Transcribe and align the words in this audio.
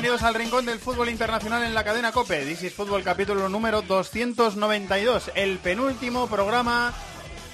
Bienvenidos 0.00 0.26
al 0.26 0.34
Rincón 0.34 0.64
del 0.64 0.78
Fútbol 0.78 1.10
Internacional 1.10 1.62
en 1.62 1.74
la 1.74 1.84
cadena 1.84 2.10
COPE. 2.10 2.46
This 2.46 2.62
is 2.62 2.72
Fútbol 2.72 3.02
capítulo 3.02 3.50
número 3.50 3.82
292, 3.82 5.30
el 5.34 5.58
penúltimo 5.58 6.26
programa 6.26 6.94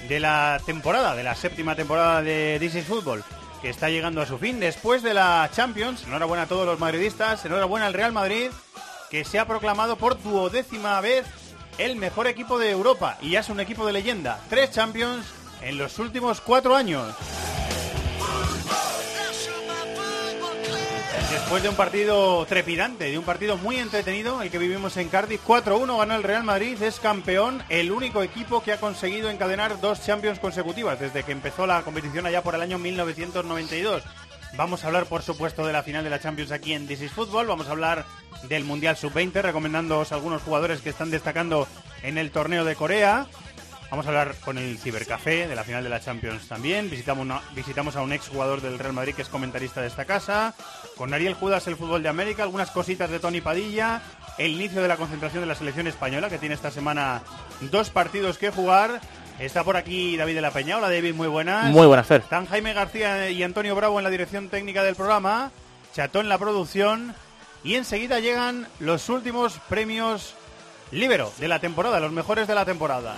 de 0.07 0.21
la 0.21 0.61
temporada, 0.65 1.13
de 1.13 1.23
la 1.23 1.35
séptima 1.35 1.75
temporada 1.75 2.21
de 2.21 2.55
This 2.61 2.75
is 2.75 2.85
Fútbol, 2.85 3.25
que 3.61 3.69
está 3.69 3.89
llegando 3.89 4.21
a 4.21 4.25
su 4.25 4.37
fin 4.37 4.61
después 4.61 5.03
de 5.03 5.13
la 5.13 5.49
Champions. 5.53 6.05
Enhorabuena 6.05 6.43
a 6.43 6.47
todos 6.47 6.65
los 6.65 6.79
madridistas, 6.79 7.43
enhorabuena 7.43 7.85
al 7.85 7.93
Real 7.93 8.13
Madrid, 8.13 8.49
que 9.11 9.25
se 9.25 9.39
ha 9.39 9.45
proclamado 9.45 9.97
por 9.97 10.23
duodécima 10.23 11.01
vez 11.01 11.25
el 11.77 11.97
mejor 11.97 12.27
equipo 12.27 12.59
de 12.59 12.71
Europa 12.71 13.17
y 13.21 13.31
ya 13.31 13.41
es 13.41 13.49
un 13.49 13.59
equipo 13.59 13.85
de 13.85 13.91
leyenda. 13.91 14.39
Tres 14.49 14.71
Champions 14.71 15.25
en 15.61 15.77
los 15.77 15.99
últimos 15.99 16.39
cuatro 16.39 16.77
años. 16.77 17.13
Después 21.37 21.61
de 21.61 21.69
un 21.69 21.75
partido 21.75 22.45
trepidante, 22.47 23.05
de 23.05 23.17
un 23.17 23.23
partido 23.23 23.57
muy 23.57 23.77
entretenido, 23.77 24.41
el 24.41 24.49
que 24.49 24.57
vivimos 24.57 24.97
en 24.97 25.07
Cardiff, 25.07 25.45
4-1 25.45 25.99
ganó 25.99 26.15
el 26.15 26.23
Real 26.23 26.43
Madrid, 26.43 26.81
es 26.81 26.99
campeón, 26.99 27.63
el 27.69 27.91
único 27.91 28.23
equipo 28.23 28.63
que 28.63 28.73
ha 28.73 28.79
conseguido 28.79 29.29
encadenar 29.29 29.79
dos 29.79 30.03
Champions 30.03 30.39
consecutivas 30.39 30.99
desde 30.99 31.21
que 31.21 31.31
empezó 31.31 31.67
la 31.67 31.83
competición 31.83 32.25
allá 32.25 32.41
por 32.41 32.55
el 32.55 32.61
año 32.61 32.79
1992. 32.79 34.03
Vamos 34.57 34.83
a 34.83 34.87
hablar, 34.87 35.05
por 35.05 35.21
supuesto, 35.21 35.65
de 35.65 35.73
la 35.73 35.83
final 35.83 36.03
de 36.03 36.09
la 36.09 36.19
Champions 36.19 36.51
aquí 36.51 36.73
en 36.73 36.87
This 36.87 37.03
is 37.03 37.11
Football, 37.11 37.45
vamos 37.45 37.67
a 37.67 37.71
hablar 37.71 38.05
del 38.49 38.65
Mundial 38.65 38.97
Sub-20, 38.97 39.41
recomendándoos 39.43 40.11
algunos 40.11 40.41
jugadores 40.41 40.81
que 40.81 40.89
están 40.89 41.11
destacando 41.11 41.67
en 42.01 42.17
el 42.17 42.31
torneo 42.31 42.65
de 42.65 42.75
Corea. 42.75 43.27
Vamos 43.89 44.05
a 44.05 44.09
hablar 44.09 44.35
con 44.41 44.57
el 44.57 44.77
Cibercafé 44.79 45.47
de 45.47 45.55
la 45.55 45.63
final 45.63 45.81
de 45.81 45.89
la 45.89 46.01
Champions 46.01 46.47
también. 46.49 46.89
Visitamos, 46.89 47.25
visitamos 47.55 47.95
a 47.95 48.01
un 48.01 48.11
ex 48.11 48.27
jugador 48.27 48.59
del 48.59 48.79
Real 48.79 48.91
Madrid 48.91 49.15
que 49.15 49.21
es 49.21 49.29
comentarista 49.29 49.79
de 49.79 49.87
esta 49.87 50.03
casa. 50.03 50.53
Con 50.97 51.13
Ariel 51.13 51.35
Judas, 51.35 51.67
el 51.67 51.75
fútbol 51.75 52.01
de 52.03 52.09
América. 52.09 52.43
Algunas 52.43 52.71
cositas 52.71 53.09
de 53.09 53.19
Tony 53.19 53.41
Padilla. 53.41 54.01
El 54.37 54.51
inicio 54.51 54.81
de 54.81 54.87
la 54.87 54.97
concentración 54.97 55.41
de 55.41 55.47
la 55.47 55.55
selección 55.55 55.87
española 55.87 56.29
que 56.29 56.37
tiene 56.37 56.55
esta 56.55 56.71
semana 56.71 57.21
dos 57.71 57.89
partidos 57.89 58.37
que 58.37 58.51
jugar. 58.51 58.99
Está 59.39 59.63
por 59.63 59.77
aquí 59.77 60.17
David 60.17 60.35
de 60.35 60.41
la 60.41 60.51
Peña. 60.51 60.77
Hola 60.77 60.89
David, 60.89 61.13
muy 61.13 61.27
buenas. 61.27 61.71
Muy 61.71 61.85
buenas, 61.85 62.07
Fer. 62.07 62.21
Están 62.21 62.47
Jaime 62.47 62.73
García 62.73 63.29
y 63.29 63.43
Antonio 63.43 63.75
Bravo 63.75 63.99
en 63.99 64.03
la 64.03 64.09
dirección 64.09 64.49
técnica 64.49 64.83
del 64.83 64.95
programa. 64.95 65.51
Chatón 65.93 66.25
en 66.25 66.29
la 66.29 66.37
producción. 66.37 67.13
Y 67.63 67.75
enseguida 67.75 68.19
llegan 68.19 68.67
los 68.79 69.09
últimos 69.09 69.59
premios 69.69 70.35
Libero 70.91 71.31
de 71.37 71.47
la 71.47 71.59
temporada, 71.59 71.99
los 71.99 72.11
mejores 72.11 72.47
de 72.47 72.55
la 72.55 72.63
temporada. 72.63 73.15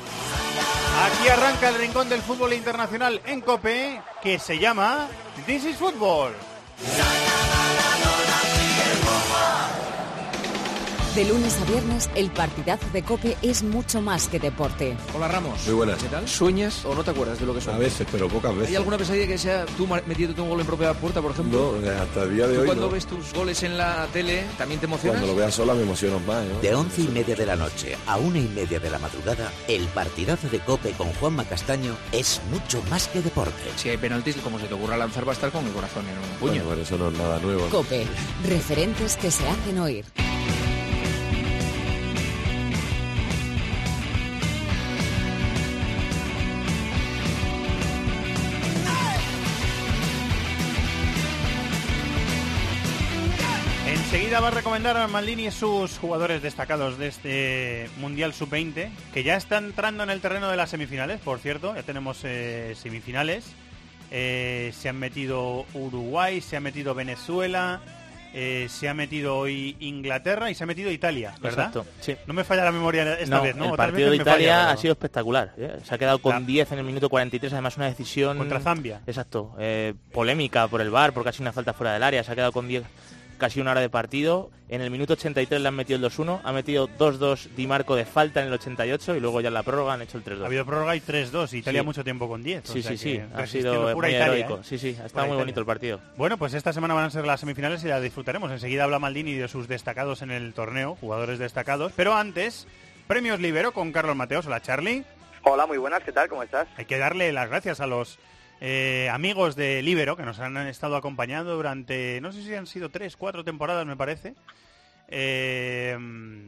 Aquí 1.06 1.30
arranca 1.30 1.70
el 1.70 1.76
rincón 1.76 2.10
del 2.10 2.22
fútbol 2.22 2.54
internacional 2.54 3.22
en 3.26 3.42
COPE, 3.42 4.02
que 4.24 4.40
se 4.40 4.58
llama 4.58 5.08
This 5.46 5.66
is 5.66 5.78
Football 5.78 6.34
la 6.82 7.10
la 7.52 7.62
la 7.78 8.12
la 8.30 8.39
de 11.16 11.26
lunes 11.26 11.58
a 11.60 11.66
viernes, 11.66 12.10
el 12.16 12.30
partidazo 12.30 12.86
de 12.94 13.02
Cope 13.04 13.36
es 13.42 13.64
mucho 13.64 14.00
más 14.00 14.28
que 14.28 14.40
deporte. 14.40 14.96
Hola 15.16 15.28
Ramos. 15.28 15.66
Muy 15.66 15.74
buenas. 15.74 15.98
¿Qué 16.02 16.08
tal? 16.08 16.28
¿Sueñas 16.30 16.86
o 16.86 16.94
no 16.94 17.04
te 17.04 17.10
acuerdas 17.12 17.40
de 17.40 17.46
lo 17.48 17.54
que 17.54 17.60
A 17.60 17.64
sueñas? 17.64 17.82
veces, 17.82 18.08
pero 18.12 18.28
pocas 18.30 18.54
veces. 18.54 18.70
¿Hay 18.70 18.76
alguna 18.76 18.98
pesadilla 18.98 19.26
que 19.28 19.38
sea 19.38 19.66
tú 19.76 19.88
metiéndote 19.88 20.40
un 20.42 20.50
gol 20.50 20.60
en 20.62 20.68
propia 20.68 20.94
puerta, 20.94 21.20
por 21.22 21.32
ejemplo? 21.32 21.76
No, 21.82 21.90
hasta 22.04 22.24
el 22.24 22.36
día 22.36 22.48
de 22.48 22.54
¿Tú 22.56 22.60
hoy 22.62 22.66
cuando 22.68 22.86
no. 22.86 22.92
ves 22.92 23.06
tus 23.08 23.34
goles 23.34 23.64
en 23.64 23.78
la 23.78 24.06
tele 24.14 24.44
también 24.58 24.80
te 24.80 24.86
emocionas? 24.86 25.18
Cuando 25.20 25.34
lo 25.34 25.40
veas 25.40 25.54
sola 25.54 25.74
me 25.74 25.82
emociono 25.82 26.20
más. 26.22 26.46
¿no? 26.46 26.60
De 26.62 26.76
once 26.76 27.02
y 27.02 27.08
media 27.08 27.36
de 27.36 27.46
la 27.46 27.56
noche 27.56 27.98
a 28.08 28.18
una 28.18 28.38
y 28.38 28.48
media 28.48 28.80
de 28.80 28.90
la 28.92 29.00
madrugada, 29.00 29.52
el 29.68 29.88
partidazo 29.88 30.48
de 30.50 30.60
Cope 30.60 30.92
con 30.92 31.12
Juanma 31.14 31.44
Castaño 31.44 31.98
es 32.12 32.40
mucho 32.52 32.82
más 32.90 33.08
que 33.08 33.22
deporte. 33.22 33.54
Si 33.78 33.90
hay 33.90 33.98
penaltis, 33.98 34.36
como 34.38 34.60
se 34.60 34.68
te 34.68 34.76
ocurra 34.76 34.96
lanzar, 34.96 35.28
va 35.28 35.32
a 35.32 35.36
estar 35.36 35.52
con 35.52 35.66
el 35.66 35.74
corazón 35.74 36.06
en 36.08 36.14
un 36.18 36.40
puño. 36.40 36.52
Bueno, 36.64 36.70
por 36.70 36.78
eso 36.80 36.98
no 36.98 37.10
es 37.10 37.18
nada 37.18 37.40
nuevo. 37.40 37.68
Cope, 37.70 38.06
referentes 38.48 39.18
que 39.18 39.32
se 39.32 39.48
hacen 39.50 39.80
oír. 39.80 40.06
Enseguida 54.30 54.42
va 54.48 54.50
a 54.56 54.60
recomendar 54.62 54.96
a 54.96 55.08
Maldini 55.08 55.50
sus 55.50 55.98
jugadores 55.98 56.44
destacados 56.44 57.00
de 57.00 57.08
este 57.08 57.90
Mundial 57.98 58.32
Sub-20, 58.32 58.92
que 59.12 59.24
ya 59.24 59.36
están 59.36 59.66
entrando 59.66 60.04
en 60.04 60.12
el 60.12 60.22
terreno 60.22 60.52
de 60.52 60.56
las 60.56 60.70
semifinales, 60.70 61.20
por 61.20 61.40
cierto, 61.40 61.74
ya 61.74 61.82
tenemos 61.82 62.20
eh, 62.26 62.76
semifinales. 62.80 63.48
Eh, 64.12 64.72
se 64.78 64.88
han 64.88 64.98
metido 65.00 65.66
Uruguay, 65.74 66.42
se 66.42 66.58
ha 66.58 66.60
metido 66.60 66.94
Venezuela, 66.94 67.82
eh, 68.36 68.68
se 68.70 68.88
ha 68.88 68.94
metido 68.94 69.36
hoy 69.36 69.76
Inglaterra 69.80 70.52
y 70.52 70.54
se 70.54 70.64
ha 70.64 70.68
metido 70.68 70.92
Italia, 70.92 71.34
¿verdad? 71.42 71.70
Exacto, 71.70 71.88
sí. 72.00 72.16
No 72.28 72.36
me 72.36 72.44
falla 72.44 72.66
la 72.66 72.72
memoria 72.72 73.14
esta 73.16 73.38
No, 73.38 73.42
vez, 73.42 73.56
¿no? 73.56 73.72
el 73.72 73.78
partido 73.78 74.12
de 74.12 74.18
falla, 74.18 74.32
Italia 74.32 74.70
ha 74.70 74.78
sido 74.78 74.92
espectacular. 74.92 75.56
¿eh? 75.58 75.80
Se 75.84 75.96
ha 75.96 75.98
quedado 75.98 76.20
con 76.20 76.34
La- 76.34 76.40
10 76.42 76.72
en 76.74 76.78
el 76.78 76.86
minuto 76.86 77.10
43, 77.10 77.52
además 77.54 77.78
una 77.78 77.88
decisión... 77.88 78.38
Contra 78.38 78.60
Zambia. 78.60 79.02
Exacto, 79.08 79.56
eh, 79.58 79.96
polémica 80.14 80.68
por 80.68 80.82
el 80.82 80.92
VAR, 80.92 81.14
porque 81.14 81.30
ha 81.30 81.34
sido 81.34 81.46
una 81.46 81.52
falta 81.54 81.74
fuera 81.74 81.94
del 81.94 82.04
área. 82.04 82.24
Se 82.24 82.32
ha 82.32 82.36
quedado 82.36 82.52
con 82.52 82.68
10, 82.68 82.84
casi 83.40 83.60
una 83.60 83.72
hora 83.72 83.82
de 83.82 83.90
partido. 83.90 84.52
En 84.68 84.82
el 84.82 84.92
minuto 84.92 85.14
83 85.14 85.62
le 85.62 85.68
han 85.68 85.74
metido 85.74 85.98
el 85.98 86.04
2-1, 86.06 86.42
ha 86.44 86.52
metido 86.52 86.88
2-2 86.88 87.50
Di 87.56 87.66
Marco 87.66 87.96
de 87.96 88.06
falta 88.06 88.40
en 88.42 88.48
el 88.48 88.54
88 88.54 89.16
y 89.16 89.20
luego 89.20 89.42
ya 89.42 89.48
en 89.48 89.56
la 89.56 89.64
prórroga 89.64 89.94
han 89.94 90.04
hecho 90.04 90.20
el 90.20 90.24
3-2. 90.24 90.44
Ha 90.44 90.46
habido 90.46 90.66
prórroga 90.66 90.96
y 90.96 91.02
3-2, 91.02 91.54
Italia 91.54 91.82
Sí. 91.82 91.86
mucho 91.86 92.04
tiempo 92.04 92.28
con 92.28 92.44
10. 92.44 92.70
o 92.70 92.74
Sí, 92.74 92.84
sea 92.84 92.92
sí, 92.92 92.98
sí, 92.98 93.22
ha 93.34 93.48
sido 93.48 93.74
pura 93.94 94.08
muy 94.08 94.16
Italia, 94.16 94.26
heroico. 94.26 94.56
¿eh? 94.58 94.64
Sí, 94.64 94.78
sí, 94.78 94.90
ha 94.90 94.94
Pura 94.94 95.06
estado 95.08 95.26
muy 95.26 95.30
Italia. 95.32 95.44
bonito 95.46 95.60
el 95.62 95.66
partido. 95.66 96.00
Bueno, 96.18 96.38
pues 96.38 96.54
esta 96.54 96.72
semana 96.74 96.94
van 96.94 97.06
a 97.06 97.10
ser 97.10 97.26
las 97.26 97.40
semifinales 97.40 97.84
y 97.84 97.88
las 97.88 98.04
disfrutaremos. 98.04 98.52
Enseguida 98.52 98.84
habla 98.84 99.00
Maldini 99.00 99.34
de 99.34 99.48
sus 99.48 99.68
destacados 99.68 100.22
en 100.22 100.30
el 100.30 100.54
torneo, 100.54 100.96
jugadores 101.02 101.40
destacados. 101.40 101.92
Pero 101.96 102.14
antes, 102.16 102.68
premios 103.08 103.40
Libero 103.40 103.72
con 103.72 103.92
Carlos 103.92 104.16
Mateos. 104.16 104.46
Hola, 104.46 104.62
Charlie. 104.62 105.04
Hola, 105.44 105.66
muy 105.66 105.78
buenas, 105.78 106.04
¿qué 106.04 106.12
tal? 106.12 106.28
¿Cómo 106.30 106.44
estás? 106.44 106.68
Hay 106.78 106.86
que 106.86 106.98
darle 106.98 107.32
las 107.32 107.50
gracias 107.50 107.80
a 107.80 107.88
los 107.88 108.20
eh, 108.62 109.10
amigos 109.12 109.56
de 109.56 109.82
Libero 109.82 110.18
que 110.18 110.24
nos 110.24 110.40
han 110.40 110.58
estado 110.68 110.96
acompañando 110.96 111.56
durante, 111.56 112.20
no 112.22 112.32
sé 112.32 112.44
si 112.44 112.54
han 112.54 112.68
sido 112.68 112.90
tres, 112.90 113.16
cuatro 113.16 113.44
temporadas, 113.44 113.86
me 113.86 113.96
parece. 113.96 114.36
Eh, 115.08 115.98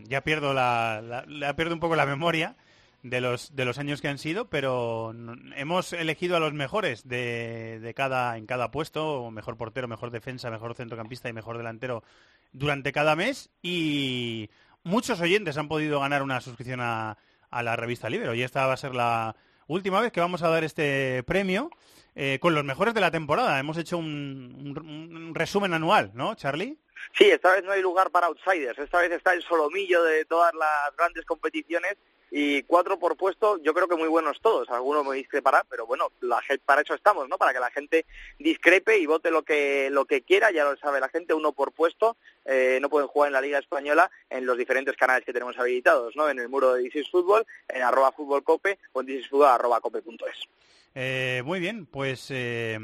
ya 0.07 0.21
pierdo 0.21 0.53
la, 0.53 1.25
pierdo 1.55 1.73
un 1.73 1.79
poco 1.79 1.95
la 1.95 2.05
memoria 2.05 2.55
de 3.01 3.19
los 3.19 3.55
de 3.55 3.66
los 3.66 3.79
años 3.79 4.00
que 4.00 4.07
han 4.07 4.19
sido, 4.19 4.45
pero 4.50 5.16
hemos 5.55 5.94
elegido 5.94 6.38
a 6.38 6.39
los 6.39 6.53
mejores 6.53 7.07
de, 7.07 7.79
de 7.79 7.94
cada 7.95 8.38
en 8.38 8.45
cada 8.45 8.69
puesto, 8.69 9.31
mejor 9.31 9.57
portero, 9.57 9.88
mejor 9.88 10.11
defensa, 10.11 10.51
mejor 10.51 10.75
centrocampista 10.75 11.27
y 11.27 11.33
mejor 11.33 11.57
delantero 11.57 12.03
durante 12.51 12.91
cada 12.91 13.16
mes. 13.16 13.50
Y 13.63 14.51
muchos 14.83 15.19
oyentes 15.21 15.57
han 15.57 15.67
podido 15.67 16.00
ganar 16.00 16.21
una 16.21 16.41
suscripción 16.41 16.81
a, 16.81 17.17
a 17.50 17.63
la 17.63 17.75
revista 17.75 18.09
Libero. 18.09 18.33
Y 18.33 18.44
esta 18.44 18.67
va 18.67 18.73
a 18.73 18.77
ser 18.77 18.94
la 18.94 19.35
última 19.67 20.01
vez 20.01 20.11
que 20.11 20.19
vamos 20.19 20.44
a 20.44 20.50
dar 20.50 20.63
este 20.63 21.24
premio 21.24 21.71
eh, 22.16 22.40
con 22.42 22.54
los 22.54 22.63
mejores 22.63 22.94
de 22.94 23.02
la 23.02 23.12
temporada. 23.12 23.60
Hemos 23.60 23.78
hecho 23.78 23.98
un, 23.98 25.31
resumen 25.34 25.74
anual, 25.74 26.12
¿no, 26.13 26.36
Charlie? 26.36 26.78
Sí, 27.18 27.25
esta 27.25 27.54
vez 27.54 27.63
no 27.63 27.72
hay 27.72 27.81
lugar 27.81 28.12
para 28.12 28.28
outsiders, 28.28 28.78
esta 28.78 29.00
vez 29.00 29.12
está 29.12 29.34
el 29.34 29.42
solomillo 29.42 30.04
de 30.04 30.25
todas 30.25 30.54
las 30.54 30.96
grandes 30.96 31.25
competiciones 31.25 31.98
y 32.34 32.63
cuatro 32.63 32.98
por 32.98 33.18
puesto, 33.18 33.58
yo 33.62 33.74
creo 33.74 33.90
que 33.90 33.98
muy 33.98 34.08
buenos 34.08 34.40
todos, 34.40 34.69
algunos 34.69 35.06
me 35.06 35.18
discreparán, 35.18 35.63
pero 35.69 35.86
bueno, 35.86 36.12
la 36.22 36.42
gente, 36.42 36.63
para 36.66 36.81
eso 36.81 36.94
estamos, 36.94 37.28
¿no? 37.28 37.38
Para 37.38 37.54
que 37.54 37.60
la 37.60 37.72
gente 37.72 38.06
discrepe 38.40 38.98
y 39.00 39.06
vote 39.06 39.31
lo 39.31 39.44
que 39.44 39.90
lo 39.92 40.06
que 40.06 40.22
quiera, 40.22 40.50
ya 40.50 40.63
lo 40.63 40.78
sabe 40.78 41.02
la 41.02 41.10
gente, 41.10 41.34
uno 41.34 41.52
por 41.52 41.74
puesto, 41.74 42.16
eh, 42.46 42.80
no 42.81 42.90
pueden 42.90 43.10
jugar 43.10 43.28
en 43.28 43.34
la 43.34 43.42
Liga 43.42 43.60
Española 43.60 44.10
en 44.30 44.46
los 44.46 44.58
diferentes 44.58 44.96
canales 44.96 45.25
que 45.25 45.34
tenemos 45.34 45.58
habilitados, 45.58 46.16
¿no? 46.16 46.30
En 46.30 46.40
el 46.40 46.48
muro 46.48 46.74
de 46.74 46.84
Dices 46.84 47.10
Fútbol, 47.12 47.46
en 47.68 47.81
arroba 47.81 48.13
fútbol 48.13 48.44
cope 48.44 48.80
o 48.94 49.02
en 49.02 49.08
dicesfútbol 49.08 49.48
arroba 49.48 49.81
cope.es. 49.81 50.48
Eh, 50.93 51.41
muy 51.45 51.59
bien, 51.59 51.85
pues 51.85 52.27
eh, 52.31 52.77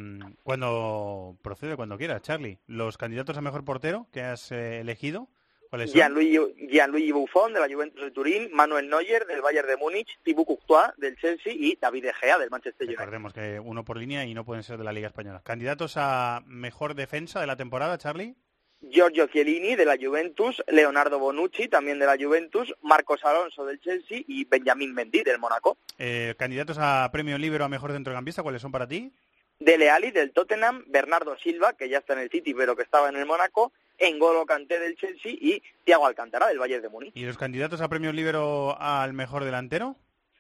cuando 0.44 1.38
procede, 1.42 1.76
cuando 1.76 1.98
quiera, 1.98 2.22
Charlie. 2.22 2.60
Los 2.68 2.98
candidatos 2.98 3.38
a 3.38 3.42
mejor 3.42 3.66
portero 3.66 4.08
que 4.14 4.22
has 4.22 4.52
eh, 4.52 4.80
elegido, 4.80 5.28
¿cuáles 5.70 5.92
son? 5.92 6.00
Gianluigi, 6.00 6.40
Gianluigi 6.70 7.12
Buffon 7.12 7.54
de 7.54 7.60
la 7.60 7.68
Juventus 7.68 8.02
de 8.02 8.12
Turín, 8.12 8.50
Manuel 8.54 8.90
Neuer 8.90 9.26
del 9.26 9.42
Bayern 9.42 9.68
de 9.68 9.78
Múnich, 9.78 10.20
Thibaut 10.24 10.48
Courtois 10.48 10.92
del 10.98 11.18
Chelsea 11.18 11.52
y 11.54 11.76
David 11.76 12.04
De 12.04 12.14
Gea 12.14 12.38
del 12.38 12.50
Manchester 12.50 12.88
United. 12.88 13.00
Recordemos 13.00 13.34
que 13.34 13.60
uno 13.60 13.84
por 13.84 13.98
línea 13.98 14.24
y 14.24 14.34
no 14.34 14.46
pueden 14.46 14.64
ser 14.64 14.78
de 14.78 14.86
la 14.86 14.94
Liga 14.94 15.08
Española. 15.08 15.42
¿Candidatos 15.44 15.96
a 15.98 16.44
mejor 16.46 16.96
defensa 16.96 17.42
de 17.42 17.48
la 17.48 17.58
temporada, 17.58 17.98
Charlie? 17.98 18.36
Giorgio 18.82 19.28
Chiellini 19.28 19.76
de 19.76 19.86
la 19.86 19.98
Juventus, 20.00 20.64
Leonardo 20.68 21.20
Bonucci 21.20 21.68
también 21.68 22.00
de 22.00 22.06
la 22.06 22.16
Juventus, 22.20 22.74
Marcos 22.82 23.24
Alonso 23.26 23.66
del 23.66 23.80
Chelsea 23.80 24.22
y 24.28 24.46
Benjamín 24.46 24.94
Mendy 24.94 25.24
del 25.24 25.40
Mónaco. 25.40 25.78
Eh, 25.98 26.36
candidatos 26.38 26.78
a 26.80 27.10
premio 27.12 27.38
libero 27.38 27.66
a 27.66 27.70
mejor 27.70 27.92
centrocampista, 27.92 28.44
¿cuáles 28.44 28.62
son 28.62 28.72
para 28.72 28.88
ti? 28.88 29.12
Dele 29.60 29.90
Alli 29.90 30.12
del 30.12 30.32
Tottenham, 30.32 30.84
Bernardo 30.88 31.36
Silva, 31.38 31.74
que 31.74 31.90
ya 31.90 31.98
está 31.98 32.14
en 32.14 32.20
el 32.20 32.30
City 32.30 32.54
pero 32.54 32.76
que 32.76 32.84
estaba 32.84 33.10
en 33.10 33.16
el 33.16 33.26
Mónaco, 33.26 33.72
Engolo 33.98 34.46
Kanté 34.46 34.80
del 34.80 34.96
Chelsea 34.96 35.32
y 35.32 35.64
Thiago 35.84 36.06
Alcántara 36.06 36.48
del 36.48 36.60
Bayern 36.60 36.84
de 36.84 36.90
Múnich. 36.90 37.12
¿Y 37.16 37.26
los 37.26 37.38
candidatos 37.38 37.82
a 37.82 37.90
premio 37.90 38.14
libero 38.14 38.80
al 38.80 39.14
mejor 39.14 39.44
delantero? 39.44 39.96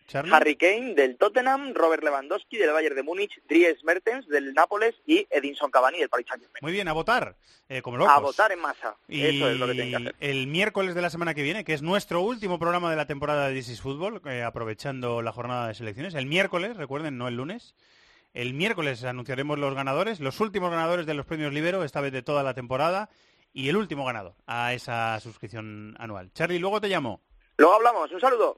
Charlie. 0.07 0.33
Harry 0.33 0.55
Kane 0.55 0.95
del 0.95 1.17
Tottenham, 1.17 1.73
Robert 1.73 2.03
Lewandowski 2.03 2.57
del 2.57 2.71
Bayern 2.71 2.95
de 2.95 3.03
Múnich, 3.03 3.41
Dries 3.47 3.83
Mertens 3.83 4.27
del 4.27 4.53
Nápoles 4.53 4.95
y 5.05 5.27
Edinson 5.29 5.69
Cavani 5.69 5.99
del 5.99 6.09
Paris 6.09 6.27
Saint-Germain. 6.29 6.59
Muy 6.61 6.71
bien, 6.71 6.87
a 6.87 6.93
votar, 6.93 7.35
eh, 7.69 7.81
como 7.81 7.97
locos. 7.97 8.13
A 8.13 8.19
votar 8.19 8.51
en 8.51 8.59
masa. 8.59 8.95
Y 9.07 9.25
Eso 9.25 9.49
es 9.49 9.57
lo 9.59 9.67
que 9.67 9.73
tienen 9.73 9.89
que 9.91 9.95
hacer. 9.97 10.15
el 10.19 10.47
miércoles 10.47 10.95
de 10.95 11.01
la 11.01 11.09
semana 11.09 11.33
que 11.33 11.43
viene, 11.43 11.63
que 11.65 11.73
es 11.73 11.81
nuestro 11.81 12.21
último 12.21 12.57
programa 12.57 12.89
de 12.89 12.95
la 12.95 13.05
temporada 13.05 13.47
de 13.49 13.55
This 13.55 13.69
is 13.69 13.81
Football, 13.81 14.21
eh, 14.25 14.43
aprovechando 14.43 15.21
la 15.21 15.31
jornada 15.31 15.67
de 15.67 15.75
selecciones, 15.75 16.15
el 16.15 16.25
miércoles, 16.25 16.77
recuerden, 16.77 17.17
no 17.17 17.27
el 17.27 17.35
lunes, 17.35 17.75
el 18.33 18.53
miércoles 18.53 19.03
anunciaremos 19.03 19.59
los 19.59 19.73
ganadores, 19.75 20.19
los 20.19 20.39
últimos 20.39 20.71
ganadores 20.71 21.05
de 21.05 21.13
los 21.15 21.25
premios 21.25 21.53
Libero, 21.53 21.83
esta 21.83 22.01
vez 22.01 22.11
de 22.13 22.21
toda 22.21 22.43
la 22.43 22.53
temporada, 22.53 23.09
y 23.53 23.69
el 23.69 23.75
último 23.77 24.05
ganador 24.05 24.35
a 24.45 24.73
esa 24.73 25.19
suscripción 25.19 25.95
anual. 25.99 26.31
Charlie, 26.33 26.59
luego 26.59 26.79
te 26.79 26.87
llamo. 26.87 27.21
Luego 27.57 27.73
hablamos. 27.73 28.11
Un 28.11 28.21
saludo. 28.21 28.57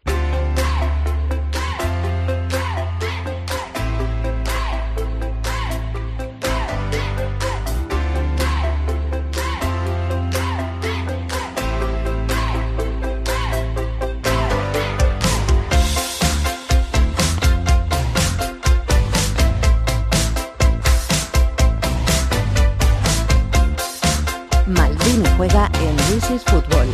Fútbol. 26.21 26.87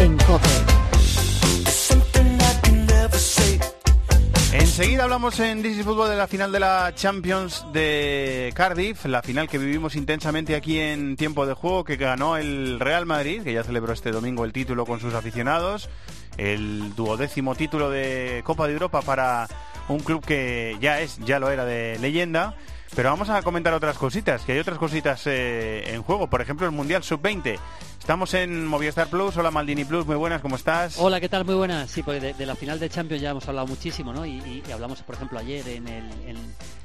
En 0.00 0.16
COPE. 0.18 0.48
Enseguida 4.52 5.04
hablamos 5.04 5.38
en 5.40 5.62
This 5.62 5.78
is 5.78 5.84
Fútbol 5.84 6.08
de 6.08 6.16
la 6.16 6.26
final 6.26 6.50
de 6.50 6.60
la 6.60 6.94
Champions 6.94 7.64
de 7.72 8.52
Cardiff, 8.54 9.04
la 9.04 9.22
final 9.22 9.48
que 9.48 9.58
vivimos 9.58 9.96
intensamente 9.96 10.54
aquí 10.54 10.78
en 10.78 11.16
tiempo 11.16 11.46
de 11.46 11.54
juego, 11.54 11.84
que 11.84 11.96
ganó 11.96 12.36
el 12.36 12.80
Real 12.80 13.04
Madrid, 13.04 13.42
que 13.42 13.52
ya 13.52 13.62
celebró 13.62 13.92
este 13.92 14.12
domingo 14.12 14.44
el 14.44 14.52
título 14.52 14.86
con 14.86 14.98
sus 14.98 15.14
aficionados, 15.14 15.90
el 16.38 16.94
duodécimo 16.94 17.54
título 17.54 17.90
de 17.90 18.42
Copa 18.44 18.66
de 18.66 18.72
Europa 18.72 19.02
para 19.02 19.46
un 19.88 20.00
club 20.00 20.24
que 20.24 20.76
ya 20.80 21.00
es, 21.00 21.18
ya 21.18 21.38
lo 21.38 21.50
era 21.50 21.64
de 21.64 21.98
leyenda. 21.98 22.56
Pero 22.94 23.10
vamos 23.10 23.28
a 23.28 23.42
comentar 23.42 23.74
otras 23.74 23.98
cositas, 23.98 24.42
que 24.42 24.52
hay 24.52 24.58
otras 24.58 24.78
cositas 24.78 25.26
eh, 25.26 25.94
en 25.94 26.02
juego. 26.02 26.28
Por 26.28 26.40
ejemplo, 26.40 26.66
el 26.66 26.72
Mundial 26.72 27.02
Sub-20. 27.02 27.58
Estamos 28.06 28.34
en 28.34 28.64
Movistar 28.68 29.08
Plus. 29.08 29.36
Hola 29.36 29.50
Maldini 29.50 29.84
Plus, 29.84 30.06
muy 30.06 30.14
buenas, 30.14 30.40
¿cómo 30.40 30.54
estás? 30.54 30.94
Hola, 30.96 31.20
¿qué 31.20 31.28
tal? 31.28 31.44
Muy 31.44 31.56
buenas. 31.56 31.90
Sí, 31.90 32.04
porque 32.04 32.20
de, 32.20 32.34
de 32.34 32.46
la 32.46 32.54
final 32.54 32.78
de 32.78 32.88
Champions 32.88 33.20
ya 33.20 33.30
hemos 33.30 33.48
hablado 33.48 33.66
muchísimo, 33.66 34.12
¿no? 34.12 34.24
Y, 34.24 34.34
y- 34.38 34.62
y 34.66 34.70
hablamos, 34.70 35.02
por 35.02 35.16
ejemplo, 35.16 35.40
ayer 35.40 35.66
en 35.66 35.88
el... 35.88 36.04
En, 36.28 36.36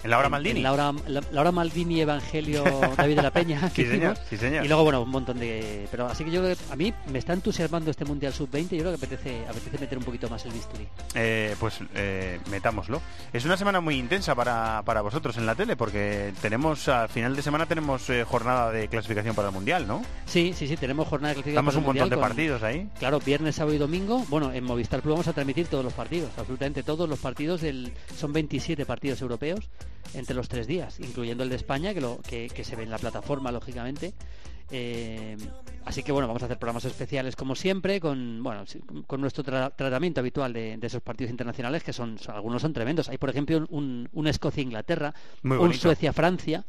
En 0.03 0.09
la 0.09 0.17
hora 0.17 0.25
en- 0.25 0.31
Maldini. 0.31 0.57
en 0.61 0.63
la, 0.63 0.73
hora, 0.73 0.91
la, 1.05 1.21
la 1.31 1.41
hora 1.41 1.51
Maldini 1.51 2.01
Evangelio 2.01 2.63
David 2.97 3.17
de 3.17 3.21
la 3.21 3.29
Peña. 3.29 3.69
Sí, 3.69 3.85
señor, 3.85 4.17
sí, 4.31 4.35
señor. 4.37 4.65
Y 4.65 4.67
luego, 4.67 4.83
bueno, 4.83 5.03
un 5.03 5.11
montón 5.11 5.37
de... 5.37 5.87
Pero 5.91 6.07
así 6.07 6.25
que 6.25 6.31
yo 6.31 6.41
creo 6.41 6.55
que 6.55 6.73
a 6.73 6.75
mí 6.75 6.91
me 7.11 7.19
está 7.19 7.33
entusiasmando 7.33 7.91
este 7.91 8.03
Mundial 8.03 8.33
Sub-20 8.33 8.69
yo 8.71 8.79
creo 8.79 8.89
que 8.97 9.05
apetece, 9.05 9.45
apetece 9.47 9.77
meter 9.77 9.99
un 9.99 10.03
poquito 10.03 10.27
más 10.27 10.43
el 10.47 10.53
bisturí. 10.53 10.87
Eh, 11.13 11.55
pues 11.59 11.81
eh, 11.93 12.39
metámoslo. 12.49 12.99
Es 13.31 13.45
una 13.45 13.57
semana 13.57 13.79
muy 13.79 13.93
intensa 13.95 14.33
para, 14.33 14.81
para 14.85 15.01
vosotros 15.01 15.37
en 15.37 15.45
la 15.45 15.53
tele, 15.53 15.75
porque 15.75 16.33
tenemos, 16.41 16.87
al 16.87 17.09
final 17.09 17.35
de 17.35 17.43
semana 17.43 17.67
tenemos 17.67 18.09
eh, 18.09 18.23
jornada 18.27 18.71
de 18.71 18.87
clasificación 18.87 19.35
para 19.35 19.49
el 19.49 19.53
Mundial, 19.53 19.87
¿no? 19.87 20.01
Sí, 20.25 20.51
sí, 20.57 20.67
sí, 20.67 20.77
tenemos 20.77 21.10
jornada 21.11 21.33
de 21.35 21.41
para 21.75 21.77
un 21.79 21.85
montón 21.85 22.09
de 22.09 22.15
con- 22.15 22.27
partidos 22.27 22.63
ahí. 22.63 22.89
Claro, 22.97 23.19
viernes, 23.19 23.55
sábado 23.55 23.75
y 23.75 23.77
domingo. 23.77 24.25
Bueno, 24.29 24.51
en 24.51 24.63
Movistar 24.63 25.01
Plus 25.01 25.11
vamos 25.13 25.27
a 25.27 25.33
transmitir 25.33 25.67
todos 25.67 25.83
los 25.83 25.93
partidos, 25.93 26.31
absolutamente 26.37 26.81
todos 26.83 27.07
los 27.07 27.19
partidos. 27.19 27.61
Del, 27.61 27.91
son 28.17 28.33
27 28.33 28.85
partidos 28.85 29.21
europeos 29.21 29.69
entre 30.15 30.35
los 30.35 30.49
tres 30.49 30.65
días, 30.67 30.99
incluyendo 30.99 31.43
el 31.43 31.49
de 31.49 31.55
España, 31.57 31.93
que, 31.93 32.01
lo, 32.01 32.19
que, 32.27 32.47
que 32.49 32.63
se 32.63 32.75
ve 32.75 32.83
en 32.83 32.89
la 32.89 32.97
plataforma, 32.97 33.51
lógicamente. 33.51 34.13
Eh, 34.73 35.35
así 35.83 36.01
que 36.01 36.13
bueno, 36.13 36.27
vamos 36.29 36.41
a 36.43 36.45
hacer 36.45 36.57
programas 36.57 36.85
especiales 36.85 37.35
como 37.35 37.55
siempre, 37.55 37.99
con 37.99 38.41
bueno, 38.41 38.63
con 39.05 39.19
nuestro 39.19 39.43
tra- 39.43 39.73
tratamiento 39.75 40.21
habitual 40.21 40.53
de, 40.53 40.77
de 40.77 40.87
esos 40.87 41.01
partidos 41.01 41.29
internacionales, 41.31 41.83
que 41.83 41.91
son, 41.91 42.17
son- 42.17 42.35
algunos 42.35 42.61
son 42.61 42.71
tremendos. 42.71 43.09
Hay, 43.09 43.17
por 43.17 43.29
ejemplo, 43.29 43.65
un, 43.69 44.07
un 44.13 44.27
Escocia-Inglaterra, 44.27 45.13
un. 45.43 45.73
Suecia-Francia. 45.73 46.63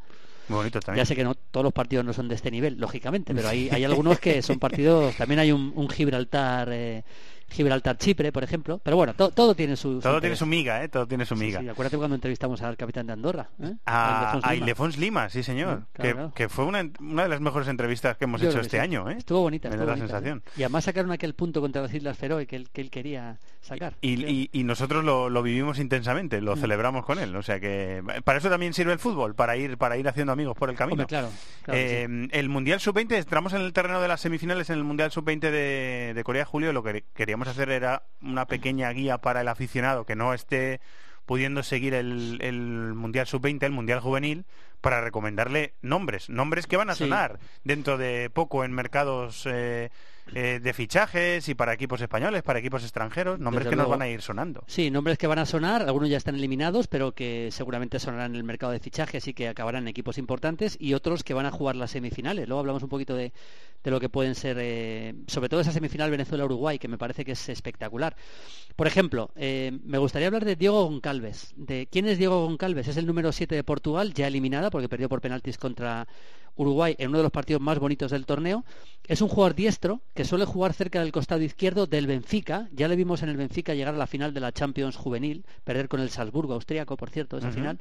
Muy 0.49 0.57
bonito 0.57 0.81
también. 0.81 1.03
Ya 1.03 1.07
sé 1.07 1.15
que 1.15 1.25
no 1.25 1.35
todos 1.35 1.65
los 1.65 1.73
partidos 1.73 2.05
no 2.05 2.13
son 2.13 2.29
de 2.29 2.35
este 2.35 2.51
nivel, 2.51 2.79
lógicamente, 2.79 3.35
pero 3.35 3.49
hay, 3.49 3.69
hay 3.71 3.85
algunos 3.85 4.19
que 4.19 4.43
son 4.43 4.59
partidos. 4.59 5.17
También 5.17 5.41
hay 5.41 5.53
un, 5.53 5.73
un 5.75 5.89
Gibraltar, 5.89 6.69
eh, 6.73 7.05
Gibraltar 7.53 7.97
Chipre, 7.99 8.33
por 8.33 8.43
ejemplo. 8.45 8.81
Pero 8.83 8.97
bueno, 8.97 9.15
to- 9.15 9.31
todo 9.31 9.55
tiene 9.55 9.77
su. 9.77 10.01
Todo 10.01 10.15
tiene 10.15 10.17
interés. 10.35 10.39
su 10.39 10.47
miga, 10.47 10.83
¿eh? 10.83 10.89
Todo 10.89 11.07
tiene 11.07 11.25
su 11.25 11.37
Sí, 11.37 11.45
miga. 11.45 11.61
sí, 11.61 11.69
acuérdate 11.69 11.97
cuando 11.99 12.15
entrevistamos 12.17 12.61
al 12.63 12.77
capitán 12.77 13.07
de 13.07 13.13
Andorra. 13.13 13.49
¿eh? 13.63 13.75
A, 13.87 14.33
Ildefonso 14.33 14.47
a 14.47 14.53
Lima. 14.53 14.65
Ildefonso 14.65 15.01
Lima, 15.01 15.29
sí 15.29 15.43
señor. 15.43 15.83
Claro, 15.93 16.09
que, 16.09 16.13
claro. 16.15 16.33
que 16.35 16.49
fue 16.49 16.65
una, 16.65 16.83
una 17.01 17.23
de 17.25 17.29
las 17.29 17.41
mejores 17.41 17.69
entrevistas 17.69 18.17
que 18.17 18.25
hemos 18.25 18.41
Yo 18.41 18.49
hecho 18.49 18.59
que 18.59 18.63
este 18.63 18.77
sí. 18.79 18.81
año, 18.83 19.09
¿eh? 19.11 19.17
Estuvo 19.19 19.41
bonita. 19.41 19.69
Me 19.69 19.77
da 19.77 19.85
la 19.85 19.93
bonita, 19.93 20.07
sensación. 20.09 20.43
¿eh? 20.47 20.51
Y 20.57 20.63
además 20.63 20.85
sacaron 20.85 21.13
aquel 21.13 21.35
punto 21.35 21.61
contra 21.61 21.83
las 21.83 21.93
Islas 21.95 22.17
Feroe 22.19 22.47
que 22.47 22.57
él, 22.57 22.71
que 22.71 22.81
él 22.81 22.91
quería 22.91 23.39
sacar. 23.61 23.95
Y, 24.01 24.25
y- 24.25 24.51
y 24.53 24.65
nosotros 24.65 25.05
lo, 25.05 25.31
lo 25.31 25.43
vivimos 25.43 25.79
intensamente, 25.79 26.41
lo 26.41 26.57
Mm. 26.57 26.61
celebramos 26.61 27.05
con 27.05 27.19
él. 27.19 27.35
O 27.37 27.43
sea 27.43 27.61
que 27.61 28.03
para 28.25 28.39
eso 28.39 28.49
también 28.51 28.75
sirve 28.75 28.93
el 28.93 28.99
fútbol, 28.99 29.35
para 29.35 29.57
ir 29.57 29.77
para 29.79 29.97
ir 29.97 30.09
haciendo 30.09 30.33
amigos 30.33 30.57
por 30.57 30.71
el 30.71 30.77
camino. 30.77 30.95
Hombre, 31.03 31.07
claro. 31.07 31.29
claro 31.63 31.79
Eh, 31.81 32.07
sí. 32.09 32.29
El 32.33 32.49
Mundial 32.49 32.81
Sub-20, 32.81 33.17
entramos 33.17 33.53
en 33.53 33.61
el 33.63 33.73
terreno 33.73 34.01
de 34.01 34.09
las 34.09 34.21
semifinales 34.21 34.71
en 34.71 34.79
el 34.79 34.85
Mundial 34.85 35.11
Sub-20 35.13 35.41
de, 35.51 36.13
de 36.15 36.25
Corea, 36.25 36.45
Julio. 36.45 36.73
Lo 36.73 36.83
que 36.83 37.05
queríamos 37.15 37.42
hacer 37.49 37.71
era 37.71 38.03
una 38.23 38.47
pequeña 38.47 38.91
guía 38.91 39.19
para 39.19 39.41
el 39.41 39.49
aficionado 39.49 40.05
que 40.07 40.17
no 40.17 40.35
esté 40.35 40.81
pudiendo 41.27 41.63
seguir 41.63 41.95
el, 41.95 42.39
el 42.41 42.95
Mundial 42.95 43.27
Sub-20, 43.27 43.63
el 43.65 43.73
Mundial 43.73 44.01
Juvenil, 44.01 44.45
para 44.81 45.01
recomendarle 45.01 45.75
nombres, 45.81 46.29
nombres 46.29 46.67
que 46.67 46.77
van 46.77 46.91
a 46.91 46.95
Sí. 46.97 47.05
sonar 47.05 47.39
dentro 47.63 47.97
de 47.97 48.29
poco 48.31 48.65
en 48.65 48.73
mercados 48.73 49.47
eh, 49.47 49.91
eh, 50.35 50.59
de 50.61 50.73
fichajes 50.73 51.49
y 51.49 51.55
para 51.55 51.73
equipos 51.73 52.01
españoles, 52.01 52.43
para 52.43 52.59
equipos 52.59 52.83
extranjeros, 52.83 53.39
nombres 53.39 53.65
Desde 53.65 53.71
que 53.71 53.77
nos 53.77 53.89
van 53.89 54.03
a 54.03 54.09
ir 54.09 54.21
sonando. 54.23 54.65
Sí, 54.67 54.91
nombres 54.91 55.19
que 55.19 55.29
van 55.29 55.39
a 55.39 55.47
sonar, 55.47 55.83
algunos 55.83 56.09
ya 56.11 56.17
están 56.17 56.35
eliminados, 56.35 56.89
pero 56.89 57.13
que 57.13 57.51
seguramente 57.53 58.01
sonarán 58.01 58.33
en 58.33 58.37
el 58.39 58.45
mercado 58.45 58.73
de 58.73 58.81
fichajes 58.81 59.29
y 59.29 59.35
que 59.35 59.47
acabarán 59.49 59.83
en 59.85 59.89
equipos 59.89 60.19
importantes, 60.19 60.77
y 60.81 60.95
otros 60.95 61.23
que 61.23 61.35
van 61.35 61.47
a 61.47 61.53
jugar 61.53 61.77
las 61.77 61.93
semifinales. 61.93 62.49
Luego 62.49 62.59
hablamos 62.61 62.83
un 62.83 62.89
poquito 62.89 63.15
de, 63.15 63.33
de 63.83 63.91
lo 63.91 64.01
que 64.01 64.09
pueden 64.09 64.35
ser, 64.35 64.57
eh, 64.61 65.15
sobre 65.27 65.49
todo 65.49 65.61
esa 65.61 65.73
semifinal 65.73 66.11
Venezuela-Uruguay, 66.11 66.79
que 66.79 66.89
me 66.89 66.99
parece 66.99 67.25
que 67.25 67.33
es 67.33 67.49
espectacular. 67.49 68.17
Por 68.77 68.87
ejemplo, 68.87 69.31
eh, 69.37 69.79
me 69.85 69.99
gustaría 69.99 70.29
hablar 70.29 70.45
de 70.45 70.57
Diego 70.57 70.85
Goncalves. 70.85 71.53
De, 71.57 71.89
¿Quién 71.91 72.07
es 72.07 72.19
Diego 72.19 72.47
Goncalves? 72.47 72.89
Es 72.89 72.97
el 72.97 73.07
número 73.07 73.33
7 73.33 73.55
de 73.55 73.65
Portugal, 73.65 74.15
ya 74.15 74.27
eliminada 74.27 74.71
porque 74.71 74.89
perdió 74.89 75.09
por 75.09 75.21
penaltis 75.21 75.59
contra 75.59 76.07
Uruguay 76.57 76.95
en 76.99 77.09
uno 77.09 77.19
de 77.19 77.25
los 77.25 77.33
partidos 77.33 77.63
más 77.63 77.79
bonitos 77.79 78.11
del 78.11 78.27
torneo. 78.27 78.65
Es 79.07 79.21
un 79.23 79.29
jugador 79.29 79.55
diestro 79.55 80.03
que 80.15 80.25
suele 80.25 80.45
jugar 80.45 80.75
cerca 80.75 81.01
del 81.01 81.13
costado 81.13 81.43
izquierdo 81.43 81.87
del 81.87 82.07
Benfica. 82.07 82.69
Ya 82.73 82.89
le 82.89 82.97
vimos 82.97 83.23
en 83.23 83.31
el 83.31 83.37
Benfica 83.37 83.75
llegar 83.75 83.95
a 83.95 83.99
la 83.99 84.07
final 84.07 84.35
de 84.35 84.41
la 84.41 84.53
Champions 84.53 84.97
juvenil, 84.97 85.45
perder 85.65 85.89
con 85.89 86.01
el 86.01 86.11
Salzburgo 86.11 86.55
austríaco, 86.55 86.97
por 86.97 87.11
cierto, 87.11 87.39
esa 87.39 87.51
final. 87.51 87.79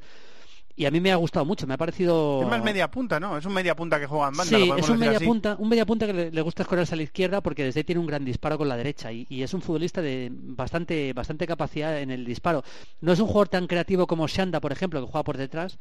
Y 0.74 0.86
a 0.86 0.90
mí 0.90 1.00
me 1.00 1.12
ha 1.12 1.16
gustado 1.16 1.44
mucho, 1.44 1.66
me 1.66 1.74
ha 1.74 1.76
parecido... 1.76 2.40
Es 2.42 2.48
más 2.48 2.64
media 2.64 2.90
punta, 2.90 3.20
¿no? 3.20 3.36
Es 3.36 3.44
un 3.44 3.52
media 3.52 3.76
punta 3.76 4.00
que 4.00 4.06
juega 4.06 4.28
en 4.28 4.36
banda. 4.36 4.56
Sí, 4.56 4.72
es 4.78 4.88
un 4.88 4.98
media 4.98 5.16
así. 5.18 5.26
punta, 5.26 5.56
un 5.58 5.68
media 5.68 5.84
punta 5.84 6.06
que 6.06 6.14
le, 6.14 6.30
le 6.30 6.40
gusta 6.40 6.62
escorrerse 6.62 6.94
a 6.94 6.96
la 6.96 7.02
izquierda 7.02 7.42
porque 7.42 7.64
desde 7.64 7.80
ahí 7.80 7.84
tiene 7.84 8.00
un 8.00 8.06
gran 8.06 8.24
disparo 8.24 8.56
con 8.56 8.68
la 8.68 8.76
derecha 8.76 9.12
y, 9.12 9.26
y 9.28 9.42
es 9.42 9.52
un 9.52 9.60
futbolista 9.60 10.00
de 10.00 10.30
bastante, 10.32 11.12
bastante 11.12 11.46
capacidad 11.46 12.00
en 12.00 12.10
el 12.10 12.24
disparo. 12.24 12.64
No 13.02 13.12
es 13.12 13.20
un 13.20 13.26
jugador 13.26 13.48
tan 13.48 13.66
creativo 13.66 14.06
como 14.06 14.26
Shanda, 14.26 14.60
por 14.60 14.72
ejemplo, 14.72 15.04
que 15.04 15.10
juega 15.12 15.24
por 15.24 15.36
detrás. 15.36 15.78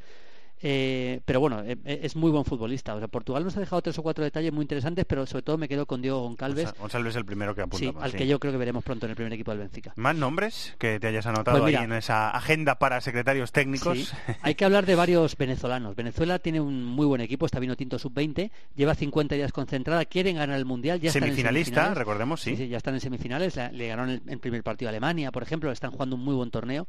Eh, 0.62 1.22
pero 1.26 1.40
bueno, 1.40 1.62
eh, 1.64 1.78
eh, 1.86 2.00
es 2.04 2.16
muy 2.16 2.30
buen 2.32 2.46
futbolista. 2.46 2.94
O 2.96 3.00
sea, 3.00 3.08
Portugal 3.08 3.44
nos 3.44 3.58
ha 3.58 3.60
dejado 3.60 3.82
tres 3.82 3.98
o 3.98 4.04
cuatro 4.04 4.24
detalles 4.24 4.54
muy 4.54 4.62
interesantes, 4.64 5.06
pero 5.06 5.26
sobre 5.26 5.42
todo 5.44 5.58
me 5.58 5.68
quedo 5.68 5.86
con 5.86 6.02
Diego 6.02 6.22
Goncalves, 6.22 6.66
Gonzalo- 6.68 6.80
Gonzalo 6.80 7.10
es 7.10 7.16
el 7.16 7.26
primero 7.26 7.56
que 7.56 7.62
sí, 7.74 7.88
apunta. 7.88 8.06
al 8.06 8.12
que 8.14 8.28
yo 8.28 8.40
creo 8.40 8.52
que 8.52 8.58
veremos 8.60 8.84
pronto 8.84 9.06
en 9.06 9.10
el 9.12 9.16
primer 9.16 9.34
equipo 9.34 9.52
del 9.52 9.60
Benfica. 9.62 9.94
¿Más 9.96 10.16
nombres 10.16 10.76
que 10.78 11.00
te 11.00 11.08
hayas 11.08 11.26
anotado 11.26 11.58
Pues 11.60 11.68
mira. 11.70 11.80
ahí 11.80 11.86
en 11.86 11.94
esa 11.94 12.30
agenda 12.30 12.76
para 12.80 13.02
secretarios 13.02 13.52
técnicos? 13.52 13.98
Sí. 13.98 14.08
Hay 14.42 14.56
que 14.56 14.66
hablar 14.66 14.86
de 14.86 14.96
varios 14.96 15.36
venezolanos. 15.38 15.96
Venezuela 15.96 16.40
tiene 16.40 16.62
un 16.62 16.84
muy 16.86 17.06
buen 17.06 17.22
equipo, 17.22 17.46
está 17.46 17.60
vino 17.60 17.76
tinto 17.76 17.98
sub-20, 18.00 18.52
lleva 18.76 18.94
50 18.96 19.36
días 19.36 19.52
concentrada, 19.52 20.06
quieren 20.06 20.36
ganar 20.38 20.58
el 20.58 20.66
Mundial, 20.66 21.00
ya 21.02 21.08
están 21.10 21.24
en 21.24 21.30
Semifinalista, 21.30 21.94
recordemos, 21.94 22.42
sí. 22.42 22.52
Sí, 22.52 22.58
sí, 22.64 22.68
ya 22.70 22.78
están 22.78 22.94
en 22.94 23.00
semifinales, 23.02 23.56
la- 23.56 23.72
le 23.72 23.88
ganaron 23.88 24.10
el, 24.12 24.22
el 24.28 24.40
primer 24.40 24.62
partido 24.64 24.90
a 24.90 24.92
Alemania, 24.92 25.32
por 25.32 25.44
ejemplo, 25.44 25.72
están 25.72 25.92
jugando 25.92 26.16
un 26.16 26.24
muy 26.24 26.36
buen 26.36 26.52
torneo. 26.52 26.88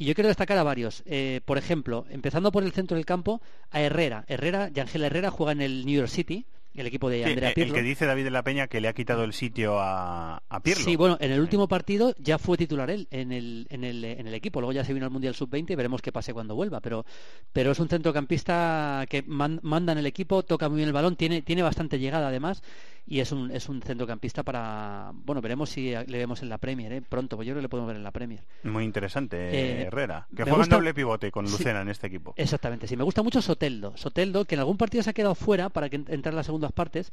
Y 0.00 0.04
yo 0.04 0.14
quiero 0.14 0.28
destacar 0.28 0.56
a 0.58 0.62
varios. 0.62 1.02
Eh, 1.06 1.40
por 1.44 1.58
ejemplo, 1.58 2.06
empezando 2.10 2.52
por 2.52 2.62
el 2.62 2.70
centro 2.72 2.96
del 2.96 3.04
campo, 3.04 3.42
a 3.72 3.80
Herrera. 3.80 4.24
Herrera, 4.28 4.68
Yangel 4.68 5.02
Herrera 5.04 5.30
juega 5.32 5.50
en 5.52 5.60
el 5.60 5.84
New 5.84 5.96
York 5.96 6.08
City, 6.08 6.46
el 6.74 6.86
equipo 6.86 7.10
de 7.10 7.24
Sí, 7.24 7.30
Andrea 7.30 7.48
el 7.48 7.54
Pirlo. 7.56 7.74
que 7.74 7.82
dice 7.82 8.06
David 8.06 8.22
de 8.22 8.30
la 8.30 8.44
Peña 8.44 8.68
que 8.68 8.80
le 8.80 8.86
ha 8.86 8.92
quitado 8.92 9.24
el 9.24 9.32
sitio 9.32 9.80
a, 9.80 10.40
a 10.48 10.60
Pirlo. 10.60 10.84
Sí, 10.84 10.94
bueno, 10.94 11.16
en 11.20 11.32
el 11.32 11.40
último 11.40 11.66
partido 11.66 12.14
ya 12.20 12.38
fue 12.38 12.56
titular 12.56 12.88
él 12.90 13.08
en 13.10 13.32
el, 13.32 13.66
en 13.70 13.82
el, 13.82 14.04
en 14.04 14.28
el 14.28 14.34
equipo. 14.34 14.60
Luego 14.60 14.72
ya 14.72 14.84
se 14.84 14.94
vino 14.94 15.04
al 15.04 15.10
Mundial 15.10 15.34
Sub-20 15.34 15.70
y 15.72 15.74
veremos 15.74 16.00
qué 16.00 16.12
pase 16.12 16.32
cuando 16.32 16.54
vuelva. 16.54 16.80
Pero, 16.80 17.04
pero 17.52 17.72
es 17.72 17.80
un 17.80 17.88
centrocampista 17.88 19.04
que 19.08 19.22
man- 19.26 19.58
manda 19.64 19.90
en 19.92 19.98
el 19.98 20.06
equipo, 20.06 20.44
toca 20.44 20.68
muy 20.68 20.76
bien 20.76 20.86
el 20.88 20.92
balón, 20.92 21.16
tiene, 21.16 21.42
tiene 21.42 21.62
bastante 21.62 21.98
llegada 21.98 22.28
además 22.28 22.62
y 23.10 23.20
es 23.20 23.32
un, 23.32 23.50
es 23.50 23.68
un 23.70 23.80
centrocampista 23.80 24.42
para... 24.42 25.12
Bueno, 25.14 25.40
veremos 25.40 25.70
si 25.70 25.90
le 25.90 26.18
vemos 26.18 26.42
en 26.42 26.50
la 26.50 26.58
Premier, 26.58 26.92
¿eh? 26.92 27.00
pronto, 27.02 27.36
pues 27.36 27.46
yo 27.46 27.52
creo 27.54 27.60
que 27.60 27.62
le 27.62 27.68
podemos 27.70 27.88
ver 27.88 27.96
en 27.96 28.02
la 28.02 28.10
Premier. 28.12 28.40
Muy 28.64 28.84
interesante, 28.84 29.36
Eh, 29.50 29.82
Herrera. 29.86 30.26
Que 30.30 30.42
juega 30.42 30.52
en 30.52 30.58
gusta- 30.58 30.76
doble 30.76 30.92
pivote 30.94 31.30
con 31.30 31.46
Sí. 31.46 31.52
Lucena 31.52 31.80
en 31.80 31.88
este 31.88 32.06
equipo. 32.08 32.34
Exactamente, 32.36 32.86
sí. 32.86 32.96
Me 32.96 33.04
gusta 33.04 33.22
mucho 33.22 33.40
Soteldo. 33.40 33.96
Soteldo, 33.96 34.44
que 34.44 34.54
en 34.56 34.60
algún 34.60 34.76
partido 34.76 35.02
se 35.02 35.10
ha 35.10 35.14
quedado 35.14 35.34
fuera 35.34 35.70
para 35.70 35.88
que 35.88 35.96
en- 35.96 36.06
entrar 36.08 36.32
en 36.32 36.36
las 36.36 36.46
segundas 36.46 36.72
partes. 36.72 37.10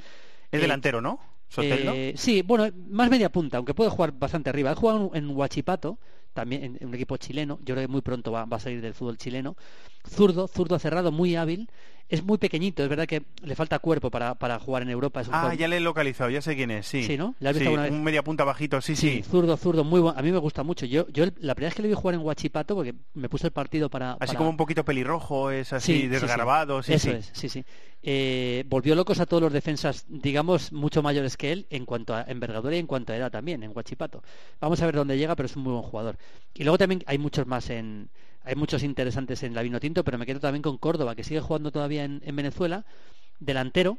Es 0.51 0.59
Eh, 0.59 0.61
delantero, 0.61 1.01
¿no? 1.01 1.19
Soteldo. 1.47 1.93
Eh, 1.95 2.13
sí, 2.17 2.41
bueno, 2.41 2.67
más 2.89 3.09
media 3.09 3.31
punta, 3.31 3.57
aunque 3.57 3.73
puede 3.73 3.89
jugar 3.89 4.11
bastante 4.11 4.49
arriba. 4.49 4.71
Ha 4.71 4.75
jugado 4.75 5.11
en 5.13 5.29
Huachipato, 5.29 5.97
también 6.33 6.63
en, 6.63 6.77
en 6.81 6.87
un 6.89 6.93
equipo 6.95 7.15
chileno. 7.17 7.57
Yo 7.63 7.73
creo 7.75 7.87
que 7.87 7.91
muy 7.91 8.01
pronto 8.01 8.31
va, 8.31 8.43
va 8.45 8.57
a 8.57 8.59
salir 8.59 8.81
del 8.81 8.93
fútbol 8.93 9.17
chileno. 9.17 9.55
Zurdo, 10.07 10.47
zurdo 10.49 10.77
cerrado, 10.79 11.11
muy 11.11 11.35
hábil. 11.37 11.69
Es 12.07 12.23
muy 12.23 12.37
pequeñito, 12.37 12.83
es 12.83 12.89
verdad 12.89 13.07
que 13.07 13.23
le 13.41 13.55
falta 13.55 13.79
cuerpo 13.79 14.11
para, 14.11 14.35
para 14.35 14.59
jugar 14.59 14.83
en 14.83 14.89
Europa. 14.91 15.21
Es 15.21 15.27
un 15.27 15.33
Ah, 15.33 15.39
jugador- 15.39 15.57
ya 15.57 15.67
le 15.67 15.77
he 15.77 15.79
localizado, 15.79 16.29
ya 16.29 16.39
sé 16.39 16.55
quién 16.55 16.69
es, 16.69 16.85
sí. 16.85 17.01
Sí, 17.03 17.17
¿no? 17.17 17.33
¿Le 17.39 17.49
has 17.49 17.55
visto 17.55 17.63
Sí, 17.63 17.67
alguna 17.67 17.83
vez? 17.83 17.91
un 17.93 18.03
media 18.03 18.23
punta 18.23 18.43
bajito, 18.43 18.79
sí, 18.79 18.95
sí. 18.95 19.23
zurdo, 19.23 19.57
zurdo, 19.57 19.83
muy 19.83 19.99
bueno. 20.01 20.17
A 20.17 20.21
mí 20.21 20.31
me 20.31 20.37
gusta 20.37 20.61
mucho. 20.61 20.85
Yo, 20.85 21.07
yo 21.09 21.25
la 21.39 21.55
primera 21.55 21.69
vez 21.69 21.73
que 21.75 21.81
le 21.81 21.87
vi 21.87 21.95
jugar 21.95 22.13
en 22.13 22.21
Huachipato, 22.21 22.75
porque 22.75 22.93
me 23.15 23.27
puse 23.27 23.47
el 23.47 23.53
partido 23.53 23.89
para... 23.89 24.11
Así 24.13 24.27
para- 24.27 24.37
como 24.37 24.51
un 24.51 24.57
poquito 24.57 24.85
pelirrojo, 24.85 25.49
es 25.49 25.73
así, 25.73 25.93
Sí, 25.93 25.97
sí, 26.01 26.03
sí. 26.05 26.09
desgarbado, 26.11 26.83
sí, 26.83 26.93
Eso 26.93 27.09
es, 27.09 27.31
sí, 27.33 27.49
sí. 27.49 27.65
Eh, 28.03 28.63
volvió 28.67 28.93
locos 28.93 29.19
a 29.19 29.25
todos 29.25 29.41
los 29.41 29.51
defensas, 29.51 30.05
digamos, 30.07 30.71
mucho 30.71 31.01
mayores 31.01 31.37
que 31.37 31.51
él 31.51 31.65
en 31.71 31.85
cuanto 31.87 32.13
a 32.13 32.21
envergadura 32.27 32.75
y 32.75 32.79
en 32.79 32.85
cuanto 32.85 33.13
a 33.13 33.17
edad 33.17 33.31
también, 33.31 33.63
en 33.63 33.71
Huachipato. 33.75 34.21
Vamos 34.61 34.79
a 34.79 34.85
ver 34.85 34.93
dónde 34.93 35.17
llega, 35.17 35.35
pero 35.35 35.47
es 35.47 35.55
un 35.55 35.63
muy 35.63 35.71
buen 35.73 35.83
jugador. 35.83 36.17
Y 36.53 36.63
luego 36.65 36.77
también 36.77 37.03
hay 37.07 37.17
muchos 37.17 37.47
más 37.47 37.67
en... 37.71 38.09
Hay 38.45 38.55
muchos 38.55 38.83
interesantes 38.83 39.43
en 39.43 39.53
la 39.55 39.61
Vinotinto, 39.63 40.03
pero 40.03 40.17
me 40.17 40.25
quedo 40.25 40.39
también 40.39 40.61
con 40.61 40.77
Córdoba, 40.77 41.15
que 41.15 41.23
sigue 41.23 41.41
jugando 41.41 41.71
todavía 41.71 42.03
en, 42.05 42.21
en 42.23 42.35
Venezuela, 42.35 42.85
delantero, 43.39 43.97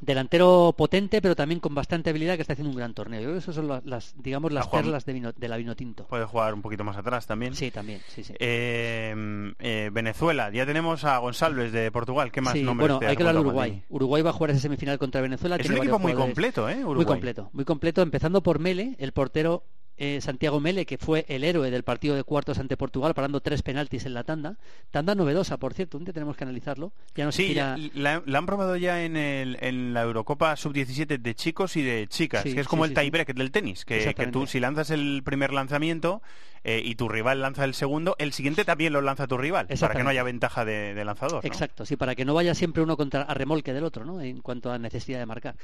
delantero 0.00 0.74
potente, 0.76 1.20
pero 1.20 1.36
también 1.36 1.60
con 1.60 1.74
bastante 1.74 2.10
habilidad, 2.10 2.36
que 2.36 2.42
está 2.42 2.54
haciendo 2.54 2.70
un 2.70 2.76
gran 2.76 2.94
torneo. 2.94 3.20
Yo 3.20 3.26
creo 3.26 3.34
que 3.34 3.40
esas 3.40 3.54
son 3.54 3.68
la- 3.68 3.82
las, 3.84 4.14
digamos, 4.16 4.50
las 4.52 4.66
Juan- 4.66 4.82
perlas 4.82 5.04
de, 5.04 5.12
vino- 5.12 5.32
de 5.32 5.48
la 5.48 5.56
Vinotinto. 5.56 6.06
Puede 6.06 6.24
jugar 6.24 6.54
un 6.54 6.62
poquito 6.62 6.84
más 6.84 6.96
atrás 6.96 7.26
también. 7.26 7.54
Sí, 7.54 7.70
también, 7.70 8.00
sí, 8.08 8.24
sí. 8.24 8.32
Eh, 8.38 9.52
eh, 9.58 9.90
Venezuela, 9.92 10.50
ya 10.50 10.64
tenemos 10.64 11.04
a 11.04 11.18
González 11.18 11.72
de 11.72 11.90
Portugal. 11.92 12.32
¿Qué 12.32 12.40
más 12.40 12.54
Sí, 12.54 12.62
nombres 12.62 12.90
bueno, 12.90 13.06
hay 13.08 13.16
que 13.16 13.22
hablar 13.22 13.34
de 13.34 13.40
Uruguay. 13.42 13.82
Uruguay 13.88 14.22
va 14.22 14.30
a 14.30 14.32
jugar 14.32 14.50
esa 14.50 14.60
semifinal 14.60 14.98
contra 14.98 15.20
Venezuela. 15.20 15.56
Es 15.56 15.62
tiene 15.62 15.76
un 15.76 15.82
equipo 15.82 15.98
muy 15.98 16.14
completo, 16.14 16.68
¿eh? 16.68 16.76
Muy 16.76 16.84
Uruguay. 16.84 17.06
completo, 17.06 17.50
muy 17.52 17.64
completo, 17.64 18.02
empezando 18.02 18.42
por 18.42 18.58
Mele, 18.58 18.96
el 18.98 19.12
portero 19.12 19.64
eh, 20.02 20.20
Santiago 20.22 20.58
Mele, 20.60 20.86
que 20.86 20.96
fue 20.98 21.26
el 21.28 21.44
héroe 21.44 21.70
del 21.70 21.84
partido 21.84 22.16
de 22.16 22.24
cuartos 22.24 22.58
ante 22.58 22.76
Portugal, 22.76 23.12
parando 23.14 23.40
tres 23.40 23.62
penaltis 23.62 24.06
en 24.06 24.14
la 24.14 24.24
tanda. 24.24 24.56
Tanda 24.90 25.14
novedosa, 25.14 25.58
por 25.58 25.74
cierto, 25.74 25.98
un 25.98 26.04
día 26.04 26.14
tenemos 26.14 26.36
que 26.36 26.44
analizarlo. 26.44 26.92
Ya 27.14 27.26
no 27.26 27.32
Sí, 27.32 27.52
la, 27.94 28.22
la 28.24 28.38
han 28.38 28.46
probado 28.46 28.76
ya 28.76 29.04
en, 29.04 29.16
el- 29.16 29.58
en 29.60 29.92
la 29.92 30.02
Eurocopa 30.02 30.56
Sub-17 30.56 31.18
de 31.20 31.34
chicos 31.34 31.76
y 31.76 31.82
de 31.82 32.06
chicas, 32.08 32.42
Sí, 32.42 32.54
que 32.54 32.60
es 32.62 32.66
como 32.66 32.86
sí, 32.86 32.92
el 32.92 32.98
tiebreak 32.98 33.34
del 33.34 33.50
tenis, 33.50 33.84
que, 33.84 34.14
que 34.14 34.26
tú 34.28 34.46
si 34.46 34.58
lanzas 34.58 34.90
el 34.90 35.22
primer 35.22 35.52
lanzamiento 35.52 36.22
eh, 36.64 36.82
y 36.84 36.94
tu 36.94 37.08
rival 37.08 37.40
lanza 37.40 37.64
el 37.64 37.74
segundo, 37.74 38.16
el 38.18 38.32
siguiente 38.32 38.64
también 38.64 38.92
lo 38.92 39.00
lanza 39.00 39.26
tu 39.26 39.38
rival, 39.38 39.66
para 39.66 39.94
que 39.94 40.02
no 40.04 40.10
haya 40.10 40.22
ventaja 40.22 40.64
de, 40.64 40.94
de 40.94 41.04
lanzador. 41.04 41.42
¿no? 41.42 41.48
Exacto, 41.48 41.86
sí, 41.86 41.96
para 41.96 42.14
que 42.14 42.24
no 42.24 42.34
vaya 42.34 42.54
siempre 42.54 42.82
uno 42.82 42.96
contra 42.96 43.22
a 43.22 43.34
remolque 43.34 43.72
del 43.72 43.84
otro, 43.84 44.04
¿no? 44.04 44.20
En 44.20 44.40
cuanto 44.40 44.70
a 44.70 44.78
necesidad 44.78 45.18
de 45.18 45.26
marcar. 45.26 45.54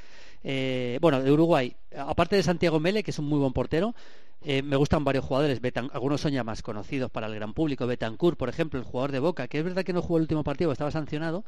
Eh, 0.43 0.97
bueno, 1.01 1.21
de 1.21 1.31
Uruguay, 1.31 1.75
aparte 1.97 2.35
de 2.35 2.43
Santiago 2.43 2.79
Mele, 2.79 3.03
que 3.03 3.11
es 3.11 3.19
un 3.19 3.25
muy 3.25 3.39
buen 3.39 3.53
portero, 3.53 3.93
eh, 4.43 4.61
me 4.61 4.75
gustan 4.75 5.03
varios 5.03 5.25
jugadores. 5.25 5.61
Betan- 5.61 5.89
algunos 5.93 6.21
son 6.21 6.31
ya 6.31 6.43
más 6.43 6.61
conocidos 6.61 7.09
para 7.11 7.27
el 7.27 7.35
gran 7.35 7.53
público. 7.53 7.85
Betancourt, 7.87 8.37
por 8.37 8.49
ejemplo, 8.49 8.79
el 8.79 8.85
jugador 8.85 9.11
de 9.11 9.19
Boca, 9.19 9.47
que 9.47 9.59
es 9.59 9.63
verdad 9.63 9.83
que 9.83 9.93
no 9.93 10.01
jugó 10.01 10.17
el 10.17 10.21
último 10.23 10.43
partido, 10.43 10.71
estaba 10.71 10.91
sancionado, 10.91 11.43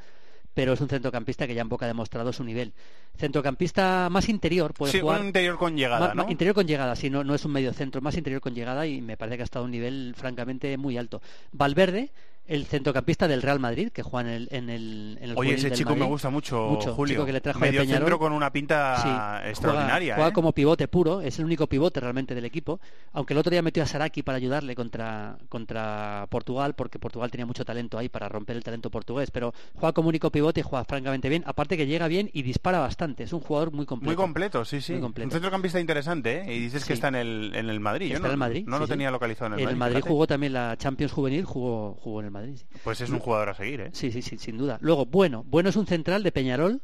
pero 0.59 0.73
es 0.73 0.81
un 0.81 0.89
centrocampista 0.89 1.47
que 1.47 1.53
ya 1.55 1.61
en 1.61 1.69
Boca 1.69 1.85
ha 1.85 1.87
demostrado 1.87 2.33
su 2.33 2.43
nivel. 2.43 2.73
Centrocampista 3.17 4.09
más 4.09 4.27
interior, 4.27 4.73
puede 4.73 4.91
Sí, 4.91 4.99
jugar. 4.99 5.21
un 5.21 5.27
interior 5.27 5.57
con 5.57 5.77
llegada, 5.77 6.13
ma- 6.13 6.23
¿no? 6.25 6.31
Interior 6.31 6.53
con 6.55 6.67
llegada, 6.67 6.95
sí, 6.97 7.09
no, 7.09 7.23
no 7.23 7.33
es 7.35 7.45
un 7.45 7.51
medio 7.53 7.71
centro, 7.71 8.01
más 8.01 8.17
interior 8.17 8.41
con 8.41 8.53
llegada 8.53 8.85
y 8.87 9.01
me 9.01 9.15
parece 9.15 9.37
que 9.37 9.43
ha 9.43 9.45
estado 9.45 9.63
a 9.63 9.65
un 9.67 9.71
nivel 9.71 10.13
francamente 10.17 10.75
muy 10.77 10.97
alto. 10.97 11.21
Valverde, 11.53 12.09
el 12.49 12.65
centrocampista 12.65 13.27
del 13.27 13.41
Real 13.41 13.59
Madrid, 13.59 13.89
que 13.91 14.03
juega 14.03 14.29
en 14.29 14.35
el, 14.35 14.47
en 14.51 14.69
el, 14.69 15.17
en 15.21 15.29
el 15.31 15.37
Oye, 15.37 15.53
ese 15.53 15.69
del 15.69 15.77
chico 15.77 15.95
me 15.95 16.05
gusta 16.05 16.29
mucho, 16.29 16.69
Mucho, 16.69 16.93
Julio. 16.95 17.13
chico 17.13 17.25
que 17.25 17.31
le 17.33 17.41
trajo 17.41 17.59
Medio 17.59 17.85
centro 17.85 18.17
con 18.19 18.33
una 18.33 18.51
pinta 18.51 18.97
Sí, 19.43 19.49
extraordinaria. 19.49 20.15
Juega, 20.15 20.29
¿eh? 20.29 20.33
como 20.33 20.51
pivote 20.53 20.87
puro, 20.87 21.21
es 21.21 21.37
el 21.39 21.45
único 21.45 21.67
pivote 21.67 21.99
realmente 21.99 22.35
del 22.35 22.45
equipo. 22.45 22.79
Aunque 23.13 23.33
el 23.33 23.37
otro 23.39 23.51
día 23.51 23.61
metió 23.61 23.83
a 23.83 23.85
Saraki 23.85 24.23
para 24.23 24.37
ayudarle 24.37 24.75
contra, 24.75 25.37
contra 25.47 26.27
Portugal, 26.29 26.73
porque 26.75 26.99
Portugal 26.99 27.29
tenía 27.31 27.45
mucho 27.45 27.63
talento 27.65 27.97
ahí 27.97 28.09
para 28.09 28.27
romper 28.29 28.55
el 28.57 28.63
talento 28.63 28.89
portugués. 28.89 29.31
Pero 29.31 29.53
juega 29.75 29.93
como 29.93 30.09
único 30.09 30.31
pivote 30.31 30.61
y 30.61 30.63
juega 30.63 30.83
francamente 30.85 31.29
bien. 31.29 31.43
Aparte 31.45 31.77
que 31.77 31.85
llega 31.87 32.07
bien 32.07 32.29
y 32.33 32.41
dispara 32.41 32.79
bastante. 32.79 33.23
Es 33.23 33.33
un 33.33 33.41
jugador 33.41 33.71
muy 33.71 33.85
completo. 33.85 34.09
Muy 34.09 34.15
completo, 34.15 34.65
sí, 34.65 34.81
sí. 34.81 34.99
Completo. 34.99 35.27
Un 35.27 35.31
centrocampista 35.31 35.79
interesante, 35.79 36.39
¿eh? 36.41 36.55
Y 36.55 36.59
dices 36.61 36.81
Sí. 36.81 36.87
que 36.87 36.93
está 36.93 37.09
en 37.09 37.15
el, 37.15 37.51
en 37.55 37.69
el 37.69 37.79
Madrid. 37.79 38.07
Yo 38.09 38.15
Está 38.15 38.27
no, 38.27 38.29
en 38.29 38.33
el 38.33 38.37
Madrid. 38.39 38.63
no 38.65 38.77
sí, 38.77 38.81
lo 38.81 38.87
tenía 38.87 39.11
localizado 39.11 39.47
en 39.47 39.53
el 39.53 39.59
En 39.59 39.65
Madrid. 39.65 39.73
el 39.73 39.77
Madrid 39.77 40.03
jugó 40.07 40.25
también 40.27 40.53
la 40.53 40.75
Champions 40.77 41.11
Juvenil, 41.11 41.45
jugó, 41.45 41.93
jugó 42.01 42.19
en 42.21 42.25
el 42.25 42.31
Madrid. 42.31 42.38
Pues 42.83 43.01
es 43.01 43.09
un 43.09 43.19
jugador 43.19 43.49
a 43.49 43.53
seguir, 43.53 43.81
¿eh? 43.81 43.89
Sí, 43.93 44.11
sí, 44.11 44.21
sí, 44.21 44.37
sin 44.37 44.57
duda. 44.57 44.77
Luego, 44.81 45.05
bueno, 45.05 45.43
bueno 45.47 45.69
es 45.69 45.75
un 45.75 45.87
central 45.87 46.23
de 46.23 46.31
Peñarol. 46.31 46.81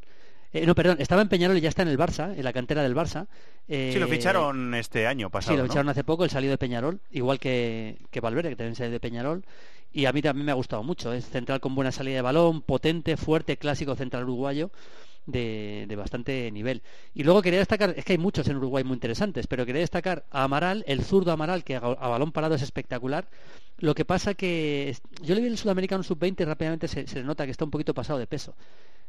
Eh, 0.53 0.65
no, 0.65 0.73
perdón, 0.73 0.97
estaba 0.99 1.21
en 1.21 1.27
Peñarol 1.27 1.57
y 1.57 1.61
ya 1.61 1.69
está 1.69 1.81
en 1.81 1.89
el 1.89 1.97
Barça, 1.97 2.33
en 2.37 2.43
la 2.43 2.53
cantera 2.53 2.81
del 2.81 2.95
Barça. 2.95 3.27
Sí, 3.67 3.99
lo 3.99 4.05
Eh, 4.05 4.09
ficharon 4.09 4.73
este 4.75 5.05
año 5.05 5.29
pasado, 5.29 5.53
Sí, 5.53 5.57
lo 5.57 5.63
¿no? 5.63 5.69
ficharon 5.69 5.89
hace 5.89 6.03
poco, 6.05 6.23
el 6.23 6.29
salido 6.29 6.51
de 6.51 6.57
Peñarol, 6.57 7.01
igual 7.11 7.39
que, 7.39 7.97
que 8.09 8.21
Valverde, 8.21 8.49
que 8.49 8.55
también 8.55 8.75
salió 8.75 8.91
de 8.91 8.99
Peñarol. 8.99 9.43
Y 9.91 10.05
a 10.05 10.13
mí 10.13 10.21
también 10.21 10.45
me 10.45 10.51
ha 10.51 10.55
gustado 10.55 10.83
mucho. 10.83 11.11
Es 11.13 11.29
central 11.29 11.59
con 11.61 11.73
buena 11.75 11.91
salida 11.91 12.15
de 12.17 12.21
balón, 12.21 12.61
potente, 12.61 13.17
fuerte, 13.17 13.57
clásico 13.57 13.95
central 13.95 14.23
uruguayo. 14.23 14.69
De, 15.25 15.93
bastante 15.97 16.51
nivel. 16.51 16.83
Y 17.13 17.23
luego 17.23 17.41
quería 17.41 17.59
destacar, 17.59 17.95
es 17.97 18.05
que 18.05 18.13
hay 18.13 18.19
muchos 18.19 18.47
en 18.47 18.57
Uruguay 18.57 18.83
muy 18.83 18.93
interesantes, 18.93 19.47
pero 19.47 19.65
quería 19.65 19.81
destacar 19.81 20.25
a 20.29 20.43
Amaral, 20.43 20.83
el 20.87 21.03
zurdo 21.03 21.31
Amaral, 21.31 21.63
que 21.63 21.75
a, 21.75 21.79
balón 21.79 22.31
parado 22.31 22.55
es 22.55 22.61
espectacular. 22.61 23.27
Lo 23.79 23.95
que 23.95 24.05
pasa 24.05 24.35
que 24.35 24.95
yo 25.21 25.33
le 25.33 25.41
vi 25.41 25.47
el 25.47 25.57
sudamericano 25.57 26.03
sub-20 26.03 26.41
y 26.41 26.45
rápidamente 26.45 26.87
se, 26.87 27.07
se 27.07 27.23
nota 27.23 27.45
que 27.45 27.51
está 27.51 27.65
un 27.65 27.71
poquito 27.71 27.93
pasado 27.93 28.19
de 28.19 28.27
peso. 28.27 28.55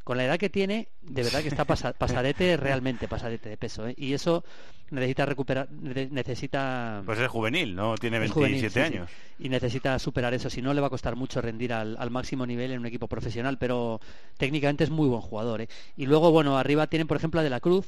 Con 0.07 0.19
la 0.19 0.25
edad 0.25 0.39
que 0.39 0.49
tiene, 0.49 0.87
de 1.03 1.25
verdad 1.25 1.43
que 1.43 1.49
está 1.49 1.65
pasa- 1.65 1.93
pasadete, 1.99 2.57
realmente 2.57 3.09
pasadete 3.09 3.49
de 3.49 3.57
peso. 3.57 3.89
¿eh? 3.89 3.95
Y 3.99 4.13
eso 4.13 4.45
necesita 4.91 5.27
recuperar, 5.27 5.69
ne- 5.73 6.07
necesita... 6.13 7.03
Pues 7.05 7.19
es 7.19 7.27
juvenil, 7.27 7.75
¿no? 7.75 7.97
Tiene 7.97 8.19
Es 8.19 8.33
27 8.33 8.39
juvenil, 8.39 8.61
sí, 8.61 8.71
sí. 8.71 8.79
años. 8.79 9.11
Y 9.41 9.49
necesita 9.49 9.99
superar 9.99 10.33
eso, 10.33 10.49
si 10.49 10.63
no 10.63 10.73
le 10.75 10.81
va 10.81 10.87
a 10.87 10.91
costar 10.91 11.17
mucho 11.17 11.41
rendir 11.41 11.73
al, 11.73 11.97
al 11.99 12.11
máximo 12.13 12.47
nivel 12.47 12.71
en 12.71 12.79
un 12.79 12.87
equipo 12.87 13.09
profesional, 13.09 13.59
pero 13.59 14.01
técnicamente 14.39 14.85
es 14.85 14.91
muy 14.91 15.09
buen 15.09 15.23
jugador. 15.23 15.63
¿eh? 15.63 15.69
Y 15.97 16.07
luego, 16.07 16.31
bueno, 16.31 16.57
arriba 16.57 16.87
tienen, 16.87 17.09
por 17.09 17.17
ejemplo, 17.17 17.41
a 17.41 17.43
De 17.43 17.51
la 17.51 17.59
Cruz, 17.59 17.87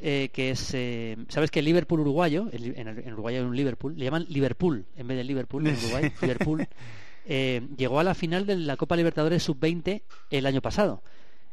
eh, 0.00 0.30
que 0.32 0.50
es, 0.50 0.72
eh, 0.74 1.16
¿sabes 1.28 1.52
que 1.52 1.60
el 1.60 1.66
Liverpool 1.66 2.00
uruguayo, 2.00 2.48
el- 2.52 2.76
en, 2.76 2.88
el- 2.88 2.98
en 2.98 3.12
Uruguay 3.12 3.36
hay 3.36 3.42
un 3.42 3.54
Liverpool, 3.54 3.94
le 3.96 4.06
llaman 4.06 4.26
Liverpool 4.28 4.86
en 4.96 5.06
vez 5.06 5.16
de 5.18 5.22
Liverpool 5.22 5.64
en 5.68 5.76
Uruguay, 5.76 6.12
Liverpool, 6.20 6.66
eh, 7.26 7.62
llegó 7.76 8.00
a 8.00 8.02
la 8.02 8.14
final 8.16 8.44
de 8.44 8.56
la 8.56 8.76
Copa 8.76 8.96
Libertadores 8.96 9.44
Sub-20 9.44 10.02
el 10.30 10.46
año 10.46 10.60
pasado. 10.60 11.00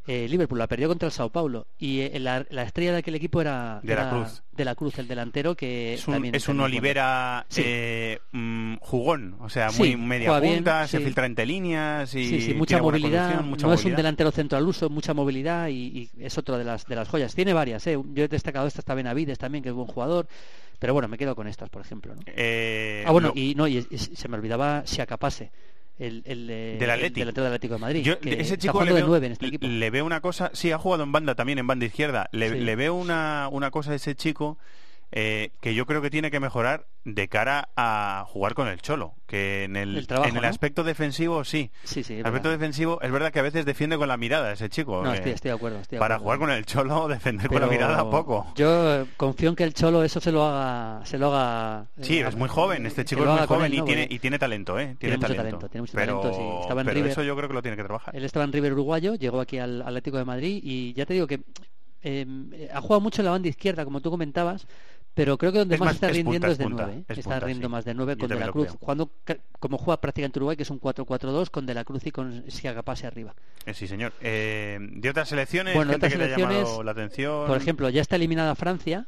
Eh, 0.07 0.27
Liverpool 0.27 0.57
la 0.57 0.65
perdió 0.65 0.87
contra 0.87 1.05
el 1.05 1.11
Sao 1.11 1.29
Paulo 1.29 1.67
y 1.77 1.99
eh, 2.01 2.19
la, 2.19 2.43
la 2.49 2.63
estrella 2.63 2.91
de 2.93 2.97
aquel 2.97 3.13
equipo 3.13 3.39
era 3.39 3.79
De 3.83 3.93
la 3.95 4.01
era 4.01 4.09
Cruz. 4.09 4.41
De 4.51 4.65
la 4.65 4.73
Cruz, 4.73 4.97
el 4.97 5.07
delantero 5.07 5.55
que 5.55 5.93
Es 5.93 6.07
un, 6.07 6.15
también 6.15 6.33
es 6.33 6.47
un 6.47 6.59
Olivera 6.59 7.45
Sí. 7.49 7.61
eh, 7.63 8.19
mm, 8.31 8.77
jugón, 8.81 9.35
o 9.39 9.47
sea, 9.49 9.69
Sí, 9.69 9.79
muy 9.95 9.97
media 9.97 10.29
juega 10.29 10.39
bien, 10.41 10.55
punta, 10.55 10.87
se 10.87 10.97
sí. 10.97 11.03
filtra 11.03 11.27
entre 11.27 11.45
líneas 11.45 12.15
y 12.15 12.25
Sí, 12.27 12.41
sí, 12.41 12.53
mucha 12.55 12.81
movilidad. 12.81 13.41
mucha 13.43 13.67
no 13.67 13.73
es 13.73 13.85
un 13.85 13.95
delantero 13.95 14.31
centro 14.31 14.57
al 14.57 14.67
uso, 14.67 14.89
mucha 14.89 15.13
movilidad 15.13 15.67
y, 15.67 15.75
y 15.75 16.09
es 16.19 16.35
otra 16.37 16.57
de 16.57 16.63
las 16.63 16.85
de 16.87 16.95
las 16.95 17.07
joyas. 17.07 17.35
Tiene 17.35 17.53
varias, 17.53 17.85
¿eh? 17.85 17.99
Yo 18.13 18.23
he 18.23 18.27
destacado 18.27 18.65
esta, 18.65 18.79
está 18.79 18.95
Benavides 18.95 19.37
también, 19.37 19.63
que 19.63 19.69
es 19.69 19.75
buen 19.75 19.87
jugador. 19.87 20.27
Pero 20.79 20.93
bueno, 20.93 21.07
me 21.07 21.19
quedo 21.19 21.35
con 21.35 21.47
estas, 21.47 21.69
por 21.69 21.83
ejemplo. 21.83 22.15
¿no? 22.15 22.21
Eh, 22.25 23.03
ah, 23.05 23.11
bueno, 23.11 23.27
lo- 23.35 23.39
y 23.39 23.53
no 23.53 23.67
y, 23.67 23.85
y 23.91 23.97
se 23.99 24.27
me 24.27 24.35
olvidaba 24.35 24.81
Siakapase, 24.83 25.51
el, 25.99 26.23
el, 26.25 26.49
eh, 26.49 26.77
Del 26.79 26.89
el 26.89 27.29
Atlético 27.29 27.75
de 27.75 27.79
Madrid. 27.79 28.03
Yo, 28.03 28.19
que 28.19 28.39
ese 28.41 28.57
chico 28.57 28.83
le 28.83 28.93
veo, 28.93 29.15
en 29.17 29.31
este 29.31 29.45
equipo. 29.47 29.67
le 29.67 29.89
veo 29.89 30.05
una 30.05 30.21
cosa, 30.21 30.49
sí, 30.53 30.71
ha 30.71 30.77
jugado 30.77 31.03
en 31.03 31.11
banda 31.11 31.35
también, 31.35 31.59
en 31.59 31.67
banda 31.67 31.85
izquierda. 31.85 32.27
Le, 32.31 32.49
Sí. 32.49 32.59
le 32.59 32.75
veo 32.75 32.95
una, 32.95 33.47
una 33.51 33.69
cosa 33.71 33.91
a 33.91 33.95
ese 33.95 34.15
chico 34.15 34.57
eh, 35.13 35.51
que 35.59 35.73
yo 35.75 35.85
creo 35.85 36.01
que 36.01 36.09
tiene 36.09 36.31
que 36.31 36.39
mejorar 36.39 36.87
de 37.03 37.27
cara 37.27 37.69
a 37.75 38.23
jugar 38.27 38.53
con 38.53 38.67
el 38.67 38.79
Cholo, 38.81 39.15
que 39.25 39.63
en 39.63 39.75
el, 39.75 39.97
El 39.97 40.07
trabajo, 40.07 40.29
en 40.29 40.35
el 40.37 40.43
¿no? 40.43 40.47
aspecto 40.47 40.83
defensivo 40.83 41.43
sí. 41.43 41.71
Sí, 41.83 42.03
sí, 42.03 42.13
el 42.13 42.25
aspecto 42.25 42.49
verdad. 42.49 42.59
defensivo 42.59 43.01
es 43.01 43.11
verdad 43.11 43.31
que 43.31 43.39
a 43.39 43.41
veces 43.41 43.65
defiende 43.65 43.97
con 43.97 44.07
la 44.07 44.17
mirada 44.17 44.51
ese 44.53 44.69
chico. 44.69 45.01
No, 45.03 45.11
eh, 45.11 45.17
estoy, 45.17 45.31
estoy 45.33 45.49
de 45.49 45.55
acuerdo. 45.55 45.79
estoy 45.79 45.95
de 45.97 45.99
para 45.99 46.15
acuerdo. 46.15 46.23
jugar 46.37 46.39
con 46.39 46.57
el 46.57 46.65
Cholo, 46.65 47.07
defender 47.09 47.47
con 47.49 47.59
la 47.59 47.67
mirada 47.67 48.09
poco. 48.09 48.53
Yo 48.55 49.05
confío 49.17 49.49
en 49.49 49.55
que 49.55 49.63
el 49.63 49.73
Cholo 49.73 50.03
eso 50.03 50.19
se 50.21 50.31
lo 50.31 50.45
haga, 50.45 51.05
se 51.05 51.17
lo 51.17 51.33
haga. 51.35 51.87
eh, 51.97 52.03
Sí, 52.03 52.19
es 52.19 52.35
muy 52.35 52.47
joven, 52.49 52.85
este 52.85 53.03
chico 53.03 53.23
es 53.23 53.29
muy 53.29 53.47
joven 53.47 53.65
él, 53.65 53.73
y, 53.73 53.77
¿no? 53.79 53.85
tiene, 53.85 54.07
y 54.09 54.19
tiene 54.19 54.37
talento, 54.39 54.79
¿eh? 54.79 54.95
Tiene, 54.99 55.17
talento. 55.17 55.43
talento, 55.43 55.69
tiene 55.69 55.81
mucho 55.81 55.93
pero 55.95 56.19
talento, 56.21 56.37
sí, 56.37 56.61
estaba 56.61 56.81
en 56.81 56.85
pero 56.87 56.95
River. 56.95 57.11
eso 57.11 57.23
yo 57.23 57.35
creo 57.35 57.47
que 57.49 57.55
lo 57.55 57.61
tiene 57.61 57.75
que 57.77 57.83
trabajar. 57.83 58.15
Él 58.15 58.23
estaba 58.23 58.45
en 58.45 58.53
River 58.53 58.73
uruguayo, 58.73 59.15
llegó 59.15 59.41
aquí 59.41 59.57
al 59.57 59.81
Atlético 59.81 60.17
de 60.17 60.25
Madrid 60.25 60.59
y 60.63 60.93
ya 60.93 61.05
te 61.05 61.15
digo 61.15 61.25
que 61.27 61.41
eh, 62.03 62.69
ha 62.73 62.81
jugado 62.81 63.01
mucho 63.01 63.21
en 63.21 63.25
la 63.25 63.31
banda 63.31 63.47
izquierda, 63.47 63.83
como 63.85 64.01
tú 64.01 64.09
comentabas, 64.09 64.65
pero 65.13 65.37
creo 65.37 65.51
que 65.51 65.59
donde 65.59 65.75
Es 65.75 65.79
más, 65.81 65.87
más- 65.87 65.95
está 65.95 66.07
es 66.09 66.15
rindiendo 66.17 66.47
punta, 66.47 66.51
es 66.51 66.57
de 66.57 66.63
es 66.63 66.67
punta, 66.69 66.83
9. 66.87 67.03
es 67.07 67.17
está 67.17 67.29
punta, 67.31 67.39
rindiendo 67.45 67.67
sí. 67.67 67.71
más 67.71 67.85
de 67.85 67.93
9 67.93 68.13
Yo 68.13 68.19
con 68.19 68.29
De 68.29 68.35
la 68.45 68.51
Cruz, 68.51 68.67
jugando 68.79 69.11
como 69.59 69.77
juega 69.77 69.99
prácticamente 70.01 70.39
Uruguay, 70.39 70.55
que 70.57 70.63
es 70.63 70.69
un 70.69 70.79
4-4-2 70.79 71.49
con 71.49 71.65
De 71.65 71.73
la 71.73 71.83
Cruz 71.83 72.05
y 72.05 72.11
con 72.11 72.49
Siaga 72.49 72.81
Pase 72.81 73.07
arriba. 73.07 73.35
Eh, 73.65 73.73
sí, 73.73 73.87
señor. 73.87 74.13
Eh, 74.21 74.79
de 74.79 75.09
otras 75.09 75.29
selecciones, 75.29 75.75
Bueno, 75.75 75.91
gente 75.91 76.07
otras 76.07 76.13
que 76.13 76.17
le 76.17 76.23
ha 76.33 76.37
llamado 76.37 76.51
selecciones, 76.53 76.85
la 76.85 76.91
atención. 76.91 77.47
Por 77.47 77.57
ejemplo, 77.57 77.89
ya 77.89 78.01
está 78.01 78.15
eliminada 78.15 78.55
Francia, 78.55 79.07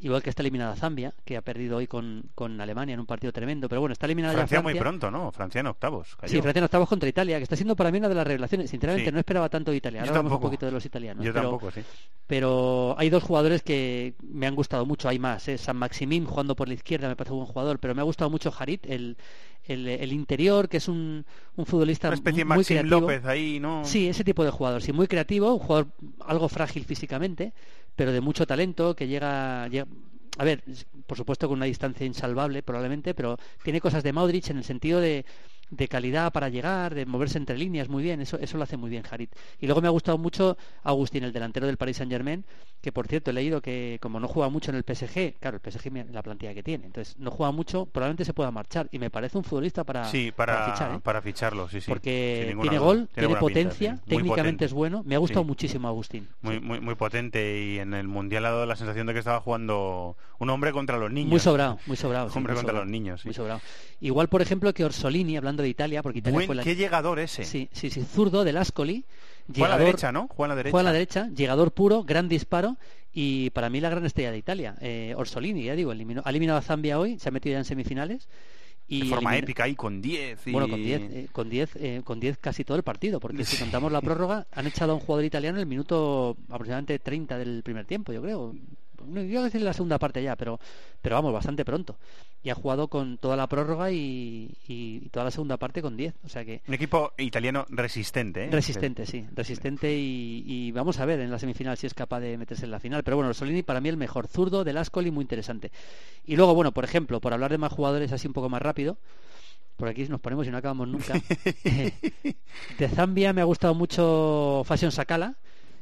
igual 0.00 0.22
que 0.22 0.30
está 0.30 0.42
eliminada 0.42 0.74
Zambia, 0.76 1.12
que 1.24 1.36
ha 1.36 1.42
perdido 1.42 1.76
hoy 1.78 1.86
con, 1.86 2.24
con 2.34 2.60
Alemania 2.60 2.94
en 2.94 3.00
un 3.00 3.06
partido 3.06 3.32
tremendo, 3.32 3.68
pero 3.68 3.80
bueno, 3.80 3.92
está 3.92 4.06
eliminada 4.06 4.34
Francia 4.34 4.58
ya 4.58 4.62
muy 4.62 4.72
Francia. 4.72 4.82
pronto, 4.98 5.10
¿no? 5.10 5.30
Francia 5.32 5.60
en 5.60 5.66
octavos. 5.66 6.16
cayó. 6.16 6.30
Sí, 6.32 6.40
Francia 6.42 6.58
en 6.60 6.64
octavos 6.64 6.88
contra 6.88 7.08
Italia, 7.08 7.36
que 7.38 7.42
está 7.44 7.56
siendo 7.56 7.76
para 7.76 7.90
mí 7.90 7.98
una 7.98 8.08
de 8.08 8.14
las 8.14 8.26
revelaciones. 8.26 8.70
Sinceramente, 8.70 9.10
Sí. 9.10 9.12
no 9.12 9.18
esperaba 9.18 9.48
tanto 9.48 9.70
de 9.70 9.76
Italia. 9.76 10.00
Ahora 10.00 10.10
hablamos 10.10 10.32
un 10.32 10.40
poquito 10.40 10.66
de 10.66 10.72
los 10.72 10.84
italianos. 10.84 11.24
Yo 11.24 11.32
pero, 11.32 11.50
tampoco, 11.50 11.70
sí. 11.70 11.82
pero 12.26 12.94
hay 12.98 13.10
dos 13.10 13.22
jugadores 13.22 13.62
que 13.62 14.14
me 14.22 14.46
han 14.46 14.54
gustado 14.54 14.86
mucho. 14.86 15.08
Hay 15.08 15.18
más. 15.18 15.46
¿eh? 15.48 15.58
San 15.58 15.76
Maximín 15.76 16.24
jugando 16.24 16.54
por 16.56 16.68
la 16.68 16.74
izquierda 16.74 17.08
me 17.08 17.16
parece 17.16 17.32
un 17.32 17.40
buen 17.40 17.52
jugador, 17.52 17.78
pero 17.78 17.94
me 17.94 18.00
ha 18.00 18.04
gustado 18.04 18.30
mucho 18.30 18.52
Harit, 18.58 18.86
el, 18.86 19.16
el, 19.70 19.88
el 19.88 20.12
interior, 20.12 20.68
que 20.68 20.76
es 20.78 20.88
un, 20.88 21.24
un 21.56 21.66
futbolista 21.66 22.08
Una 22.08 22.14
especie 22.16 22.44
muy 22.44 22.56
Maxim 22.58 22.76
creativo. 22.78 23.00
López 23.00 23.24
ahí, 23.24 23.58
¿no? 23.60 23.84
Sí, 23.84 24.08
ese 24.08 24.24
tipo 24.24 24.44
de 24.44 24.50
jugador, 24.50 24.82
sí, 24.82 24.92
muy 24.92 25.06
creativo, 25.06 25.52
un 25.52 25.58
jugador 25.60 25.88
algo 26.26 26.48
frágil 26.48 26.84
físicamente, 26.84 27.52
pero 27.96 28.12
de 28.12 28.20
mucho 28.20 28.46
talento, 28.46 28.94
que 28.96 29.06
llega, 29.08 29.68
llega- 29.68 29.86
a 30.38 30.44
ver, 30.44 30.62
por 31.06 31.16
supuesto 31.18 31.48
con 31.48 31.58
una 31.58 31.66
distancia 31.66 32.06
insalvable 32.06 32.62
probablemente, 32.62 33.14
pero 33.14 33.36
tiene 33.62 33.80
cosas 33.80 34.02
de 34.02 34.12
Modric 34.12 34.48
en 34.50 34.58
el 34.58 34.64
sentido 34.64 35.00
de, 35.00 35.24
de 35.70 35.88
calidad 35.88 36.32
para 36.32 36.48
llegar, 36.48 36.94
de 36.94 37.06
moverse 37.06 37.38
entre 37.38 37.56
líneas 37.56 37.88
muy 37.88 38.02
bien, 38.02 38.20
eso, 38.20 38.38
eso 38.38 38.56
lo 38.58 38.64
hace 38.64 38.76
muy 38.76 38.90
bien 38.90 39.04
Harit. 39.10 39.30
Y 39.60 39.66
luego 39.66 39.80
me 39.80 39.86
ha 39.88 39.90
gustado 39.90 40.18
mucho 40.18 40.56
Agustín, 40.82 41.24
el 41.24 41.32
delantero 41.32 41.66
del 41.66 41.76
Paris 41.76 41.98
Saint 41.98 42.10
Germain, 42.12 42.44
que 42.80 42.92
por 42.92 43.06
cierto 43.06 43.30
he 43.30 43.34
leído 43.34 43.60
que 43.60 43.98
como 44.00 44.18
no 44.20 44.26
juega 44.28 44.48
mucho 44.48 44.70
en 44.70 44.76
el 44.76 44.82
PSG, 44.84 45.34
claro, 45.38 45.60
el 45.62 45.72
PSG 45.72 45.90
la 46.12 46.22
plantilla 46.22 46.54
que 46.54 46.62
tiene, 46.62 46.86
entonces 46.86 47.16
no 47.18 47.30
juega 47.30 47.52
mucho, 47.52 47.86
probablemente 47.86 48.24
se 48.24 48.34
pueda 48.34 48.50
marchar, 48.50 48.88
y 48.90 48.98
me 48.98 49.10
parece 49.10 49.38
un 49.38 49.44
futbolista 49.44 49.84
para, 49.84 50.04
Sí, 50.06 50.32
para, 50.34 50.72
fichar, 50.72 50.94
¿eh? 50.96 51.00
para 51.02 51.22
ficharlo, 51.22 51.68
sí, 51.68 51.80
sí. 51.80 51.88
porque 51.88 52.52
tiene 52.56 52.62
duda. 52.78 52.78
gol, 52.78 53.08
tiene, 53.12 53.28
pinta, 53.28 53.40
potencia, 53.40 53.96
sí. 53.96 54.02
Técnicamente 54.08 54.40
potente. 54.42 54.64
es 54.64 54.72
bueno. 54.72 55.02
Me 55.04 55.14
ha 55.14 55.18
gustado 55.18 55.42
Sí. 55.42 55.46
muchísimo 55.48 55.88
Agustín. 55.88 56.28
Muy, 56.42 56.58
muy, 56.60 56.80
muy 56.80 56.94
potente 56.96 57.60
y 57.62 57.78
en 57.78 57.94
el 57.94 58.08
Mundial 58.08 58.44
ha 58.46 58.50
dado 58.50 58.66
la 58.66 58.76
sensación 58.76 59.06
de 59.06 59.12
que 59.12 59.18
estaba 59.20 59.40
jugando 59.40 60.16
un 60.38 60.50
hombre 60.50 60.72
contra 60.72 60.98
los 60.98 61.10
niños. 61.12 61.30
Muy 61.30 61.40
sobrado, 61.40 61.78
muy 61.86 61.96
sobrado. 61.96 62.26
Hombre 62.34 62.54
contra 62.54 62.72
sobrado, 62.72 62.84
los 62.84 62.90
niños, 62.90 63.20
sí. 63.20 63.28
Muy 63.28 63.34
sobrado. 63.34 63.60
Igual, 64.00 64.28
por 64.28 64.40
ejemplo, 64.42 64.72
que 64.72 64.84
Orsolini, 64.84 65.36
hablando 65.36 65.59
de 65.62 65.68
Italia, 65.68 66.02
porque 66.02 66.18
Italia 66.20 66.34
Buen- 66.38 66.46
fue 66.46 66.54
la... 66.56 66.62
qué 66.64 66.76
llegador 66.76 67.18
ese. 67.18 67.44
Sí, 67.44 67.68
sí, 67.72 67.90
sí, 67.90 68.02
zurdo 68.02 68.44
del 68.44 68.56
Ascoli. 68.56 69.04
Juega 69.52 69.74
a 69.74 69.78
la 69.78 69.84
derecha, 69.84 70.12
¿no? 70.12 70.28
Juega 70.28 70.52
a 70.52 70.54
la 70.54 70.56
derecha. 70.56 70.70
Juega 70.72 70.88
a 70.88 70.92
la 70.92 70.92
derecha, 70.92 71.28
llegador 71.34 71.72
puro, 71.72 72.04
gran 72.04 72.28
disparo 72.28 72.76
y 73.12 73.50
para 73.50 73.68
mí 73.70 73.80
la 73.80 73.90
gran 73.90 74.04
estrella 74.06 74.30
de 74.30 74.38
Italia, 74.38 74.76
eh, 74.80 75.14
Orsolini, 75.16 75.64
ya 75.64 75.74
digo, 75.74 75.92
eliminó- 75.92 76.22
ha 76.24 76.30
eliminado 76.30 76.58
a 76.58 76.62
Zambia 76.62 76.98
hoy, 77.00 77.18
se 77.18 77.28
ha 77.28 77.32
metido 77.32 77.54
ya 77.54 77.58
en 77.58 77.64
semifinales. 77.64 78.28
Y 78.86 79.02
de 79.02 79.06
forma 79.08 79.30
eliminó- 79.30 79.44
épica 79.44 79.64
ahí 79.64 79.74
con 79.76 80.00
10. 80.02 80.46
Y... 80.46 80.50
Bueno, 80.52 80.68
con 80.68 80.82
10, 80.82 81.00
eh, 81.02 81.28
con 81.32 81.48
10, 81.48 81.76
eh, 81.76 82.00
con 82.04 82.18
10 82.20 82.38
casi 82.38 82.64
todo 82.64 82.76
el 82.76 82.82
partido, 82.82 83.20
porque 83.20 83.44
si 83.44 83.56
contamos 83.56 83.92
la 83.92 84.00
prórroga, 84.00 84.46
han 84.52 84.66
echado 84.66 84.92
a 84.92 84.94
un 84.96 85.00
jugador 85.00 85.24
italiano 85.24 85.58
en 85.58 85.60
el 85.62 85.66
minuto 85.66 86.36
aproximadamente 86.48 86.98
30 86.98 87.38
del 87.38 87.62
primer 87.62 87.86
tiempo, 87.86 88.12
yo 88.12 88.20
creo. 88.22 88.54
No, 89.06 89.22
Yo 89.22 89.42
decir 89.42 89.62
la 89.62 89.72
segunda 89.72 89.98
parte 89.98 90.22
ya, 90.22 90.36
pero, 90.36 90.58
pero 91.00 91.16
vamos, 91.16 91.32
bastante 91.32 91.64
pronto. 91.64 91.96
Y 92.42 92.50
ha 92.50 92.54
jugado 92.54 92.88
con 92.88 93.18
toda 93.18 93.36
la 93.36 93.46
prórroga 93.48 93.90
y, 93.90 94.56
y 94.66 95.08
toda 95.10 95.24
la 95.24 95.30
segunda 95.30 95.56
parte 95.56 95.82
con 95.82 95.96
10. 95.96 96.14
O 96.24 96.28
sea 96.28 96.44
que 96.44 96.62
Un 96.66 96.74
equipo 96.74 97.12
italiano 97.18 97.66
resistente, 97.68 98.44
¿eh? 98.44 98.50
resistente, 98.50 99.06
sí, 99.06 99.26
resistente 99.34 99.94
y, 99.94 100.44
y 100.46 100.72
vamos 100.72 100.98
a 101.00 101.04
ver 101.04 101.20
en 101.20 101.30
la 101.30 101.38
semifinal 101.38 101.76
si 101.76 101.86
es 101.86 101.94
capaz 101.94 102.20
de 102.20 102.38
meterse 102.38 102.64
en 102.64 102.70
la 102.70 102.80
final. 102.80 103.02
Pero 103.02 103.16
bueno, 103.16 103.32
Solini 103.34 103.62
para 103.62 103.80
mí 103.80 103.88
el 103.88 103.96
mejor 103.96 104.26
zurdo 104.26 104.64
del 104.64 104.78
Ascoli, 104.78 105.10
muy 105.10 105.22
interesante. 105.22 105.70
Y 106.24 106.36
luego, 106.36 106.54
bueno, 106.54 106.72
por 106.72 106.84
ejemplo, 106.84 107.20
por 107.20 107.32
hablar 107.32 107.50
de 107.50 107.58
más 107.58 107.72
jugadores 107.72 108.12
así 108.12 108.26
un 108.26 108.32
poco 108.32 108.48
más 108.48 108.62
rápido, 108.62 108.96
por 109.76 109.88
aquí 109.88 110.06
nos 110.08 110.20
ponemos 110.20 110.46
y 110.46 110.50
no 110.50 110.58
acabamos 110.58 110.88
nunca. 110.88 111.14
de 112.78 112.88
Zambia 112.88 113.32
me 113.32 113.40
ha 113.40 113.44
gustado 113.44 113.74
mucho 113.74 114.62
Fashion 114.64 114.92
Sakala, 114.92 115.36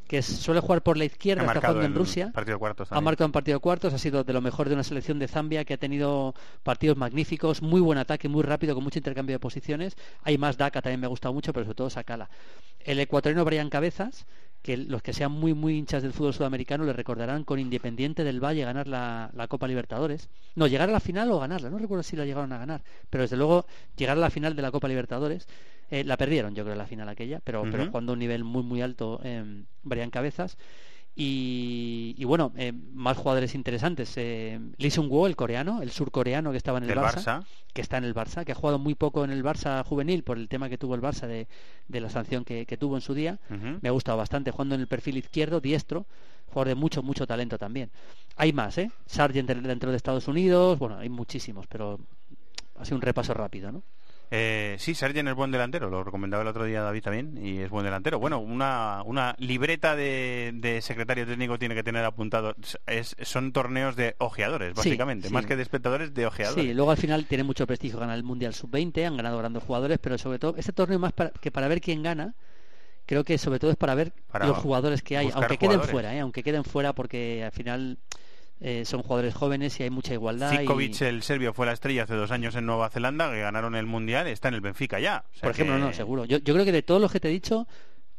que 0.08 0.22
suele 0.22 0.60
jugar 0.60 0.82
por 0.82 0.96
la 0.96 1.04
izquierda, 1.04 1.44
está 1.44 1.60
jugando 1.60 1.84
en 1.84 1.94
Rusia. 1.94 2.32
partido 2.32 2.56
de 2.56 2.58
cuartos 2.58 2.90
Ha 2.90 3.00
marcado 3.00 3.26
en 3.26 3.32
partido 3.32 3.60
cuartos, 3.60 3.92
ha 3.92 3.98
sido 3.98 4.24
de 4.24 4.32
lo 4.32 4.40
mejor 4.40 4.68
de 4.68 4.74
una 4.74 4.82
selección 4.82 5.18
de 5.18 5.28
Zambia 5.28 5.64
que 5.66 5.74
ha 5.74 5.76
tenido 5.76 6.34
partidos 6.62 6.96
magníficos, 6.96 7.60
muy 7.60 7.80
buen 7.80 7.98
ataque, 7.98 8.26
muy 8.28 8.42
rápido, 8.42 8.74
con 8.74 8.82
mucho 8.82 8.98
intercambio 8.98 9.34
de 9.34 9.38
posiciones. 9.38 9.96
Hay 10.24 10.38
más 10.38 10.56
Daka, 10.56 10.80
también 10.80 11.00
me 11.00 11.06
ha 11.06 11.10
gustado 11.10 11.34
mucho, 11.34 11.52
pero 11.52 11.66
sobre 11.66 11.76
todo 11.76 11.90
Sakala. 11.90 12.30
El 12.80 12.98
ecuatoriano 13.00 13.44
Brian 13.44 13.68
Cabezas, 13.68 14.26
que 14.62 14.78
los 14.78 15.02
que 15.02 15.12
sean 15.12 15.30
muy 15.30 15.52
muy 15.52 15.76
hinchas 15.76 16.02
del 16.02 16.14
fútbol 16.14 16.32
sudamericano 16.32 16.84
le 16.84 16.94
recordarán 16.94 17.44
con 17.44 17.58
Independiente 17.58 18.24
del 18.24 18.42
Valle 18.42 18.64
ganar 18.64 18.88
la, 18.88 19.30
la 19.34 19.46
Copa 19.46 19.68
Libertadores. 19.68 20.30
No, 20.54 20.66
llegar 20.66 20.88
a 20.88 20.92
la 20.92 21.00
final 21.00 21.30
o 21.30 21.38
ganarla, 21.38 21.68
no 21.68 21.78
recuerdo 21.78 22.02
si 22.02 22.16
la 22.16 22.24
llegaron 22.24 22.52
a 22.54 22.58
ganar, 22.58 22.82
pero 23.10 23.22
desde 23.22 23.36
luego 23.36 23.66
llegar 23.96 24.16
a 24.16 24.20
la 24.20 24.30
final 24.30 24.56
de 24.56 24.62
la 24.62 24.70
Copa 24.70 24.88
Libertadores. 24.88 25.46
Eh, 25.90 26.04
la 26.04 26.16
perdieron, 26.16 26.54
yo 26.54 26.64
creo, 26.64 26.76
la 26.76 26.86
final 26.86 27.08
aquella, 27.08 27.40
pero, 27.42 27.62
pero 27.70 27.86
jugando 27.88 28.12
a 28.12 28.14
un 28.14 28.18
nivel 28.18 28.44
muy 28.44 28.62
muy 28.62 28.82
alto 28.82 29.20
eh, 29.22 29.64
Brian 29.82 30.10
Cabezas. 30.10 30.56
Y, 31.20 32.14
y 32.16 32.24
bueno, 32.26 32.52
eh, 32.56 32.72
más 32.94 33.16
jugadores 33.16 33.56
interesantes. 33.56 34.12
Eh, 34.16 34.60
Lee 34.76 34.90
Sung-woo, 34.90 35.26
el 35.26 35.34
coreano, 35.34 35.82
el 35.82 35.90
surcoreano 35.90 36.52
que 36.52 36.56
estaba 36.56 36.78
en 36.78 36.84
el 36.84 36.90
Barça, 36.96 37.16
Barça. 37.16 37.44
que 37.72 37.80
está 37.80 37.96
en 37.98 38.04
el 38.04 38.14
Barça, 38.14 38.44
que 38.44 38.52
ha 38.52 38.54
jugado 38.54 38.78
muy 38.78 38.94
poco 38.94 39.24
en 39.24 39.32
el 39.32 39.42
Barça 39.42 39.82
juvenil 39.84 40.22
por 40.22 40.38
el 40.38 40.46
tema 40.48 40.68
que 40.68 40.78
tuvo 40.78 40.94
el 40.94 41.00
Barça 41.00 41.26
de, 41.26 41.48
de 41.88 42.00
la 42.00 42.08
sanción 42.08 42.44
que, 42.44 42.66
que 42.66 42.76
tuvo 42.76 42.94
en 42.94 43.00
su 43.00 43.14
día. 43.14 43.40
Me 43.82 43.88
ha 43.88 43.92
gustado 43.92 44.16
bastante 44.16 44.52
jugando 44.52 44.76
en 44.76 44.80
el 44.82 44.86
perfil 44.86 45.16
izquierdo, 45.16 45.60
diestro, 45.60 46.06
jugador 46.50 46.68
de 46.68 46.74
mucho, 46.76 47.02
mucho 47.02 47.26
talento 47.26 47.58
también. 47.58 47.90
Hay 48.36 48.52
más, 48.52 48.78
¿eh? 48.78 48.92
Sargent 49.06 49.50
dentro 49.50 49.90
de 49.90 49.96
Estados 49.96 50.28
Unidos, 50.28 50.78
bueno, 50.78 50.98
hay 50.98 51.08
muchísimos, 51.08 51.66
pero 51.66 51.98
ha 52.76 52.84
sido 52.84 52.96
un 52.96 53.02
repaso 53.02 53.34
rápido, 53.34 53.72
¿no? 53.72 53.82
Eh, 54.30 54.76
sí, 54.78 54.94
Sargent 54.94 55.28
es 55.28 55.34
buen 55.34 55.50
delantero, 55.50 55.88
lo 55.88 56.04
recomendaba 56.04 56.42
el 56.42 56.48
otro 56.48 56.64
día 56.64 56.82
David 56.82 57.02
también, 57.02 57.38
y 57.42 57.58
es 57.60 57.70
buen 57.70 57.84
delantero. 57.84 58.18
Bueno, 58.18 58.38
una, 58.40 59.02
una 59.06 59.34
libreta 59.38 59.96
de, 59.96 60.50
de 60.54 60.82
secretario 60.82 61.26
técnico 61.26 61.58
tiene 61.58 61.74
que 61.74 61.82
tener 61.82 62.04
apuntado. 62.04 62.54
Es, 62.86 63.16
son 63.22 63.52
torneos 63.52 63.96
de 63.96 64.16
ojeadores, 64.18 64.74
básicamente, 64.74 65.28
sí. 65.28 65.34
más 65.34 65.46
que 65.46 65.56
de 65.56 65.62
espectadores, 65.62 66.12
de 66.12 66.26
ojeadores. 66.26 66.62
Sí, 66.62 66.74
luego 66.74 66.90
al 66.90 66.98
final 66.98 67.24
tiene 67.26 67.44
mucho 67.44 67.66
prestigio 67.66 67.98
ganar 67.98 68.16
el 68.16 68.22
Mundial 68.24 68.52
Sub-20, 68.52 69.06
han 69.06 69.16
ganado 69.16 69.38
grandes 69.38 69.62
jugadores, 69.62 69.98
pero 69.98 70.18
sobre 70.18 70.38
todo 70.38 70.54
este 70.58 70.72
torneo 70.72 70.98
más 70.98 71.12
para- 71.14 71.30
que 71.30 71.50
para 71.50 71.68
ver 71.68 71.80
quién 71.80 72.02
gana, 72.02 72.34
creo 73.06 73.24
que 73.24 73.38
sobre 73.38 73.58
todo 73.58 73.70
es 73.70 73.78
para 73.78 73.94
ver 73.94 74.12
Para 74.30 74.46
los 74.46 74.58
jugadores 74.58 75.02
que 75.02 75.16
hay, 75.16 75.30
aunque 75.32 75.56
queden 75.56 75.80
fuera, 75.82 76.14
¿eh? 76.14 76.20
aunque 76.20 76.42
queden 76.42 76.64
fuera 76.64 76.92
porque 76.92 77.42
al 77.44 77.52
final 77.52 77.96
eh, 78.60 78.84
son 78.84 79.02
jugadores 79.02 79.34
jóvenes 79.34 79.78
y 79.80 79.84
hay 79.84 79.90
mucha 79.90 80.12
igualdad. 80.14 80.52
y- 80.52 80.58
Zikovic, 80.58 81.00
el 81.02 81.22
serbio, 81.22 81.52
fue 81.54 81.66
la 81.66 81.72
estrella 81.72 82.02
hace 82.04 82.14
dos 82.14 82.30
años 82.30 82.54
en 82.56 82.66
Nueva 82.66 82.90
Zelanda, 82.90 83.30
que 83.30 83.40
ganaron 83.40 83.74
el 83.76 83.86
Mundial, 83.86 84.26
está 84.26 84.48
en 84.48 84.54
el 84.54 84.60
Benfica 84.60 84.98
ya. 85.00 85.24
O 85.30 85.34
sea 85.34 85.42
Por 85.42 85.50
ejemplo, 85.52 85.76
que- 85.76 85.80
no, 85.82 85.92
seguro. 85.92 86.24
Yo, 86.24 86.38
yo 86.38 86.54
creo 86.54 86.64
que 86.64 86.72
de 86.72 86.82
todos 86.82 87.00
los 87.00 87.12
que 87.12 87.20
te 87.20 87.28
he 87.28 87.32
dicho, 87.32 87.66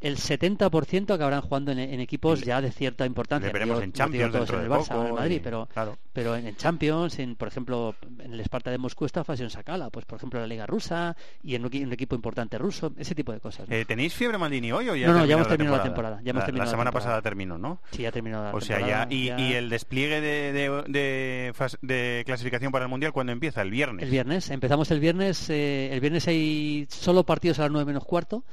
el 0.02 0.16
70% 0.18 1.14
acabarán 1.14 1.42
jugando 1.42 1.72
en, 1.72 1.80
en 1.80 2.00
equipos 2.00 2.42
ya 2.42 2.62
de 2.62 2.72
cierta 2.72 3.06
importancia. 3.06 3.52
veremos 3.52 3.82
en 3.84 3.92
Champions 3.92 4.32
dentro 4.34 4.58
en 4.60 4.64
el 4.66 4.70
Barça 4.72 4.92
o 4.92 4.96
en 4.96 5.02
el 5.02 5.08
poco 5.10 5.16
Madrid, 5.20 5.36
y- 5.36 5.40
pero, 5.40 5.68
claro. 5.74 5.98
pero 6.14 6.36
en, 6.36 6.48
en 6.48 6.56
Champions, 6.56 7.20
en, 7.20 7.36
por 7.36 7.48
ejemplo, 7.50 7.96
en 8.20 8.34
el 8.34 8.40
Sparta 8.42 8.72
de 8.72 8.78
Moscú 8.78 9.06
está 9.06 9.24
Fashion 9.24 9.50
Sakala, 9.50 9.90
pues 9.90 10.06
por 10.06 10.18
ejemplo 10.18 10.40
la 10.40 10.48
Liga 10.48 10.66
Rusa 10.66 11.18
y 11.44 11.56
en 11.56 11.66
un, 11.66 11.72
equi- 11.72 11.84
un 11.84 11.92
equipo 11.92 12.16
importante 12.16 12.58
ruso, 12.58 12.94
ese 12.98 13.14
tipo 13.16 13.32
de 13.34 13.40
cosas. 13.40 13.68
¿no? 13.68 13.76
Eh, 13.76 13.84
¿Tenéis 13.86 14.14
fiebre 14.14 14.38
Maldini 14.38 14.72
hoy 14.72 14.88
o 14.90 14.96
ya 14.96 15.08
No, 15.08 15.14
no, 15.20 15.26
ya 15.26 15.36
hemos 15.36 15.48
terminado 15.48 15.78
la 15.78 15.84
temporada, 15.84 16.22
ya 16.24 16.30
hemos 16.32 16.42
La- 16.42 16.46
terminado 16.46 16.66
la 16.66 16.66
la 16.66 16.72
semana 16.72 16.90
temporada. 16.92 17.10
pasada 17.10 17.22
terminó, 17.22 17.58
¿no? 17.58 17.82
Sí, 17.92 18.04
ya 18.04 18.10
ha 18.10 18.12
terminado 18.14 18.44
la 18.46 18.52
O 18.54 18.62
sea, 18.62 18.80
ya, 18.80 18.86
temporada, 19.08 19.08
y, 19.14 19.26
ya- 19.26 19.40
y 19.40 19.54
el 19.54 19.70
despliegue 19.70 20.22
de, 20.22 20.54
de, 20.54 20.84
de 20.88 21.54
fas- 21.58 21.78
de 21.82 22.24
clasificación 22.26 22.72
para 22.72 22.86
el 22.86 22.90
Mundial, 22.90 23.12
¿cuándo 23.12 23.34
empieza? 23.34 23.62
El 23.62 23.72
viernes. 23.72 24.04
El 24.04 24.12
viernes, 24.12 24.50
empezamos 24.50 24.90
el 24.92 25.00
viernes, 25.02 25.50
eh, 25.50 25.90
el 25.92 26.00
viernes 26.00 26.28
hay 26.28 26.88
solo 26.90 27.26
partidos 27.26 27.60
a 27.60 27.64
las 27.64 27.72
9 27.72 27.86
menos 27.86 28.06
cuarto, 28.06 28.44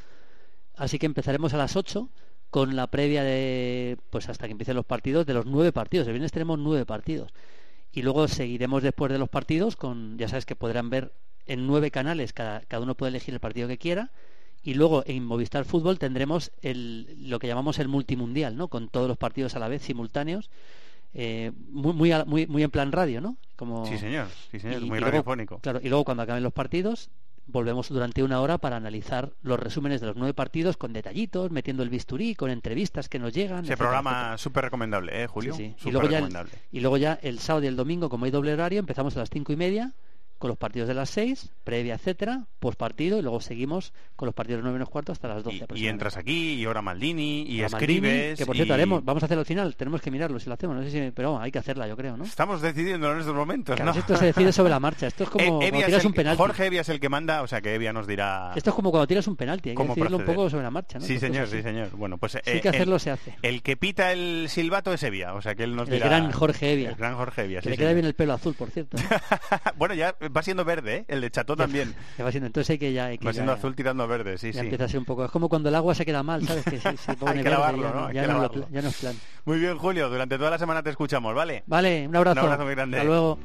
así 0.76 0.98
que 0.98 1.06
empezaremos 1.06 1.54
a 1.54 1.56
las 1.58 1.76
8 1.76 2.08
con 2.50 2.76
la 2.76 2.86
previa 2.86 3.22
de, 3.24 3.98
pues 4.10 4.28
hasta 4.28 4.46
que 4.46 4.52
empiecen 4.52 4.76
los 4.76 4.84
partidos, 4.86 5.26
de 5.26 5.34
los 5.34 5.46
nueve 5.46 5.72
partidos. 5.72 6.06
El 6.06 6.12
viernes 6.14 6.32
tenemos 6.32 6.58
nueve 6.58 6.86
partidos. 6.86 7.32
Y 7.92 8.02
luego 8.02 8.28
seguiremos 8.28 8.82
después 8.82 9.10
de 9.10 9.18
los 9.18 9.28
partidos 9.28 9.76
con, 9.76 10.16
ya 10.18 10.28
sabes 10.28 10.46
que 10.46 10.54
podrán 10.56 10.88
ver 10.90 11.12
en 11.46 11.66
nueve 11.66 11.90
canales, 11.90 12.32
cada, 12.32 12.60
cada 12.60 12.82
uno 12.82 12.94
puede 12.94 13.10
elegir 13.10 13.34
el 13.34 13.40
partido 13.40 13.68
que 13.68 13.78
quiera. 13.78 14.10
Y 14.62 14.74
luego 14.74 15.02
en 15.06 15.24
Movistar 15.24 15.64
Fútbol 15.64 15.98
tendremos 15.98 16.50
el, 16.62 17.28
lo 17.30 17.38
que 17.38 17.46
llamamos 17.46 17.78
el 17.78 17.88
multimundial, 17.88 18.56
¿no? 18.56 18.68
Con 18.68 18.88
todos 18.88 19.06
los 19.08 19.16
partidos 19.16 19.54
a 19.54 19.58
la 19.60 19.68
vez, 19.68 19.82
simultáneos. 19.82 20.50
eh, 21.14 21.52
muy, 21.70 21.92
muy, 21.94 22.12
muy, 22.26 22.46
muy 22.46 22.62
en 22.62 22.70
plan 22.70 22.92
radio, 22.92 23.20
¿no? 23.20 23.36
Como, 23.56 23.86
Sí, 23.86 23.96
señor, 23.96 24.26
sí, 24.50 24.58
señor, 24.58 24.82
muy 24.82 24.98
radiofónico. 24.98 25.58
claro, 25.60 25.80
y 25.82 25.88
luego 25.88 26.04
cuando 26.04 26.22
acaben 26.24 26.42
los 26.42 26.52
partidos, 26.52 27.10
volvemos 27.46 27.88
durante 27.88 28.22
una 28.22 28.40
hora 28.40 28.59
para 28.59 28.76
analizar 28.76 29.32
los 29.42 29.59
resúmenes 29.59 30.00
de 30.00 30.09
los 30.09 30.16
nueve 30.16 30.35
partidos 30.35 30.76
con 30.76 30.92
detallitos, 30.92 31.50
metiendo 31.50 31.82
el 31.82 31.90
bisturí, 31.90 32.35
con 32.35 32.50
entrevistas 32.50 33.09
que 33.09 33.18
nos 33.18 33.32
llegan. 33.32 33.64
Ese 33.64 33.72
etcétera, 33.72 33.90
programa 33.90 34.38
súper 34.38 34.64
recomendable, 34.64 35.22
¿eh, 35.22 35.26
Julio? 35.26 35.54
Sí, 35.54 35.74
sí. 35.78 35.88
Y 35.88 35.92
luego, 35.92 36.09
ya 36.09 36.18
el, 36.18 36.37
y 36.72 36.80
luego 36.80 36.96
ya 36.96 37.18
el 37.22 37.38
sábado 37.38 37.64
y 37.64 37.68
el 37.68 37.76
domingo, 37.76 38.09
como 38.09 38.24
hay 38.24 38.30
doble 38.30 38.52
horario, 38.52 38.80
empezamos 38.80 39.16
a 39.16 39.20
las 39.20 39.30
cinco 39.30 39.52
y 39.52 39.56
media 39.56 39.94
con 40.38 40.49
los 40.49 40.59
partidos 40.59 40.87
de 40.88 40.94
las 40.94 41.09
seis, 41.11 41.51
previa, 41.64 41.94
etcétera, 41.94 42.44
post 42.59 42.79
partido, 42.79 43.18
y 43.18 43.22
luego 43.22 43.40
seguimos 43.40 43.92
con 44.16 44.27
los 44.27 44.35
partidos 44.35 44.59
de 44.59 44.62
nueve 44.64 44.75
menos 44.79 44.90
cuarto 44.90 45.12
hasta 45.12 45.29
las 45.29 45.42
doce. 45.42 45.66
Y, 45.75 45.85
y 45.85 45.88
entras 45.88 46.16
aquí, 46.16 46.55
y 46.55 46.64
ahora 46.66 46.83
Maldini, 46.83 47.42
y 47.42 47.61
Maldini, 47.62 47.66
escribes. 47.66 48.38
que 48.38 48.46
por 48.46 48.55
y- 48.55 48.59
cierto 48.59 48.75
haremos, 48.75 49.05
vamos 49.05 49.22
a 49.22 49.27
hacerlo 49.27 49.40
al 49.40 49.46
final, 49.46 49.75
tenemos 49.77 50.01
que 50.03 50.11
mirarlo 50.11 50.38
si 50.38 50.49
lo 50.49 50.55
hacemos, 50.55 50.77
no 50.77 50.83
sé 50.83 50.90
si, 50.90 51.11
pero 51.12 51.38
hay 51.40 51.51
que 51.51 51.59
hacerla, 51.59 51.88
yo 51.88 51.96
creo, 51.96 52.16
¿no? 52.16 52.25
Estamos 52.25 52.61
decidiendo 52.61 53.11
en 53.12 53.18
estos 53.20 53.35
momentos, 53.35 53.77
Claro, 53.77 53.92
¿no? 53.92 53.99
esto 53.99 54.16
se 54.16 54.27
decide 54.27 54.53
sobre 54.53 54.70
la 54.70 54.81
marcha, 54.81 55.07
esto 55.07 55.25
es 55.25 55.31
como 55.31 55.44
Eh, 55.44 55.49
cuando 55.49 55.64
Evia 55.66 55.81
es 55.81 55.87
tiras 55.87 56.01
el- 56.03 56.07
un 56.09 56.12
penalti. 56.12 56.37
Jorge 56.38 56.66
Evia 56.66 56.81
es 56.83 56.88
el 56.90 57.01
que 57.01 57.09
manda, 57.09 57.42
o 57.42 57.46
sea 57.46 57.61
que 57.61 57.75
Evia 57.75 57.92
nos 57.92 58.07
dirá 58.07 58.53
Esto 58.55 58.70
es 58.70 58.77
como 58.77 58.90
cuando 58.90 59.07
tiras 59.07 59.27
un 59.27 59.37
penalti, 59.37 59.70
hay 59.70 59.75
que 59.77 59.83
decidirlo 59.83 60.16
un 60.18 60.22
proceder. 60.25 60.37
poco 60.37 60.51
sobre 60.51 60.62
la 60.64 60.70
marcha, 60.70 60.99
¿no? 60.99 61.05
Sí, 61.07 61.18
señor, 61.18 61.49
sí, 61.49 61.62
señor. 61.62 61.90
Bueno, 61.92 62.18
pues 62.18 62.35
eh, 62.37 62.42
hay 62.46 62.61
que 62.61 62.68
el- 62.68 62.75
hacerlo, 62.75 62.99
se 62.99 63.11
hace. 63.11 63.35
El 63.42 63.62
que 63.62 63.77
pita 63.77 64.12
el 64.12 64.46
silbato 64.49 64.92
es 64.92 65.03
Evia, 65.03 65.33
o 65.35 65.40
sea 65.42 65.55
que 65.55 65.64
él 65.64 65.75
nos 65.75 65.88
El 65.88 65.94
dirá... 65.94 66.07
gran 66.07 66.31
Jorge 66.33 66.72
Evia. 66.75 66.90
El 66.90 66.96
gran 66.96 67.14
Jorge 67.16 67.44
Evia, 67.44 67.59
Que 67.61 67.64
sí, 67.64 67.70
le 67.70 67.77
queda 67.79 67.92
bien 67.92 68.05
el 68.07 68.14
pelo 68.14 68.35
azul, 68.35 68.55
por 68.55 68.70
cierto. 68.70 68.96
bueno, 69.77 69.94
ya 69.94 70.14
va 70.28 70.42
siendo 70.42 70.64
verde, 70.64 70.96
¿eh? 70.96 71.04
El 71.08 71.20
de 71.20 71.30
Chato 71.30 71.56
también. 71.56 71.94
Ya 72.18 72.24
va 72.24 72.30
siendo, 72.30 72.46
entonces 72.46 72.70
hay 72.70 72.78
que 72.78 72.92
ya... 72.92 73.06
Hay 73.06 73.18
que 73.18 73.26
Va 73.26 73.32
siendo 73.32 73.52
ya- 73.52 73.58
azul 73.58 73.74
tirando 73.74 74.06
verde, 74.08 74.38
sí, 74.38 74.48
ya 74.52 74.60
sí. 74.60 74.66
empieza 74.66 74.84
a 74.84 74.88
ser 74.88 74.98
un 74.98 75.04
poco... 75.04 75.24
Es 75.24 75.30
como 75.30 75.48
cuando 75.48 75.68
el 75.68 75.74
agua 75.74 75.94
se 75.94 76.04
queda 76.06 76.22
mal, 76.22 76.46
¿sabes? 76.46 76.64
Que 76.64 76.78
si 76.78 76.88
pone 77.18 77.32
Hay 77.32 77.36
que 77.38 77.42
verde, 77.44 77.50
lavarlo, 77.50 77.82
ya, 77.82 77.90
¿no? 77.92 78.06
Hay 78.06 78.14
ya 78.14 78.20
que 78.22 78.26
no 78.28 78.32
lo 78.34 78.42
lavarlo. 78.42 78.66
pla- 78.66 78.74
ya 78.74 78.82
no 78.82 78.88
es 78.88 78.96
plan. 78.96 79.14
Muy 79.44 79.58
bien, 79.58 79.76
Julio, 79.78 80.08
durante 80.08 80.38
toda 80.38 80.50
la 80.50 80.58
semana 80.58 80.82
te 80.82 80.90
escuchamos, 80.90 81.34
¿vale? 81.34 81.62
Vale, 81.66 82.08
un 82.08 82.16
abrazo. 82.16 82.40
Un 82.40 82.46
abrazo 82.46 82.64
muy 82.64 82.74
grande. 82.74 82.96
Hasta 82.98 83.08
luego. 83.08 83.38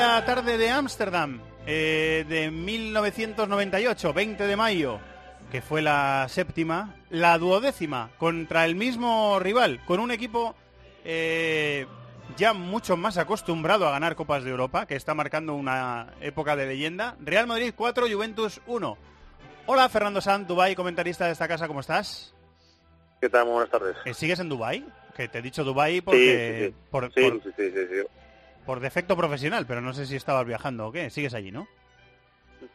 Aquella 0.00 0.24
tarde 0.24 0.58
de 0.58 0.70
Ámsterdam 0.70 1.40
eh, 1.66 2.24
de 2.28 2.50
1998, 2.52 4.12
20 4.12 4.46
de 4.46 4.56
mayo, 4.56 5.00
que 5.50 5.60
fue 5.60 5.82
la 5.82 6.26
séptima, 6.28 6.94
la 7.10 7.36
duodécima 7.36 8.10
contra 8.16 8.64
el 8.64 8.76
mismo 8.76 9.38
rival, 9.40 9.80
con 9.86 9.98
un 9.98 10.12
equipo 10.12 10.54
eh, 11.04 11.86
ya 12.36 12.52
mucho 12.52 12.96
más 12.96 13.18
acostumbrado 13.18 13.88
a 13.88 13.90
ganar 13.90 14.14
Copas 14.14 14.44
de 14.44 14.50
Europa, 14.50 14.86
que 14.86 14.94
está 14.94 15.14
marcando 15.14 15.54
una 15.54 16.14
época 16.20 16.54
de 16.54 16.66
leyenda. 16.66 17.16
Real 17.20 17.48
Madrid 17.48 17.72
4, 17.74 18.06
Juventus 18.08 18.60
1. 18.68 18.96
Hola, 19.66 19.88
Fernando 19.88 20.20
Sanz, 20.20 20.46
Dubai, 20.46 20.76
comentarista 20.76 21.26
de 21.26 21.32
esta 21.32 21.48
casa, 21.48 21.66
¿cómo 21.66 21.80
estás? 21.80 22.34
¿Qué 23.20 23.28
tal? 23.28 23.44
Muy 23.46 23.54
buenas 23.54 23.70
tardes. 23.70 23.96
Eh, 24.04 24.14
¿Sigues 24.14 24.38
en 24.38 24.48
Dubai? 24.48 24.86
Que 25.16 25.26
te 25.26 25.38
he 25.38 25.42
dicho 25.42 25.64
Dubai 25.64 26.00
porque 26.02 26.60
sí, 26.60 26.66
sí. 26.68 26.74
Por, 26.88 27.12
Sí, 27.12 27.20
por- 27.20 27.42
sí, 27.42 27.50
sí, 27.56 27.70
sí, 27.72 27.80
sí. 27.90 28.17
Por 28.68 28.80
defecto 28.80 29.16
profesional, 29.16 29.64
pero 29.66 29.80
no 29.80 29.94
sé 29.94 30.04
si 30.04 30.14
estabas 30.14 30.46
viajando 30.46 30.88
o 30.88 30.92
qué. 30.92 31.08
Sigues 31.08 31.32
allí, 31.32 31.50
¿no? 31.50 31.66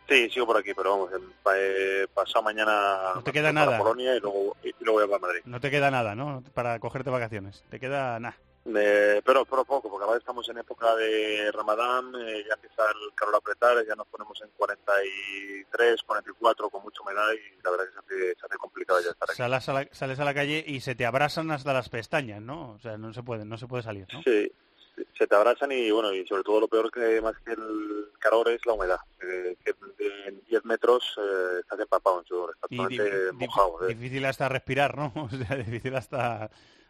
Sí, 0.09 0.27
sigo 0.31 0.47
por 0.47 0.57
aquí, 0.57 0.73
pero 0.73 0.89
vamos, 0.89 1.11
eh, 1.55 2.07
pasado 2.11 2.41
mañana 2.41 3.11
No 3.13 3.23
te 3.23 3.31
queda 3.31 3.53
para 3.53 3.65
nada. 3.65 3.77
Polonia 3.77 4.15
y 4.15 4.19
luego, 4.19 4.57
y 4.63 4.73
luego 4.79 4.93
voy 4.93 5.03
a 5.03 5.07
para 5.07 5.19
Madrid. 5.19 5.41
No 5.45 5.59
te 5.59 5.69
queda 5.69 5.91
nada, 5.91 6.15
¿no? 6.15 6.43
Para 6.55 6.79
cogerte 6.79 7.11
vacaciones. 7.11 7.63
Te 7.69 7.79
queda 7.79 8.19
nada. 8.19 8.35
Eh, 8.65 9.21
pero, 9.23 9.45
pero 9.45 9.65
poco, 9.65 9.87
porque 9.87 10.05
ahora 10.05 10.17
estamos 10.17 10.49
en 10.49 10.57
época 10.57 10.95
de 10.95 11.51
Ramadán, 11.51 12.11
eh, 12.15 12.43
ya 12.47 12.55
empieza 12.55 12.85
el 12.89 13.13
calor 13.13 13.35
a 13.35 13.37
apretar, 13.37 13.85
ya 13.85 13.93
nos 13.93 14.07
ponemos 14.07 14.41
en 14.41 14.49
43, 14.57 16.01
44 16.01 16.69
con 16.71 16.81
mucha 16.81 17.03
humedad 17.03 17.27
y 17.33 17.61
la 17.63 17.69
verdad 17.69 17.85
que 17.85 17.91
se 17.91 17.99
hace, 17.99 18.39
se 18.39 18.45
hace 18.47 18.57
complicado 18.57 18.99
ya 18.99 19.11
estar 19.11 19.29
aquí. 19.29 19.37
Sales 19.37 19.69
a, 19.69 19.73
la, 19.73 19.87
sales 19.91 20.19
a 20.19 20.25
la 20.25 20.33
calle 20.33 20.63
y 20.65 20.79
se 20.79 20.95
te 20.95 21.05
abrasan 21.05 21.51
hasta 21.51 21.71
las 21.71 21.89
pestañas, 21.89 22.41
¿no? 22.41 22.71
O 22.71 22.79
sea, 22.79 22.97
no 22.97 23.13
se 23.13 23.21
puede, 23.21 23.45
no 23.45 23.59
se 23.59 23.67
puede 23.67 23.83
salir, 23.83 24.07
¿no? 24.11 24.23
Sí, 24.23 24.51
se 25.17 25.27
te 25.27 25.35
abrazan 25.35 25.71
y 25.71 25.89
bueno, 25.91 26.13
y 26.13 26.25
sobre 26.27 26.43
todo 26.43 26.59
lo 26.61 26.67
peor 26.67 26.91
que 26.91 27.21
más 27.21 27.35
que 27.45 27.51
el 27.53 28.09
calor 28.19 28.49
es 28.49 28.65
la 28.65 28.73
humedad, 28.73 28.99
eh, 29.21 29.55
que 29.63 29.73
en 30.27 30.41
10 30.49 30.65
metros 30.65 31.03
eh, 31.17 31.59
estás 31.61 31.79
empapado 31.79 32.19
en 32.19 32.25
sudor, 32.25 32.51
estás 32.55 32.69
totalmente 32.69 33.31
mojado. 33.33 33.89
eh. 33.89 33.95
difícil 33.95 34.25
hasta 34.25 34.49
respirar, 34.49 34.95
¿no? 34.97 35.11
O 35.15 35.29
sea, 35.29 35.55
difícil 35.57 35.95
hasta, 35.95 36.49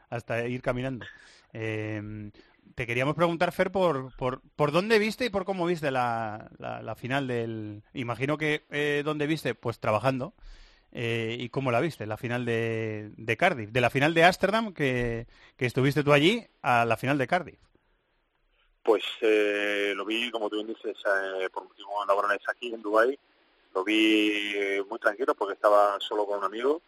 hasta 0.09 0.45
ir 0.47 0.61
caminando. 0.61 1.05
Eh, 1.53 2.31
te 2.75 2.87
queríamos 2.87 3.15
preguntar, 3.15 3.51
Fer, 3.51 3.71
por, 3.71 4.15
por, 4.15 4.41
por 4.55 4.71
dónde 4.71 4.97
viste 4.97 5.25
y 5.25 5.29
por 5.29 5.45
cómo 5.45 5.65
viste 5.65 5.91
la, 5.91 6.49
la, 6.57 6.81
la 6.81 6.95
final 6.95 7.27
del... 7.27 7.83
Imagino 7.93 8.37
que 8.37 8.63
eh, 8.71 9.03
dónde 9.05 9.27
viste, 9.27 9.53
pues 9.53 9.79
trabajando. 9.79 10.33
Eh, 10.91 11.35
¿Y 11.39 11.49
cómo 11.49 11.71
la 11.71 11.79
viste? 11.81 12.05
La 12.07 12.17
final 12.17 12.45
de, 12.45 13.11
de 13.17 13.37
Cardiff. 13.37 13.69
De 13.71 13.81
la 13.81 13.89
final 13.91 14.13
de 14.13 14.23
Ámsterdam, 14.23 14.73
que, 14.73 15.27
que 15.55 15.65
estuviste 15.67 16.03
tú 16.03 16.13
allí, 16.13 16.47
a 16.63 16.85
la 16.85 16.97
final 16.97 17.17
de 17.17 17.27
Cardiff. 17.27 17.59
Pues 18.84 19.04
eh, 19.22 19.93
lo 19.96 20.06
vi, 20.06 20.30
como 20.30 20.50
tú 20.50 20.58
bien 20.58 20.67
dices, 20.67 20.98
eh, 21.06 21.50
por 21.52 21.63
motivo 21.63 22.06
laborales 22.06 22.41
aquí 22.50 22.74
en 22.74 22.82
Dubái. 22.82 23.17
Lo 23.74 23.84
vi 23.84 24.54
eh, 24.56 24.84
muy 24.89 25.00
tranquilo 25.00 25.34
porque 25.36 25.54
estaba 25.54 26.00
solo 26.00 26.26
con 26.26 26.39
un 26.39 26.43
amigo. 26.43 26.82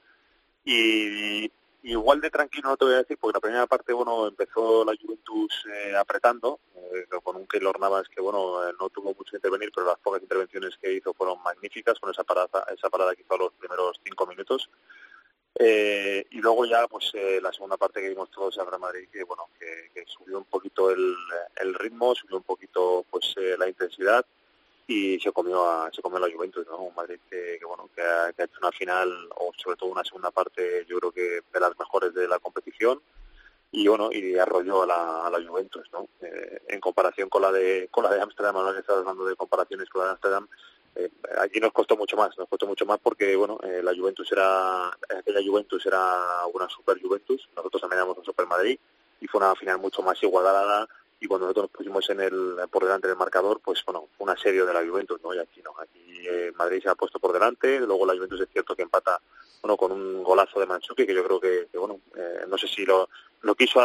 Y, 0.65 1.49
igual 1.85 2.19
de 2.19 2.31
tranquilo 2.31 2.69
no 2.69 2.77
te 2.77 2.85
voy 2.85 2.95
a 2.95 2.97
decir, 2.97 3.17
porque 3.19 3.37
la 3.37 3.41
primera 3.41 3.67
parte, 3.67 3.93
bueno, 3.93 4.27
empezó 4.27 4.83
la 4.83 4.93
Juventus 4.99 5.65
eh, 5.71 5.95
apretando, 5.95 6.59
eh, 6.75 7.05
con 7.23 7.35
un 7.35 7.47
Keylor 7.47 7.79
Navas 7.79 8.09
que, 8.09 8.21
bueno, 8.21 8.67
eh, 8.67 8.73
no 8.79 8.89
tuvo 8.89 9.13
mucho 9.13 9.31
que 9.31 9.37
intervenir, 9.37 9.71
pero 9.73 9.87
las 9.87 9.99
pocas 9.99 10.21
intervenciones 10.21 10.77
que 10.81 10.93
hizo 10.93 11.13
fueron 11.13 11.41
magníficas, 11.43 11.99
con 11.99 12.09
esa 12.09 12.23
parada, 12.23 12.65
esa 12.75 12.89
parada 12.89 13.15
que 13.15 13.21
hizo 13.21 13.35
a 13.35 13.37
los 13.37 13.53
primeros 13.53 13.99
cinco 14.03 14.25
minutos. 14.25 14.69
Eh, 15.57 16.25
y 16.31 16.39
luego 16.39 16.65
ya 16.65 16.85
pues 16.85 17.11
eh, 17.13 17.39
la 17.41 17.53
segunda 17.53 17.77
parte 17.77 18.01
que 18.01 18.09
vimos 18.09 18.29
todos 18.29 18.57
en 18.57 18.65
Real 18.65 18.81
Madrid 18.81 19.07
que 19.09 19.23
bueno 19.23 19.47
que, 19.57 19.89
que 19.93 20.03
subió 20.05 20.37
un 20.37 20.43
poquito 20.43 20.91
el, 20.91 21.15
el 21.55 21.73
ritmo 21.75 22.13
subió 22.13 22.35
un 22.35 22.43
poquito 22.43 23.05
pues 23.09 23.33
eh, 23.37 23.55
la 23.57 23.69
intensidad 23.69 24.25
y 24.85 25.17
se 25.21 25.31
comió 25.31 25.65
a 25.65 25.89
se 25.93 26.01
comió 26.01 26.17
a 26.17 26.27
la 26.27 26.35
Juventus 26.35 26.67
no 26.67 26.79
un 26.79 26.93
Madrid 26.93 27.19
que, 27.29 27.55
que, 27.57 27.65
bueno 27.65 27.89
que 27.95 28.01
ha, 28.01 28.33
que 28.33 28.41
ha 28.41 28.45
hecho 28.45 28.59
una 28.61 28.71
final 28.73 29.29
o 29.37 29.53
sobre 29.55 29.77
todo 29.77 29.91
una 29.91 30.03
segunda 30.03 30.29
parte 30.29 30.85
yo 30.89 30.99
creo 30.99 31.11
que 31.13 31.41
de 31.53 31.59
las 31.61 31.79
mejores 31.79 32.13
de 32.13 32.27
la 32.27 32.39
competición 32.39 33.01
y 33.71 33.87
bueno 33.87 34.09
y 34.11 34.37
arrolló 34.37 34.83
a 34.83 34.87
la, 34.87 35.27
a 35.27 35.29
la 35.29 35.47
Juventus 35.47 35.87
no 35.93 36.05
Eh, 36.21 36.61
en 36.67 36.81
comparación 36.81 37.29
con 37.29 37.41
la 37.41 37.51
de 37.53 37.87
con 37.91 38.03
la 38.03 38.11
de 38.11 38.19
Ámsterdam 38.19 38.57
ahora 38.57 38.73
que 38.73 38.79
estás 38.79 38.97
hablando 38.97 39.23
de 39.25 39.37
comparaciones 39.37 39.87
con 39.89 40.01
la 40.01 40.07
de 40.07 40.11
Ámsterdam 40.11 40.47
eh, 40.95 41.09
allí 41.39 41.59
nos 41.59 41.73
costó 41.73 41.97
mucho 41.97 42.15
más, 42.15 42.37
nos 42.37 42.47
costó 42.47 42.65
mucho 42.67 42.85
más 42.85 42.99
porque 43.01 43.35
bueno, 43.35 43.59
eh, 43.63 43.81
la 43.83 43.93
Juventus 43.93 44.31
era, 44.31 44.87
aquella 44.87 45.41
Juventus 45.45 45.85
era 45.85 46.45
una 46.53 46.69
super 46.69 47.01
Juventus, 47.01 47.49
nosotros 47.55 47.81
también 47.81 47.99
éramos 47.99 48.17
un 48.17 48.25
super 48.25 48.47
Madrid 48.47 48.79
y 49.19 49.27
fue 49.27 49.39
una 49.39 49.55
final 49.55 49.79
mucho 49.79 50.01
más 50.01 50.21
igualada 50.23 50.87
y 51.19 51.27
cuando 51.27 51.47
nosotros 51.47 51.65
nos 51.65 51.77
pusimos 51.77 52.09
en 52.09 52.21
el, 52.21 52.55
por 52.69 52.83
delante 52.83 53.07
del 53.07 53.17
marcador, 53.17 53.59
pues 53.63 53.83
bueno, 53.85 54.09
un 54.19 54.29
asedio 54.29 54.65
de 54.65 54.73
la 54.73 54.85
Juventus, 54.85 55.19
¿no? 55.23 55.33
Y 55.33 55.39
aquí 55.39 55.61
no, 55.61 55.73
aquí 55.79 56.27
eh, 56.27 56.51
Madrid 56.55 56.81
se 56.81 56.89
ha 56.89 56.95
puesto 56.95 57.19
por 57.19 57.33
delante, 57.33 57.79
luego 57.79 58.05
la 58.05 58.13
Juventus 58.13 58.41
es 58.41 58.49
cierto 58.51 58.75
que 58.75 58.83
empata 58.83 59.19
bueno 59.61 59.77
con 59.77 59.91
un 59.91 60.23
golazo 60.23 60.59
de 60.59 60.65
Manchuki 60.65 61.05
que 61.05 61.13
yo 61.13 61.23
creo 61.23 61.39
que, 61.39 61.67
bueno, 61.77 61.99
eh, 62.15 62.45
no 62.47 62.57
sé 62.57 62.67
si 62.67 62.85
lo, 62.85 63.09
lo 63.41 63.55
quiso 63.55 63.79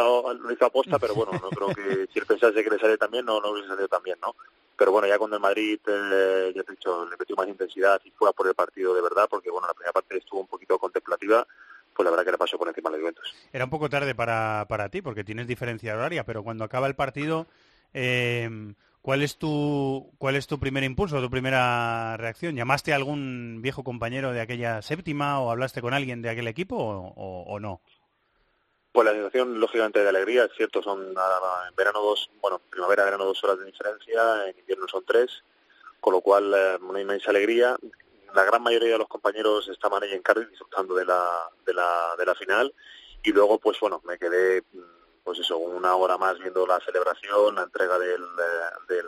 hizo 0.51 0.65
aposta, 0.65 0.99
pero 0.99 1.15
bueno, 1.15 1.31
no 1.33 1.49
creo 1.49 1.69
que 1.69 2.07
si 2.11 2.19
él 2.19 2.25
pensase 2.25 2.63
que 2.63 2.69
le 2.69 2.79
sale 2.79 2.97
también, 2.97 3.25
no, 3.25 3.41
no 3.41 3.51
hubiese 3.51 3.69
salido 3.69 3.87
tan 3.87 4.03
bien, 4.03 4.17
¿no? 4.21 4.35
Pero 4.81 4.93
bueno, 4.93 5.07
ya 5.07 5.19
cuando 5.19 5.35
el 5.35 5.43
Madrid, 5.43 5.79
eh, 5.85 6.51
ya 6.55 6.63
te 6.63 6.71
he 6.71 6.75
dicho, 6.75 7.05
le 7.05 7.15
metió 7.15 7.35
más 7.35 7.47
intensidad 7.47 8.01
y 8.03 8.09
fue 8.09 8.27
a 8.27 8.31
por 8.31 8.47
el 8.47 8.55
partido 8.55 8.95
de 8.95 9.01
verdad, 9.03 9.27
porque 9.29 9.51
bueno, 9.51 9.67
la 9.67 9.75
primera 9.75 9.93
parte 9.93 10.17
estuvo 10.17 10.39
un 10.39 10.47
poquito 10.47 10.79
contemplativa, 10.79 11.45
pues 11.95 12.03
la 12.03 12.09
verdad 12.09 12.25
que 12.25 12.31
le 12.31 12.39
pasó 12.39 12.57
por 12.57 12.67
encima 12.67 12.89
a 12.89 12.93
la 12.93 12.97
Juventus. 12.97 13.31
Era 13.53 13.65
un 13.65 13.69
poco 13.69 13.91
tarde 13.91 14.15
para, 14.15 14.65
para 14.67 14.89
ti, 14.89 15.03
porque 15.03 15.23
tienes 15.23 15.45
diferencia 15.45 15.93
horaria, 15.93 16.23
pero 16.25 16.43
cuando 16.43 16.63
acaba 16.63 16.87
el 16.87 16.95
partido, 16.95 17.45
eh, 17.93 18.73
¿cuál 19.03 19.21
es 19.21 19.37
tu 19.37 20.11
cuál 20.17 20.35
es 20.35 20.47
tu 20.47 20.59
primer 20.59 20.83
impulso, 20.83 21.21
tu 21.21 21.29
primera 21.29 22.17
reacción? 22.17 22.55
¿Llamaste 22.55 22.91
a 22.91 22.95
algún 22.95 23.59
viejo 23.61 23.83
compañero 23.83 24.31
de 24.31 24.41
aquella 24.41 24.81
séptima 24.81 25.41
o 25.41 25.51
hablaste 25.51 25.81
con 25.81 25.93
alguien 25.93 26.23
de 26.23 26.31
aquel 26.31 26.47
equipo 26.47 26.75
o, 26.75 27.59
no? 27.59 27.81
Pues 28.91 29.05
la 29.05 29.13
sensación, 29.13 29.59
lógicamente, 29.59 30.03
de 30.03 30.09
alegría, 30.09 30.45
es 30.45 30.51
cierto, 30.55 30.81
son 30.83 31.01
en 31.09 31.75
verano 31.75 32.01
dos, 32.01 32.29
bueno, 32.41 32.59
primavera, 32.69 33.05
verano 33.05 33.25
dos 33.25 33.41
horas 33.43 33.59
de 33.59 33.65
diferencia, 33.65 34.47
en 34.47 34.59
invierno 34.59 34.85
son 34.87 35.05
tres, 35.05 35.43
con 36.01 36.13
lo 36.13 36.21
cual 36.21 36.53
eh, 36.53 36.77
una 36.81 36.99
inmensa 36.99 37.29
alegría. 37.29 37.77
la 38.33 38.43
gran 38.43 38.61
mayoría 38.61 38.93
de 38.93 38.97
los 38.97 39.07
compañeros 39.07 39.69
estaban 39.69 40.03
ahí 40.03 40.11
en 40.11 40.21
Cardiff 40.21 40.49
disfrutando 40.49 40.95
de 40.95 41.05
la, 41.05 41.49
de 41.65 41.73
la, 41.73 42.15
de 42.17 42.25
la 42.25 42.35
final. 42.35 42.73
Y 43.23 43.31
luego 43.31 43.59
pues 43.59 43.79
bueno, 43.79 44.01
me 44.03 44.17
quedé 44.17 44.63
pues 45.23 45.39
eso, 45.39 45.57
una 45.57 45.95
hora 45.95 46.17
más 46.17 46.39
viendo 46.39 46.65
la 46.65 46.79
celebración, 46.79 47.55
la 47.55 47.63
entrega 47.63 47.97
del, 47.99 48.21
del, 48.87 49.07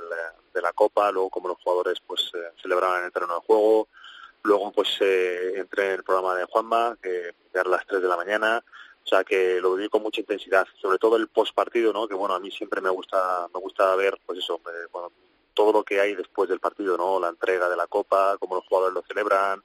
de 0.53 0.61
la 0.61 0.71
copa, 0.73 1.11
luego 1.11 1.29
como 1.29 1.47
los 1.47 1.57
jugadores 1.57 1.99
pues 2.05 2.31
eh, 2.35 2.51
celebraban 2.61 2.99
en 2.99 3.05
el 3.05 3.11
terreno 3.11 3.35
de 3.35 3.45
juego, 3.45 3.87
luego 4.43 4.71
pues 4.71 4.89
eh, 5.01 5.53
entré 5.55 5.87
en 5.87 5.91
el 5.95 6.03
programa 6.03 6.35
de 6.35 6.45
Juanma, 6.45 6.97
que 7.01 7.33
era 7.53 7.69
las 7.69 7.85
3 7.87 8.01
de 8.01 8.07
la 8.07 8.17
mañana, 8.17 8.63
o 9.03 9.07
sea 9.07 9.23
que 9.23 9.59
lo 9.59 9.75
viví 9.75 9.89
con 9.89 10.01
mucha 10.01 10.21
intensidad, 10.21 10.65
sobre 10.81 10.97
todo 10.97 11.17
el 11.17 11.27
post 11.27 11.53
partido, 11.53 11.91
¿no? 11.91 12.07
Que 12.07 12.15
bueno, 12.15 12.35
a 12.35 12.39
mí 12.39 12.51
siempre 12.51 12.81
me 12.81 12.89
gusta 12.89 13.47
me 13.53 13.59
gusta 13.59 13.95
ver 13.95 14.17
pues 14.25 14.39
eso, 14.39 14.61
eh, 14.65 14.87
bueno, 14.91 15.11
todo 15.53 15.73
lo 15.73 15.83
que 15.83 15.99
hay 15.99 16.15
después 16.15 16.49
del 16.49 16.59
partido, 16.59 16.97
¿no? 16.97 17.19
La 17.19 17.29
entrega 17.29 17.69
de 17.69 17.77
la 17.77 17.87
copa, 17.87 18.37
cómo 18.39 18.55
los 18.55 18.65
jugadores 18.65 18.93
lo 18.93 19.03
celebran, 19.03 19.61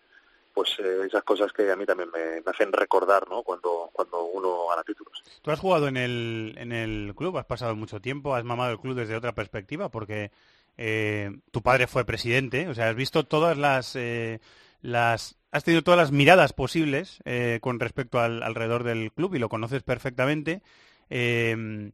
pues 0.53 0.71
eh, 0.81 1.07
esas 1.07 1.23
cosas 1.23 1.53
que 1.53 1.71
a 1.71 1.77
mí 1.77 1.87
también 1.87 2.11
me, 2.11 2.43
hacen 2.51 2.73
recordar, 2.73 3.29
¿no? 3.29 3.43
Cuando 3.43 3.91
cuando 3.93 4.25
uno 4.25 4.67
gana 4.69 4.83
títulos. 4.83 5.23
Tú 5.41 5.51
has 5.51 5.61
jugado 5.61 5.87
en 5.89 5.97
el 5.97 6.55
en 6.59 6.73
el 6.73 7.15
club, 7.17 7.39
has 7.39 7.47
pasado 7.47 7.77
mucho 7.77 8.01
tiempo, 8.01 8.35
has 8.35 8.45
mamado 8.45 8.73
el 8.73 8.81
club 8.81 8.97
desde 8.97 9.17
otra 9.17 9.35
perspectiva, 9.35 9.89
porque 9.89 10.33
eh, 10.77 11.31
tu 11.51 11.63
padre 11.63 11.87
fue 11.87 12.05
presidente, 12.05 12.69
o 12.69 12.75
sea, 12.75 12.89
has 12.89 12.97
visto 12.97 13.25
todas 13.25 13.57
las 13.57 13.95
eh, 13.97 14.41
has 14.83 15.65
tenido 15.65 15.83
todas 15.83 15.99
las 15.99 16.13
miradas 16.13 16.53
posibles 16.53 17.21
eh, 17.25 17.59
con 17.61 17.81
respecto 17.81 18.21
al 18.21 18.43
alrededor 18.43 18.85
del 18.85 19.13
club 19.13 19.35
y 19.35 19.39
lo 19.39 19.49
conoces 19.49 19.83
perfectamente. 19.83 20.63
Eh, 21.11 21.91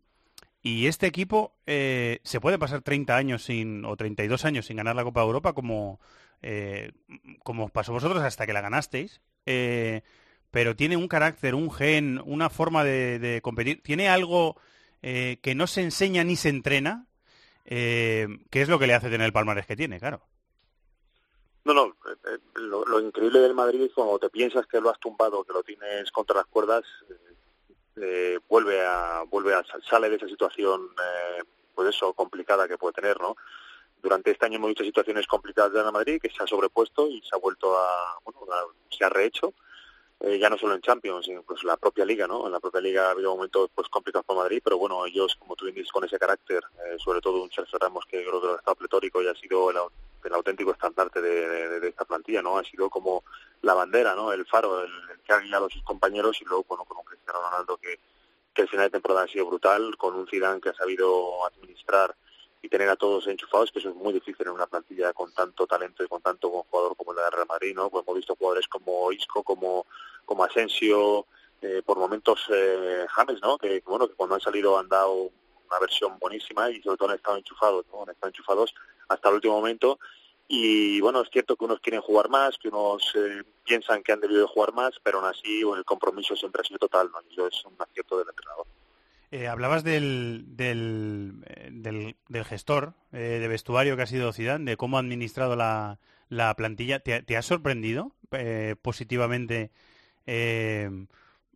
y 0.63 0.87
este 0.87 1.07
equipo 1.07 1.55
eh, 1.67 2.21
se 2.25 2.41
puede 2.41 2.59
pasar 2.59 2.83
30 2.83 3.17
años 3.17 3.45
sin, 3.45 3.85
o 3.85 3.97
32 3.97 4.45
años 4.45 4.67
sin 4.67 4.79
ganar 4.79 4.97
la 4.97 5.05
Copa 5.05 5.21
de 5.21 5.27
Europa 5.27 5.53
como, 5.53 6.01
como 7.43 7.69
pasó 7.69 7.93
vosotros 7.93 8.23
hasta 8.23 8.47
que 8.47 8.53
la 8.53 8.61
ganasteis. 8.61 9.21
pero 9.45 10.77
tiene 10.77 10.97
un 10.97 11.09
carácter, 11.09 11.55
un 11.55 11.71
gen, 11.71 12.21
una 12.25 12.49
forma 12.49 12.83
de, 12.85 13.41
competir. 13.43 13.83
Tiene 13.83 14.09
algo 14.09 14.57
que 15.03 15.55
no 15.55 15.67
se 15.67 15.83
enseña 15.83 16.25
ni 16.25 16.37
se 16.37 16.49
entrena, 16.49 17.07
que 17.65 18.39
es 18.53 18.69
lo 18.69 18.79
que 18.79 18.87
le 18.87 18.95
hace 18.95 19.11
tener 19.11 19.27
el 19.27 19.33
palmarés 19.33 19.67
que 19.67 19.77
tiene, 19.77 20.01
claro. 20.01 20.27
No, 21.65 21.73
no, 21.73 21.97
eh, 22.07 22.17
eh, 22.27 22.39
lo, 22.57 23.01
increíble 23.01 23.41
del 23.41 23.55
Madrid 23.55 23.83
es 23.83 23.93
cuando 23.95 24.19
te 24.19 24.29
piensas 24.29 24.67
que 24.67 24.81
lo 24.81 24.91
has 24.91 25.01
tumbado, 25.01 25.45
que 25.45 25.55
lo 25.55 25.63
tienes 25.63 26.11
contra 26.11 26.37
las 26.37 26.47
cuerdas, 26.47 26.85
eh, 27.97 28.39
vuelve 28.49 28.85
a, 28.85 29.23
vuelve 29.23 29.55
a, 29.55 29.65
sale 29.89 30.11
de 30.11 30.17
esa 30.17 30.29
situación, 30.29 30.91
pues 31.75 31.89
eso, 31.89 32.13
complicada 32.13 32.69
que 32.69 32.77
puede 32.77 32.93
tener, 32.93 33.19
¿no? 33.19 33.37
Durante 34.03 34.31
este 34.31 34.45
año 34.45 34.57
hemos 34.57 34.69
visto 34.69 34.85
situaciones 34.85 35.27
complicadas 35.27 35.73
de 35.73 35.83
la 35.83 35.91
Madrid 35.91 36.21
que 36.21 36.29
se 36.29 36.43
ha 36.43 36.47
sobrepuesto 36.47 37.09
y 37.09 37.23
se 37.23 37.35
ha 37.35 37.39
vuelto 37.39 37.75
a, 37.79 38.19
bueno, 38.25 38.41
se 38.91 39.05
ha 39.05 39.09
rehecho 39.09 39.55
eh, 40.21 40.39
ya 40.39 40.49
no 40.49 40.57
solo 40.57 40.75
en 40.75 40.81
Champions, 40.81 41.27
sino 41.27 41.43
pues 41.43 41.63
la 41.65 41.77
propia 41.77 42.05
liga, 42.05 42.27
¿no? 42.27 42.47
En 42.47 42.53
la 42.53 42.61
propia 42.61 42.81
liga 42.81 43.09
ha 43.09 43.11
habido 43.11 43.35
momentos 43.35 43.71
pues 43.75 43.89
complicados 43.89 44.25
para 44.25 44.41
Madrid, 44.41 44.61
pero 44.63 44.79
bueno, 44.79 45.05
ellos, 45.07 45.37
como 45.37 45.57
tú 45.57 45.67
dices, 45.67 45.91
con 45.91 46.05
ese 46.05 46.19
carácter, 46.19 46.63
eh, 46.87 46.97
sobre 46.99 47.21
todo 47.21 47.43
un 47.43 47.51
Sergio 47.51 47.79
Ramos 47.79 48.05
que 48.07 48.23
creo 48.25 48.41
que 48.41 48.49
ha 48.49 48.57
estado 48.57 48.77
pletórico 48.77 49.23
y 49.23 49.29
ha 49.29 49.35
sido 49.35 49.71
el, 49.71 49.77
auténtico 50.33 50.73
estandarte 50.73 51.21
de, 51.21 51.87
esta 51.89 52.05
plantilla, 52.05 52.41
¿no? 52.43 52.57
Ha 52.59 52.65
sido 52.65 52.89
como 52.89 53.25
la 53.63 53.75
bandera, 53.75 54.15
¿no? 54.15 54.33
El 54.33 54.47
faro, 54.47 54.83
el, 54.83 54.91
que 55.27 55.33
ha 55.33 55.41
guiado 55.41 55.67
a 55.67 55.71
sus 55.71 55.83
compañeros 55.83 56.41
y 56.41 56.45
luego, 56.45 56.65
bueno, 56.69 56.85
con 56.85 56.99
un 56.99 57.05
Cristiano 57.05 57.41
Ronaldo 57.43 57.77
que, 57.77 57.99
que 58.55 58.63
el 58.63 58.69
final 58.69 58.87
de 58.87 58.91
temporada 58.91 59.25
ha 59.25 59.29
sido 59.29 59.47
brutal, 59.47 59.97
con 59.99 60.15
un 60.15 60.27
Zidane 60.27 60.61
que 60.61 60.71
ha 60.71 60.75
sabido 60.75 61.45
administrar 61.47 62.15
y 62.65 62.69
tener 62.71 62.89
a 62.89 62.97
todos 62.97 63.27
enchufados, 63.27 63.71
que 63.71 63.79
eso 63.79 63.91
es 63.91 63.95
muy 63.95 64.15
difícil 64.15 64.47
en 64.47 64.55
una 64.55 64.67
plantilla 64.67 65.13
con 65.13 65.31
tanto 65.35 65.67
talento 65.67 66.03
y 66.03 66.09
con 66.09 66.23
tanto 66.23 66.49
buen 66.49 66.65
jugador 66.65 66.97
como 66.97 67.13
el 67.13 67.19
de 67.19 67.31
Real 67.31 67.47
Madrid, 67.47 67.75
¿no? 67.75 67.91
Pues 67.91 68.05
hemos 68.05 68.17
visto 68.17 68.37
jugadores 68.37 68.67
como 68.69 69.13
Isco, 69.13 69.43
como, 69.43 69.85
como 70.25 70.45
Asensio, 70.45 71.27
eh, 71.61 71.83
por 71.85 71.99
momentos 71.99 72.41
eh, 72.49 73.05
James, 73.11 73.39
¿no? 73.43 73.59
Que, 73.59 73.83
bueno, 73.85 74.09
que 74.09 74.15
cuando 74.15 74.37
han 74.37 74.41
salido 74.41 74.79
han 74.79 74.89
dado 74.89 75.13
una 75.15 75.79
versión 75.79 76.19
buenísima 76.19 76.71
y 76.71 76.81
sobre 76.81 76.97
todo 76.97 77.11
han 77.11 77.17
estado 77.17 77.37
enchufados, 77.37 77.85
¿no? 77.93 78.05
Han 78.05 78.11
estado 78.11 78.31
enchufados 78.31 78.75
hasta 79.09 79.29
el 79.29 79.35
último 79.35 79.57
momento 79.57 79.99
y 80.49 81.03
bueno, 81.03 81.21
es 81.21 81.29
cierto 81.31 81.57
que 81.57 81.67
unos 81.67 81.81
quieren 81.81 82.01
jugar 82.01 82.31
más, 82.31 82.57
que 82.57 82.69
unos 82.69 83.13
eh, 83.15 83.43
piensan 83.63 84.03
que 84.03 84.13
han 84.13 84.21
debido 84.21 84.49
jugar 84.49 84.73
más, 84.73 84.95
pero 85.03 85.19
aún 85.19 85.29
así 85.29 85.61
el 85.61 85.85
compromiso 85.85 86.35
siempre 86.35 86.63
ha 86.63 86.65
sido 86.65 86.79
total, 86.79 87.11
¿no? 87.13 87.21
Eso 87.31 87.47
es 87.47 87.63
un 87.67 87.77
acierto 87.79 88.19
del 88.19 88.29
entrenador. 88.31 88.67
Eh, 89.35 89.49
hablabas 89.49 89.83
del, 89.83 90.45
del, 90.51 91.45
del, 91.73 92.45
gestor 92.45 92.95
eh, 93.11 93.39
de 93.41 93.49
vestuario 93.49 93.97
que 93.97 94.03
ha 94.03 94.07
sido 94.07 94.33
Zidane, 94.33 94.65
de 94.65 94.77
cómo 94.77 94.97
ha 94.97 95.01
administrado 95.01 95.57
la, 95.57 95.99
la 96.29 96.55
plantilla. 96.55 97.01
¿Te, 97.01 97.37
ha 97.37 97.43
sorprendido 97.43 98.13
eh, 98.31 98.77
positivamente 98.81 99.73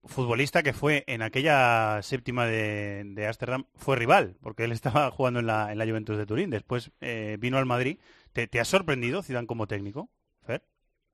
futbolista 0.04 0.64
que 0.64 0.72
fue 0.72 1.04
en 1.06 1.22
aquella 1.22 2.02
séptima 2.02 2.46
de, 2.46 3.04
de 3.04 3.26
Ámsterdam? 3.28 3.66
Fue 3.76 3.94
rival, 3.94 4.34
porque 4.42 4.64
él 4.64 4.72
estaba 4.80 5.08
jugando 5.12 5.38
en 5.38 5.46
la, 5.46 5.70
en 5.70 5.78
la 5.78 5.86
Juventus 5.86 6.18
de 6.18 6.26
Turín. 6.26 6.50
Después 6.50 6.90
vino 7.38 7.58
al 7.58 7.66
Madrid. 7.66 8.00
¿Te, 8.32 8.48
¿Te, 8.48 8.58
ha 8.58 8.64
sorprendido 8.64 9.22
Zidane 9.22 9.46
como 9.46 9.68
técnico? 9.68 10.10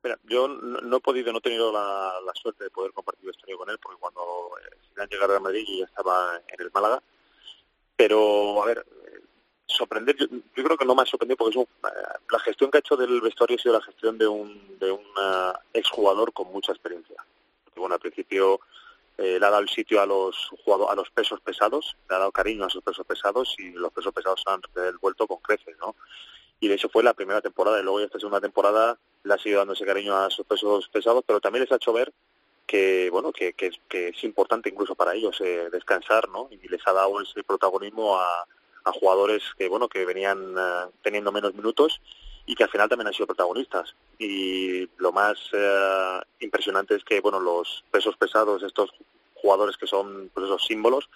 Fer? 0.05 0.19
yo 0.25 0.49
no, 0.49 0.97
he 0.97 1.01
podido, 1.01 1.33
no 1.33 1.38
he 1.38 1.40
tenido 1.40 1.73
la, 1.73 2.12
suerte 2.35 2.64
de 2.64 2.71
poder 2.71 2.93
compartir 2.93 3.27
vestuario 3.27 3.57
con 3.57 3.71
él, 3.71 3.79
porque 3.79 3.99
cuando 3.99 4.51
eh, 4.61 5.01
han 5.01 5.09
llegado 5.09 5.35
a 5.35 5.40
Madrid 5.40 5.64
yo 5.67 5.79
ya 5.79 5.85
estaba 5.87 6.37
en 6.47 6.61
el 6.61 6.71
Málaga. 6.73 7.03
Pero, 7.97 8.62
a 8.62 8.67
ver, 8.67 8.85
sorprender, 9.67 10.17
yo, 10.17 10.27
creo 10.55 10.77
que 10.77 10.85
no 10.85 10.95
me 10.95 11.03
ha 11.03 11.07
sorprendido 11.07 11.38
porque 11.38 11.59
es 11.59 11.64
eh, 11.64 11.69
la 12.31 12.38
gestión 12.40 12.71
que 12.71 12.79
ha 12.79 12.81
hecho 12.81 12.97
del 12.97 13.21
vestuario 13.21 13.57
ha 13.57 13.62
sido 13.62 13.75
la 13.75 13.83
gestión 13.83 14.19
de 14.19 14.27
un, 14.27 14.79
de 14.79 14.90
un 14.90 15.07
exjugador 15.73 16.33
con 16.33 16.53
mucha 16.53 16.73
experiencia. 16.73 17.17
Porque, 17.64 17.81
bueno, 17.81 17.95
al 17.95 18.01
principio 18.01 18.61
eh, 19.17 19.38
le 19.38 19.47
ha 19.47 19.51
dado 19.51 19.62
el 19.62 19.69
sitio 19.69 20.03
a 20.03 20.07
los 20.07 20.51
a 20.88 20.95
los 20.95 21.11
pesos 21.11 21.40
pesados, 21.40 21.97
le 22.09 22.17
ha 22.17 22.19
dado 22.19 22.33
cariño 22.33 22.64
a 22.64 22.67
esos 22.67 22.83
pesos 22.83 23.07
pesados 23.07 23.55
y 23.59 23.71
los 23.71 23.93
pesos 23.93 24.12
pesados 24.12 24.43
han 24.47 24.61
vuelto 25.01 25.27
con 25.27 25.38
creces, 25.38 25.77
¿no? 25.79 25.95
Y 26.61 26.69
de 26.69 26.75
eso 26.75 26.88
fue 26.88 27.03
la 27.03 27.14
primera 27.14 27.40
temporada 27.40 27.81
y 27.81 27.83
luego 27.83 28.01
esta 28.01 28.19
segunda 28.19 28.40
temporada 28.40 28.99
le 29.23 29.35
ha 29.35 29.38
seguido 29.38 29.61
dando 29.61 29.75
ese 29.75 29.85
cariño 29.85 30.17
a 30.17 30.31
sus 30.31 30.47
pesos 30.47 30.88
pesados, 30.88 31.25
pero 31.27 31.40
también 31.40 31.64
les 31.64 31.73
ha 31.73 31.77
hecho 31.77 31.93
ver 31.93 32.12
que 32.67 33.11
bueno 33.11 33.33
que, 33.33 33.55
es 33.59 34.25
importante 34.25 34.71
incluso 34.71 34.95
para 34.95 35.14
ellos 35.14 35.40
eh, 35.40 35.69
descansar, 35.71 36.29
¿no? 36.29 36.49
Y 36.51 36.69
les 36.69 36.87
ha 36.87 36.93
dado 36.93 37.21
ese 37.21 37.43
protagonismo 37.45 38.19
a, 38.19 38.47
a 38.85 38.93
jugadores 38.93 39.43
que 39.59 39.69
bueno 39.69 39.88
que 39.88 40.05
venían 40.05 40.55
eh, 40.57 40.90
teniendo 41.03 41.33
menos 41.33 41.55
minutos 41.55 42.01
y 42.47 42.55
que 42.55 42.64
al 42.64 42.71
final 42.71 42.88
también 42.88 43.09
han 43.09 43.14
sido 43.14 43.27
protagonistas. 43.27 43.95
Y 44.19 44.88
lo 44.99 45.12
más 45.12 45.38
eh, 45.53 46.21
impresionante 46.40 46.95
es 46.95 47.05
que 47.05 47.21
bueno 47.21 47.40
los 47.40 47.85
pesos 47.90 48.17
pesados, 48.17 48.62
estos 48.62 48.90
jugadores 49.35 49.77
que 49.77 49.87
son 49.87 50.31
pues 50.33 50.47
esos 50.47 50.64
símbolos, 50.67 51.09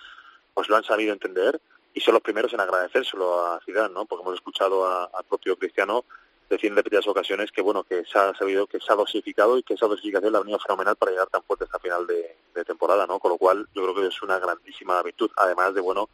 pues 0.55 0.69
lo 0.69 0.77
han 0.77 0.85
sabido 0.85 1.13
entender 1.13 1.61
y 1.95 2.01
son 2.01 2.15
los 2.15 2.23
primeros 2.23 2.53
en 2.53 2.61
agradecérselo 2.61 3.47
a 3.47 3.61
Zidane, 3.65 3.95
¿no? 3.95 4.07
Porque 4.07 4.23
hemos 4.23 4.35
escuchado 4.35 4.87
al 4.87 5.25
propio 5.25 5.57
Cristiano 5.57 6.05
decir 6.49 6.71
en 6.71 6.77
repetidas 6.77 7.07
ocasiones 7.07 7.53
que 7.53 7.61
bueno 7.61 7.85
que 7.85 8.05
se 8.05 8.19
ha 8.19 8.35
sabido 8.35 8.67
que 8.67 8.81
se 8.81 8.93
ha 8.93 8.97
dosificado 8.97 9.59
y 9.59 9.63
que 9.63 9.75
esa 9.75 9.87
dosificación 9.87 10.33
le 10.33 10.39
ha 10.39 10.41
venido 10.41 10.59
fenomenal 10.59 10.97
para 10.97 11.13
llegar 11.13 11.29
tan 11.29 11.43
fuerte 11.43 11.65
hasta 11.65 11.79
final 11.79 12.07
de, 12.07 12.37
temporada 12.65 13.07
no 13.07 13.21
con 13.21 13.31
lo 13.31 13.39
cual 13.39 13.69
yo 13.73 13.83
creo 13.83 13.95
que 13.95 14.07
es 14.09 14.23
una 14.23 14.39
grandísima 14.41 15.01
virtud 15.03 15.31
además 15.37 15.75
de 15.75 15.81
bueno 15.81 16.09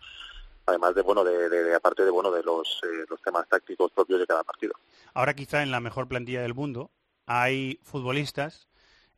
además 0.67 0.95
de 0.95 1.01
bueno 1.01 1.25
de, 1.25 1.75
aparte 1.75 2.05
de 2.05 2.11
bueno 2.11 2.31
de 2.31 2.43
los 2.43 2.83
eh, 2.85 3.07
los 3.09 3.23
temas 3.23 3.49
tácticos 3.49 3.91
propios 3.93 4.21
de 4.21 4.27
cada 4.27 4.45
partido 4.45 4.75
ahora 5.15 5.35
quizá 5.35 5.63
en 5.63 5.71
la 5.71 5.81
mejor 5.81 6.07
plantilla 6.07 6.43
del 6.43 6.53
mundo 6.53 6.91
hay 7.27 7.81
futbolistas 7.83 8.69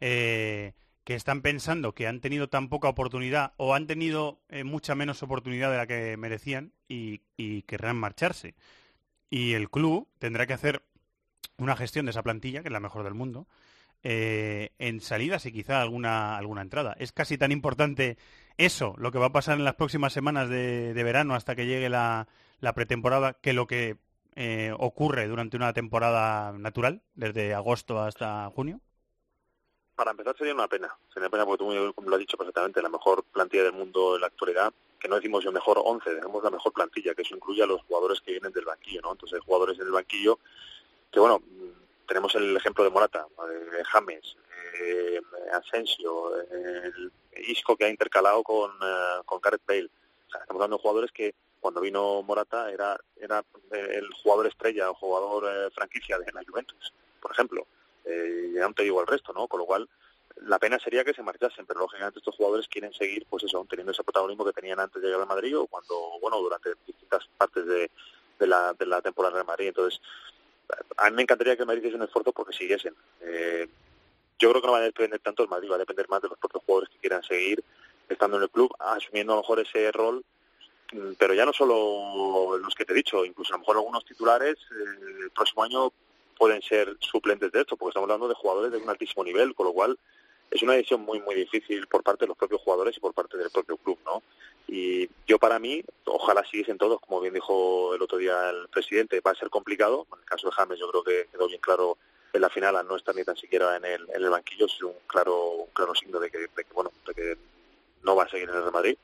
eh, 0.01 0.73
que 1.07 1.15
están 1.15 1.41
pensando 1.41 1.95
que 1.95 2.09
han 2.09 2.21
tenido 2.21 2.49
tan 2.49 2.69
poca 2.69 2.89
oportunidad 2.89 3.53
o 3.59 3.75
han 3.75 3.87
tenido 3.87 4.41
eh, 4.49 4.65
mucha 4.65 4.97
menos 4.97 5.23
oportunidad 5.23 5.71
de 5.71 5.77
la 5.77 5.87
que 5.87 6.17
merecían 6.17 6.73
y, 6.89 7.21
querrán 7.63 7.97
marcharse 7.97 8.57
y 9.31 9.53
el 9.53 9.71
club 9.71 10.09
tendrá 10.19 10.49
que 10.49 10.55
hacer 10.55 10.83
una 11.59 11.77
gestión 11.77 12.07
de 12.07 12.11
esa 12.11 12.25
plantilla, 12.25 12.61
que 12.61 12.69
es 12.69 12.73
la 12.73 12.81
mejor 12.81 13.05
del 13.05 13.15
mundo, 13.15 13.47
eh, 14.03 14.73
en 14.81 15.01
salidas 15.01 15.47
y 15.47 15.53
quizá 15.53 15.81
alguna, 15.81 16.37
alguna 16.37 16.63
entrada. 16.63 16.97
Es 16.99 17.13
casi 17.13 17.39
tan 17.39 17.53
importante 17.53 18.19
eso, 18.57 18.97
lo 18.99 19.13
que 19.13 19.19
va 19.19 19.27
a 19.27 19.33
pasar 19.33 19.59
en 19.59 19.65
las 19.65 19.77
próximas 19.77 20.13
semanas 20.13 20.49
de, 20.49 20.93
verano 21.05 21.37
hasta 21.37 21.55
que 21.55 21.67
llegue 21.67 21.89
la, 21.89 22.27
pretemporada, 22.75 23.35
que 23.35 23.53
lo 23.53 23.69
que 23.69 23.99
eh, 24.35 24.73
ocurre 24.77 25.29
durante 25.29 25.57
una 25.57 25.73
temporada 25.73 26.51
natural, 26.59 27.03
desde 27.15 27.55
agosto 27.55 28.03
hasta 28.03 28.51
junio? 28.51 28.81
Para 29.97 30.11
empezar 30.11 30.37
sería 30.37 30.55
una 30.55 30.69
pena, 30.69 30.95
sería 31.09 31.29
una 31.29 31.31
pena 31.31 31.47
porque 31.47 31.65
tú 31.65 32.05
lo 32.05 32.15
has 32.15 32.21
dicho 32.21 32.37
perfectamente, 32.37 32.83
la 32.83 32.91
mejor 32.91 33.25
plantilla 33.25 33.65
del 33.65 33.73
mundo 33.73 34.15
en 34.15 34.21
la 34.21 34.27
actualidad, 34.27 34.73
que 35.01 35.09
no 35.09 35.17
decimos 35.17 35.45
el 35.47 35.53
mejor 35.53 35.81
11, 35.83 36.15
decimos 36.15 36.45
la 36.45 36.51
mejor 36.51 36.73
plantilla, 36.73 37.15
que 37.15 37.23
eso 37.23 37.35
incluye 37.35 37.63
a 37.63 37.67
los 37.67 37.83
jugadores 37.83 38.21
que 38.21 38.33
vienen 38.33 38.53
del 38.53 38.67
banquillo, 38.67 39.01
¿no? 39.01 39.13
Entonces 39.13 39.41
jugadores 39.41 39.79
en 39.79 39.87
el 39.87 39.93
banquillo 39.93 40.39
que 41.11 41.21
bueno, 41.21 41.43
tenemos 42.07 42.35
el 42.35 42.55
ejemplo 42.57 42.85
de 42.85 42.91
Morata, 42.91 43.27
de 43.73 43.85
James, 43.85 44.37
eh, 44.83 45.21
Asensio, 45.53 46.37
el 46.43 47.11
Isco 47.49 47.77
que 47.77 47.87
ha 47.87 47.89
intercalado 47.89 48.43
con, 48.43 48.71
eh, 48.73 49.23
con 49.25 49.41
Gareth 49.41 49.63
Bale. 49.67 49.91
estamos 50.27 50.51
hablando 50.51 50.77
de 50.77 50.83
jugadores 50.83 51.13
que 51.13 51.35
cuando 51.61 51.81
vino 51.81 52.23
Morata 52.23 52.71
era, 52.71 52.99
era 53.19 53.43
el 53.71 54.13
jugador 54.23 54.47
estrella 54.47 54.91
o 54.91 54.95
jugador 54.95 55.45
eh, 55.51 55.71
franquicia 55.75 56.19
de 56.19 56.31
la 56.33 56.43
Juventus, 56.47 56.93
por 57.21 57.33
ejemplo. 57.33 57.67
Eh, 58.07 58.53
ya 58.55 58.69
no 58.69 58.75
te 58.75 58.85
digo 58.85 59.01
el 59.01 59.07
resto, 59.07 59.33
¿no? 59.33 59.49
Con 59.49 59.61
lo 59.61 59.67
cual, 59.67 59.89
la 60.43 60.59
pena 60.59 60.79
sería 60.79 61.05
que 61.05 61.15
se 61.15 61.23
marchasen, 61.23 61.67
pero 61.67 61.81
lógicamente 61.81 62.19
estos 62.19 62.37
jugadores 62.37 62.69
quieren 62.69 62.93
seguir, 62.93 63.27
pues 63.29 63.45
eso, 63.45 63.67
teniendo 63.69 63.93
ese 63.93 64.05
protagonismo 64.05 64.45
que 64.45 64.53
tenían 64.53 64.81
antes 64.81 65.01
de 65.01 65.09
llegar 65.09 65.23
a 65.23 65.27
Madrid 65.27 65.59
o 65.59 65.67
cuando, 65.67 65.95
bueno, 66.21 66.39
durante 66.39 66.71
distintas 66.87 67.27
partes 67.37 67.67
de, 67.67 67.91
de 68.39 68.47
la, 68.47 68.75
de 68.75 68.87
la 68.87 69.01
temporada 69.03 69.39
de 69.39 69.45
Madrid. 69.45 69.69
Entonces, 69.69 70.01
a 70.97 71.11
mí 71.11 71.17
me 71.17 71.23
encantaría 71.23 71.57
que 71.57 71.65
Madrid 71.65 71.81
hiciese 71.81 71.97
un 71.97 72.03
esfuerzo 72.03 72.33
porque 72.33 72.57
siguiesen. 72.57 72.95
Eh, 73.21 73.69
yo 74.39 74.51
creo 74.51 74.61
que 74.61 74.67
no 74.67 74.73
va 74.73 74.79
a 74.79 74.83
depender 74.83 75.21
tanto 75.21 75.43
el 75.43 75.49
Madrid, 75.49 75.71
va 75.71 75.77
a 75.77 75.79
depender 75.79 76.09
más 76.09 76.21
de 76.21 76.29
los 76.29 76.39
propios 76.39 76.63
jugadores 76.65 76.91
que 76.91 76.99
quieran 76.99 77.23
seguir 77.23 77.63
estando 78.09 78.37
en 78.37 78.45
el 78.45 78.51
club, 78.51 78.75
asumiendo 78.79 79.33
a 79.33 79.37
lo 79.37 79.43
mejor 79.43 79.61
ese 79.61 79.91
rol, 79.93 80.25
mm, 80.93 81.13
pero 81.19 81.35
ya 81.35 81.45
no 81.45 81.53
solo 81.53 82.59
los 82.59 82.75
que 82.75 82.85
te 82.85 82.93
he 82.93 82.97
dicho, 82.97 83.25
incluso 83.25 83.55
a 83.55 83.57
lo 83.57 83.61
mejor 83.61 83.77
algunos 83.77 84.05
titulares 84.05 84.57
eh, 84.71 85.23
el 85.25 85.31
próximo 85.31 85.65
año 85.65 85.93
pueden 86.39 86.63
ser 86.63 86.97
suplentes 87.01 87.53
de 87.53 87.61
esto, 87.61 87.77
porque 87.77 87.91
estamos 87.91 88.07
hablando 88.09 88.29
de 88.29 88.35
jugadores 88.35 88.73
de 88.73 88.79
un 88.79 88.89
altísimo 88.89 89.25
nivel, 89.25 89.55
con 89.55 89.67
lo 89.67 89.73
cual 89.73 89.99
es 90.51 90.63
una 90.63 90.75
decisión 90.75 91.01
muy 91.01 91.21
muy 91.21 91.35
difícil 91.35 91.87
por 91.89 92.03
parte 92.03 92.25
de 92.25 92.29
los 92.29 92.37
propios 92.37 92.61
jugadores 92.61 92.97
y 92.97 93.01
por 93.01 93.13
parte 93.13 93.37
del 93.37 93.51
propio 93.51 93.77
club, 93.77 93.99
¿no? 94.05 94.23
Y 94.69 95.09
yo 95.27 95.39
para 95.39 95.59
mí, 95.59 95.85
ojalá 96.05 96.45
siguiesen 96.45 96.79
todos, 96.79 97.01
como 97.01 97.21
bien 97.21 97.35
dijo 97.35 97.95
el 97.95 98.03
otro 98.03 98.19
día 98.19 98.51
el 98.51 98.69
presidente, 98.69 99.21
va 99.21 99.31
a 99.31 99.37
ser 99.37 99.49
complicado. 99.49 100.07
En 100.13 100.19
el 100.21 100.25
caso 100.25 100.49
de 100.49 100.53
James 100.55 100.79
yo 100.79 100.91
creo 100.91 101.05
que 101.05 101.29
quedó 101.31 101.47
bien 101.47 101.61
claro 101.61 101.99
en 102.33 102.41
la 102.41 102.51
final 102.51 102.77
al 102.77 102.87
no 102.87 102.97
estar 102.97 103.15
ni 103.15 103.25
tan 103.25 103.37
siquiera 103.37 103.77
en 103.77 103.85
el, 103.85 104.07
en 104.13 104.23
el 104.23 104.31
banquillo, 104.31 104.67
es 104.67 104.83
un 104.83 104.95
claro, 105.07 105.51
un 105.51 105.71
claro 105.73 105.95
signo 105.95 106.19
de 106.19 106.31
que, 106.31 106.49
bueno, 106.75 106.93
de 107.07 107.15
que 107.15 107.39
no 108.03 108.17
va 108.17 108.25
a 108.25 108.29
seguir 108.29 108.49
en 108.49 108.57
el 108.57 108.63
Real 108.63 108.73
Madrid. 108.73 108.99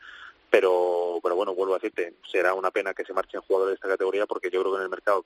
Pero, 0.50 1.18
pero 1.22 1.34
bueno, 1.34 1.54
vuelvo 1.54 1.74
a 1.74 1.78
decirte, 1.78 2.14
será 2.30 2.52
una 2.52 2.70
pena 2.70 2.92
que 2.92 3.04
se 3.04 3.14
marchen 3.14 3.40
jugadores 3.40 3.72
de 3.72 3.74
esta 3.76 3.88
categoría 3.88 4.26
porque 4.26 4.50
yo 4.50 4.60
creo 4.60 4.72
que 4.72 4.78
en 4.78 4.84
el 4.84 4.90
mercado 4.90 5.24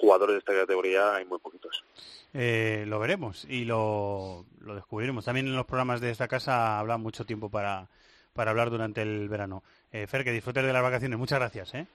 jugadores 0.00 0.34
de 0.34 0.38
esta 0.38 0.52
categoría 0.52 1.14
hay 1.14 1.24
muy 1.24 1.38
poquitos. 1.38 1.84
Eh, 2.32 2.84
lo 2.86 2.98
veremos 2.98 3.44
y 3.48 3.64
lo, 3.64 4.44
lo, 4.60 4.74
descubriremos. 4.74 5.24
También 5.24 5.46
en 5.46 5.56
los 5.56 5.66
programas 5.66 6.00
de 6.00 6.10
esta 6.10 6.28
casa 6.28 6.78
habla 6.78 6.98
mucho 6.98 7.24
tiempo 7.24 7.50
para, 7.50 7.88
para 8.32 8.50
hablar 8.50 8.70
durante 8.70 9.02
el 9.02 9.28
verano. 9.28 9.62
Eh, 9.90 10.06
Fer, 10.06 10.24
que 10.24 10.32
disfrutes 10.32 10.64
de 10.64 10.72
las 10.72 10.82
vacaciones. 10.82 11.18
Muchas 11.18 11.38
gracias. 11.38 11.74
¿eh? 11.74 11.86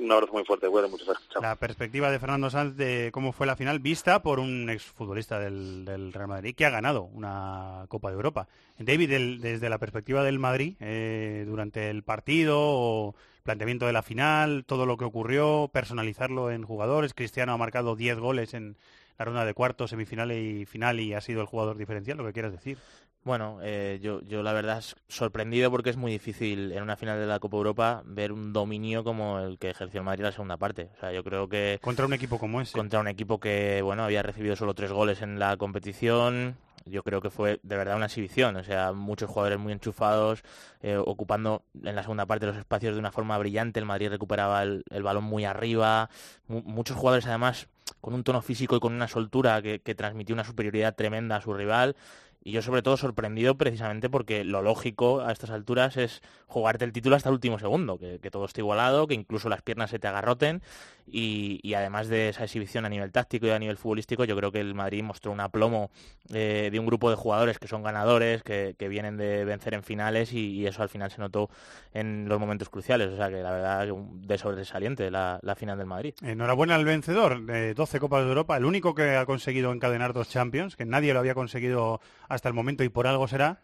Un 0.00 0.10
abrazo 0.10 0.32
muy 0.32 0.44
fuerte, 0.44 0.66
bueno, 0.66 0.88
muchas 0.88 1.08
gracias. 1.08 1.42
La 1.42 1.56
perspectiva 1.56 2.10
de 2.10 2.18
Fernando 2.18 2.48
Sanz 2.48 2.74
de 2.74 3.10
cómo 3.12 3.32
fue 3.32 3.46
la 3.46 3.54
final 3.54 3.80
vista 3.80 4.22
por 4.22 4.40
un 4.40 4.70
exfutbolista 4.70 5.38
del, 5.38 6.10
Real 6.12 6.28
Madrid 6.28 6.54
que 6.54 6.64
ha 6.64 6.70
ganado 6.70 7.02
una 7.02 7.84
Copa 7.88 8.08
de 8.08 8.14
Europa. 8.14 8.48
David, 8.78 9.38
desde 9.40 9.68
la 9.68 9.78
perspectiva 9.78 10.24
del 10.24 10.38
Madrid, 10.38 10.76
eh, 10.80 11.44
durante 11.46 11.90
el 11.90 12.02
partido 12.02 12.56
o 12.58 13.14
planteamiento 13.42 13.86
de 13.86 13.92
la 13.92 14.02
final, 14.02 14.64
todo 14.66 14.86
lo 14.86 14.96
que 14.96 15.04
ocurrió, 15.04 15.68
personalizarlo 15.70 16.50
en 16.50 16.62
jugadores. 16.62 17.12
Cristiano 17.12 17.52
ha 17.52 17.58
marcado 17.58 17.94
10 17.94 18.18
goles 18.20 18.54
en 18.54 18.78
la 19.18 19.26
ronda 19.26 19.44
de 19.44 19.52
cuartos, 19.52 19.90
semifinal 19.90 20.32
y 20.32 20.64
final 20.64 20.98
y 20.98 21.12
ha 21.12 21.20
sido 21.20 21.42
el 21.42 21.46
jugador 21.46 21.76
diferencial, 21.76 22.16
lo 22.16 22.24
que 22.24 22.32
quieras 22.32 22.52
decir. 22.52 22.78
Bueno, 23.22 23.58
eh, 23.62 23.98
yo, 24.02 24.22
yo 24.22 24.42
la 24.42 24.54
verdad 24.54 24.78
es 24.78 24.96
sorprendido 25.08 25.70
porque 25.70 25.90
es 25.90 25.98
muy 25.98 26.10
difícil 26.10 26.72
en 26.72 26.82
una 26.82 26.96
final 26.96 27.18
de 27.18 27.26
la 27.26 27.38
Copa 27.38 27.58
Europa 27.58 28.02
ver 28.06 28.32
un 28.32 28.54
dominio 28.54 29.04
como 29.04 29.38
el 29.40 29.58
que 29.58 29.68
ejerció 29.68 30.00
el 30.00 30.06
Madrid 30.06 30.20
en 30.20 30.26
la 30.26 30.32
segunda 30.32 30.56
parte. 30.56 30.88
O 30.96 31.00
sea, 31.00 31.12
yo 31.12 31.22
creo 31.22 31.46
que... 31.46 31.78
Contra 31.82 32.06
un 32.06 32.14
equipo 32.14 32.38
como 32.38 32.62
ese. 32.62 32.72
Contra 32.72 32.98
un 32.98 33.08
equipo 33.08 33.38
que, 33.38 33.82
bueno, 33.82 34.04
había 34.04 34.22
recibido 34.22 34.56
solo 34.56 34.72
tres 34.72 34.90
goles 34.90 35.20
en 35.20 35.38
la 35.38 35.58
competición. 35.58 36.56
Yo 36.86 37.02
creo 37.02 37.20
que 37.20 37.28
fue 37.28 37.60
de 37.62 37.76
verdad 37.76 37.96
una 37.96 38.06
exhibición. 38.06 38.56
O 38.56 38.64
sea, 38.64 38.92
muchos 38.92 39.28
jugadores 39.28 39.58
muy 39.58 39.74
enchufados, 39.74 40.42
eh, 40.80 40.96
ocupando 40.96 41.62
en 41.84 41.94
la 41.94 42.02
segunda 42.02 42.24
parte 42.24 42.46
los 42.46 42.56
espacios 42.56 42.94
de 42.94 43.00
una 43.00 43.12
forma 43.12 43.36
brillante. 43.36 43.80
El 43.80 43.86
Madrid 43.86 44.08
recuperaba 44.08 44.62
el, 44.62 44.82
el 44.88 45.02
balón 45.02 45.24
muy 45.24 45.44
arriba. 45.44 46.08
M 46.48 46.62
muchos 46.64 46.96
jugadores 46.96 47.26
además 47.26 47.68
con 48.00 48.14
un 48.14 48.24
tono 48.24 48.40
físico 48.40 48.76
y 48.76 48.80
con 48.80 48.94
una 48.94 49.08
soltura 49.08 49.60
que, 49.60 49.80
que 49.80 49.94
transmitió 49.94 50.34
una 50.34 50.44
superioridad 50.44 50.94
tremenda 50.94 51.36
a 51.36 51.42
su 51.42 51.52
rival 51.52 51.96
y 52.42 52.52
yo 52.52 52.62
sobre 52.62 52.82
todo 52.82 52.96
sorprendido 52.96 53.56
precisamente 53.56 54.08
porque 54.08 54.44
lo 54.44 54.62
lógico 54.62 55.20
a 55.20 55.32
estas 55.32 55.50
alturas 55.50 55.96
es 55.96 56.22
jugarte 56.46 56.84
el 56.84 56.92
título 56.92 57.16
hasta 57.16 57.28
el 57.28 57.34
último 57.34 57.58
segundo, 57.58 57.98
que, 57.98 58.18
todo 58.30 58.44
esté 58.44 58.60
igualado, 58.60 59.06
que 59.06 59.14
incluso 59.14 59.48
las 59.48 59.62
piernas 59.62 59.90
se 59.90 59.98
te 59.98 60.08
agarroten 60.08 60.62
y, 61.06 61.58
y, 61.62 61.74
además 61.74 62.08
de 62.08 62.28
esa 62.28 62.44
exhibición 62.44 62.84
a 62.84 62.88
nivel 62.88 63.10
táctico 63.10 63.46
y 63.46 63.50
a 63.50 63.58
nivel 63.58 63.76
futbolístico, 63.76 64.24
yo 64.24 64.36
creo 64.36 64.52
que 64.52 64.60
el 64.60 64.74
Madrid 64.74 65.02
mostró 65.02 65.32
un 65.32 65.40
aplomo 65.40 65.90
eh, 66.32 66.68
de 66.70 66.78
un 66.78 66.86
grupo 66.86 67.10
de 67.10 67.16
jugadores 67.16 67.58
que 67.58 67.66
son 67.66 67.82
ganadores, 67.82 68.44
que, 68.44 68.76
que 68.78 68.88
vienen 68.88 69.16
de 69.16 69.44
vencer 69.44 69.74
en 69.74 69.82
finales 69.82 70.32
y, 70.32 70.52
y, 70.52 70.66
eso 70.66 70.82
al 70.82 70.88
final 70.88 71.10
se 71.10 71.20
notó 71.20 71.50
en 71.92 72.28
los 72.28 72.38
momentos 72.38 72.68
cruciales, 72.68 73.08
o 73.08 73.16
sea 73.16 73.28
que 73.28 73.42
la 73.42 73.50
verdad 73.50 73.88
de 73.88 74.38
sobresaliente 74.38 75.10
la, 75.10 75.40
la 75.42 75.54
final 75.56 75.76
del 75.76 75.86
Madrid. 75.86 76.14
Enhorabuena 76.22 76.76
al 76.76 76.84
vencedor 76.84 77.44
de 77.44 77.74
12 77.74 77.98
Copas 77.98 78.22
de 78.22 78.28
Europa, 78.28 78.56
el 78.56 78.64
único 78.64 78.94
que 78.94 79.16
ha 79.16 79.26
conseguido 79.26 79.72
encadenar 79.72 80.12
dos 80.12 80.28
Champions, 80.28 80.76
que 80.76 80.84
nadie 80.84 81.12
lo 81.12 81.18
había 81.18 81.34
conseguido 81.34 82.00
hasta 82.30 82.48
el 82.48 82.54
momento 82.54 82.82
y 82.84 82.88
por 82.88 83.06
algo 83.06 83.28
será. 83.28 83.60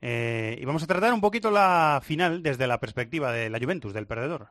Eh, 0.00 0.58
y 0.60 0.64
vamos 0.64 0.82
a 0.82 0.86
tratar 0.86 1.12
un 1.12 1.20
poquito 1.20 1.50
la 1.50 2.00
final 2.02 2.42
desde 2.42 2.66
la 2.66 2.80
perspectiva 2.80 3.32
de 3.32 3.48
la 3.48 3.58
Juventus, 3.58 3.94
del 3.94 4.06
perdedor. 4.06 4.48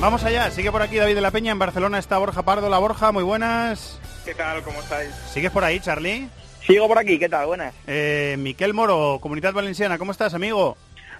Vamos 0.00 0.22
allá, 0.22 0.48
sigue 0.52 0.70
por 0.70 0.80
aquí 0.80 0.96
David 0.96 1.16
de 1.16 1.20
la 1.20 1.32
Peña, 1.32 1.50
en 1.50 1.58
Barcelona 1.58 1.98
está 1.98 2.18
Borja 2.18 2.42
Pardo, 2.42 2.68
la 2.68 2.78
Borja, 2.78 3.10
muy 3.10 3.24
buenas. 3.24 3.98
¿Qué 4.24 4.32
tal? 4.32 4.62
¿Cómo 4.62 4.78
estáis? 4.78 5.10
¿Sigues 5.32 5.50
por 5.50 5.64
ahí, 5.64 5.80
Charlie? 5.80 6.28
Sigo 6.64 6.86
por 6.86 6.98
aquí, 6.98 7.18
¿qué 7.18 7.28
tal? 7.28 7.46
Buenas. 7.46 7.74
Eh, 7.88 8.36
Miquel 8.38 8.74
Moro, 8.74 9.18
Comunidad 9.20 9.52
Valenciana, 9.52 9.98
¿cómo 9.98 10.12
estás, 10.12 10.34
amigo? 10.34 10.76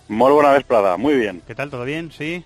Muy 0.07 0.31
buena 0.31 0.53
vez, 0.53 0.63
Prada, 0.65 0.97
muy 0.97 1.17
bien. 1.17 1.43
¿Qué 1.45 1.57
tal, 1.57 1.71
todo 1.71 1.85
bien? 1.85 2.13
¿Sí? 2.13 2.45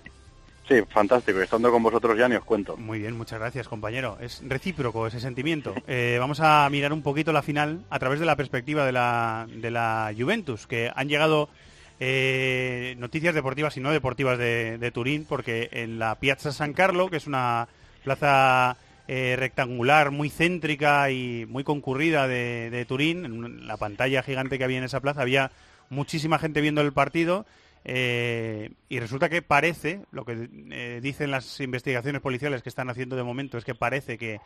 Sí, 0.67 0.75
fantástico, 0.89 1.39
estando 1.39 1.71
con 1.71 1.83
vosotros 1.83 2.17
ya 2.17 2.27
ni 2.27 2.35
os 2.35 2.43
cuento. 2.43 2.77
Muy 2.77 2.97
bien, 2.97 3.15
muchas 3.15 3.39
gracias, 3.39 3.67
compañero. 3.67 4.17
Es 4.19 4.41
recíproco 4.43 5.05
ese 5.05 5.19
sentimiento. 5.19 5.73
Eh, 5.87 6.17
vamos 6.19 6.39
a 6.39 6.67
mirar 6.71 6.93
un 6.93 7.03
poquito 7.03 7.31
la 7.31 7.43
final 7.43 7.81
a 7.91 7.99
través 7.99 8.19
de 8.19 8.25
la 8.25 8.35
perspectiva 8.35 8.85
de 8.85 8.91
la, 8.93 9.45
de 9.47 9.69
la 9.69 10.11
Juventus, 10.17 10.65
que 10.65 10.91
han 10.95 11.09
llegado 11.09 11.49
eh, 12.05 12.95
noticias 12.97 13.33
deportivas 13.33 13.77
y 13.77 13.79
no 13.79 13.89
deportivas 13.89 14.37
de, 14.37 14.91
Turín, 14.93 15.23
porque 15.23 15.69
en 15.71 15.99
la 15.99 16.15
Piazza 16.15 16.51
San 16.51 16.73
Carlo, 16.73 17.09
que 17.09 17.15
es 17.15 17.27
una 17.27 17.69
plaza 18.03 18.75
eh, 19.07 19.37
rectangular 19.39 20.11
muy 20.11 20.29
céntrica 20.29 21.09
y 21.11 21.45
muy 21.47 21.63
concurrida 21.63 22.27
de, 22.27 22.85
Turín, 22.89 23.23
en 23.23 23.67
la 23.67 23.77
pantalla 23.77 24.21
gigante 24.21 24.57
que 24.57 24.65
había 24.65 24.79
en 24.79 24.83
esa 24.83 24.99
plaza, 24.99 25.21
había 25.21 25.51
muchísima 25.89 26.39
gente 26.39 26.59
viendo 26.59 26.81
el 26.81 26.91
partido. 26.91 27.45
Eh, 27.85 28.71
y 28.89 28.99
resulta 28.99 29.29
que 29.29 29.41
parece, 29.41 30.01
lo 30.11 30.25
que 30.25 30.99
dicen 31.01 31.31
las 31.31 31.57
investigaciones 31.61 32.21
policiales 32.21 32.63
que 32.63 32.69
están 32.69 32.89
haciendo 32.89 33.15
de 33.15 33.23
momento, 33.23 33.57
es 33.57 33.63
que 33.63 33.75
parece 33.75 34.17
que, 34.17 34.41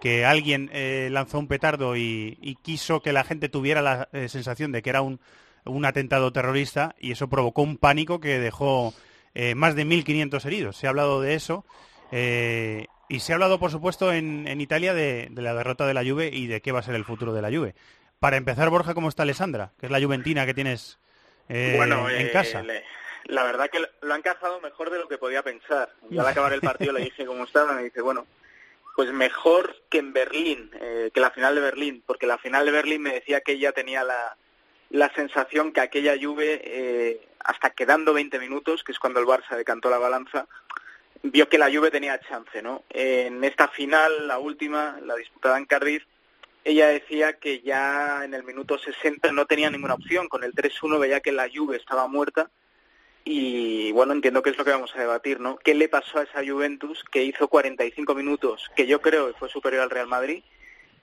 que 0.00 0.24
alguien 0.24 0.70
lanzó 1.12 1.38
un 1.38 1.46
petardo 1.46 1.94
y, 1.94 2.58
quiso 2.62 3.02
que 3.02 3.12
la 3.12 3.24
gente 3.24 3.50
tuviera 3.50 3.82
la 3.82 4.08
sensación 4.28 4.72
de 4.72 4.80
que 4.80 4.88
era 4.88 5.02
un, 5.02 5.20
un 5.64 5.84
atentado 5.84 6.32
terrorista 6.32 6.94
y 6.98 7.12
eso 7.12 7.28
provocó 7.28 7.62
un 7.62 7.78
pánico 7.78 8.20
que 8.20 8.38
dejó 8.38 8.94
eh, 9.34 9.54
más 9.54 9.74
de 9.74 9.86
1.500 9.86 10.44
heridos. 10.46 10.76
Se 10.76 10.86
ha 10.86 10.90
hablado 10.90 11.20
de 11.20 11.34
eso 11.34 11.64
eh, 12.10 12.86
y 13.08 13.20
se 13.20 13.32
ha 13.32 13.36
hablado, 13.36 13.58
por 13.58 13.70
supuesto, 13.70 14.12
en, 14.12 14.46
en 14.48 14.60
Italia 14.60 14.94
de, 14.94 15.28
de, 15.30 15.42
la 15.42 15.54
derrota 15.54 15.86
de 15.86 15.94
la 15.94 16.04
Juve 16.04 16.30
y 16.32 16.46
de 16.46 16.60
qué 16.60 16.72
va 16.72 16.80
a 16.80 16.82
ser 16.82 16.94
el 16.94 17.04
futuro 17.04 17.32
de 17.32 17.42
la 17.42 17.50
Juve. 17.50 17.74
Para 18.18 18.36
empezar, 18.36 18.70
Borja, 18.70 18.94
¿cómo 18.94 19.08
está 19.08 19.24
Alessandra? 19.24 19.72
Que 19.78 19.86
es 19.86 19.92
la 19.92 20.00
juventina 20.00 20.46
que 20.46 20.54
tienes 20.54 20.98
eh, 21.48 21.74
bueno, 21.76 22.08
en 22.08 22.28
casa. 22.28 22.62
Le, 22.62 22.84
la 23.24 23.44
verdad 23.44 23.68
que 23.70 23.80
lo 24.00 24.14
han 24.14 24.22
cazado 24.22 24.60
mejor 24.60 24.90
de 24.90 24.98
lo 24.98 25.08
que 25.08 25.18
podía 25.18 25.42
pensar. 25.42 25.92
Y 26.10 26.18
al 26.18 26.26
acabar 26.26 26.52
el 26.52 26.60
partido 26.60 26.92
le 26.92 27.00
dije 27.04 27.26
cómo 27.26 27.44
estaba, 27.44 27.72
me 27.72 27.84
dice, 27.84 28.00
bueno, 28.00 28.26
pues 28.94 29.12
mejor 29.12 29.76
que 29.88 29.98
en 29.98 30.12
Berlín, 30.12 30.70
eh, 30.80 31.10
que 31.12 31.20
la 31.20 31.30
final 31.30 31.54
de 31.54 31.60
Berlín, 31.60 32.02
porque 32.06 32.26
la 32.26 32.38
final 32.38 32.64
de 32.66 32.72
Berlín 32.72 33.02
me 33.02 33.14
decía 33.14 33.40
que 33.40 33.52
ella 33.52 33.72
tenía 33.72 34.04
la, 34.04 34.36
la 34.92 35.12
sensación 35.14 35.72
que 35.72 35.80
aquella 35.80 36.14
Juve, 36.20 36.60
eh, 36.64 37.26
hasta 37.40 37.70
quedando 37.70 38.12
20 38.12 38.38
minutos, 38.38 38.84
que 38.84 38.92
es 38.92 38.98
cuando 38.98 39.20
el 39.20 39.26
Barça 39.26 39.56
decantó 39.56 39.88
la 39.88 39.98
balanza, 39.98 40.46
vio 41.22 41.48
que 41.48 41.58
la 41.58 41.72
Juve 41.72 41.90
tenía 41.90 42.20
chance, 42.20 42.60
¿no? 42.62 42.84
En 42.90 43.42
esta 43.42 43.68
final, 43.68 44.28
la 44.28 44.38
última, 44.38 44.98
la 45.02 45.16
disputada 45.16 45.56
en 45.56 45.64
Cardiff, 45.64 46.04
ella 46.62 46.88
decía 46.88 47.38
que 47.38 47.60
ya 47.62 48.20
en 48.24 48.34
el 48.34 48.44
minuto 48.44 48.78
60 48.78 49.32
no 49.32 49.46
tenía 49.46 49.70
ninguna 49.70 49.94
opción, 49.94 50.28
con 50.28 50.44
el 50.44 50.52
3-1 50.52 51.00
veía 51.00 51.20
que 51.20 51.32
la 51.32 51.48
Juve 51.52 51.78
estaba 51.78 52.06
muerta 52.06 52.50
y 53.24 53.92
bueno, 53.92 54.12
entiendo 54.12 54.42
que 54.42 54.50
es 54.50 54.58
lo 54.58 54.64
que 54.64 54.72
vamos 54.72 54.94
a 54.94 55.00
debatir, 55.00 55.40
¿no? 55.40 55.56
¿Qué 55.56 55.74
le 55.74 55.88
pasó 55.88 56.18
a 56.18 56.24
esa 56.24 56.44
Juventus 56.44 57.02
que 57.10 57.24
hizo 57.24 57.48
45 57.48 58.14
minutos, 58.14 58.70
que 58.76 58.86
yo 58.86 59.00
creo 59.00 59.28
que 59.28 59.38
fue 59.38 59.48
superior 59.48 59.82
al 59.82 59.90
Real 59.90 60.08
Madrid, 60.08 60.42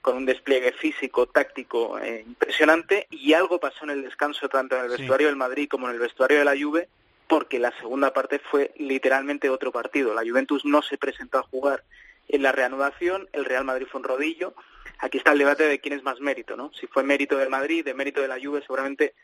con 0.02 0.16
un 0.16 0.26
despliegue 0.26 0.72
físico, 0.72 1.26
táctico 1.26 1.98
eh, 1.98 2.24
impresionante 2.26 3.06
y 3.10 3.34
algo 3.34 3.60
pasó 3.60 3.84
en 3.84 3.90
el 3.90 4.02
descanso 4.02 4.48
tanto 4.48 4.76
en 4.76 4.84
el 4.84 4.90
vestuario 4.90 5.26
del 5.26 5.36
Madrid 5.36 5.68
como 5.68 5.88
en 5.88 5.94
el 5.94 6.00
vestuario 6.00 6.38
de 6.38 6.44
la 6.44 6.56
Juve 6.58 6.88
porque 7.30 7.58
la 7.58 7.70
segunda 7.78 8.12
parte 8.12 8.40
fue 8.40 8.72
literalmente 8.76 9.50
otro 9.50 9.70
partido. 9.70 10.12
La 10.14 10.28
Juventus 10.28 10.64
no 10.64 10.82
se 10.82 10.98
presentó 10.98 11.38
a 11.38 11.42
jugar 11.42 11.84
en 12.26 12.42
la 12.42 12.50
reanudación, 12.50 13.28
el 13.32 13.44
Real 13.44 13.64
Madrid 13.64 13.86
fue 13.90 14.00
un 14.00 14.08
rodillo. 14.08 14.54
Aquí 14.98 15.18
está 15.18 15.32
el 15.32 15.38
debate 15.38 15.64
de 15.64 15.78
quién 15.78 15.94
es 15.94 16.02
más 16.02 16.20
mérito, 16.20 16.56
¿no? 16.56 16.72
Si 16.74 16.88
fue 16.88 17.04
mérito 17.04 17.36
del 17.36 17.48
Madrid, 17.48 17.84
de 17.84 17.94
mérito 17.94 18.20
de 18.20 18.28
la 18.28 18.38
Juve, 18.42 18.62
seguramente 18.62 19.14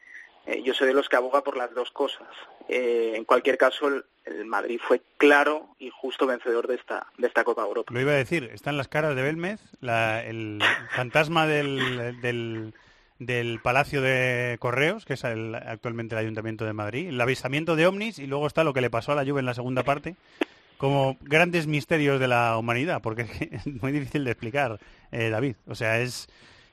eh, 0.47 0.63
yo 0.63 0.75
soy 0.75 0.87
de 0.87 0.95
los 0.95 1.09
que 1.09 1.17
aboga 1.17 1.43
por 1.43 1.57
las 1.57 1.75
dos 1.75 1.91
cosas. 1.91 2.29
Eh, 2.69 3.15
en 3.17 3.25
cualquier 3.25 3.59
caso, 3.59 3.89
el, 3.89 4.45
Madrid 4.45 4.81
fue 4.83 5.03
claro 5.19 5.75
y 5.79 5.91
justo 5.91 6.27
vencedor 6.27 6.69
de 6.69 6.77
esta, 6.77 7.07
de 7.19 7.27
esta 7.27 7.43
Copa 7.43 7.63
Europa. 7.63 7.93
Lo 7.93 8.01
iba 8.01 8.13
a 8.13 8.17
decir, 8.17 8.51
están 8.53 8.77
las 8.77 8.89
caras 8.89 9.17
de 9.17 9.23
Belmez, 9.23 9.61
el 9.83 10.63
fantasma 10.91 11.47
del, 11.47 12.73
del, 13.19 13.61
Palacio 13.61 14.03
de 14.03 14.57
Correos, 14.61 15.05
que 15.05 15.15
es 15.15 15.25
actualmente 15.25 16.15
el 16.15 16.21
Ayuntamiento 16.21 16.65
de 16.65 16.73
Madrid, 16.73 17.09
el 17.09 17.21
avisamiento 17.21 17.75
de 17.75 17.87
Omnis 17.87 18.19
y 18.19 18.27
luego 18.27 18.47
está 18.47 18.63
lo 18.63 18.73
que 18.73 18.81
le 18.81 18.91
pasó 18.91 19.13
a 19.13 19.15
la 19.17 19.25
Juve 19.25 19.41
en 19.41 19.47
la 19.47 19.55
segunda 19.55 19.83
parte, 19.83 20.15
como 20.77 21.17
grandes 21.23 21.67
misterios 21.67 22.21
de 22.21 22.29
la 22.29 22.57
humanidad, 22.57 23.03
porque 23.03 23.27
es 23.51 23.67
muy 23.67 23.91
difícil 23.91 24.25
de 24.25 24.31
explicar, 24.31 24.79
eh, 25.11 25.29
David. 25.31 25.57
O 25.67 25.75
sea, 25.75 26.01
es, 26.01 26.29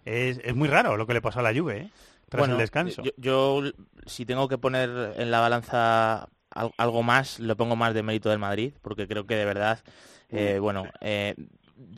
es, 0.06 0.40
es, 0.44 0.56
muy 0.56 0.68
raro 0.68 0.98
lo 0.98 1.08
que 1.08 1.14
le 1.14 1.22
pasó 1.22 1.40
a 1.40 1.44
la 1.44 1.54
Juve, 1.54 1.78
¿eh? 1.78 1.90
Bueno, 2.38 2.58
descanso. 2.58 3.04
Yo, 3.18 3.62
si 4.06 4.26
tengo 4.26 4.48
que 4.48 4.58
poner 4.58 5.14
en 5.18 5.32
la 5.32 5.40
balanza 5.40 6.30
algo 6.78 7.04
más, 7.04 7.40
lo 7.40 7.56
pongo 7.58 7.76
más 7.76 7.94
de 7.94 8.04
mérito 8.04 8.30
del 8.30 8.40
Madrid, 8.40 8.74
porque 8.82 9.08
creo 9.08 9.26
que 9.26 9.36
de 9.36 9.46
verdad, 9.46 9.80
eh, 10.30 10.60
bueno, 10.60 10.86
eh, 11.02 11.36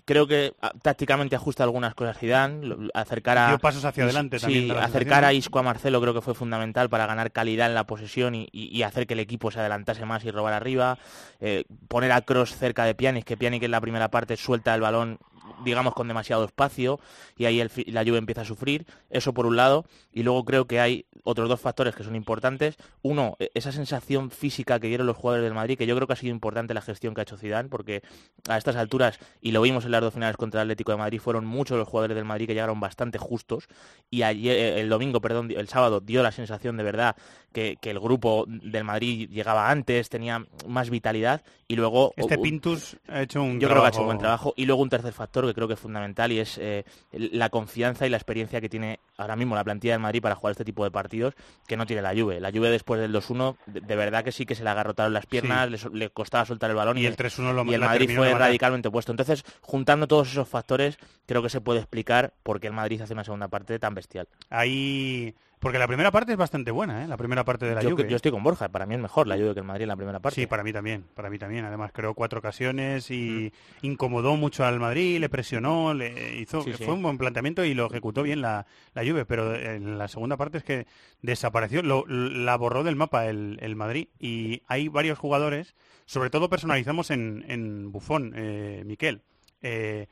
creo 0.06 0.28
que 0.28 0.54
ah, 0.62 0.72
tácticamente 0.82 1.36
ajusta 1.36 1.64
algunas 1.64 1.94
cosas 1.96 2.18
Zidane, 2.18 2.90
acercar 2.94 3.38
a 3.38 3.58
pasos 3.58 3.84
hacia 3.86 4.04
adelante 4.04 4.40
sí, 4.40 4.72
acercar 4.72 5.26
a 5.26 5.34
Isco 5.34 5.60
a 5.60 5.64
Marcelo 5.64 6.02
creo 6.02 6.14
que 6.14 6.22
fue 6.22 6.34
fundamental 6.34 6.90
para 6.90 7.06
ganar 7.06 7.32
calidad 7.32 7.68
en 7.68 7.76
la 7.76 7.86
posesión 7.86 8.34
y, 8.36 8.84
hacer 8.84 9.08
que 9.08 9.14
el 9.14 9.20
equipo 9.20 9.50
se 9.50 9.60
adelantase 9.60 10.06
más 10.06 10.24
y 10.26 10.32
robar 10.32 10.54
arriba, 10.54 11.00
eh, 11.40 11.64
poner 11.88 12.12
a 12.12 12.22
Cross 12.22 12.56
cerca 12.56 12.86
de 12.86 12.94
Pjanic, 12.94 13.26
que 13.26 13.36
Pjanic 13.36 13.64
en 13.64 13.72
la 13.72 13.82
primera 13.82 14.10
parte 14.10 14.38
suelta 14.38 14.76
el 14.76 14.82
balón 14.82 15.18
digamos, 15.64 15.94
con 15.94 16.08
demasiado 16.08 16.46
espacio 16.46 17.00
y 17.38 17.46
ahí 17.46 17.62
la 17.88 18.04
lluvia 18.04 18.20
empieza 18.20 18.42
a 18.42 18.46
sufrir. 18.46 18.86
Eso 19.10 19.34
por 19.34 19.46
un 19.46 19.56
lado. 19.56 19.86
Y 20.12 20.24
luego 20.24 20.46
creo 20.46 20.66
que 20.66 20.80
hay 20.80 21.06
otros 21.24 21.50
dos 21.50 21.60
factores 21.60 21.96
que 21.96 22.04
son 22.04 22.16
importantes. 22.16 22.78
Uno, 23.02 23.36
e-, 23.40 23.52
esa 23.54 23.72
sensación 23.72 24.32
física 24.32 24.80
que 24.80 24.88
dieron 24.88 25.08
los 25.08 25.18
jugadores 25.18 25.44
del 25.44 25.54
Madrid, 25.54 25.78
que 25.78 25.88
yo 25.88 25.96
creo 25.96 26.08
que 26.08 26.14
ha 26.14 26.18
sido 26.18 26.32
importante 26.32 26.74
la 26.74 26.82
gestión 26.82 27.14
que 27.14 27.22
ha 27.22 27.24
hecho 27.24 27.38
Zidane, 27.38 27.70
porque 27.70 28.02
a 28.48 28.58
estas 28.58 28.76
alturas, 28.76 29.20
y 29.42 29.52
lo 29.52 29.62
vimos 29.62 29.86
en 29.86 29.92
las 29.92 30.02
dos 30.02 30.14
finales 30.14 30.38
contra 30.38 30.62
el 30.62 30.68
Atlético 30.68 30.92
de 30.92 30.98
Madrid, 30.98 31.20
fueron 31.20 31.46
muchos 31.46 31.78
los 31.78 31.88
jugadores 31.88 32.16
del 32.16 32.26
Madrid 32.26 32.48
que 32.48 32.54
llegaron 32.54 32.80
bastante 32.80 33.18
justos. 33.18 33.68
Y 34.10 34.22
ayer, 34.22 34.56
eh, 34.56 34.82
el 34.82 34.90
domingo, 34.90 35.22
perdón, 35.22 35.52
el 35.52 35.68
sábado 35.68 36.00
dio 36.00 36.24
la 36.24 36.32
sensación 36.32 36.78
de 36.78 36.84
verdad 36.84 37.16
que, 37.56 37.78
el 37.90 38.00
grupo 38.00 38.46
del 38.48 38.84
Madrid 38.84 39.30
llegaba 39.30 39.72
antes, 39.72 40.10
tenía 40.10 40.46
más 40.68 40.90
vitalidad. 40.90 41.42
Y 41.68 41.76
luego... 41.76 42.14
Este 42.18 42.38
Pintus 42.38 42.98
ha 43.08 43.22
hecho 43.22 43.42
un 43.42 43.60
Yo 43.60 43.70
creo 43.70 43.82
que 43.82 43.88
ha 43.88 43.90
hecho 43.90 44.02
un 44.02 44.08
buen 44.08 44.18
trabajo. 44.18 44.54
Y 44.58 44.66
luego 44.66 44.82
un 44.82 44.90
tercer 44.90 45.14
factor 45.14 45.48
que 45.48 45.54
creo 45.54 45.68
que 45.68 45.76
es 45.76 45.80
fundamental 45.80 46.32
y 46.32 46.40
es 46.40 46.58
eh, 46.58 46.84
la 47.12 47.50
confianza 47.50 48.06
y 48.06 48.10
la 48.10 48.18
experiencia 48.18 48.60
que 48.60 48.68
tiene 48.68 49.00
ahora 49.18 49.38
mismo 49.38 49.56
la 49.56 49.64
plantilla 49.64 49.94
del 49.94 50.02
Madrid 50.02 50.22
para 50.22 50.36
jugar 50.36 50.52
este 50.52 50.66
tipo 50.66 50.84
de 50.84 50.92
partidos 50.92 51.34
que 51.66 51.78
no 51.78 51.86
tiene 51.86 52.02
la 52.02 52.14
Juve. 52.14 52.42
La 52.42 52.52
Juve 52.52 52.70
después 52.70 53.00
del 53.00 53.14
2-1 53.14 53.56
de, 53.68 53.96
verdad 53.96 54.24
que 54.24 54.34
sí 54.34 54.46
que 54.46 54.56
se 54.56 54.64
le 54.64 54.70
agarrotaron 54.70 55.14
las 55.14 55.26
piernas, 55.26 55.70
le, 55.94 56.10
costaba 56.10 56.46
soltar 56.46 56.70
el 56.70 56.76
balón 56.76 56.98
y, 56.98 57.06
el 57.06 57.16
3-1 57.16 57.54
lo 57.54 57.64
y 57.66 57.74
el 57.74 57.82
Madrid 57.82 58.12
fue 58.14 58.34
radicalmente 58.34 58.90
opuesto. 58.90 59.14
Entonces, 59.14 59.46
juntando 59.62 60.08
todos 60.08 60.30
esos 60.30 60.48
factores, 60.48 60.98
creo 61.26 61.42
que 61.42 61.50
se 61.50 61.62
puede 61.62 61.80
explicar 61.80 62.34
por 62.44 62.60
qué 62.60 62.68
el 62.68 62.74
Madrid 62.74 63.02
hace 63.02 63.14
una 63.14 63.24
segunda 63.24 63.48
parte 63.48 63.80
tan 63.80 63.96
bestial. 63.96 64.28
Ahí 64.50 65.34
porque 65.60 65.80
la 65.80 65.88
primera 65.88 66.12
parte 66.12 66.34
es 66.34 66.38
bastante 66.38 66.72
buena, 66.72 67.04
¿eh? 67.04 67.08
La 67.08 67.18
primera 67.18 67.44
parte 67.44 67.66
de 67.66 67.76
la 67.76 67.82
Juve. 67.82 68.08
Yo 68.10 68.16
estoy 68.16 68.32
con 68.32 68.44
Borja, 68.44 68.70
para 68.70 68.86
mí 68.86 68.96
es 68.96 69.02
mejor 69.02 69.28
la 69.28 69.36
Juve 69.36 69.54
que 69.54 69.62
el 69.62 69.66
Madrid 69.66 69.84
en 69.84 69.90
la 69.90 69.96
primera 69.96 70.20
parte. 70.20 70.42
Sí, 70.42 70.48
para 70.48 70.64
mí 70.64 70.74
también, 70.74 71.06
para 71.14 71.30
mí 71.30 71.40
también. 71.40 71.66
Además 71.66 71.92
creó 71.94 72.14
cuatro 72.14 72.40
ocasiones 72.40 73.10
y 73.10 73.52
mm. 73.82 73.86
incomodó 73.86 74.36
mucho 74.36 74.66
al 74.66 74.80
Madrid, 74.80 75.20
le 75.20 75.30
presionó, 75.30 75.94
le 75.94 76.38
hizo, 76.38 76.62
fue 76.62 76.94
un 76.94 77.02
buen 77.02 77.18
planteamiento 77.18 77.64
y 77.64 77.74
lo 77.74 77.88
ejecutó 77.88 78.24
bien 78.24 78.42
la, 78.42 78.66
la 78.94 79.04
Juve, 79.04 79.26
pero 79.26 79.56
en 79.56 79.98
la 79.98 80.08
segunda 80.08 80.38
parte 80.38 80.58
es 80.60 80.64
que 80.64 80.88
desapareció, 81.22 81.82
lo, 81.82 82.06
la 82.08 82.56
borró 82.58 82.84
del 82.84 82.96
mapa 82.96 83.28
el, 83.28 83.58
el, 83.62 83.76
Madrid 83.76 84.10
y 84.20 84.62
hay 84.68 84.88
varios 84.90 85.18
jugadores, 85.18 85.76
sobre 86.06 86.30
todo 86.30 86.50
personalizamos 86.50 87.12
en, 87.12 87.46
en 87.48 87.92
Bufón, 87.92 88.34
eh, 88.36 88.84
Miquel. 88.86 89.22
Eh, 89.62 90.08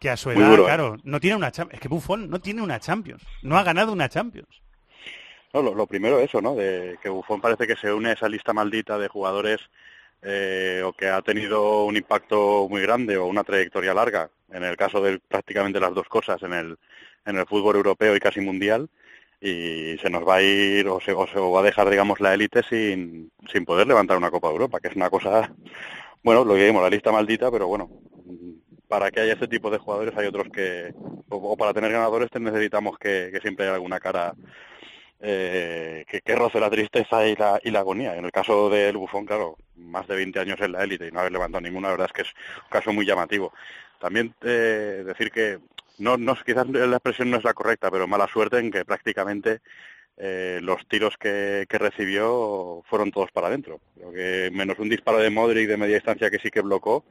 que 0.00 0.10
a 0.10 0.16
su 0.16 0.30
edad, 0.30 0.52
¿eh? 0.52 0.56
claro, 0.64 0.96
no 1.04 1.20
tiene 1.20 1.36
una 1.36 1.48
es 1.48 1.80
que 1.80 1.86
Buffon 1.86 2.28
no 2.28 2.40
tiene 2.40 2.60
una 2.60 2.80
Champions, 2.80 3.22
no 3.42 3.56
ha 3.56 3.62
ganado 3.62 3.92
una 3.92 4.08
Champions 4.08 4.62
lo, 5.62 5.86
primero 5.86 6.20
eso, 6.20 6.40
¿no? 6.40 6.54
De 6.54 6.98
que 7.02 7.08
Buffon 7.08 7.40
parece 7.40 7.66
que 7.66 7.76
se 7.76 7.92
une 7.92 8.10
a 8.10 8.12
esa 8.12 8.28
lista 8.28 8.52
maldita 8.52 8.98
de 8.98 9.08
jugadores 9.08 9.60
eh, 10.22 10.82
o 10.84 10.92
que 10.92 11.08
ha 11.08 11.22
tenido 11.22 11.84
un 11.84 11.96
impacto 11.96 12.68
muy 12.68 12.82
grande 12.82 13.16
o 13.16 13.26
una 13.26 13.44
trayectoria 13.44 13.94
larga, 13.94 14.30
en 14.50 14.64
el 14.64 14.76
caso 14.76 15.00
de 15.00 15.18
prácticamente 15.18 15.80
las 15.80 15.94
dos 15.94 16.08
cosas, 16.08 16.42
en 16.42 16.52
el, 16.52 16.78
en 17.24 17.36
el 17.36 17.46
fútbol 17.46 17.76
europeo 17.76 18.16
y 18.16 18.20
casi 18.20 18.40
mundial, 18.40 18.88
y 19.40 19.96
se 19.98 20.10
nos 20.10 20.26
va 20.26 20.36
a 20.36 20.42
ir 20.42 20.88
o 20.88 21.00
se, 21.00 21.12
o 21.12 21.26
se 21.26 21.38
va 21.38 21.60
a 21.60 21.62
dejar, 21.62 21.90
digamos, 21.90 22.20
la 22.20 22.34
élite 22.34 22.62
sin, 22.62 23.30
sin 23.52 23.64
poder 23.64 23.86
levantar 23.86 24.16
una 24.16 24.30
Copa 24.30 24.48
de 24.48 24.54
Europa, 24.54 24.80
que 24.80 24.88
es 24.88 24.96
una 24.96 25.10
cosa, 25.10 25.52
bueno, 26.22 26.44
lo 26.44 26.54
que 26.54 26.72
la 26.72 26.90
lista 26.90 27.12
maldita, 27.12 27.50
pero 27.50 27.68
bueno, 27.68 27.90
para 28.88 29.10
que 29.10 29.20
haya 29.20 29.34
este 29.34 29.48
tipo 29.48 29.70
de 29.70 29.78
jugadores 29.78 30.16
hay 30.16 30.26
otros 30.26 30.48
que, 30.52 30.94
o, 31.28 31.56
para 31.56 31.74
tener 31.74 31.92
ganadores 31.92 32.30
necesitamos 32.38 32.98
que, 32.98 33.30
que 33.32 33.40
siempre 33.40 33.66
haya 33.66 33.74
alguna 33.74 34.00
cara 34.00 34.34
eh, 35.20 36.04
que, 36.06 36.34
roce 36.34 36.60
la 36.60 36.70
tristeza 36.70 37.26
y 37.26 37.34
la, 37.36 37.58
y 37.62 37.70
la 37.70 37.80
agonía. 37.80 38.16
En 38.16 38.24
el 38.24 38.32
caso 38.32 38.68
del 38.68 38.96
Bufón, 38.96 39.24
claro, 39.24 39.56
más 39.76 40.06
de 40.06 40.16
20 40.16 40.38
años 40.40 40.60
en 40.60 40.72
la 40.72 40.84
élite 40.84 41.08
y 41.08 41.10
no 41.10 41.20
haber 41.20 41.32
levantado 41.32 41.62
ninguna, 41.62 41.88
la 41.88 41.92
verdad 41.92 42.08
es 42.08 42.12
que 42.12 42.22
es 42.22 42.34
un 42.64 42.70
caso 42.70 42.92
muy 42.92 43.06
llamativo. 43.06 43.52
También 43.98 44.34
eh, 44.42 45.02
decir 45.06 45.30
que 45.30 45.58
no, 45.98 46.16
no, 46.18 46.36
quizás 46.44 46.68
la 46.68 46.96
expresión 46.96 47.30
no 47.30 47.38
es 47.38 47.44
la 47.44 47.54
correcta, 47.54 47.90
pero 47.90 48.06
mala 48.06 48.28
suerte 48.28 48.58
en 48.58 48.70
que 48.70 48.84
prácticamente 48.84 49.60
eh, 50.18 50.60
los 50.62 50.86
tiros 50.86 51.16
que, 51.16 51.66
recibió 51.70 52.82
fueron 52.84 53.10
todos 53.10 53.30
para 53.32 53.46
adentro. 53.46 53.80
Creo 53.94 54.12
que 54.12 54.50
menos 54.52 54.78
un 54.78 54.90
disparo 54.90 55.18
de 55.18 55.30
Modric 55.30 55.68
de 55.68 55.76
media 55.78 55.94
distancia 55.94 56.30
que 56.30 56.38
sí 56.38 56.50
que 56.50 56.60
blocó, 56.60 57.06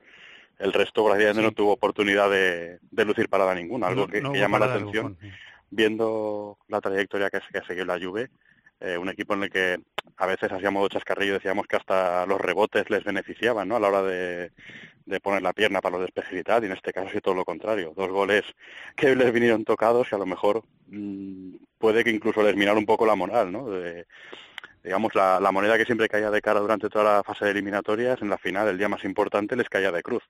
el 0.60 0.72
resto 0.72 1.03
prácticamente 1.03 1.41
no 1.41 1.51
tuvo 1.51 1.74
oportunidad 1.74 2.30
de, 2.30 2.80
lucir 3.03 3.30
parada 3.30 3.56
ninguna, 3.56 3.88
algo 3.88 4.08
que, 4.08 4.22
llama 4.22 4.60
la 4.60 4.74
atención 4.74 5.18
viendo 5.70 6.57
la 6.68 6.82
trayectoria 6.82 7.30
que, 7.30 7.39
que 7.51 7.59
ha 7.59 7.66
seguido 7.66 7.86
la 7.86 7.99
Juve, 7.99 8.30
eh, 8.82 8.97
un 8.97 9.07
equipo 9.09 9.34
en 9.34 9.43
el 9.43 9.49
que 9.49 9.80
a 10.18 10.26
veces 10.26 10.51
hacíamos 10.51 10.89
chascarrillo 10.89 11.34
decíamos 11.34 11.66
que 11.66 11.78
hasta 11.78 12.26
los 12.26 12.41
rebotes 12.41 12.89
les 12.89 13.03
beneficiaban 13.05 13.70
¿no? 13.70 13.78
a 13.78 13.80
la 13.80 13.88
hora 13.88 14.03
de, 14.03 14.51
poner 15.22 15.41
la 15.41 15.53
pierna 15.53 15.80
para 15.80 15.97
los 15.97 16.05
despejes 16.05 16.34
y 16.34 16.51
y 16.51 16.66
en 16.66 16.72
este 16.74 16.91
caso 16.91 17.09
sí 17.09 17.22
todo 17.22 17.36
lo 17.36 17.45
contrario. 17.45 17.93
Dos 17.95 18.09
goles 18.09 18.43
que 18.95 19.16
les 19.16 19.32
vinieron 19.32 19.63
tocados 19.63 20.07
y 20.11 20.16
a 20.16 20.18
lo 20.18 20.26
mejor 20.26 20.63
mm, 20.88 21.55
puede 21.78 22.03
que 22.03 22.09
incluso 22.09 22.43
les 22.43 22.55
minara 22.55 22.78
un 22.78 22.86
poco 22.86 23.05
la 23.05 23.16
moral, 23.16 23.51
¿no? 23.51 23.68
digamos, 24.84 25.16
la, 25.16 25.39
la, 25.39 25.51
moneda 25.51 25.78
que 25.78 25.86
siempre 25.86 26.07
caía 26.07 26.30
de 26.30 26.41
cara 26.41 26.59
durante 26.59 26.89
toda 26.89 27.16
la 27.16 27.24
fase 27.24 27.45
de 27.45 27.51
eliminatorias, 27.51 28.22
en 28.22 28.30
la 28.30 28.38
final, 28.38 28.68
el 28.68 28.78
día 28.78 28.88
más 28.88 29.03
importante, 29.03 29.55
les 29.55 29.68
caía 29.68 29.91
de 29.91 30.03
cruz. 30.03 30.24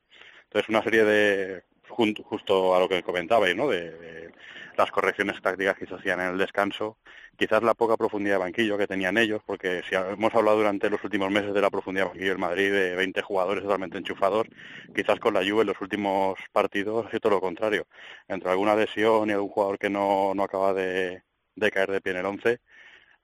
Entonces, 0.43 0.69
una 0.69 0.81
serie 0.81 1.03
de, 1.03 1.63
justo 1.89 2.75
a 2.75 2.79
lo 2.79 2.89
que 2.89 3.03
comentabais, 3.03 3.55
¿no? 3.55 3.69
de 3.69 4.31
las 4.77 4.91
correcciones 4.91 5.41
tácticas 5.41 5.77
que 5.77 5.85
se 5.85 5.95
hacían 5.95 6.19
en 6.19 6.31
el 6.31 6.37
descanso, 6.37 6.97
quizás 7.37 7.63
la 7.63 7.73
poca 7.73 7.97
profundidad 7.97 8.35
de 8.35 8.39
banquillo 8.39 8.77
que 8.77 8.87
tenían 8.87 9.17
ellos, 9.17 9.41
porque 9.45 9.81
si 9.89 9.95
hemos 9.95 10.33
hablado 10.33 10.57
durante 10.57 10.89
los 10.89 11.03
últimos 11.03 11.31
meses 11.31 11.53
de 11.53 11.61
la 11.61 11.69
profundidad 11.69 12.05
de 12.05 12.09
banquillo 12.09 12.29
del 12.29 12.39
Madrid 12.39 12.71
de 12.71 12.95
20 12.95 13.21
jugadores 13.21 13.63
totalmente 13.63 13.97
enchufados, 13.97 14.47
quizás 14.93 15.19
con 15.19 15.33
la 15.33 15.41
Juve 15.41 15.61
en 15.61 15.67
los 15.67 15.81
últimos 15.81 16.37
partidos 16.51 17.07
ha 17.11 17.19
todo 17.19 17.33
lo 17.33 17.41
contrario. 17.41 17.87
Entre 18.27 18.49
alguna 18.49 18.75
lesión 18.75 19.29
y 19.29 19.33
algún 19.33 19.49
jugador 19.49 19.79
que 19.79 19.89
no, 19.89 20.33
no 20.35 20.43
acaba 20.43 20.73
de, 20.73 21.23
de 21.55 21.71
caer 21.71 21.91
de 21.91 22.01
pie 22.01 22.13
en 22.13 22.19
el 22.19 22.25
11, 22.25 22.59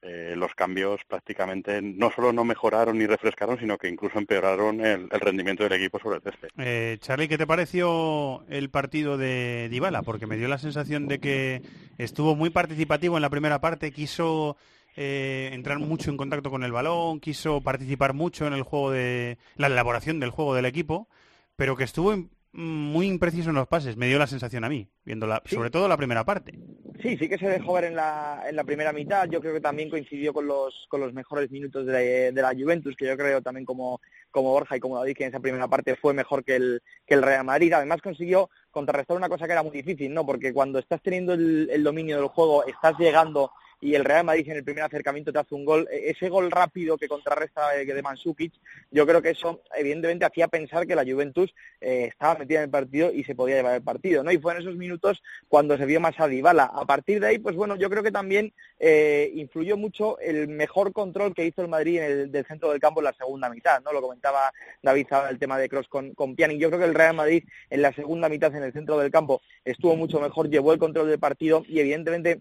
eh, 0.03 0.33
los 0.35 0.55
cambios 0.55 0.99
prácticamente 1.07 1.79
no 1.81 2.11
solo 2.11 2.33
no 2.33 2.43
mejoraron 2.43 2.97
ni 2.97 3.05
refrescaron, 3.05 3.59
sino 3.59 3.77
que 3.77 3.87
incluso 3.87 4.17
empeoraron 4.17 4.83
el, 4.83 5.09
rendimiento 5.11 5.63
del 5.63 5.73
equipo 5.73 5.99
sobre 5.99 6.17
el 6.17 6.23
césped. 6.23 6.49
Eh, 6.57 6.97
Charlie, 6.99 7.27
¿qué 7.27 7.37
te 7.37 7.45
pareció 7.45 8.43
el 8.49 8.71
partido 8.71 9.17
de 9.17 9.67
Dybala? 9.69 10.01
Porque 10.01 10.25
me 10.25 10.37
dio 10.37 10.47
la 10.47 10.57
sensación 10.57 11.07
de 11.07 11.19
que 11.19 11.61
estuvo 11.99 12.35
muy 12.35 12.49
participativo 12.49 13.17
en 13.17 13.21
la 13.21 13.29
primera 13.29 13.61
parte, 13.61 13.91
quiso 13.91 14.57
eh, 14.95 15.51
entrar 15.53 15.77
mucho 15.77 16.09
en 16.09 16.17
contacto 16.17 16.49
con 16.49 16.63
el 16.63 16.71
balón, 16.71 17.19
quiso 17.19 17.61
participar 17.61 18.13
mucho 18.13 18.47
en 18.47 18.53
el 18.53 18.63
juego 18.63 18.91
de 18.91 19.37
la 19.55 19.67
elaboración 19.67 20.19
del 20.19 20.31
juego 20.31 20.55
del 20.55 20.65
equipo, 20.65 21.07
pero 21.55 21.77
que 21.77 21.83
estuvo 21.83 22.15
muy 22.53 23.07
impreciso 23.07 23.49
en 23.49 23.55
los 23.55 23.67
pases, 23.67 23.95
me 23.95 24.07
dio 24.07 24.19
la 24.19 24.27
sensación 24.27 24.63
a 24.63 24.69
mí, 24.69 24.89
viendo 25.05 25.27
sobre 25.45 25.69
todo 25.69 25.87
la 25.87 25.97
primera 25.97 26.25
parte. 26.25 26.59
Sí, 27.01 27.17
sí 27.17 27.29
que 27.29 27.37
se 27.37 27.47
dejó 27.47 27.73
ver 27.73 27.85
en 27.85 27.95
la, 27.95 28.43
en 28.47 28.55
la 28.55 28.63
primera 28.63 28.93
mitad. 28.93 29.27
Yo 29.27 29.41
creo 29.41 29.53
que 29.53 29.61
también 29.61 29.89
coincidió 29.89 30.33
con 30.33 30.45
los, 30.45 30.85
con 30.89 30.99
los 31.01 31.13
mejores 31.13 31.49
minutos 31.49 31.85
de, 31.85 32.31
de 32.31 32.41
la 32.41 32.53
Juventus, 32.53 32.95
que 32.95 33.07
yo 33.07 33.17
creo 33.17 33.41
también 33.41 33.65
como, 33.65 34.01
como 34.29 34.51
Borja 34.51 34.77
y 34.77 34.79
como 34.79 34.97
David, 34.97 35.15
que 35.15 35.23
en 35.23 35.29
esa 35.29 35.39
primera 35.39 35.67
parte 35.67 35.95
fue 35.95 36.13
mejor 36.13 36.43
que 36.43 36.57
el, 36.57 36.81
que 37.07 37.15
el 37.15 37.23
Real 37.23 37.45
Madrid. 37.45 37.73
Además 37.73 38.01
consiguió 38.01 38.49
contrarrestar 38.69 39.17
una 39.17 39.29
cosa 39.29 39.47
que 39.47 39.53
era 39.53 39.63
muy 39.63 39.71
difícil, 39.71 40.13
¿no? 40.13 40.25
Porque 40.25 40.53
cuando 40.53 40.77
estás 40.77 41.01
teniendo 41.01 41.33
el, 41.33 41.69
el 41.71 41.83
dominio 41.83 42.17
del 42.17 42.27
juego, 42.27 42.65
estás 42.65 42.97
llegando 42.99 43.51
y 43.81 43.95
el 43.95 44.05
Real 44.05 44.23
Madrid 44.23 44.47
en 44.47 44.57
el 44.57 44.63
primer 44.63 44.83
acercamiento 44.83 45.33
te 45.33 45.39
hace 45.39 45.55
un 45.55 45.65
gol, 45.65 45.87
e-, 45.91 46.11
ese 46.11 46.29
gol 46.29 46.51
rápido 46.51 46.97
que 46.97 47.07
contrarresta 47.07 47.75
eh, 47.75 47.85
de 47.85 48.01
Mansukic, 48.01 48.53
yo 48.91 49.05
creo 49.05 49.21
que 49.21 49.31
eso 49.31 49.63
evidentemente 49.75 50.23
hacía 50.23 50.47
pensar 50.47 50.87
que 50.87 50.95
la 50.95 51.03
Juventus 51.03 51.53
eh, 51.81 52.05
estaba 52.09 52.35
metida 52.35 52.59
en 52.59 52.65
el 52.65 52.69
partido 52.69 53.11
y 53.11 53.23
se 53.23 53.35
podía 53.35 53.55
llevar 53.55 53.75
el 53.75 53.81
partido, 53.81 54.23
¿no? 54.23 54.31
Y 54.31 54.37
fue 54.37 54.53
en 54.53 54.61
esos 54.61 54.75
minutos 54.75 55.21
cuando 55.47 55.77
se 55.77 55.85
vio 55.85 55.99
más 55.99 56.19
a 56.19 56.27
Dybala. 56.27 56.65
A 56.65 56.85
partir 56.85 57.19
de 57.19 57.27
ahí, 57.27 57.39
pues 57.39 57.55
bueno, 57.55 57.75
yo 57.75 57.89
creo 57.89 58.03
que 58.03 58.11
también 58.11 58.53
eh, 58.79 59.31
influyó 59.35 59.77
mucho 59.77 60.19
el 60.19 60.47
mejor 60.47 60.93
control 60.93 61.33
que 61.33 61.45
hizo 61.45 61.61
el 61.61 61.67
Madrid 61.67 61.97
en 61.97 62.03
el, 62.03 62.31
del 62.31 62.45
centro 62.45 62.69
del 62.69 62.79
campo 62.79 63.01
en 63.01 63.05
la 63.05 63.13
segunda 63.13 63.49
mitad, 63.49 63.81
¿no? 63.81 63.91
Lo 63.91 64.01
comentaba 64.01 64.53
David 64.81 65.07
el 65.29 65.39
tema 65.39 65.57
de 65.57 65.67
Cross 65.67 65.87
con, 65.87 66.13
con 66.13 66.35
Pjanic. 66.35 66.59
Yo 66.59 66.69
creo 66.69 66.79
que 66.79 66.85
el 66.85 66.95
Real 66.95 67.15
Madrid 67.15 67.43
en 67.69 67.81
la 67.81 67.91
segunda 67.93 68.29
mitad 68.29 68.55
en 68.55 68.63
el 68.63 68.73
centro 68.73 68.97
del 68.99 69.11
campo 69.11 69.41
estuvo 69.65 69.95
mucho 69.95 70.19
mejor, 70.19 70.49
llevó 70.49 70.73
el 70.73 70.79
control 70.79 71.09
del 71.09 71.19
partido 71.19 71.63
y 71.67 71.79
evidentemente 71.79 72.39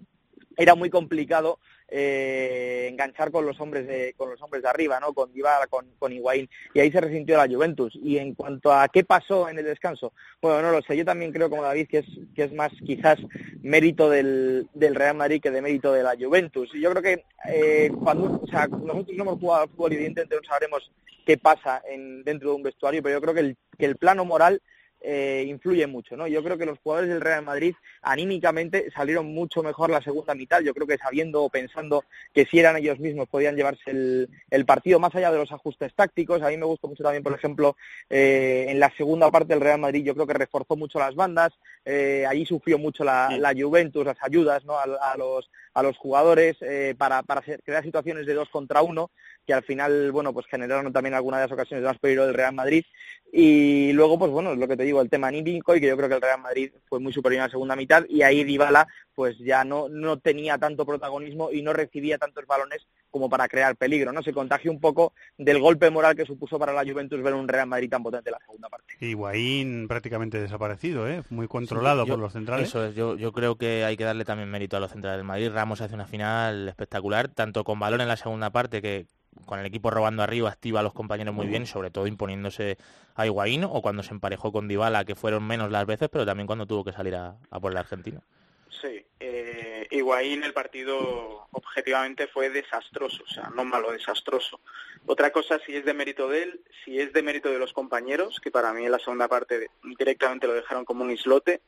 era 0.56 0.74
muy 0.74 0.90
complicado 0.90 1.58
eh, 1.88 2.88
enganchar 2.90 3.32
con 3.32 3.44
los 3.44 3.60
hombres 3.60 3.86
de 3.86 4.14
con 4.16 4.30
los 4.30 4.40
hombres 4.42 4.62
de 4.62 4.68
arriba, 4.68 5.00
¿no? 5.00 5.12
Con 5.12 5.32
Dybala, 5.32 5.66
con, 5.66 5.86
con 5.98 6.12
Higuaín 6.12 6.48
y 6.72 6.80
ahí 6.80 6.92
se 6.92 7.00
resintió 7.00 7.36
la 7.36 7.48
Juventus. 7.48 7.98
Y 8.00 8.18
en 8.18 8.34
cuanto 8.34 8.72
a 8.72 8.88
qué 8.88 9.04
pasó 9.04 9.48
en 9.48 9.58
el 9.58 9.64
descanso, 9.64 10.12
bueno, 10.40 10.62
no 10.62 10.70
lo 10.70 10.82
sé. 10.82 10.96
Yo 10.96 11.04
también 11.04 11.32
creo 11.32 11.50
como 11.50 11.62
David 11.62 11.88
que 11.88 11.98
es 11.98 12.06
que 12.34 12.44
es 12.44 12.52
más 12.52 12.70
quizás 12.86 13.18
mérito 13.62 14.08
del, 14.08 14.68
del 14.74 14.94
Real 14.94 15.16
Madrid 15.16 15.40
que 15.42 15.50
de 15.50 15.62
mérito 15.62 15.92
de 15.92 16.02
la 16.02 16.14
Juventus. 16.18 16.70
Y 16.74 16.80
yo 16.80 16.90
creo 16.90 17.02
que 17.02 17.24
eh, 17.48 17.90
cuando, 18.02 18.40
o 18.42 18.46
sea, 18.46 18.66
nosotros 18.68 19.16
no 19.16 19.24
hemos 19.24 19.40
jugado 19.40 19.62
al 19.62 19.68
fútbol 19.70 19.92
evidentemente 19.92 20.36
no 20.36 20.42
sabremos 20.48 20.90
qué 21.26 21.38
pasa 21.38 21.82
en, 21.88 22.22
dentro 22.24 22.50
de 22.50 22.56
un 22.56 22.62
vestuario, 22.62 23.02
pero 23.02 23.16
yo 23.16 23.20
creo 23.20 23.34
que 23.34 23.40
el, 23.40 23.56
que 23.78 23.86
el 23.86 23.96
plano 23.96 24.24
moral 24.24 24.62
eh, 25.00 25.44
influye 25.48 25.86
mucho, 25.86 26.16
¿no? 26.16 26.26
Yo 26.26 26.42
creo 26.42 26.58
que 26.58 26.66
los 26.66 26.78
jugadores 26.78 27.10
del 27.10 27.20
Real 27.20 27.44
Madrid 27.44 27.74
anímicamente 28.02 28.90
salieron 28.90 29.26
mucho 29.26 29.62
mejor 29.62 29.90
la 29.90 30.02
segunda 30.02 30.34
mitad, 30.34 30.60
yo 30.60 30.74
creo 30.74 30.86
que 30.86 30.98
sabiendo 30.98 31.42
o 31.42 31.48
pensando 31.48 32.04
que 32.34 32.46
si 32.46 32.58
eran 32.58 32.76
ellos 32.76 32.98
mismos 32.98 33.28
podían 33.28 33.56
llevarse 33.56 33.90
el, 33.90 34.28
el 34.50 34.64
partido 34.64 34.98
más 34.98 35.14
allá 35.14 35.30
de 35.30 35.38
los 35.38 35.52
ajustes 35.52 35.94
tácticos, 35.94 36.42
a 36.42 36.48
mí 36.48 36.56
me 36.56 36.66
gustó 36.66 36.88
mucho 36.88 37.02
también, 37.02 37.22
por 37.22 37.32
ejemplo, 37.32 37.76
eh, 38.08 38.66
en 38.68 38.80
la 38.80 38.92
segunda 38.96 39.30
parte 39.30 39.54
del 39.54 39.60
Real 39.60 39.80
Madrid 39.80 40.04
yo 40.04 40.14
creo 40.14 40.26
que 40.26 40.34
reforzó 40.34 40.76
mucho 40.76 40.98
las 40.98 41.14
bandas, 41.14 41.52
eh, 41.84 42.26
allí 42.28 42.44
sufrió 42.44 42.78
mucho 42.78 43.04
la, 43.04 43.36
la, 43.38 43.54
Juventus, 43.54 44.04
las 44.04 44.18
ayudas 44.22 44.64
¿no? 44.64 44.74
a, 44.74 44.82
a 44.82 45.16
los, 45.16 45.50
a 45.74 45.82
los 45.82 45.96
jugadores 45.96 46.56
eh, 46.60 46.94
para, 46.96 47.22
para 47.22 47.42
crear 47.42 47.82
situaciones 47.82 48.26
de 48.26 48.34
dos 48.34 48.48
contra 48.50 48.82
uno 48.82 49.10
que 49.46 49.54
al 49.54 49.62
final, 49.62 50.12
bueno, 50.12 50.32
pues 50.32 50.46
generaron 50.46 50.92
también 50.92 51.14
algunas 51.14 51.40
de 51.40 51.46
las 51.46 51.52
ocasiones 51.52 51.82
de 51.82 51.88
más 51.88 51.98
peligro 51.98 52.26
del 52.26 52.34
Real 52.34 52.54
Madrid. 52.54 52.84
Y 53.32 53.92
luego, 53.92 54.18
pues 54.18 54.30
bueno, 54.30 54.52
es 54.52 54.58
lo 54.58 54.68
que 54.68 54.76
te 54.76 54.84
digo, 54.84 55.00
el 55.00 55.10
tema 55.10 55.28
anímico 55.28 55.74
y 55.74 55.80
que 55.80 55.88
yo 55.88 55.96
creo 55.96 56.08
que 56.08 56.16
el 56.16 56.20
Real 56.20 56.40
Madrid 56.40 56.72
fue 56.88 57.00
muy 57.00 57.12
superior 57.12 57.40
en 57.40 57.46
la 57.46 57.50
segunda 57.50 57.76
mitad 57.76 58.04
y 58.08 58.22
ahí 58.22 58.44
Dybala 58.44 58.86
pues 59.14 59.36
ya 59.38 59.64
no, 59.64 59.88
no 59.88 60.18
tenía 60.18 60.56
tanto 60.58 60.86
protagonismo 60.86 61.50
y 61.50 61.62
no 61.62 61.72
recibía 61.72 62.18
tantos 62.18 62.46
balones 62.46 62.86
como 63.10 63.28
para 63.28 63.48
crear 63.48 63.76
peligro, 63.76 64.12
¿no? 64.12 64.22
Se 64.22 64.32
contagia 64.32 64.70
un 64.70 64.80
poco 64.80 65.12
del 65.36 65.58
golpe 65.60 65.90
moral 65.90 66.14
que 66.14 66.24
supuso 66.24 66.58
para 66.58 66.72
la 66.72 66.84
Juventus 66.90 67.20
ver 67.22 67.34
un 67.34 67.48
Real 67.48 67.66
Madrid 67.66 67.90
tan 67.90 68.02
potente 68.02 68.30
en 68.30 68.32
la 68.34 68.38
segunda 68.46 68.68
parte. 68.68 68.94
Higuaín 69.00 69.88
prácticamente 69.88 70.40
desaparecido, 70.40 71.08
¿eh? 71.08 71.22
Muy 71.30 71.48
controlado 71.48 72.02
Sí, 72.04 72.08
yo- 72.08 72.14
por 72.14 72.20
los 72.20 72.32
centrales. 72.32 72.68
Eso 72.68 72.84
es, 72.84 72.94
yo, 72.94 73.16
yo 73.16 73.32
creo 73.32 73.56
que 73.56 73.84
hay 73.84 73.96
que 73.96 74.04
darle 74.04 74.24
también 74.24 74.50
mérito 74.50 74.76
a 74.76 74.80
los 74.80 74.90
centrales 74.92 75.18
del 75.18 75.26
Madrid. 75.26 75.50
Ramos 75.52 75.80
hace 75.80 75.94
una 75.94 76.06
final 76.06 76.68
espectacular, 76.68 77.28
tanto 77.28 77.64
con 77.64 77.78
balón 77.80 78.00
en 78.00 78.08
la 78.08 78.16
segunda 78.16 78.50
parte 78.50 78.80
que 78.80 79.06
con 79.46 79.58
el 79.58 79.66
equipo 79.66 79.90
robando 79.90 80.22
arriba 80.22 80.50
activa 80.50 80.80
a 80.80 80.82
los 80.82 80.92
compañeros 80.92 81.34
muy 81.34 81.46
bien, 81.46 81.66
sobre 81.66 81.90
todo 81.90 82.06
imponiéndose 82.06 82.78
a 83.14 83.26
Higuaín 83.26 83.64
o 83.64 83.82
cuando 83.82 84.02
se 84.02 84.12
emparejó 84.12 84.52
con 84.52 84.68
Dybala, 84.68 85.04
que 85.04 85.14
fueron 85.14 85.44
menos 85.46 85.70
las 85.70 85.86
veces, 85.86 86.08
pero 86.10 86.26
también 86.26 86.46
cuando 86.46 86.66
tuvo 86.66 86.84
que 86.84 86.92
salir 86.92 87.14
a, 87.14 87.36
a 87.50 87.60
por 87.60 87.72
el 87.72 87.78
argentino. 87.78 88.22
Sí, 88.70 89.04
eh, 89.18 89.88
Higuaín 89.90 90.44
el 90.44 90.52
partido 90.52 91.48
objetivamente 91.50 92.28
fue 92.28 92.50
desastroso, 92.50 93.24
o 93.24 93.26
sea, 93.26 93.50
no 93.50 93.64
malo, 93.64 93.90
desastroso. 93.90 94.60
Otra 95.06 95.32
cosa 95.32 95.58
si 95.66 95.74
es 95.74 95.84
de 95.84 95.92
mérito 95.92 96.28
de 96.28 96.44
él, 96.44 96.60
si 96.84 97.00
es 97.00 97.12
de 97.12 97.22
mérito 97.22 97.50
de 97.50 97.58
los 97.58 97.72
compañeros, 97.72 98.38
que 98.40 98.52
para 98.52 98.72
mí 98.72 98.84
en 98.84 98.92
la 98.92 99.00
segunda 99.00 99.26
parte 99.26 99.70
directamente 99.98 100.46
lo 100.46 100.54
dejaron 100.54 100.84
como 100.84 101.02
un 101.02 101.10
islote, 101.10 101.62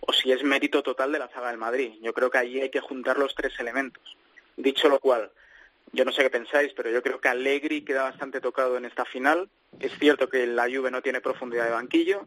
o 0.00 0.12
si 0.12 0.32
es 0.32 0.42
mérito 0.42 0.82
total 0.82 1.12
de 1.12 1.18
la 1.18 1.28
zaga 1.28 1.50
del 1.50 1.58
Madrid. 1.58 1.92
Yo 2.00 2.14
creo 2.14 2.30
que 2.30 2.38
allí 2.38 2.60
hay 2.60 2.70
que 2.70 2.80
juntar 2.80 3.18
los 3.18 3.34
tres 3.34 3.52
elementos. 3.58 4.16
Dicho 4.56 4.88
lo 4.88 4.98
cual, 4.98 5.30
yo 5.92 6.04
no 6.04 6.12
sé 6.12 6.22
qué 6.22 6.30
pensáis, 6.30 6.72
pero 6.74 6.90
yo 6.90 7.02
creo 7.02 7.20
que 7.20 7.28
Allegri 7.28 7.84
queda 7.84 8.04
bastante 8.04 8.40
tocado 8.40 8.78
en 8.78 8.86
esta 8.86 9.04
final. 9.04 9.50
Es 9.78 9.92
cierto 9.98 10.28
que 10.28 10.46
la 10.46 10.64
Juve 10.64 10.90
no 10.90 11.02
tiene 11.02 11.20
profundidad 11.20 11.64
de 11.64 11.72
banquillo, 11.72 12.26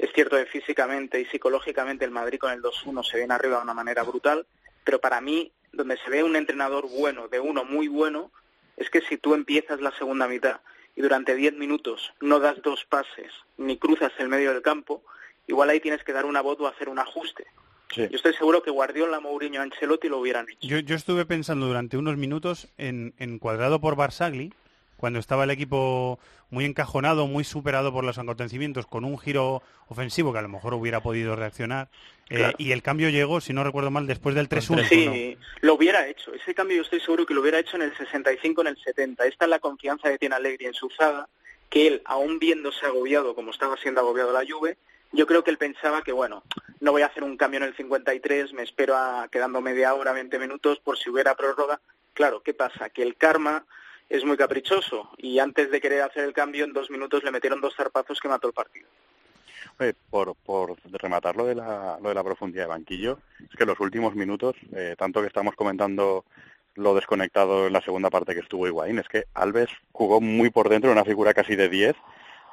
es 0.00 0.10
cierto 0.14 0.36
que 0.36 0.46
físicamente 0.46 1.20
y 1.20 1.26
psicológicamente 1.26 2.06
el 2.06 2.10
Madrid 2.10 2.38
con 2.38 2.52
el 2.52 2.62
2-1 2.62 3.04
se 3.04 3.18
viene 3.18 3.34
arriba 3.34 3.58
de 3.58 3.64
una 3.64 3.74
manera 3.74 4.02
brutal, 4.02 4.46
pero 4.82 4.98
para 4.98 5.20
mí, 5.20 5.52
donde 5.72 5.98
se 5.98 6.10
ve 6.10 6.24
un 6.24 6.36
entrenador 6.36 6.88
bueno, 6.88 7.28
de 7.28 7.38
uno 7.38 7.64
muy 7.64 7.86
bueno, 7.86 8.32
es 8.78 8.88
que 8.88 9.02
si 9.02 9.18
tú 9.18 9.34
empiezas 9.34 9.80
la 9.82 9.92
segunda 9.92 10.26
mitad 10.26 10.60
y 10.96 11.02
durante 11.02 11.34
10 11.34 11.54
minutos 11.54 12.14
no 12.20 12.40
das 12.40 12.62
dos 12.62 12.86
pases 12.86 13.30
ni 13.58 13.76
cruzas 13.76 14.12
el 14.18 14.28
medio 14.28 14.54
del 14.54 14.62
campo, 14.62 15.02
igual 15.46 15.68
ahí 15.68 15.80
tienes 15.80 16.02
que 16.02 16.14
dar 16.14 16.24
una 16.24 16.40
voz 16.40 16.58
o 16.60 16.66
hacer 16.66 16.88
un 16.88 16.98
ajuste. 16.98 17.46
Yo 17.94 18.04
estoy 18.04 18.32
seguro 18.34 18.62
que 18.62 18.70
Guardiola, 18.70 19.18
Mourinho, 19.18 19.60
Ancelotti 19.60 20.08
lo 20.08 20.20
hubieran 20.20 20.48
hecho. 20.48 20.60
Yo, 20.62 20.78
yo 20.78 20.94
estuve 20.94 21.26
pensando 21.26 21.66
durante 21.66 21.96
unos 21.98 22.16
minutos 22.16 22.68
en, 22.78 23.14
en 23.18 23.40
cuadrado 23.40 23.80
por 23.80 23.96
Barsagli, 23.96 24.54
cuando 24.96 25.18
estaba 25.18 25.44
el 25.44 25.50
equipo 25.50 26.20
muy 26.50 26.64
encajonado, 26.64 27.26
muy 27.26 27.44
superado 27.44 27.92
por 27.92 28.04
los 28.04 28.18
acontecimientos, 28.18 28.86
con 28.86 29.04
un 29.04 29.18
giro 29.18 29.62
ofensivo 29.88 30.32
que 30.32 30.40
a 30.40 30.42
lo 30.42 30.48
mejor 30.48 30.74
hubiera 30.74 31.00
podido 31.00 31.36
reaccionar. 31.36 31.88
eh, 32.28 32.52
y 32.58 32.72
el 32.72 32.82
cambio 32.82 33.08
llegó, 33.08 33.40
si 33.40 33.52
no 33.52 33.64
recuerdo 33.64 33.90
mal, 33.90 34.06
después 34.06 34.34
del 34.34 34.48
3-1. 34.48 34.88
Sí, 34.88 35.38
lo 35.60 35.74
hubiera 35.74 36.06
hecho. 36.06 36.32
Ese 36.34 36.54
cambio 36.54 36.76
yo 36.76 36.82
estoy 36.82 37.00
seguro 37.00 37.26
que 37.26 37.34
lo 37.34 37.40
hubiera 37.40 37.58
hecho 37.58 37.76
en 37.76 37.82
el 37.82 37.96
65, 37.96 38.60
en 38.60 38.66
el 38.68 38.76
70. 38.76 39.26
Esta 39.26 39.44
es 39.44 39.48
la 39.48 39.58
confianza 39.58 40.10
que 40.10 40.18
tiene 40.18 40.34
Allegri 40.34 40.66
en 40.66 40.74
su 40.74 40.90
zaga, 40.90 41.28
que 41.68 41.86
él, 41.86 42.02
aún 42.04 42.38
viéndose 42.38 42.84
agobiado 42.86 43.34
como 43.34 43.50
estaba 43.50 43.76
siendo 43.76 44.00
agobiado 44.00 44.32
la 44.32 44.44
Juve, 44.48 44.76
yo 45.12 45.26
creo 45.26 45.42
que 45.42 45.50
él 45.50 45.58
pensaba 45.58 46.02
que, 46.02 46.12
bueno, 46.12 46.44
no 46.80 46.92
voy 46.92 47.02
a 47.02 47.06
hacer 47.06 47.24
un 47.24 47.36
cambio 47.36 47.58
en 47.58 47.64
el 47.64 47.74
53, 47.74 48.52
me 48.52 48.62
espero 48.62 48.96
a 48.96 49.28
quedando 49.30 49.60
media 49.60 49.94
hora, 49.94 50.12
20 50.12 50.38
minutos, 50.38 50.78
por 50.78 50.98
si 50.98 51.10
hubiera 51.10 51.34
prórroga. 51.34 51.80
Claro, 52.14 52.42
¿qué 52.42 52.54
pasa? 52.54 52.90
Que 52.90 53.02
el 53.02 53.16
karma 53.16 53.64
es 54.10 54.24
muy 54.24 54.36
caprichoso 54.36 55.08
y 55.16 55.38
antes 55.38 55.70
de 55.70 55.80
querer 55.80 56.02
hacer 56.02 56.24
el 56.24 56.34
cambio, 56.34 56.64
en 56.64 56.72
dos 56.72 56.90
minutos 56.90 57.22
le 57.22 57.30
metieron 57.30 57.60
dos 57.60 57.74
zarpazos 57.76 58.20
que 58.20 58.28
mató 58.28 58.48
el 58.48 58.52
partido. 58.52 58.88
Oye, 59.78 59.94
por, 60.10 60.34
por 60.34 60.76
rematar 60.84 61.36
lo 61.36 61.46
de, 61.46 61.54
la, 61.54 61.98
lo 62.02 62.08
de 62.08 62.14
la 62.14 62.24
profundidad 62.24 62.64
de 62.64 62.68
banquillo, 62.68 63.20
es 63.38 63.56
que 63.56 63.64
los 63.64 63.78
últimos 63.78 64.14
minutos, 64.14 64.56
eh, 64.74 64.96
tanto 64.98 65.20
que 65.20 65.28
estamos 65.28 65.54
comentando 65.54 66.24
lo 66.74 66.94
desconectado 66.94 67.68
en 67.68 67.72
la 67.72 67.80
segunda 67.80 68.10
parte 68.10 68.34
que 68.34 68.40
estuvo 68.40 68.66
Higuaín, 68.66 68.98
es 68.98 69.08
que 69.08 69.24
Alves 69.32 69.70
jugó 69.92 70.20
muy 70.20 70.50
por 70.50 70.68
dentro, 70.68 70.90
una 70.90 71.04
figura 71.04 71.32
casi 71.32 71.54
de 71.54 71.68
10, 71.68 71.94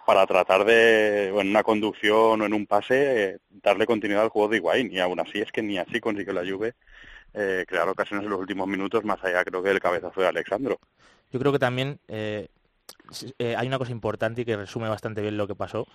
para 0.06 0.26
tratar 0.26 0.64
de, 0.64 1.30
en 1.30 1.50
una 1.50 1.64
conducción 1.64 2.42
o 2.42 2.46
en 2.46 2.54
un 2.54 2.68
pase, 2.68 3.24
eh, 3.24 3.38
darle 3.50 3.86
continuidad 3.86 4.24
al 4.24 4.30
juego 4.30 4.48
de 4.48 4.58
Higuaín. 4.58 4.92
Y 4.92 5.00
aún 5.00 5.20
así 5.20 5.40
es 5.40 5.52
que 5.52 5.62
ni 5.62 5.78
así 5.80 6.00
consiguió 6.00 6.34
la 6.34 6.50
Juve 6.50 6.76
eh, 7.34 7.66
crear 7.68 7.90
ocasiones 7.90 8.24
en 8.24 8.30
los 8.30 8.40
últimos 8.40 8.68
minutos, 8.68 9.04
más 9.04 9.22
allá 9.24 9.44
creo 9.44 9.62
que 9.62 9.70
del 9.70 9.82
cabezazo 9.82 10.22
de 10.22 10.28
Alexandro. 10.28 10.80
Yo 11.38 11.40
creo 11.42 11.52
que 11.52 11.60
también 11.60 12.00
eh, 12.08 12.48
eh, 13.38 13.56
hay 13.56 13.68
una 13.68 13.78
cosa 13.78 13.92
importante 13.92 14.42
y 14.42 14.46
que 14.46 14.58
resume 14.58 14.90
bastante 14.90 15.22
bien 15.22 15.38
lo 15.38 15.46
que 15.46 15.54
pasó. 15.54 15.86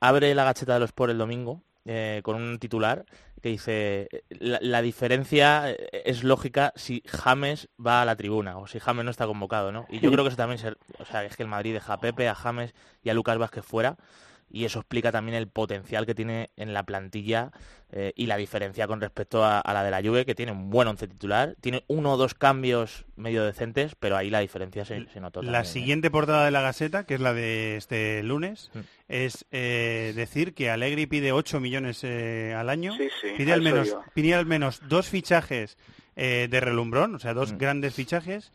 Abre 0.00 0.34
la 0.34 0.44
gacheta 0.44 0.74
de 0.74 0.80
los 0.80 0.92
por 0.92 1.08
el 1.08 1.16
domingo 1.16 1.62
eh, 1.86 2.20
con 2.22 2.36
un 2.36 2.58
titular 2.58 3.06
que 3.40 3.48
dice 3.48 4.08
la, 4.28 4.58
la 4.60 4.82
diferencia 4.82 5.70
es 5.70 6.24
lógica 6.24 6.74
si 6.76 7.02
James 7.06 7.68
va 7.84 8.02
a 8.02 8.04
la 8.04 8.16
tribuna 8.16 8.58
o 8.58 8.66
si 8.66 8.78
James 8.80 9.02
no 9.06 9.10
está 9.10 9.26
convocado, 9.26 9.72
¿no? 9.72 9.86
Y 9.88 10.00
yo 10.00 10.10
creo 10.12 10.22
que 10.24 10.28
eso 10.28 10.36
también, 10.36 10.58
se- 10.58 10.76
o 10.98 11.04
sea, 11.10 11.24
es 11.24 11.34
que 11.36 11.42
el 11.42 11.48
Madrid 11.48 11.72
deja 11.72 11.94
a 11.94 12.00
Pepe, 12.00 12.28
a 12.28 12.34
James 12.34 12.74
y 13.02 13.08
a 13.08 13.14
Lucas 13.14 13.38
Vázquez 13.38 13.64
fuera 13.64 13.96
y 14.48 14.64
eso 14.64 14.78
explica 14.78 15.10
también 15.12 15.36
el 15.36 15.48
potencial 15.48 16.06
que 16.06 16.14
tiene 16.14 16.50
en 16.56 16.72
la 16.72 16.84
plantilla 16.84 17.50
eh, 17.90 18.12
y 18.16 18.26
la 18.26 18.36
diferencia 18.36 18.86
con 18.86 19.00
respecto 19.00 19.44
a, 19.44 19.60
a 19.60 19.74
la 19.74 19.82
de 19.84 19.90
la 19.90 20.00
Juve, 20.02 20.24
que 20.24 20.34
tiene 20.34 20.52
un 20.52 20.70
buen 20.70 20.88
once 20.88 21.06
titular, 21.08 21.56
tiene 21.60 21.84
uno 21.88 22.12
o 22.12 22.16
dos 22.16 22.34
cambios 22.34 23.04
medio 23.16 23.44
decentes, 23.44 23.94
pero 23.98 24.16
ahí 24.16 24.30
la 24.30 24.40
diferencia 24.40 24.84
se, 24.84 25.06
se 25.12 25.20
notó. 25.20 25.40
La 25.42 25.52
también, 25.52 25.62
¿eh? 25.62 25.72
siguiente 25.72 26.10
portada 26.10 26.44
de 26.44 26.50
la 26.50 26.60
Gaceta, 26.62 27.04
que 27.04 27.14
es 27.14 27.20
la 27.20 27.34
de 27.34 27.76
este 27.76 28.22
lunes, 28.22 28.70
Mm. 28.74 28.78
es 29.08 29.46
eh, 29.50 30.12
decir 30.16 30.54
que 30.54 30.70
Allegri 30.70 31.06
pide 31.06 31.32
8 31.32 31.60
millones 31.60 32.00
eh, 32.04 32.54
al 32.56 32.68
año, 32.70 32.92
Sí, 32.96 33.08
sí, 33.20 33.28
pide, 33.36 33.52
a 33.52 33.54
al 33.54 33.62
menos, 33.62 33.96
pide 34.14 34.34
al 34.34 34.46
menos 34.46 34.80
dos 34.88 35.08
fichajes 35.08 35.76
eh, 36.16 36.48
de 36.50 36.60
relumbrón, 36.60 37.14
o 37.14 37.18
sea, 37.18 37.34
dos 37.34 37.52
Mm. 37.52 37.58
grandes 37.58 37.94
fichajes, 37.94 38.52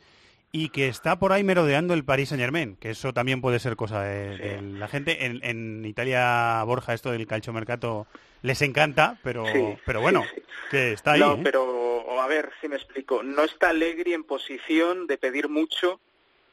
y 0.52 0.70
que 0.70 0.88
está 0.88 1.18
por 1.18 1.32
ahí 1.32 1.44
merodeando 1.44 1.94
el 1.94 2.04
Paris 2.04 2.30
Saint 2.30 2.42
Germain, 2.42 2.76
que 2.76 2.90
eso 2.92 3.14
también 3.14 3.42
puede 3.42 3.60
ser 3.60 3.76
cosa 3.76 4.02
de, 4.04 4.38
de 4.38 4.62
la 4.62 4.88
gente. 4.88 5.26
En, 5.26 5.40
en 5.44 5.86
Italia, 5.86 6.62
Borja, 6.66 6.94
esto 6.94 7.12
del 7.12 7.28
calciomercato 7.28 8.08
les 8.42 8.62
encanta, 8.62 9.18
pero, 9.24 9.46
Sí, 9.46 9.78
pero 9.86 10.02
bueno, 10.02 10.24
sí. 10.34 10.42
que 10.70 10.94
está 10.94 11.14
ahí. 11.14 11.20
no, 11.20 11.36
¿eh? 11.36 11.42
pero 11.44 12.20
a 12.22 12.28
ver 12.28 12.52
si 12.60 12.68
me 12.68 12.76
explico. 12.76 13.24
No 13.24 13.44
está 13.44 13.70
Allegri 13.70 14.14
en 14.14 14.24
posición 14.24 15.08
de 15.08 15.18
pedir 15.18 15.48
mucho, 15.48 16.00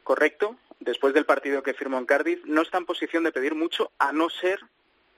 ¿correcto? 0.04 0.56
Después 0.80 1.12
del 1.12 1.24
partido 1.26 1.62
que 1.64 1.74
firmó 1.74 1.98
en 1.98 2.06
Cardiff, 2.06 2.44
no 2.44 2.62
está 2.62 2.78
en 2.78 2.86
posición 2.86 3.24
de 3.24 3.32
pedir 3.32 3.54
mucho, 3.54 3.90
a 3.98 4.12
no 4.12 4.30
ser 4.30 4.60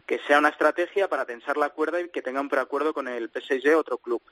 que 0.07 0.18
sea 0.26 0.39
una 0.39 0.49
estrategia 0.49 1.07
para 1.09 1.26
tensar 1.26 1.57
la 1.57 1.68
cuerda 1.68 2.01
y 2.01 2.09
que 2.09 2.22
tenga 2.22 2.41
un 2.41 2.49
preacuerdo 2.49 2.95
con 2.95 3.07
el 3.09 3.28
PSG, 3.31 3.76
otro 3.76 3.99
club. 3.99 4.22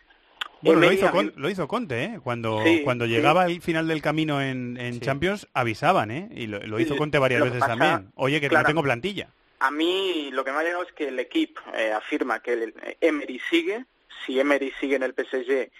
Bueno, 0.63 0.81
lo 0.81 0.93
hizo, 0.93 1.11
Con- 1.11 1.33
lo 1.37 1.49
hizo 1.51 1.69
Conte, 1.69 2.05
¿eh? 2.05 2.21
Cuando, 2.23 2.63
Sí, 2.65 2.81
cuando 2.83 3.05
sí. 3.05 3.13
llegaba 3.13 3.47
el 3.47 3.61
final 3.63 3.87
del 3.87 4.03
camino 4.03 4.43
en, 4.43 4.77
en 4.77 5.01
Champions, 5.01 5.47
avisaban, 5.55 6.11
¿eh? 6.11 6.29
Y 6.35 6.47
lo, 6.49 6.59
lo 6.61 6.81
hizo 6.81 6.95
Sí, 6.95 6.99
Conte 6.99 7.19
varias 7.19 7.43
veces 7.43 7.61
pasa- 7.61 7.77
también. 7.77 8.11
Oye, 8.17 8.41
que 8.41 8.49
claro. 8.49 8.65
no 8.65 8.69
tengo 8.69 8.83
plantilla. 8.83 9.29
A 9.61 9.71
mí 9.71 10.31
lo 10.33 10.45
que 10.45 10.53
me 10.53 10.59
ha 10.59 10.63
llegado 10.63 10.83
es 10.85 10.93
que 10.93 11.09
el 11.09 11.19
equipo 11.19 11.61
eh, 11.77 11.93
afirma 11.93 12.41
que 12.41 12.53
el, 12.55 12.75
Emery 13.01 13.41
sigue. 13.51 13.85
Si 14.27 14.39
Emery 14.39 14.73
sigue 14.81 14.97
en 14.97 15.03
el 15.05 15.15
PSG, 15.15 15.71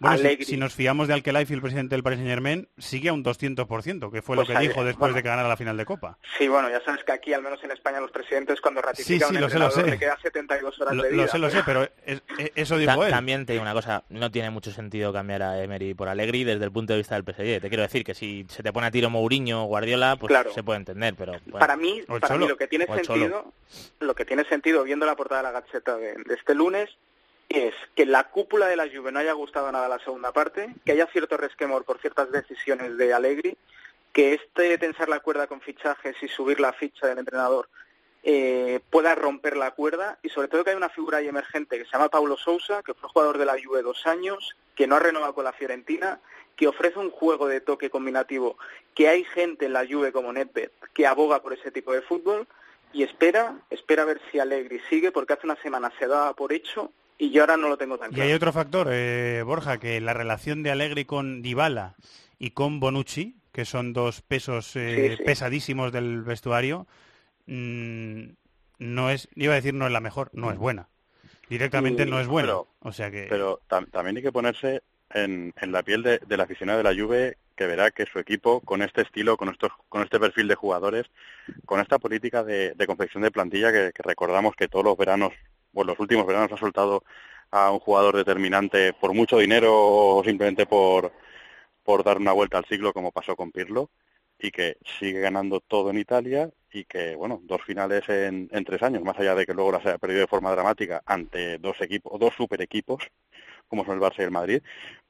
Bueno, 0.00 0.16
si, 0.18 0.26
Allegri... 0.26 0.44
si 0.44 0.56
nos 0.56 0.74
fiamos 0.74 1.08
de 1.08 1.14
Alquelife, 1.14 1.54
el 1.54 1.60
presidente 1.60 1.94
del 1.94 2.02
Paris 2.02 2.18
Saint 2.18 2.30
Germain, 2.30 2.68
sigue 2.78 3.08
a 3.08 3.12
un 3.12 3.24
200%, 3.24 4.10
que 4.12 4.22
fue 4.22 4.36
Pues 4.36 4.48
lo 4.48 4.52
que 4.52 4.58
ahí, 4.58 4.68
dijo 4.68 4.84
después 4.84 4.98
bueno. 5.10 5.14
de 5.16 5.22
que 5.22 5.28
ganara 5.28 5.48
la 5.48 5.56
final 5.56 5.76
de 5.76 5.84
Copa. 5.84 6.18
Sí, 6.38 6.46
bueno, 6.48 6.70
ya 6.70 6.80
sabes 6.84 7.02
que 7.04 7.12
aquí, 7.12 7.32
al 7.32 7.42
menos 7.42 7.62
en 7.64 7.70
España, 7.72 8.00
los 8.00 8.10
presidentes 8.10 8.60
cuando 8.60 8.80
ratifican 8.82 9.28
sí, 9.28 9.34
un 9.36 9.40
lo 9.40 9.48
sé, 9.50 9.58
lo 9.58 9.70
sé. 9.70 9.82
le 9.84 9.98
queda 9.98 10.16
72 10.22 10.80
horas 10.80 10.94
Lo, 10.94 11.02
de 11.02 11.10
lo 11.10 11.16
vida. 11.16 11.28
sé, 11.28 11.38
lo 11.38 11.50
sé, 11.50 11.62
pero 11.66 11.82
es- 12.04 12.22
es- 12.38 12.52
eso 12.54 12.76
dijo 12.78 12.96
Ta- 12.98 13.06
él. 13.06 13.10
También 13.12 13.44
te 13.46 13.52
digo 13.54 13.62
una 13.62 13.72
cosa, 13.74 14.04
no 14.08 14.30
tiene 14.30 14.50
mucho 14.50 14.70
sentido 14.70 15.12
cambiar 15.12 15.42
a 15.42 15.62
Emery 15.62 15.94
por 15.94 16.08
Allegri 16.08 16.44
desde 16.44 16.64
el 16.64 16.72
punto 16.72 16.92
de 16.92 16.98
vista 16.98 17.14
del 17.14 17.24
PSG. 17.24 17.60
Te 17.60 17.68
quiero 17.68 17.82
decir 17.82 18.04
que 18.04 18.14
si 18.14 18.46
se 18.48 18.62
te 18.62 18.72
pone 18.72 18.86
a 18.86 18.90
tiro 18.90 19.10
Mourinho 19.10 19.64
o 19.64 19.66
Guardiola, 19.66 20.16
pues 20.16 20.28
Claro. 20.28 20.52
se 20.52 20.62
puede 20.62 20.78
entender, 20.78 21.14
pero 21.16 21.32
bueno. 21.46 21.58
Para 21.58 21.76
mí, 21.76 22.02
para 22.20 22.36
mí 22.38 22.46
lo 22.48 22.56
que 22.56 22.68
tiene 22.68 22.86
sentido, 22.86 23.52
lo 24.00 24.14
que 24.14 24.24
tiene 24.24 24.44
sentido 24.44 24.84
viendo 24.84 25.06
la 25.06 25.16
portada 25.16 25.42
de 25.42 25.52
la 25.52 25.60
Gaceta 25.60 25.96
de, 25.96 26.14
de 26.14 26.34
este 26.34 26.54
lunes 26.54 26.88
es 27.48 27.74
que 27.94 28.04
la 28.04 28.24
cúpula 28.24 28.66
de 28.66 28.76
la 28.76 28.88
Juve 28.88 29.10
no 29.10 29.20
haya 29.20 29.32
gustado 29.32 29.72
nada 29.72 29.88
la 29.88 29.98
segunda 30.00 30.32
parte, 30.32 30.74
que 30.84 30.92
haya 30.92 31.06
cierto 31.06 31.36
resquemor 31.36 31.84
por 31.84 31.98
ciertas 32.00 32.30
decisiones 32.30 32.96
de 32.98 33.14
Allegri, 33.14 33.56
que 34.12 34.34
este 34.34 34.76
tensar 34.78 35.08
la 35.08 35.20
cuerda 35.20 35.46
con 35.46 35.60
fichajes 35.60 36.16
y 36.22 36.28
subir 36.28 36.60
la 36.60 36.72
ficha 36.72 37.06
del 37.06 37.18
entrenador 37.18 37.68
eh, 38.24 38.80
pueda 38.90 39.14
romper 39.14 39.56
la 39.56 39.70
cuerda 39.70 40.18
y 40.22 40.28
sobre 40.28 40.48
todo 40.48 40.64
que 40.64 40.70
hay 40.70 40.76
una 40.76 40.88
figura 40.88 41.18
ahí 41.18 41.28
emergente 41.28 41.78
que 41.78 41.84
se 41.84 41.92
llama 41.92 42.08
Paulo 42.08 42.36
Sousa, 42.36 42.82
que 42.82 42.94
fue 42.94 43.08
jugador 43.08 43.38
de 43.38 43.46
la 43.46 43.56
Juve 43.62 43.82
dos 43.82 44.06
años, 44.06 44.56
que 44.74 44.86
no 44.86 44.96
ha 44.96 45.00
renovado 45.00 45.34
con 45.34 45.44
la 45.44 45.52
Fiorentina, 45.52 46.20
que 46.56 46.68
ofrece 46.68 46.98
un 46.98 47.10
juego 47.10 47.46
de 47.46 47.60
toque 47.60 47.90
combinativo, 47.90 48.58
que 48.94 49.08
hay 49.08 49.24
gente 49.24 49.66
en 49.66 49.72
la 49.72 49.86
Juve 49.86 50.12
como 50.12 50.32
Nedved 50.32 50.70
que 50.92 51.06
aboga 51.06 51.40
por 51.40 51.52
ese 51.52 51.70
tipo 51.70 51.92
de 51.92 52.02
fútbol 52.02 52.46
y 52.92 53.04
espera, 53.04 53.56
espera 53.70 54.02
a 54.02 54.06
ver 54.06 54.20
si 54.30 54.40
Allegri 54.40 54.80
sigue 54.90 55.12
porque 55.12 55.34
hace 55.34 55.46
una 55.46 55.60
semana 55.62 55.92
se 55.98 56.08
daba 56.08 56.34
por 56.34 56.52
hecho 56.52 56.90
y 57.18 57.30
yo 57.30 57.42
ahora 57.42 57.56
no 57.56 57.68
lo 57.68 57.76
tengo 57.76 57.98
tan 57.98 58.10
Y 58.10 58.14
claro. 58.14 58.28
hay 58.28 58.34
otro 58.34 58.52
factor, 58.52 58.88
eh, 58.90 59.42
Borja, 59.44 59.78
que 59.78 60.00
la 60.00 60.14
relación 60.14 60.62
de 60.62 60.70
Allegri 60.70 61.04
con 61.04 61.42
Dybala 61.42 61.96
y 62.38 62.50
con 62.50 62.80
Bonucci, 62.80 63.36
que 63.52 63.64
son 63.64 63.92
dos 63.92 64.22
pesos 64.22 64.76
eh, 64.76 65.10
Sí, 65.10 65.16
sí. 65.16 65.22
pesadísimos 65.24 65.92
del 65.92 66.22
vestuario, 66.22 66.86
mm, 67.46 68.24
no 68.78 69.10
es, 69.10 69.28
iba 69.34 69.52
a 69.52 69.56
decir 69.56 69.74
no 69.74 69.86
es 69.86 69.92
la 69.92 70.00
mejor, 70.00 70.30
no 70.32 70.50
es 70.52 70.58
buena. 70.58 70.88
Directamente 71.48 72.06
no 72.06 72.20
es 72.20 72.26
buena. 72.28 72.48
pero- 72.48 72.68
o 72.80 72.92
sea 72.92 73.10
que 73.10 73.26
Pero 73.28 73.60
tam- 73.68 73.90
también 73.90 74.16
hay 74.16 74.22
que 74.22 74.32
ponerse 74.32 74.82
en, 75.10 75.52
en 75.60 75.72
la 75.72 75.82
piel 75.82 76.02
de, 76.02 76.18
del 76.26 76.40
aficionado 76.40 76.78
de 76.78 76.84
la 76.84 76.94
Juve 77.00 77.36
que 77.56 77.66
verá 77.66 77.90
que 77.90 78.06
su 78.06 78.20
equipo, 78.20 78.60
con 78.60 78.82
este 78.82 79.02
estilo, 79.02 79.36
con 79.36 79.48
estos, 79.48 79.72
con 79.88 80.02
este 80.02 80.20
perfil 80.20 80.46
de 80.46 80.54
jugadores, 80.54 81.06
con 81.64 81.80
esta 81.80 81.98
política 81.98 82.44
de, 82.44 82.72
de 82.74 82.86
confección 82.86 83.24
de 83.24 83.32
plantilla 83.32 83.72
que, 83.72 83.90
que 83.92 84.02
recordamos 84.04 84.54
que 84.54 84.68
todos 84.68 84.84
los 84.84 84.96
veranos, 84.96 85.32
o 85.78 85.84
los 85.84 85.98
últimos 86.00 86.26
veranos 86.26 86.52
ha 86.52 86.56
soltado 86.58 87.04
a 87.50 87.70
un 87.72 87.78
jugador 87.80 88.16
determinante 88.16 88.92
por 88.94 89.14
mucho 89.14 89.38
dinero 89.38 89.72
o 89.74 90.22
simplemente 90.24 90.66
por, 90.66 91.12
por 91.84 92.04
dar 92.04 92.18
una 92.18 92.32
vuelta 92.32 92.58
al 92.58 92.64
siglo 92.66 92.92
como 92.92 93.12
pasó 93.12 93.36
con 93.36 93.52
Pirlo 93.52 93.90
y 94.38 94.50
que 94.50 94.76
sigue 95.00 95.20
ganando 95.20 95.60
todo 95.60 95.90
en 95.90 95.98
Italia 95.98 96.50
y 96.72 96.84
que, 96.84 97.16
bueno, 97.16 97.40
dos 97.44 97.62
finales 97.62 98.08
en, 98.08 98.48
tres 98.64 98.82
años, 98.82 99.02
más 99.02 99.18
allá 99.18 99.34
de 99.34 99.46
que 99.46 99.54
luego 99.54 99.72
las 99.72 99.86
haya 99.86 99.98
perdido 99.98 100.20
de 100.22 100.26
forma 100.28 100.52
dramática 100.52 101.02
ante 101.06 101.58
dos 101.58 101.80
equipos, 101.80 102.18
dos 102.20 102.34
super 102.34 102.60
equipos, 102.62 103.02
como 103.68 103.84
son 103.84 103.94
el 103.94 104.00
Barça 104.00 104.20
y 104.20 104.22
el 104.22 104.30
Madrid, 104.30 104.62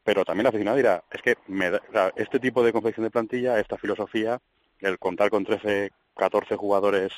pero 0.04 0.24
también 0.24 0.44
la 0.44 0.50
aficionado 0.50 0.76
dirá, 0.76 1.04
es 1.10 1.22
que 1.22 1.36
me 1.48 1.70
da- 1.70 2.12
este 2.16 2.40
tipo 2.40 2.62
de 2.62 2.72
confección 2.72 3.04
de 3.04 3.10
plantilla, 3.10 3.58
esta 3.60 3.78
filosofía, 3.78 4.40
el 4.80 4.98
contar 4.98 5.30
con 5.30 5.44
13, 5.44 5.90
14 6.16 6.56
jugadores, 6.56 7.12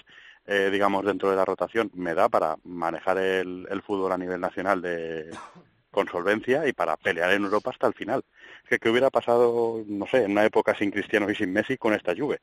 eh, 0.53 0.68
digamos, 0.68 1.05
dentro 1.05 1.30
de 1.30 1.36
la 1.36 1.44
rotación, 1.44 1.92
me 1.94 2.12
da 2.12 2.28
para 2.28 2.57
manejar 2.64 3.18
el, 3.18 3.68
el 3.70 3.82
fútbol 3.82 4.11
a 4.11 4.18
nivel 4.18 4.40
nacional 4.40 4.82
de 4.82 5.30
con 5.92 6.09
solvencia 6.09 6.66
y 6.66 6.72
para 6.72 6.96
pelear 6.96 7.30
en 7.30 7.44
Europa 7.44 7.70
hasta 7.70 7.86
el 7.86 7.94
final. 7.94 8.24
Que, 8.68 8.80
¿qué 8.80 8.90
hubiera 8.90 9.11
pasado, 9.11 9.84
no 9.86 10.07
sé, 10.09 10.24
en 10.24 10.32
una 10.32 10.44
época 10.44 10.74
sin 10.74 10.90
Cristiano 10.90 11.30
y 11.30 11.36
sin 11.36 11.53
Messi 11.53 11.76
con 11.76 11.94
esta 11.94 12.16
Juve? 12.16 12.40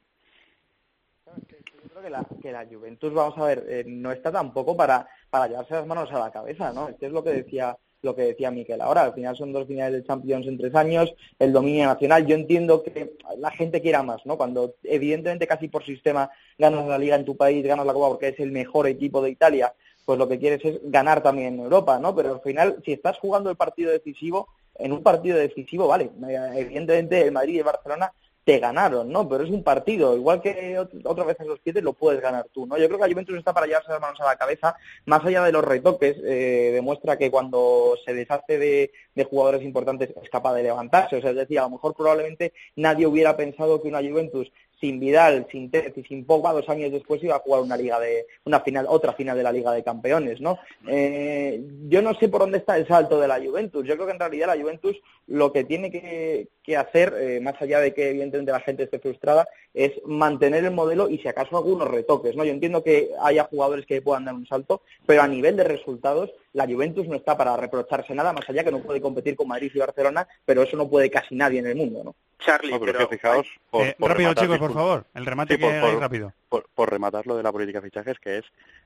Yo 1.25 1.89
creo 1.89 2.01
que 2.01 2.09
la, 2.09 2.25
que 2.41 2.51
la 2.53 2.65
Juventus, 2.65 3.13
vamos 3.13 3.37
a 3.39 3.45
ver, 3.45 3.65
eh, 3.67 3.83
no 3.85 4.13
está 4.13 4.31
tampoco 4.31 4.77
para, 4.77 5.05
para 5.29 5.47
llevarse 5.47 5.73
las 5.73 5.85
manos 5.85 6.09
a 6.13 6.19
la 6.19 6.31
cabeza, 6.31 6.71
¿no? 6.71 6.87
Esto 6.87 7.07
es 7.07 7.11
lo 7.11 7.21
que 7.21 7.31
decía 7.31 7.75
lo 8.01 8.15
que 8.15 8.23
decía 8.23 8.51
Miquel 8.51 8.81
ahora, 8.81 9.03
al 9.03 9.13
final 9.13 9.35
son 9.35 9.51
dos 9.51 9.67
finales 9.67 9.93
de 9.93 10.07
Champions 10.07 10.47
en 10.47 10.57
tres 10.57 10.73
años, 10.75 11.13
el 11.39 11.51
dominio 11.51 11.85
nacional, 11.85 12.25
yo 12.25 12.35
entiendo 12.35 12.83
que 12.83 13.15
la 13.37 13.51
gente 13.51 13.81
quiera 13.81 14.03
más, 14.03 14.25
¿no? 14.25 14.37
Cuando 14.37 14.75
evidentemente 14.83 15.47
casi 15.47 15.67
por 15.67 15.83
sistema 15.83 16.29
ganas 16.57 16.87
la 16.87 16.97
liga 16.97 17.15
en 17.15 17.25
tu 17.25 17.35
país, 17.35 17.65
ganas 17.65 17.85
la 17.85 17.93
Copa 17.93 18.09
porque 18.09 18.29
es 18.29 18.39
el 18.39 18.51
mejor 18.51 18.87
equipo 18.87 19.21
de 19.21 19.31
Italia, 19.31 19.73
pues 20.05 20.17
lo 20.17 20.27
que 20.27 20.39
quieres 20.39 20.63
es 20.63 20.79
ganar 20.83 21.21
también 21.21 21.55
en 21.55 21.59
Europa, 21.59 21.99
¿no? 21.99 22.15
Pero 22.15 22.35
al 22.35 22.41
final, 22.41 22.77
si 22.85 22.93
estás 22.93 23.17
jugando 23.19 23.49
el 23.49 23.57
partido 23.57 23.91
decisivo, 23.91 24.47
en 24.75 24.93
un 24.93 25.03
partido 25.03 25.37
decisivo, 25.37 25.87
vale, 25.87 26.11
evidentemente 26.55 27.21
el 27.23 27.31
Madrid 27.31 27.55
y 27.55 27.57
el 27.59 27.63
Barcelona 27.63 28.13
te 28.47 28.59
ganaron, 28.59 29.11
¿no? 29.11 29.27
Pero 29.27 29.43
es 29.43 29.49
un 29.49 29.61
partido, 29.61 30.15
igual 30.15 30.41
que 30.41 30.79
ot- 30.79 31.01
otras 31.03 31.27
veces 31.27 31.45
los 31.45 31.59
pies 31.59 31.75
lo 31.83 31.91
puedes 31.91 32.21
ganar 32.21 32.45
tú, 32.53 32.65
¿no? 32.65 32.77
Yo 32.77 32.87
creo 32.87 32.97
que 32.97 33.05
la 33.05 33.11
Juventus 33.11 33.37
está 33.37 33.53
para 33.53 33.67
llevarse 33.67 33.91
las 33.91 33.99
manos 33.99 34.21
a 34.21 34.25
la 34.25 34.37
cabeza, 34.37 34.77
más 35.05 35.25
allá 35.25 35.43
de 35.43 35.51
los 35.51 35.65
retoques, 35.65 36.15
eh, 36.23 36.71
demuestra 36.73 37.17
que 37.17 37.29
cuando 37.29 37.95
se 38.05 38.13
deshace 38.13 38.57
de, 38.57 38.91
de 39.15 39.23
jugadores 39.25 39.63
importantes 39.63 40.11
es 40.23 40.29
capaz 40.29 40.53
de 40.53 40.63
levantarse, 40.63 41.17
o 41.17 41.21
sea, 41.21 41.31
es 41.31 41.35
decir, 41.35 41.59
a 41.59 41.63
lo 41.63 41.71
mejor 41.71 41.93
probablemente 41.93 42.53
nadie 42.77 43.05
hubiera 43.05 43.35
pensado 43.35 43.81
que 43.81 43.89
una 43.89 43.99
Juventus 43.99 44.49
sin 44.79 44.99
Vidal, 44.99 45.47
sin 45.51 45.71
Tez 45.71 45.97
y 45.97 46.03
sin 46.03 46.25
Pogba 46.25 46.53
dos 46.53 46.69
años 46.69 46.91
después 46.91 47.23
iba 47.23 47.35
a 47.35 47.39
jugar 47.39 47.61
una 47.61 47.77
liga 47.77 47.99
de 47.99 48.27
una 48.45 48.59
final, 48.61 48.85
otra 48.87 49.13
final 49.13 49.35
de 49.35 49.43
la 49.43 49.51
Liga 49.51 49.71
de 49.71 49.83
Campeones, 49.83 50.39
¿no? 50.39 50.59
Eh, 50.87 51.61
yo 51.87 52.01
no 52.01 52.13
sé 52.15 52.29
por 52.29 52.41
dónde 52.41 52.59
está 52.59 52.77
el 52.77 52.87
salto 52.87 53.19
de 53.19 53.27
la 53.27 53.39
Juventus. 53.39 53.85
Yo 53.85 53.95
creo 53.95 54.05
que 54.05 54.13
en 54.13 54.19
realidad 54.19 54.47
la 54.47 54.61
Juventus 54.61 54.95
lo 55.25 55.51
que 55.51 55.63
tiene 55.63 55.91
que, 55.91 56.47
que 56.63 56.77
hacer, 56.77 57.13
eh, 57.17 57.39
más 57.41 57.61
allá 57.61 57.79
de 57.79 57.93
que 57.93 58.09
evidentemente 58.09 58.51
la 58.51 58.59
gente 58.59 58.83
esté 58.83 58.99
frustrada, 58.99 59.47
es 59.73 59.91
mantener 60.05 60.63
el 60.63 60.71
modelo 60.71 61.09
y 61.09 61.17
si 61.17 61.27
acaso 61.27 61.57
algunos 61.57 61.87
retoques, 61.87 62.35
¿no? 62.35 62.43
Yo 62.45 62.51
entiendo 62.51 62.83
que 62.83 63.09
haya 63.21 63.45
jugadores 63.45 63.85
que 63.85 64.01
puedan 64.01 64.25
dar 64.25 64.35
un 64.35 64.47
salto, 64.47 64.81
pero 65.05 65.21
a 65.21 65.27
nivel 65.27 65.55
de 65.57 65.63
resultados 65.63 66.31
la 66.57 66.65
Juventus 66.65 67.07
no 67.07 67.15
está 67.15 67.37
para 67.37 67.55
reprocharse 67.55 68.15
nada, 68.15 68.33
más 68.33 68.49
allá 68.49 68.63
que 68.63 68.71
no 68.71 68.79
puede 68.81 68.99
competir 68.99 69.35
con 69.35 69.47
Madrid 69.47 69.71
y 69.75 69.77
Barcelona, 69.77 70.27
pero 70.43 70.63
eso 70.63 70.75
no 70.75 70.89
puede 70.89 71.11
casi 71.11 71.35
nadie 71.35 71.59
en 71.59 71.67
el 71.67 71.75
mundo, 71.75 72.03
¿no? 72.03 72.15
Charlie, 72.39 72.71
No, 72.71 72.79
pero, 72.79 72.99
es 72.99 73.05
que 73.07 73.15
fijaos... 73.17 73.47
Por, 73.69 73.85
Eh, 73.85 73.95
por 73.99 74.09
rápido, 74.09 74.29
rematar, 74.29 74.43
chicos, 74.43 74.57
por 74.59 74.73
favor. 74.73 75.05
El 75.13 75.25
remate 75.27 75.53
Sí, 75.53 75.59
que 75.61 75.79
por- 75.79 75.99
rápido. 75.99 76.33
Por, 76.49 76.67
por 76.73 76.89
rematar 76.89 77.27
lo 77.27 77.37
de 77.37 77.43
la 77.43 77.51
política 77.51 77.79
de 77.79 77.85
fichajes, 77.89 78.17
que 78.19 78.39
es 78.39 78.45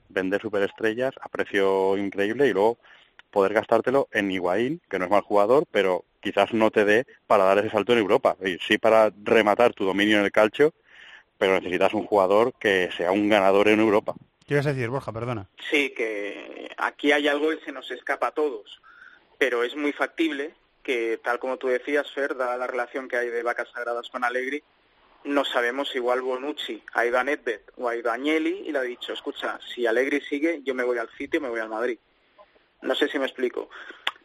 vender 0.10 0.42
superestrellas 0.42 1.14
a 1.22 1.30
precio 1.30 1.98
increíble 1.98 2.48
y 2.48 2.52
luego 2.52 2.78
poder 3.30 3.54
gastártelo 3.54 4.10
en 4.12 4.30
Higuaín, 4.30 4.82
que 4.90 5.00
no 5.00 5.06
es 5.06 5.12
mal 5.12 5.22
jugador, 5.22 5.64
pero 5.72 6.04
quizás 6.20 6.52
no 6.54 6.72
te 6.72 6.84
dé 6.84 7.06
para 7.26 7.46
dar 7.46 7.60
ese 7.60 7.70
salto 7.70 7.94
en 7.94 8.00
Europa. 8.00 8.36
Y 8.44 8.58
sí 8.58 8.78
para 8.80 9.14
rematar 9.24 9.74
tu 9.74 9.86
dominio 9.86 10.18
en 10.20 10.26
el 10.26 10.32
calcio, 10.34 10.74
pero 11.38 11.54
necesitas 11.54 11.94
un 11.94 12.06
jugador 12.06 12.52
que 12.60 12.90
sea 12.98 13.14
un 13.14 13.30
ganador 13.30 13.70
en 13.70 13.80
Europa. 13.80 14.14
¿Qué 14.52 14.58
a 14.58 14.62
decir, 14.64 14.90
Borja? 14.90 15.14
Perdona. 15.14 15.48
Sí, 15.70 15.92
que 15.92 16.70
aquí 16.76 17.14
hay 17.14 17.30
algo 17.30 17.52
que 17.52 17.64
se 17.64 17.72
nos 17.72 17.90
escapa 17.90 18.28
a 18.28 18.32
todos, 18.32 18.82
pero 19.38 19.64
es 19.64 19.78
muy 19.78 19.94
factible 19.94 20.54
que, 20.84 21.22
tal 21.24 21.40
como 21.40 21.56
tú 21.56 21.68
decías, 21.68 22.12
Fer, 22.12 22.36
dada 22.36 22.58
la 22.58 22.68
relación 22.68 23.08
que 23.08 23.16
hay 23.16 23.30
de 23.30 23.44
vacas 23.44 23.70
sagradas 23.74 24.10
con 24.10 24.26
Allegri, 24.26 24.62
no 25.24 25.46
sabemos 25.46 25.96
igual 25.96 26.22
Bonucci 26.22 26.84
ha 26.92 27.06
ido 27.06 27.18
a 27.18 27.24
Nedved 27.24 27.62
o 27.78 27.88
ha 27.88 27.96
ido 27.96 28.12
a 28.12 28.16
Agnelli 28.16 28.64
y 28.68 28.74
le 28.74 28.80
ha 28.80 28.82
dicho, 28.82 29.14
escucha, 29.14 29.58
si 29.74 29.88
Allegri 29.88 30.20
sigue, 30.20 30.60
yo 30.66 30.76
me 30.76 30.84
voy 30.84 30.98
al 30.98 31.10
sitio, 31.18 31.40
me 31.40 31.48
voy 31.48 31.62
al 31.62 31.70
Madrid. 31.70 31.98
No 32.82 32.94
sé 32.94 33.08
si 33.08 33.18
me 33.20 33.28
explico. 33.28 33.70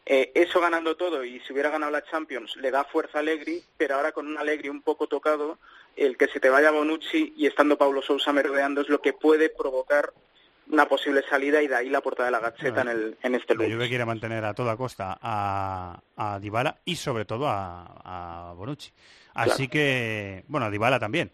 Eh, 0.05 0.33
eso 0.35 0.59
ganando 0.59 0.97
todo 0.97 1.23
y 1.23 1.39
si 1.39 1.53
hubiera 1.53 1.69
ganado 1.69 1.93
la 1.93 2.03
Champions 2.03 2.57
le 2.57 2.69
da 2.71 2.83
fuerza 2.83 3.19
a 3.19 3.21
Allegri, 3.21 3.63
pero 3.77 3.95
ahora 3.95 4.11
con 4.11 4.27
un 4.27 4.37
Allegri 4.37 4.67
un 4.67 4.81
poco 4.81 5.07
tocado, 5.07 5.57
el 5.97 6.17
que 6.17 6.27
se 6.27 6.39
te 6.39 6.49
vaya 6.49 6.71
Bonucci 6.71 7.33
y 7.35 7.45
estando 7.47 7.77
Paulo 7.77 8.01
Sousa 8.01 8.31
merodeando 8.31 8.81
es 8.81 8.89
lo 8.89 9.01
que 9.01 9.13
puede 9.13 9.49
provocar 9.49 10.11
una 10.69 10.85
posible 10.87 11.23
salida 11.29 11.61
y 11.61 11.67
de 11.67 11.75
ahí 11.75 11.89
la 11.89 12.01
portada 12.01 12.27
de 12.27 12.31
la 12.33 12.39
Gazzetta 12.39 12.81
en, 12.81 12.87
el, 12.89 13.17
en 13.23 13.35
este 13.35 13.55
La 13.55 13.61
lunes. 13.63 13.75
Juve 13.75 13.87
quiere 13.87 14.05
mantener 14.05 14.43
a 14.43 14.53
toda 14.53 14.75
costa 14.75 15.17
a, 15.21 15.99
a 16.17 16.39
Dybala 16.39 16.77
y 16.83 16.95
sobre 16.97 17.23
todo 17.25 17.47
a, 17.47 18.49
a 18.49 18.53
Bonucci. 18.53 18.91
Así 19.33 19.67
que, 19.69 20.43
bueno, 20.47 20.65
a 20.65 20.69
Dybala 20.69 20.99
también. 20.99 21.31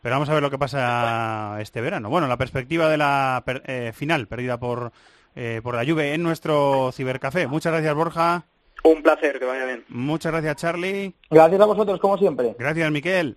Pero 0.00 0.14
vamos 0.14 0.28
a 0.28 0.34
ver 0.34 0.42
lo 0.42 0.50
que 0.50 0.58
pasa 0.58 1.58
este 1.60 1.80
verano. 1.80 2.08
Bueno, 2.08 2.28
la 2.28 2.36
perspectiva 2.36 2.88
de 2.88 2.98
la 2.98 3.42
per- 3.44 3.62
eh, 3.66 3.92
final 3.92 4.28
perdida 4.28 4.56
por, 4.60 4.92
eh, 5.34 5.60
por 5.62 5.74
la 5.74 5.84
Juve 5.84 6.14
en 6.14 6.22
nuestro 6.22 6.92
cibercafé. 6.92 7.48
Muchas 7.48 7.72
gracias, 7.72 7.94
Borja. 7.96 8.44
Un 8.84 9.02
placer, 9.02 9.40
que 9.40 9.44
vaya 9.44 9.64
bien. 9.64 9.84
Muchas 9.88 10.30
gracias, 10.30 10.54
Charlie. 10.56 11.14
Gracias 11.30 11.60
a 11.60 11.64
vosotros, 11.64 11.98
como 11.98 12.16
siempre. 12.16 12.54
Gracias, 12.56 12.92
Miquel. 12.92 13.36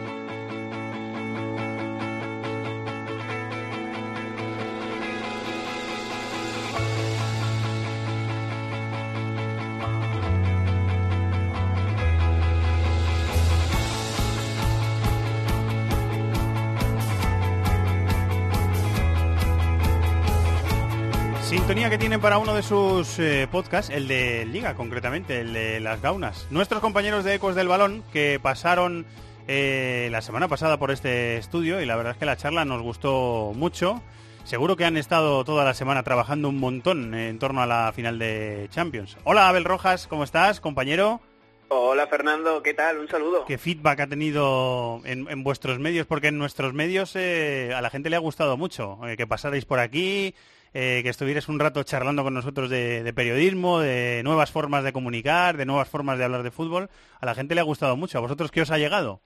Sintonía 21.81 21.97
que 21.97 22.03
tienen 22.03 22.21
para 22.21 22.37
uno 22.37 22.53
de 22.53 22.61
sus 22.61 23.17
eh, 23.17 23.47
podcasts, 23.51 23.89
el 23.89 24.07
de 24.07 24.45
Liga 24.45 24.75
concretamente, 24.75 25.39
el 25.39 25.51
de 25.51 25.79
las 25.79 25.99
Gaunas. 25.99 26.45
Nuestros 26.51 26.79
compañeros 26.79 27.23
de 27.23 27.33
Ecos 27.33 27.55
del 27.55 27.67
Balón 27.67 28.03
que 28.13 28.39
pasaron 28.39 29.07
eh, 29.47 30.07
la 30.11 30.21
semana 30.21 30.47
pasada 30.47 30.77
por 30.77 30.91
este 30.91 31.37
estudio 31.37 31.81
y 31.81 31.87
la 31.87 31.95
verdad 31.95 32.11
es 32.11 32.19
que 32.19 32.27
la 32.27 32.37
charla 32.37 32.65
nos 32.65 32.83
gustó 32.83 33.53
mucho. 33.55 33.99
Seguro 34.43 34.75
que 34.75 34.85
han 34.85 34.95
estado 34.95 35.43
toda 35.43 35.65
la 35.65 35.73
semana 35.73 36.03
trabajando 36.03 36.49
un 36.49 36.59
montón 36.59 37.15
en 37.15 37.39
torno 37.39 37.63
a 37.63 37.65
la 37.65 37.91
final 37.95 38.19
de 38.19 38.67
Champions. 38.69 39.17
Hola 39.23 39.49
Abel 39.49 39.65
Rojas, 39.65 40.05
¿cómo 40.05 40.23
estás, 40.23 40.59
compañero? 40.61 41.19
Hola 41.69 42.05
Fernando, 42.05 42.61
¿qué 42.61 42.75
tal? 42.75 42.99
Un 42.99 43.07
saludo. 43.07 43.45
¿Qué 43.45 43.57
feedback 43.57 44.01
ha 44.01 44.07
tenido 44.07 45.01
en, 45.03 45.27
en 45.27 45.43
vuestros 45.43 45.79
medios? 45.79 46.05
Porque 46.05 46.27
en 46.27 46.37
nuestros 46.37 46.75
medios 46.75 47.15
eh, 47.15 47.73
a 47.75 47.81
la 47.81 47.89
gente 47.89 48.11
le 48.11 48.17
ha 48.17 48.19
gustado 48.19 48.55
mucho 48.55 48.99
eh, 49.07 49.17
que 49.17 49.25
pasarais 49.25 49.65
por 49.65 49.79
aquí, 49.79 50.35
eh, 50.73 51.01
que 51.03 51.09
estuvierais 51.09 51.47
un 51.47 51.59
rato 51.59 51.83
charlando 51.83 52.23
con 52.23 52.33
nosotros 52.33 52.69
de, 52.69 53.03
de 53.03 53.13
periodismo, 53.13 53.79
de 53.79 54.21
nuevas 54.23 54.51
formas 54.51 54.83
de 54.83 54.93
comunicar, 54.93 55.57
de 55.57 55.65
nuevas 55.65 55.89
formas 55.89 56.17
de 56.17 56.25
hablar 56.25 56.43
de 56.43 56.51
fútbol. 56.51 56.89
A 57.19 57.25
la 57.25 57.35
gente 57.35 57.55
le 57.55 57.61
ha 57.61 57.65
gustado 57.65 57.95
mucho. 57.97 58.17
¿A 58.17 58.21
vosotros 58.21 58.51
qué 58.51 58.61
os 58.61 58.71
ha 58.71 58.77
llegado? 58.77 59.21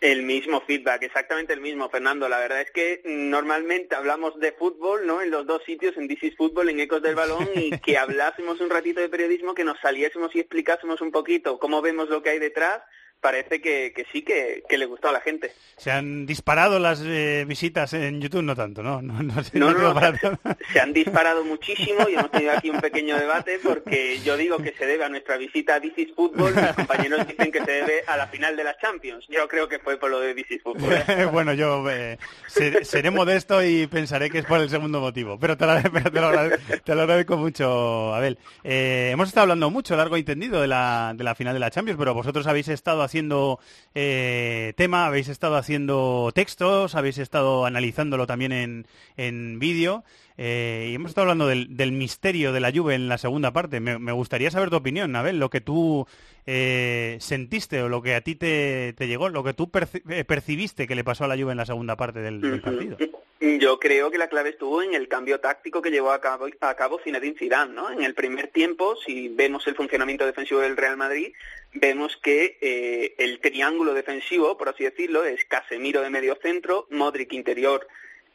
El 0.00 0.22
mismo 0.22 0.62
feedback, 0.62 1.02
exactamente 1.02 1.52
el 1.52 1.60
mismo, 1.60 1.90
Fernando. 1.90 2.26
La 2.26 2.38
verdad 2.38 2.62
es 2.62 2.70
que 2.70 3.02
normalmente 3.04 3.94
hablamos 3.94 4.38
de 4.40 4.52
fútbol, 4.52 5.06
¿no? 5.06 5.20
En 5.20 5.30
los 5.30 5.46
dos 5.46 5.62
sitios, 5.64 5.94
en 5.98 6.10
is 6.10 6.36
Fútbol, 6.38 6.70
en 6.70 6.80
Ecos 6.80 7.02
del 7.02 7.14
Balón, 7.14 7.46
y 7.54 7.70
que 7.84 7.98
hablásemos 7.98 8.60
un 8.62 8.70
ratito 8.70 9.00
de 9.00 9.10
periodismo, 9.10 9.54
que 9.54 9.62
nos 9.62 9.78
saliésemos 9.80 10.34
y 10.34 10.40
explicásemos 10.40 11.02
un 11.02 11.10
poquito 11.10 11.58
cómo 11.58 11.82
vemos 11.82 12.08
lo 12.08 12.22
que 12.22 12.30
hay 12.30 12.38
detrás, 12.38 12.80
parece 13.20 13.60
que, 13.60 13.92
que 13.94 14.04
sí 14.12 14.22
que, 14.22 14.62
que 14.68 14.78
le 14.78 14.86
gustó 14.86 15.08
a 15.08 15.12
la 15.12 15.20
gente. 15.20 15.52
¿Se 15.76 15.90
han 15.90 16.26
disparado 16.26 16.78
las 16.78 17.02
eh, 17.04 17.44
visitas 17.46 17.92
en 17.92 18.20
YouTube? 18.20 18.42
No 18.42 18.56
tanto, 18.56 18.82
¿no? 18.82 19.00
No, 19.02 19.22
no, 19.22 19.32
No, 19.52 19.94
se, 20.72 20.80
han 20.80 20.92
disparado 20.92 21.44
muchísimo 21.44 22.08
y 22.08 22.14
hemos 22.14 22.30
tenido 22.30 22.52
aquí 22.52 22.70
un 22.70 22.80
pequeño 22.80 23.18
debate 23.18 23.58
porque 23.62 24.20
yo 24.24 24.36
digo 24.36 24.58
que 24.58 24.72
se 24.72 24.86
debe 24.86 25.04
a 25.04 25.08
nuestra 25.08 25.36
visita 25.36 25.74
a 25.76 25.80
This 25.80 25.92
is 25.98 26.08
Fútbol, 26.14 26.54
mis 26.54 26.72
compañeros 26.72 27.26
dicen 27.26 27.50
que 27.52 27.64
se 27.64 27.70
debe 27.70 28.02
a 28.06 28.16
la 28.16 28.26
final 28.28 28.56
de 28.56 28.64
la 28.64 28.76
Champions. 28.78 29.24
Yo 29.28 29.46
creo 29.48 29.68
que 29.68 29.78
fue 29.78 29.96
por 29.98 30.10
lo 30.10 30.20
de 30.20 30.34
This 30.34 30.50
is 30.52 30.62
Fútbol. 30.62 30.92
¿eh? 30.92 31.24
bueno, 31.32 31.52
yo 31.54 31.88
eh, 31.90 32.18
ser- 32.46 32.84
seré 32.84 33.10
modesto 33.10 33.62
y 33.64 33.86
pensaré 33.86 34.30
que 34.30 34.38
es 34.38 34.44
por 34.46 34.60
el 34.60 34.70
segundo 34.70 35.00
motivo, 35.00 35.38
pero 35.38 35.56
te 35.56 35.66
lo, 35.66 35.72
agrade- 35.72 35.90
pero 35.92 36.10
te 36.10 36.20
lo 36.20 36.26
agrade- 36.28 36.80
te 36.82 36.94
lo 36.94 37.00
agradezco 37.02 37.36
mucho, 37.36 38.14
Abel. 38.14 38.38
Eh, 38.64 39.10
hemos 39.12 39.28
estado 39.28 39.42
hablando 39.42 39.70
mucho, 39.70 39.96
largo 39.96 40.16
y 40.16 40.22
tendido, 40.24 40.60
de 40.60 40.68
la, 40.68 41.12
de 41.14 41.24
la 41.24 41.34
final 41.34 41.54
de 41.54 41.60
la 41.60 41.70
Champions, 41.70 41.98
pero 41.98 42.14
vosotros 42.14 42.46
habéis 42.46 42.68
estado 42.68 43.02
haciendo 43.10 43.58
eh, 43.94 44.72
tema, 44.76 45.06
habéis 45.06 45.28
estado 45.28 45.56
haciendo 45.56 46.30
textos, 46.32 46.94
habéis 46.94 47.18
estado 47.18 47.66
analizándolo 47.66 48.26
también 48.26 48.52
en, 48.52 48.86
en 49.16 49.58
vídeo. 49.58 50.04
eh, 50.38 50.88
y 50.90 50.94
hemos 50.94 51.10
estado 51.10 51.24
hablando 51.24 51.48
del, 51.48 51.76
del 51.76 51.90
misterio 51.90 52.52
de 52.52 52.60
la 52.60 52.70
Juve 52.72 52.94
en 52.94 53.08
la 53.08 53.18
segunda 53.18 53.52
parte. 53.52 53.80
Me, 53.80 53.98
me 53.98 54.12
gustaría 54.12 54.50
saber 54.52 54.70
tu 54.70 54.76
opinión, 54.76 55.14
Abel, 55.16 55.38
lo 55.40 55.50
que 55.50 55.60
tú 55.60 56.06
eh, 56.46 57.16
sentiste 57.20 57.82
o 57.82 57.88
lo 57.88 58.00
que 58.00 58.14
a 58.14 58.20
ti 58.20 58.36
te, 58.36 58.92
te 58.96 59.08
llegó, 59.08 59.28
lo 59.28 59.42
que 59.42 59.54
tú 59.54 59.66
perci- 59.66 60.02
eh, 60.08 60.24
percibiste 60.24 60.86
que 60.86 60.94
le 60.94 61.02
pasó 61.04 61.24
a 61.24 61.28
la 61.28 61.36
Juve 61.36 61.50
en 61.50 61.58
la 61.58 61.66
segunda 61.66 61.96
parte 61.96 62.20
del, 62.20 62.40
del 62.40 62.60
partido. 62.60 62.96
Yo 63.40 63.78
creo 63.78 64.10
que 64.10 64.18
la 64.18 64.28
clave 64.28 64.50
estuvo 64.50 64.82
en 64.82 64.94
el 64.94 65.08
cambio 65.08 65.40
táctico 65.40 65.80
que 65.80 65.90
llevó 65.90 66.12
a 66.12 66.20
cabo, 66.20 66.46
a 66.60 66.74
cabo 66.74 67.00
Zinedine 67.02 67.38
Zidane, 67.38 67.72
¿no? 67.72 67.90
En 67.90 68.02
el 68.02 68.12
primer 68.14 68.48
tiempo, 68.48 68.96
si 69.04 69.28
vemos 69.28 69.66
el 69.66 69.74
funcionamiento 69.74 70.26
defensivo 70.26 70.60
del 70.60 70.76
Real 70.76 70.98
Madrid, 70.98 71.32
vemos 71.72 72.16
que 72.16 72.58
eh, 72.60 73.14
el 73.18 73.40
triángulo 73.40 73.94
defensivo, 73.94 74.56
por 74.56 74.68
así 74.68 74.84
decirlo, 74.84 75.24
es 75.24 75.44
Casemiro 75.44 76.02
de 76.02 76.10
medio 76.10 76.36
centro, 76.42 76.86
Modric 76.90 77.32
interior 77.32 77.86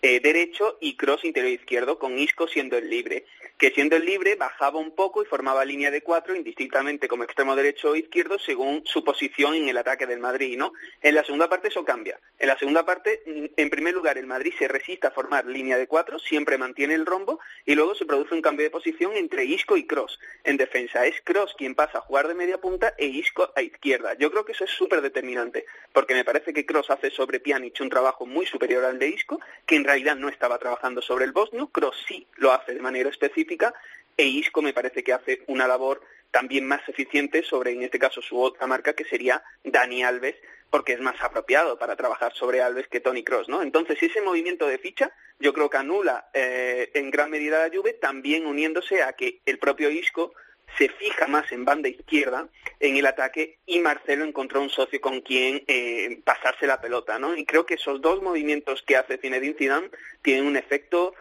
eh, 0.02 0.20
derecho 0.20 0.78
y 0.80 0.96
Cross 0.96 1.26
interior 1.26 1.52
izquierdo, 1.52 1.98
con 1.98 2.20
Isco 2.20 2.48
siendo 2.48 2.78
el 2.78 2.90
libre. 2.90 3.26
Que 3.58 3.72
siendo 3.72 3.96
el 3.96 4.06
libre 4.06 4.36
bajaba 4.36 4.80
un 4.80 4.92
poco 4.92 5.24
y 5.24 5.26
formaba 5.26 5.64
línea 5.64 5.90
de 5.90 6.02
cuatro 6.02 6.36
indistintamente 6.36 7.08
como 7.08 7.24
extremo 7.24 7.56
derecho 7.56 7.92
o 7.92 7.96
izquierdo 7.96 8.38
según 8.38 8.84
su 8.86 9.04
posición 9.04 9.56
en 9.56 9.70
el 9.70 9.78
ataque 9.78 10.06
del 10.06 10.20
Madrid, 10.20 10.58
¿no? 10.58 10.74
En 11.02 11.16
la 11.16 11.24
segunda 11.24 11.48
parte 11.48 11.70
eso 11.70 11.86
cambia. 11.86 12.20
En 12.38 12.50
la 12.50 12.58
segunda 12.58 12.86
parte, 12.86 13.24
mm, 13.26 13.46
en 13.56 13.70
primer 13.70 13.94
lugar, 13.94 14.18
el 14.18 14.28
Madrid 14.28 14.54
se 14.60 14.68
resiste 14.68 15.08
a 15.08 15.12
formar 15.12 15.46
línea 15.46 15.78
de 15.78 15.88
cuatro, 15.88 16.20
siempre 16.20 16.58
mantiene 16.58 16.94
el 16.94 17.06
rombo 17.06 17.40
y 17.66 17.76
luego 17.76 17.96
se 17.96 18.06
produce 18.06 18.36
un 18.36 18.42
cambio 18.42 18.66
de 18.66 18.72
posición 18.72 19.14
entre 19.16 19.46
Isco 19.46 19.78
y 19.78 19.88
Cross. 19.88 20.20
En 20.44 20.58
defensa 20.58 21.06
es 21.06 21.20
Cross 21.24 21.56
quien 21.58 21.76
pasa 21.76 22.00
a 22.00 22.02
jugar 22.02 22.28
de 22.28 22.36
media 22.36 22.60
punta 22.60 22.94
e 22.98 23.06
Isco 23.06 23.52
a 23.56 23.62
izquierda. 23.62 24.16
Yo 24.16 24.30
creo 24.30 24.46
que 24.46 24.52
eso 24.52 24.66
es 24.66 24.72
súper 24.72 25.02
determinante, 25.02 25.66
porque 25.94 26.14
me 26.14 26.26
parece 26.26 26.54
que 26.54 26.66
Cross 26.66 26.92
hace 26.92 27.10
sobre 27.10 27.40
Pjanic 27.40 27.80
un 27.80 27.90
trabajo 27.90 28.26
muy 28.26 28.46
superior 28.46 28.84
al 28.84 29.00
de 29.00 29.08
Isco, 29.08 29.40
que 29.66 29.76
en 29.76 29.84
realidad 29.84 29.95
no 30.16 30.30
estaba 30.30 30.60
trabajando 30.60 31.02
sobre 31.02 31.26
el 31.26 31.32
bosnio, 31.32 31.68
Cross 31.68 32.06
sí 32.08 32.28
lo 32.36 32.52
hace 32.52 32.74
de 32.74 32.82
manera 32.82 33.10
específica 33.10 33.74
e 34.18 34.26
Isco 34.26 34.62
me 34.62 34.74
parece 34.74 35.04
que 35.04 35.14
hace 35.14 35.44
una 35.48 35.68
labor 35.68 36.02
también 36.32 36.66
más 36.68 36.88
eficiente 36.88 37.44
sobre, 37.44 37.72
en 37.72 37.84
este 37.84 38.00
caso, 38.00 38.22
su 38.22 38.40
otra 38.40 38.68
marca, 38.68 38.94
que 38.94 39.06
sería 39.06 39.44
Dani 39.64 40.04
Alves, 40.04 40.36
porque 40.70 40.94
es 40.94 41.00
más 41.00 41.16
apropiado 41.22 41.78
para 41.78 41.96
trabajar 41.96 42.34
sobre 42.34 42.62
Alves 42.62 42.88
que 42.88 43.00
Tony 43.00 43.24
Cross, 43.24 43.48
¿no? 43.48 43.62
Entonces, 43.62 44.02
ese 44.02 44.22
movimiento 44.22 44.68
de 44.68 44.78
ficha 44.78 45.12
yo 45.40 45.54
creo 45.54 45.70
que 45.70 45.78
anula 45.78 46.30
eh, 46.34 46.92
en 46.94 47.12
gran 47.12 47.30
medida 47.30 47.66
la 47.66 47.74
Juve, 47.74 47.94
también 47.94 48.46
uniéndose 48.46 49.04
a 49.04 49.14
que 49.14 49.40
el 49.46 49.60
propio 49.60 49.90
Isco 49.90 50.34
se 50.78 50.90
fija 50.90 51.28
más 51.28 51.52
en 51.52 51.66
banda 51.66 51.90
izquierda 51.90 52.48
en 52.80 52.98
el 52.98 53.06
ataque 53.06 53.60
y 53.66 53.80
Marcelo 53.80 54.26
encontró 54.26 54.62
un 54.62 54.70
socio 54.70 55.00
con 55.00 55.22
quien 55.22 55.64
eh, 55.68 56.22
pasarse 56.24 56.68
la 56.68 56.82
pelota, 56.82 57.20
¿no? 57.20 57.36
Y 57.36 57.46
creo 57.46 57.66
que 57.66 57.76
esos 57.76 58.02
dos 58.02 58.22
movimientos 58.22 58.84
que 58.84 58.98
hace 58.98 59.18
Zinedine 59.18 59.56
Zidane 59.58 59.90
tienen 60.22 60.46
un 60.46 60.58
efecto 60.58 61.14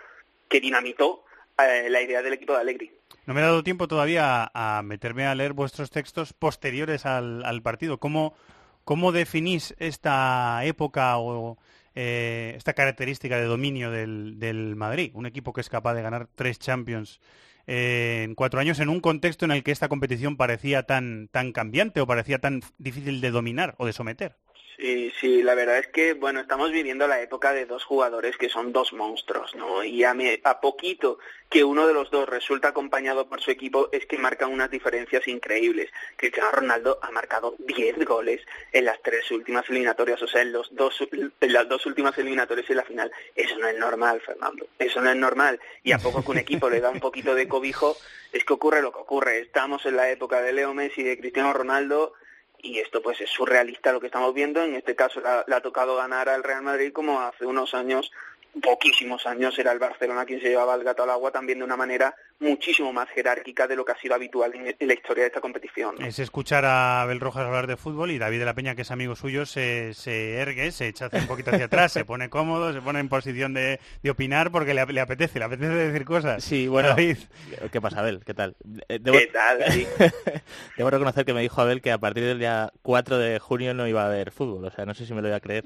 que 0.48 0.60
dinamitó 0.60 1.24
eh, 1.58 1.88
la 1.88 2.02
idea 2.02 2.22
del 2.22 2.32
equipo 2.32 2.52
de 2.54 2.60
Allegri. 2.60 2.92
No 3.26 3.32
me 3.32 3.40
he 3.40 3.44
dado 3.44 3.62
tiempo 3.62 3.88
todavía 3.88 4.50
a, 4.52 4.82
meterme 4.82 5.26
a 5.26 5.34
leer 5.34 5.52
vuestros 5.52 5.90
textos 5.90 6.32
posteriores 6.32 7.06
al, 7.06 7.44
al 7.44 7.62
partido. 7.62 7.98
¿Cómo, 7.98 8.34
¿Cómo 8.84 9.12
definís 9.12 9.74
esta 9.78 10.62
época 10.64 11.16
o 11.16 11.56
eh, 11.94 12.52
esta 12.56 12.74
característica 12.74 13.38
de 13.38 13.44
dominio 13.44 13.90
del, 13.90 14.38
del 14.38 14.76
Madrid? 14.76 15.10
Un 15.14 15.26
equipo 15.26 15.52
que 15.54 15.62
es 15.62 15.70
capaz 15.70 15.94
de 15.94 16.02
ganar 16.02 16.28
tres 16.34 16.58
Champions 16.58 17.20
eh, 17.66 18.22
en 18.24 18.34
cuatro 18.34 18.60
años 18.60 18.80
en 18.80 18.88
un 18.88 19.00
contexto 19.00 19.44
en 19.44 19.50
el 19.50 19.62
que 19.62 19.72
esta 19.72 19.88
competición 19.88 20.36
parecía 20.36 20.84
tan, 20.84 21.28
tan 21.28 21.52
cambiante 21.52 22.00
o 22.00 22.06
parecía 22.06 22.38
tan 22.38 22.62
difícil 22.78 23.20
de 23.20 23.30
dominar 23.30 23.74
o 23.78 23.86
de 23.86 23.92
someter. 23.92 24.36
Sí, 24.76 25.12
sí, 25.20 25.40
la 25.44 25.54
verdad 25.54 25.78
es 25.78 25.86
que, 25.86 26.14
bueno, 26.14 26.40
estamos 26.40 26.72
viviendo 26.72 27.06
la 27.06 27.20
época 27.22 27.52
de 27.52 27.64
dos 27.64 27.84
jugadores 27.84 28.36
que 28.36 28.48
son 28.48 28.72
dos 28.72 28.92
monstruos, 28.92 29.54
¿no? 29.54 29.84
Y 29.84 30.02
a, 30.02 30.14
me- 30.14 30.40
a 30.42 30.60
poquito 30.60 31.20
que 31.48 31.62
uno 31.62 31.86
de 31.86 31.94
los 31.94 32.10
dos 32.10 32.28
resulta 32.28 32.68
acompañado 32.68 33.28
por 33.28 33.40
su 33.40 33.52
equipo 33.52 33.88
es 33.92 34.04
que 34.06 34.18
marcan 34.18 34.50
unas 34.50 34.72
diferencias 34.72 35.28
increíbles. 35.28 35.90
Cristiano 36.16 36.50
Ronaldo 36.50 36.98
ha 37.02 37.12
marcado 37.12 37.54
10 37.58 38.04
goles 38.04 38.40
en 38.72 38.86
las 38.86 39.00
tres 39.00 39.30
últimas 39.30 39.68
eliminatorias, 39.70 40.20
o 40.22 40.26
sea, 40.26 40.42
en, 40.42 40.50
los 40.52 40.74
dos, 40.74 40.98
en 41.12 41.52
las 41.52 41.68
dos 41.68 41.86
últimas 41.86 42.18
eliminatorias 42.18 42.68
y 42.68 42.74
la 42.74 42.82
final. 42.82 43.12
Eso 43.36 43.56
no 43.60 43.68
es 43.68 43.78
normal, 43.78 44.20
Fernando, 44.22 44.66
eso 44.80 45.00
no 45.00 45.08
es 45.10 45.16
normal. 45.16 45.60
Y 45.84 45.92
a 45.92 45.98
poco 45.98 46.24
que 46.24 46.32
un 46.32 46.38
equipo 46.38 46.68
le 46.68 46.80
da 46.80 46.90
un 46.90 46.98
poquito 47.00 47.36
de 47.36 47.46
cobijo, 47.46 47.96
es 48.32 48.44
que 48.44 48.52
ocurre 48.52 48.82
lo 48.82 48.90
que 48.90 48.98
ocurre. 48.98 49.38
Estamos 49.38 49.86
en 49.86 49.94
la 49.94 50.10
época 50.10 50.42
de 50.42 50.52
Leo 50.52 50.74
Messi 50.74 51.02
y 51.02 51.04
de 51.04 51.18
Cristiano 51.20 51.52
Ronaldo 51.52 52.14
y 52.64 52.78
esto 52.78 53.02
pues 53.02 53.20
es 53.20 53.30
surrealista 53.30 53.92
lo 53.92 54.00
que 54.00 54.06
estamos 54.06 54.32
viendo. 54.32 54.62
En 54.62 54.74
este 54.74 54.96
caso 54.96 55.20
le 55.46 55.54
ha 55.54 55.60
tocado 55.60 55.96
ganar 55.96 56.28
al 56.28 56.42
Real 56.42 56.62
Madrid 56.62 56.92
como 56.92 57.20
hace 57.20 57.44
unos 57.44 57.74
años, 57.74 58.10
poquísimos 58.62 59.26
años, 59.26 59.58
era 59.58 59.72
el 59.72 59.78
Barcelona 59.78 60.24
quien 60.24 60.40
se 60.40 60.48
llevaba 60.48 60.74
el 60.74 60.82
gato 60.82 61.02
al 61.02 61.10
agua 61.10 61.30
también 61.30 61.58
de 61.58 61.64
una 61.64 61.76
manera 61.76 62.16
muchísimo 62.40 62.92
más 62.92 63.08
jerárquica 63.10 63.66
de 63.66 63.76
lo 63.76 63.84
que 63.84 63.92
ha 63.92 63.98
sido 63.98 64.14
habitual 64.14 64.54
en, 64.54 64.74
en 64.78 64.88
la 64.88 64.94
historia 64.94 65.22
de 65.22 65.28
esta 65.28 65.40
competición. 65.40 65.94
¿no? 65.98 66.06
Es 66.06 66.18
escuchar 66.18 66.64
a 66.64 67.02
Abel 67.02 67.20
Rojas 67.20 67.46
hablar 67.46 67.66
de 67.66 67.76
fútbol 67.76 68.10
y 68.10 68.18
David 68.18 68.40
de 68.40 68.44
la 68.44 68.54
Peña, 68.54 68.74
que 68.74 68.82
es 68.82 68.90
amigo 68.90 69.16
suyo, 69.16 69.46
se, 69.46 69.94
se 69.94 70.36
ergue, 70.38 70.70
se 70.72 70.88
echa 70.88 71.08
un 71.12 71.26
poquito 71.26 71.50
hacia 71.52 71.66
atrás, 71.66 71.92
se 71.92 72.04
pone 72.04 72.28
cómodo, 72.28 72.72
se 72.72 72.82
pone 72.82 73.00
en 73.00 73.08
posición 73.08 73.54
de, 73.54 73.80
de 74.02 74.10
opinar 74.10 74.50
porque 74.50 74.74
le, 74.74 74.84
le 74.86 75.00
apetece, 75.00 75.38
le 75.38 75.44
apetece 75.46 75.72
decir 75.72 76.04
cosas. 76.04 76.42
Sí, 76.44 76.66
bueno, 76.68 76.88
David. 76.90 77.16
¿qué 77.72 77.80
pasa, 77.80 78.00
Abel? 78.00 78.22
¿Qué 78.24 78.34
tal? 78.34 78.56
Eh, 78.88 78.98
Debo, 79.00 79.16
¿Qué 79.18 79.26
tal, 79.28 79.58
David? 79.60 79.86
debo 80.76 80.90
reconocer 80.90 81.24
que 81.24 81.34
me 81.34 81.40
dijo 81.40 81.60
Abel 81.62 81.80
que 81.80 81.92
a 81.92 81.98
partir 81.98 82.24
del 82.24 82.38
día 82.38 82.70
4 82.82 83.16
de 83.18 83.38
junio 83.38 83.74
no 83.74 83.86
iba 83.88 84.02
a 84.02 84.06
haber 84.06 84.30
fútbol, 84.32 84.64
o 84.64 84.70
sea, 84.70 84.84
no 84.84 84.94
sé 84.94 85.06
si 85.06 85.14
me 85.14 85.22
lo 85.22 85.28
voy 85.28 85.36
a 85.36 85.40
creer, 85.40 85.64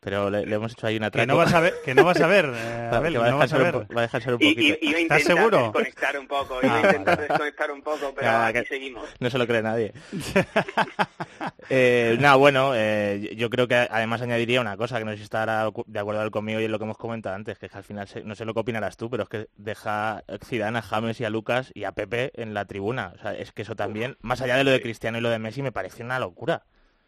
pero 0.00 0.30
le, 0.30 0.46
le 0.46 0.54
hemos 0.54 0.72
hecho 0.72 0.86
ahí 0.86 0.96
una 0.96 1.10
Que 1.10 1.26
no 1.26 1.36
vas 1.36 1.52
a 1.54 1.60
ver, 1.60 1.74
que 1.84 1.94
no 1.94 2.04
vas 2.04 2.20
a 2.20 2.26
ver, 2.26 2.44
eh, 2.54 2.88
Va- 2.92 2.98
Abel, 2.98 3.12
que 3.12 3.18
que 3.18 3.18
va 3.18 3.26
a 3.26 3.30
no 3.30 3.38
dejar 3.38 3.38
vas 3.38 3.52
a 3.52 3.56
ser 3.56 3.58
un 3.58 3.64
ver. 3.64 3.86
po- 3.88 3.94
va 3.94 4.00
a 4.00 4.02
dejar 4.02 4.22
ser 4.22 4.32
un 4.34 4.38
poquito. 4.40 4.78
y- 4.80 4.94
¿Estás 4.94 5.22
seguro? 5.24 5.58
desconectar 5.58 6.05
un 6.18 6.28
poco, 6.28 6.60
iba 6.62 6.74
Ah, 6.74 6.76
a 6.76 6.80
intentar 6.86 7.16
vale. 7.16 7.28
desconectar 7.28 7.70
un 7.70 7.82
poco, 7.82 8.12
pero 8.14 8.28
Ah, 8.30 8.46
aquí 8.48 8.64
seguimos. 8.66 9.08
No 9.18 9.30
se 9.30 9.38
lo 9.38 9.46
cree 9.46 9.62
nadie. 9.62 9.92
eh, 11.70 12.16
no, 12.20 12.38
bueno, 12.38 12.72
eh, 12.74 13.34
yo 13.36 13.50
creo 13.50 13.66
que 13.66 13.74
además 13.74 14.22
añadiría 14.22 14.60
una 14.60 14.76
cosa, 14.76 14.98
que 14.98 15.04
no 15.04 15.10
sé 15.12 15.16
si 15.18 15.22
estará 15.24 15.70
de 15.86 15.98
acuerdo 15.98 16.30
conmigo 16.30 16.60
y 16.60 16.64
en 16.64 16.72
lo 16.72 16.78
que 16.78 16.84
hemos 16.84 16.98
comentado 16.98 17.34
antes, 17.34 17.58
que 17.58 17.66
es 17.66 17.72
que 17.72 17.78
al 17.78 17.84
final, 17.84 18.08
no 18.24 18.34
sé 18.34 18.44
lo 18.44 18.54
que 18.54 18.60
opinarás 18.60 18.96
tú, 18.96 19.10
pero 19.10 19.24
es 19.24 19.28
que 19.28 19.48
deja 19.56 20.22
Zidane 20.44 20.78
a 20.78 20.82
James 20.82 21.20
y 21.20 21.24
a 21.24 21.30
Lucas 21.30 21.70
y 21.74 21.84
a 21.84 21.92
Pepe 21.92 22.30
en 22.34 22.54
la 22.54 22.64
tribuna. 22.66 23.12
O 23.16 23.18
sea, 23.22 23.34
es 23.34 23.52
que 23.52 23.62
eso 23.62 23.74
también, 23.76 24.16
más 24.20 24.40
allá 24.42 24.56
de 24.56 24.64
lo 24.64 24.70
de 24.70 24.82
Cristiano 24.82 25.18
y 25.18 25.20
lo 25.20 25.30
de 25.30 25.38
Messi, 25.38 25.62
me 25.62 25.72
parece 25.72 26.02
una 26.04 26.18
locura. 26.18 26.62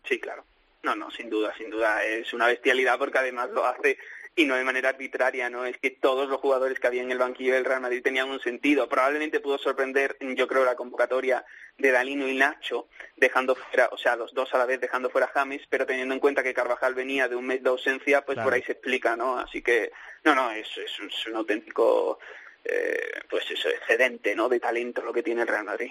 Sí, 0.04 0.18
claro. 0.20 0.44
No, 0.82 0.94
no, 0.94 1.10
sin 1.10 1.28
duda, 1.28 1.52
sin 1.58 1.70
duda. 1.70 2.02
Es 2.04 2.32
una 2.32 2.46
bestialidad 2.46 2.98
porque 2.98 3.18
además 3.18 3.50
lo 3.50 3.66
hace 3.66 3.98
y 4.38 4.44
no 4.46 4.54
de 4.54 4.64
manera 4.64 4.88
arbitraria, 4.90 5.50
¿no? 5.50 5.64
Es 5.66 5.76
que 5.78 5.90
todos 5.90 6.28
los 6.28 6.40
jugadores 6.40 6.78
que 6.78 6.86
había 6.86 7.02
en 7.02 7.10
el 7.10 7.18
banquillo 7.18 7.54
del 7.54 7.64
Real 7.64 7.80
Madrid 7.80 8.02
tenían 8.02 8.30
un 8.30 8.40
sentido. 8.40 8.88
Probablemente 8.88 9.40
pudo 9.40 9.58
sorprender, 9.58 10.16
yo 10.20 10.46
creo, 10.46 10.64
la 10.64 10.76
convocatoria 10.76 11.44
de 11.76 11.90
Dalino 11.90 12.26
y 12.28 12.36
Nacho, 12.36 12.88
dejando 13.16 13.54
fuera, 13.56 13.88
o 13.92 13.98
sea, 13.98 14.14
los 14.16 14.32
dos 14.34 14.54
a 14.54 14.58
la 14.58 14.66
vez 14.66 14.80
dejando 14.80 15.10
fuera 15.10 15.26
James, 15.34 15.62
pero 15.68 15.86
teniendo 15.86 16.14
en 16.14 16.20
cuenta 16.20 16.42
que 16.42 16.54
Carvajal 16.54 16.94
venía 16.94 17.28
de 17.28 17.36
un 17.36 17.46
mes 17.46 17.62
de 17.62 17.68
ausencia, 17.68 18.24
pues 18.24 18.36
Claro. 18.36 18.46
por 18.46 18.54
ahí 18.54 18.62
se 18.62 18.72
explica, 18.72 19.16
¿no? 19.16 19.38
Así 19.38 19.60
que, 19.60 19.90
no, 20.24 20.34
no, 20.34 20.50
es, 20.52 20.68
es, 20.78 20.98
un- 21.00 21.08
es 21.08 21.26
un 21.26 21.36
auténtico, 21.36 22.18
eh, 22.64 23.10
pues 23.28 23.50
eso, 23.50 23.68
excedente, 23.68 24.34
¿no? 24.36 24.48
De 24.48 24.60
talento 24.60 25.02
lo 25.02 25.12
que 25.12 25.22
tiene 25.22 25.42
el 25.42 25.48
Real 25.48 25.64
Madrid. 25.64 25.90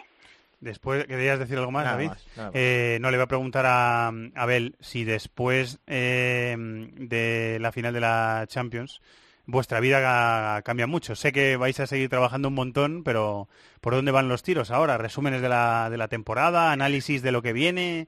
Después, 0.60 1.06
¿querías 1.06 1.38
decir 1.40 1.58
algo 1.58 1.72
más, 1.72 1.84
Nada 1.86 1.96
David? 1.98 2.10
más, 2.10 2.28
nada 2.36 2.48
más. 2.50 2.56
Eh, 2.56 2.98
no, 3.02 3.12
le 3.12 3.18
voy 3.18 3.24
a 3.26 3.28
preguntar 3.28 3.66
a 3.68 4.08
Abel 4.36 4.76
si 4.80 5.04
después 5.04 5.80
eh, 5.88 6.56
de 6.58 7.58
la 7.62 7.72
final 7.72 7.94
de 7.94 8.00
la 8.00 8.46
Champions 8.48 9.02
vuestra 9.46 9.80
vida 9.80 10.02
ca- 10.02 10.62
cambia 10.64 10.88
mucho. 10.88 11.16
Sé 11.16 11.32
que 11.32 11.56
vais 11.58 11.80
a 11.80 11.88
seguir 11.88 12.10
trabajando 12.10 12.48
un 12.50 12.56
montón, 12.56 13.04
pero 13.04 13.48
¿por 13.82 13.94
dónde 13.94 14.12
van 14.12 14.28
los 14.30 14.44
tiros 14.44 14.72
ahora? 14.72 14.98
¿Resúmenes 14.98 15.42
de 15.42 15.50
la, 15.50 15.90
de 15.90 15.98
la 15.98 16.08
temporada? 16.08 16.72
¿Análisis 16.72 17.22
de 17.22 17.32
lo 17.32 17.42
que 17.42 17.54
viene? 17.54 18.08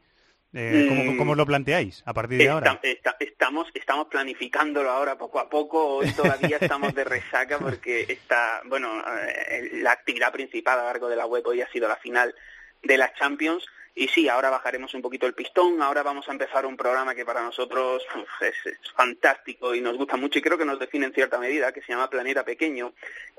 Eh, 0.53 0.85
¿cómo, 0.89 1.17
cómo 1.17 1.35
lo 1.35 1.45
planteáis 1.45 2.01
a 2.05 2.13
partir 2.13 2.39
de 2.39 2.49
ahora? 2.49 2.71
Esta- 2.81 2.87
esta- 2.87 3.15
estamos, 3.19 3.67
estamos 3.73 4.07
planificándolo 4.07 4.89
ahora 4.89 5.17
poco 5.17 5.39
a 5.39 5.49
poco. 5.49 5.97
Hoy 5.97 6.11
todavía 6.13 6.57
estamos 6.59 6.93
de 6.95 7.03
resaca 7.03 7.59
porque 7.59 8.01
está, 8.09 8.61
bueno, 8.65 9.03
eh, 9.47 9.69
la 9.73 9.91
actividad 9.91 10.31
principal 10.31 10.79
a 10.79 10.81
lo 10.81 10.87
largo 10.87 11.09
de 11.09 11.15
la 11.15 11.25
web 11.27 11.45
hoy 11.45 11.61
ha 11.61 11.69
sido 11.71 11.87
la 11.87 11.97
final 11.97 12.33
de 12.81 12.97
las 12.97 13.13
Champions. 13.13 13.63
Y 13.95 14.07
sí, 14.07 14.29
ahora 14.29 14.49
bajaremos 14.49 14.93
un 14.93 15.01
poquito 15.01 15.25
el 15.27 15.33
pistón, 15.33 15.81
ahora 15.81 16.03
vamos 16.03 16.29
a 16.29 16.31
empezar 16.31 16.65
un 16.65 16.77
programa 16.77 17.13
que 17.15 17.25
para 17.25 17.41
nosotros 17.41 18.03
uf, 18.15 18.41
es, 18.43 18.55
es 18.65 18.91
fantástico 18.95 19.75
y 19.75 19.81
nos 19.81 19.97
gusta 19.97 20.15
mucho 20.15 20.39
y 20.39 20.41
creo 20.41 20.57
que 20.57 20.63
nos 20.63 20.79
define 20.79 21.07
en 21.07 21.13
cierta 21.13 21.37
medida, 21.37 21.73
que 21.73 21.81
se 21.81 21.91
llama 21.91 22.09
Planeta 22.09 22.45
Pequeño 22.45 22.93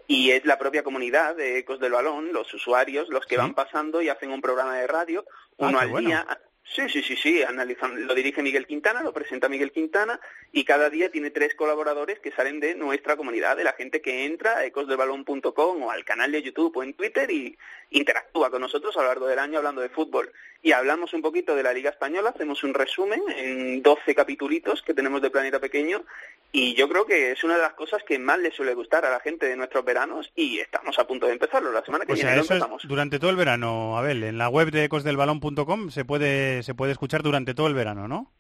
y 0.07 0.33
es 0.33 0.45
la 0.45 0.59
propia 0.59 0.83
comunidad 0.83 1.35
de 1.37 1.59
Ecos 1.59 1.81
del 1.81 1.93
Balón, 1.93 2.33
los 2.35 2.53
usuarios, 2.53 3.09
los 3.09 3.25
que 3.25 3.37
Sí. 3.37 3.41
van 3.41 3.55
pasando 3.55 4.03
y 4.03 4.11
hacen 4.11 4.33
un 4.33 4.43
programa 4.43 4.77
de 4.77 4.87
radio, 4.87 5.25
Ah, 5.59 5.69
uno 5.69 5.79
al 5.79 5.89
bueno. 5.89 6.09
día, 6.09 6.27
Sí, 6.73 6.89
sí, 6.89 7.03
sí, 7.03 7.17
sí, 7.17 7.43
analizan, 7.43 8.07
lo 8.07 8.15
dirige 8.15 8.45
Miguel 8.45 8.65
Quintana, 8.65 9.03
lo 9.03 9.13
presenta 9.13 9.49
Miguel 9.49 9.73
Quintana 9.73 10.21
y 10.53 10.63
cada 10.63 10.89
día 10.89 11.11
tiene 11.11 11.33
tres 11.33 11.57
colaboradores 11.57 12.21
que 12.21 12.31
salen 12.31 12.61
de 12.61 12.77
nuestra 12.77 13.17
comunidad, 13.17 13.57
de 13.57 13.65
la 13.65 13.73
gente 13.73 14.01
que 14.01 14.25
entra 14.25 14.59
a 14.59 14.65
ecosdelbalón.com 14.65 15.83
o 15.83 15.91
al 15.91 16.05
canal 16.05 16.31
de 16.31 16.43
YouTube 16.43 16.77
o 16.77 16.85
en 16.85 16.95
Twitter 16.95 17.29
y 17.29 17.59
interactúa 17.91 18.53
con 18.53 18.61
nosotros 18.61 18.97
a 18.97 19.01
lo 19.01 19.09
largo 19.09 19.27
del 19.27 19.41
año 19.41 19.59
hablando 19.59 19.81
de 19.81 19.89
fútbol. 19.89 20.33
Y 20.63 20.73
hablamos 20.73 21.15
un 21.15 21.23
poquito 21.23 21.57
de 21.57 21.63
la 21.63 21.73
Liga 21.73 21.89
Española, 21.89 22.31
hacemos 22.35 22.63
un 22.65 22.75
resumen 22.75 23.23
en 23.35 23.83
12 23.83 24.15
capitulitos 24.15 24.83
que 24.83 24.93
tenemos 24.93 25.23
de 25.23 25.31
Planeta 25.31 25.59
Pequeño 25.59 26.05
y 26.53 26.75
yo 26.75 26.87
creo 26.89 27.07
que 27.07 27.33
es 27.33 27.43
una 27.45 27.55
de 27.57 27.63
las 27.63 27.73
cosas 27.73 28.03
que 28.07 28.19
más 28.19 28.39
le 28.39 28.51
suele 28.51 28.75
gustar 28.75 29.07
a 29.07 29.11
la 29.11 29.21
gente 29.21 29.47
de 29.47 29.57
nuestros 29.57 29.85
veranos 29.87 30.31
y 30.37 30.59
estamos 30.59 30.99
a 30.99 31.07
punto 31.07 31.27
de 31.27 31.33
empezarlo. 31.33 31.73
La 31.73 31.83
semana 31.83 32.05
que 32.05 32.13
O 32.13 32.15
viene 32.15 32.29
sea, 32.29 32.37
lo 32.37 32.43
es 32.43 32.51
empezamos. 32.51 32.83
durante 32.87 33.19
todo 33.19 33.31
el 33.31 33.37
verano, 33.37 33.97
Abel. 33.97 34.23
En 34.23 34.37
la 34.37 34.51
web 34.51 34.71
de 34.71 34.85
ecosdelbalón.com 34.85 35.91
se 35.91 36.05
puede, 36.05 36.63
se 36.63 36.75
puede 36.75 36.93
escuchar 36.93 37.23
durante 37.23 37.55
todo 37.55 37.67
el 37.67 37.75
verano, 37.75 38.07
¿no? 38.07 38.31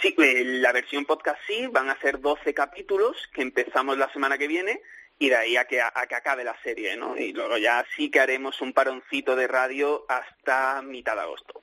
Sí, 0.00 0.14
eh, 0.18 0.42
la 0.44 0.72
versión 0.72 1.04
podcast 1.04 1.40
sí, 1.46 1.66
van 1.66 1.90
a 1.90 2.00
ser 2.00 2.20
12 2.20 2.54
capítulos 2.54 3.16
que 3.34 3.42
empezamos 3.42 3.98
la 3.98 4.10
semana 4.12 4.38
que 4.38 4.48
viene 4.48 4.80
y 5.18 5.28
de 5.28 5.36
ahí 5.36 5.56
a 5.56 5.64
que, 5.64 5.80
a, 5.80 5.92
que 6.08 6.14
acabe 6.14 6.44
la 6.44 6.56
serie, 6.62 6.96
¿no? 6.96 7.16
Y 7.16 7.32
luego 7.32 7.56
ya 7.58 7.84
sí 7.96 8.10
que 8.10 8.20
haremos 8.20 8.60
un 8.60 8.72
paroncito 8.72 9.36
de 9.36 9.46
radio 9.46 10.04
hasta 10.08 10.82
mitad 10.82 11.14
de 11.14 11.20
agosto. 11.22 11.62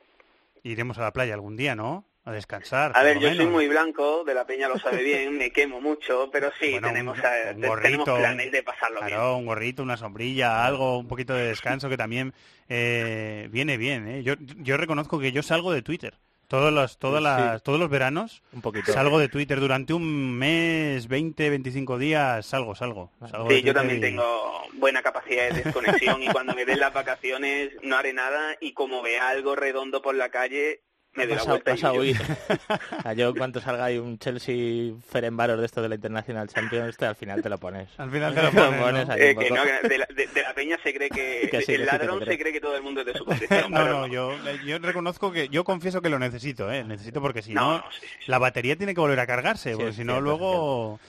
Iremos 0.63 0.97
a 0.97 1.01
la 1.01 1.13
playa 1.13 1.33
algún 1.33 1.55
día, 1.57 1.75
¿no? 1.75 2.05
A 2.23 2.31
descansar. 2.31 2.91
A 2.93 3.01
ver, 3.01 3.17
yo 3.17 3.33
soy 3.33 3.47
muy 3.47 3.67
blanco, 3.67 4.23
de 4.23 4.35
la 4.35 4.45
peña 4.45 4.67
lo 4.67 4.77
sabe 4.77 5.01
bien, 5.03 5.37
me 5.37 5.51
quemo 5.51 5.81
mucho, 5.81 6.29
pero 6.31 6.51
sí, 6.59 6.71
Bueno, 6.73 6.89
tenemos, 6.89 7.17
un- 7.17 7.25
eh, 7.25 7.51
un 7.55 7.61
gorrito, 7.61 7.81
tenemos 8.03 8.19
planes 8.19 8.51
de 8.51 8.61
pasarlo 8.63 8.99
bien. 8.99 9.09
Claro, 9.09 9.37
un 9.37 9.45
gorrito, 9.47 9.81
una 9.81 9.97
sombrilla, 9.97 10.63
algo, 10.65 10.99
un 10.99 11.07
poquito 11.07 11.33
de 11.33 11.47
descanso 11.47 11.89
que 11.89 11.97
también 11.97 12.33
eh, 12.69 13.47
viene 13.51 13.77
bien. 13.77 14.07
¿eh? 14.07 14.23
Yo, 14.23 14.35
yo 14.39 14.77
reconozco 14.77 15.19
que 15.19 15.31
yo 15.31 15.41
salgo 15.41 15.73
de 15.73 15.81
Twitter. 15.81 16.13
Todos 16.51 16.73
los, 16.73 16.97
todas 16.97 17.19
Sí. 17.19 17.23
las, 17.23 17.63
todos 17.63 17.79
los 17.79 17.89
veranos 17.89 18.43
Un 18.51 18.61
poquito. 18.61 18.91
salgo 18.91 19.17
de 19.19 19.29
Twitter 19.29 19.57
durante 19.61 19.93
un 19.93 20.37
mes, 20.37 21.07
20, 21.07 21.49
25 21.49 21.97
días, 21.97 22.45
salgo, 22.45 22.75
salgo. 22.75 23.09
salgo 23.29 23.49
Sí, 23.49 23.61
yo 23.61 23.73
también 23.73 23.99
y- 23.99 24.01
tengo 24.01 24.61
buena 24.73 25.01
capacidad 25.01 25.47
de 25.49 25.63
desconexión 25.63 26.21
y 26.21 26.27
cuando 26.27 26.53
me 26.53 26.65
den 26.65 26.81
las 26.81 26.93
vacaciones 26.93 27.71
no 27.83 27.95
haré 27.95 28.11
nada 28.11 28.57
y 28.59 28.73
como 28.73 29.01
vea 29.01 29.29
algo 29.29 29.55
redondo 29.55 30.01
por 30.01 30.13
la 30.13 30.27
calle 30.29 30.81
me 31.15 31.27
doy 31.27 31.35
la 31.35 31.43
vuelta. 31.43 31.71
y 31.71 31.73
pasa 31.75 31.93
yo- 31.93 31.99
huir. 31.99 32.17
Yo 33.17 33.29
en 33.29 33.35
cuanto 33.35 33.59
salga 33.61 33.85
ahí 33.85 33.97
un 33.97 34.17
Chelsea 34.17 34.93
Ferenbaros 35.09 35.59
de 35.59 35.65
esto 35.65 35.81
de 35.81 35.89
la 35.89 35.95
International 35.95 36.47
Champions, 36.47 36.89
este 36.89 37.05
al 37.05 37.15
final 37.15 37.41
te 37.41 37.49
lo 37.49 37.57
pones. 37.57 37.89
Al 37.97 38.09
final 38.11 38.33
te 38.33 38.41
lo 38.43 38.51
pones, 38.51 39.07
¿no? 39.07 39.13
ahí 39.13 39.19
Eh, 39.21 39.35
que 39.37 39.49
no, 39.49 39.63
que 39.63 39.87
de, 39.89 39.97
la, 39.97 40.05
de- 40.15 40.27
de 40.27 40.41
la 40.41 40.53
peña 40.53 40.77
se 40.83 40.93
cree 40.93 41.09
que, 41.09 41.49
Que 41.51 41.59
sí, 41.61 41.65
que 41.67 41.75
el 41.75 41.81
sí, 41.81 41.85
que 41.85 41.85
ladrón 41.85 42.19
te 42.19 42.25
se 42.25 42.31
cree. 42.31 42.39
cree 42.39 42.53
que 42.53 42.61
todo 42.61 42.75
el 42.75 42.83
mundo 42.83 43.01
es 43.01 43.07
de 43.07 43.13
su 43.13 43.25
posición. 43.25 43.71
No, 43.71 43.85
no, 43.85 44.07
yo, 44.07 44.33
yo 44.65 44.79
reconozco 44.79 45.31
que 45.31 45.49
yo 45.49 45.63
confieso 45.63 46.01
que 46.01 46.09
lo 46.09 46.19
necesito, 46.19 46.71
¿eh? 46.71 46.83
Necesito 46.83 47.21
porque 47.21 47.41
si 47.41 47.53
No, 47.53 47.61
no, 47.61 47.77
no, 47.79 47.91
sí, 47.91 47.99
sí, 48.01 48.07
sí. 48.25 48.31
la 48.31 48.39
batería 48.39 48.75
tiene 48.75 48.93
que 48.93 49.01
volver 49.01 49.19
a 49.19 49.27
cargarse, 49.27 49.71
Sí, 49.71 49.75
porque 49.75 49.93
si 49.93 50.03
no 50.03 50.13
cierto, 50.13 50.21
luego, 50.21 50.99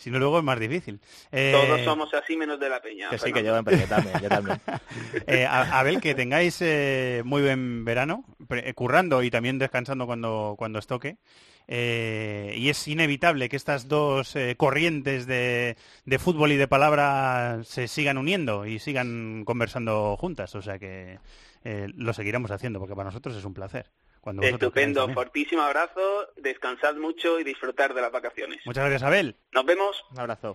si 0.00 0.10
no 0.10 0.18
luego 0.18 0.38
es 0.38 0.44
más 0.44 0.58
difícil. 0.58 0.98
Eh, 1.30 1.52
Todos 1.52 1.82
somos 1.82 2.14
así 2.14 2.34
menos 2.34 2.58
de 2.58 2.70
la 2.70 2.80
peña. 2.80 3.10
Que 3.10 3.18
sí, 3.18 3.32
que 3.34 3.44
yo 3.44 3.52
también, 3.52 3.86
yo 4.22 4.28
también. 4.28 4.60
eh, 5.26 5.46
Abel, 5.46 6.00
que 6.00 6.14
tengáis 6.14 6.56
eh, 6.62 7.20
muy 7.24 7.42
buen 7.42 7.84
verano, 7.84 8.24
eh, 8.48 8.72
currando 8.72 9.22
y 9.22 9.30
también 9.30 9.58
descansando 9.58 10.06
cuando, 10.06 10.54
cuando 10.56 10.78
os 10.78 10.86
toque. 10.86 11.18
Eh, 11.68 12.54
y 12.56 12.70
es 12.70 12.88
inevitable 12.88 13.50
que 13.50 13.56
estas 13.56 13.88
dos 13.88 14.34
eh, 14.36 14.54
corrientes 14.56 15.26
de, 15.26 15.76
de 16.06 16.18
fútbol 16.18 16.50
y 16.52 16.56
de 16.56 16.66
palabra 16.66 17.60
se 17.62 17.86
sigan 17.86 18.16
uniendo 18.16 18.64
y 18.64 18.78
sigan 18.78 19.44
conversando 19.44 20.16
juntas. 20.16 20.54
O 20.54 20.62
sea 20.62 20.78
que 20.78 21.18
eh, 21.64 21.88
lo 21.94 22.14
seguiremos 22.14 22.50
haciendo, 22.50 22.78
porque 22.78 22.96
para 22.96 23.10
nosotros 23.10 23.36
es 23.36 23.44
un 23.44 23.52
placer. 23.52 23.90
Cuando 24.20 24.42
Estupendo, 24.42 25.08
fortísimo 25.14 25.62
abrazo, 25.62 26.28
descansad 26.36 26.94
mucho 26.96 27.40
y 27.40 27.44
disfrutar 27.44 27.94
de 27.94 28.02
las 28.02 28.12
vacaciones. 28.12 28.58
Muchas 28.66 28.84
gracias, 28.84 29.02
Abel. 29.02 29.36
Nos 29.52 29.64
vemos. 29.64 30.04
Un 30.10 30.20
abrazo. 30.20 30.54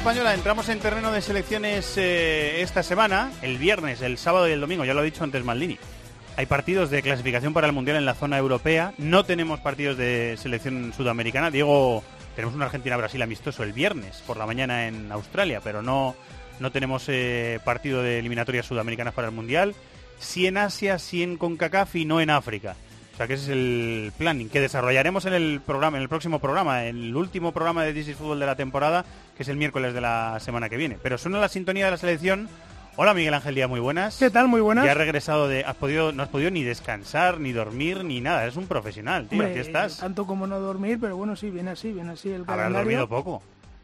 Española, 0.00 0.32
entramos 0.32 0.70
en 0.70 0.78
terreno 0.78 1.12
de 1.12 1.20
selecciones 1.20 1.98
eh, 1.98 2.62
esta 2.62 2.82
semana, 2.82 3.30
el 3.42 3.58
viernes, 3.58 4.00
el 4.00 4.16
sábado 4.16 4.48
y 4.48 4.52
el 4.52 4.60
domingo, 4.62 4.86
ya 4.86 4.94
lo 4.94 5.00
ha 5.00 5.04
dicho 5.04 5.24
antes 5.24 5.44
Maldini. 5.44 5.76
Hay 6.38 6.46
partidos 6.46 6.88
de 6.88 7.02
clasificación 7.02 7.52
para 7.52 7.66
el 7.66 7.74
Mundial 7.74 7.98
en 7.98 8.06
la 8.06 8.14
zona 8.14 8.38
europea, 8.38 8.94
no 8.96 9.26
tenemos 9.26 9.60
partidos 9.60 9.98
de 9.98 10.38
selección 10.38 10.94
sudamericana. 10.96 11.50
Diego 11.50 12.02
tenemos 12.34 12.54
un 12.54 12.62
Argentina-Brasil 12.62 13.20
amistoso 13.20 13.62
el 13.62 13.74
viernes 13.74 14.22
por 14.26 14.38
la 14.38 14.46
mañana 14.46 14.88
en 14.88 15.12
Australia, 15.12 15.60
pero 15.62 15.82
no, 15.82 16.16
no 16.60 16.72
tenemos 16.72 17.04
eh, 17.08 17.60
partido 17.62 18.02
de 18.02 18.20
eliminatorias 18.20 18.64
sudamericanas 18.64 19.12
para 19.12 19.28
el 19.28 19.34
Mundial. 19.34 19.74
Sí 20.18 20.46
en 20.46 20.56
Asia, 20.56 20.98
sí 20.98 21.22
en 21.22 21.36
CONCACAF 21.36 21.96
y 21.96 22.06
no 22.06 22.22
en 22.22 22.30
África. 22.30 22.74
Sea 23.20 23.26
que 23.28 23.34
ese 23.34 23.42
es 23.42 23.48
el 23.50 24.12
planning 24.16 24.48
que 24.48 24.62
desarrollaremos 24.62 25.26
en 25.26 25.34
el 25.34 25.60
programa, 25.60 25.98
en 25.98 26.02
el 26.04 26.08
próximo 26.08 26.38
programa, 26.38 26.86
el 26.86 27.14
último 27.14 27.52
programa 27.52 27.84
de 27.84 27.92
This 27.92 28.08
is 28.08 28.16
Fútbol 28.16 28.40
de 28.40 28.46
la 28.46 28.56
temporada, 28.56 29.04
que 29.36 29.42
es 29.42 29.48
el 29.50 29.58
miércoles 29.58 29.92
de 29.92 30.00
la 30.00 30.38
semana 30.40 30.70
que 30.70 30.78
viene. 30.78 30.96
Pero 31.02 31.18
suena 31.18 31.38
la 31.38 31.50
sintonía 31.50 31.84
de 31.84 31.90
la 31.90 31.96
selección. 31.98 32.48
Hola 32.96 33.12
Miguel 33.12 33.34
Ángel 33.34 33.54
Díaz, 33.54 33.68
muy 33.68 33.78
buenas. 33.78 34.16
¿Qué 34.16 34.30
tal? 34.30 34.48
Muy 34.48 34.62
buenas. 34.62 34.86
Ya 34.86 34.92
has 34.92 34.96
regresado 34.96 35.48
de... 35.48 35.66
Has 35.66 35.76
podido, 35.76 36.12
no 36.12 36.22
has 36.22 36.30
podido 36.30 36.50
ni 36.50 36.64
descansar, 36.64 37.40
ni 37.40 37.52
dormir, 37.52 38.04
ni 38.04 38.22
nada. 38.22 38.42
Eres 38.42 38.56
un 38.56 38.66
profesional, 38.66 39.28
tío. 39.28 39.38
Hombre, 39.38 39.50
Aquí 39.50 39.68
estás. 39.68 39.98
Tanto 39.98 40.26
como 40.26 40.46
no 40.46 40.58
dormir, 40.58 40.96
pero 40.98 41.18
bueno, 41.18 41.36
sí, 41.36 41.50
viene 41.50 41.72
así, 41.72 41.92
viene 41.92 42.12
así 42.12 42.30
el 42.30 42.40
Habrás 42.40 42.56
calendario. 42.56 43.00
dormido 43.00 43.06
poco. 43.06 43.42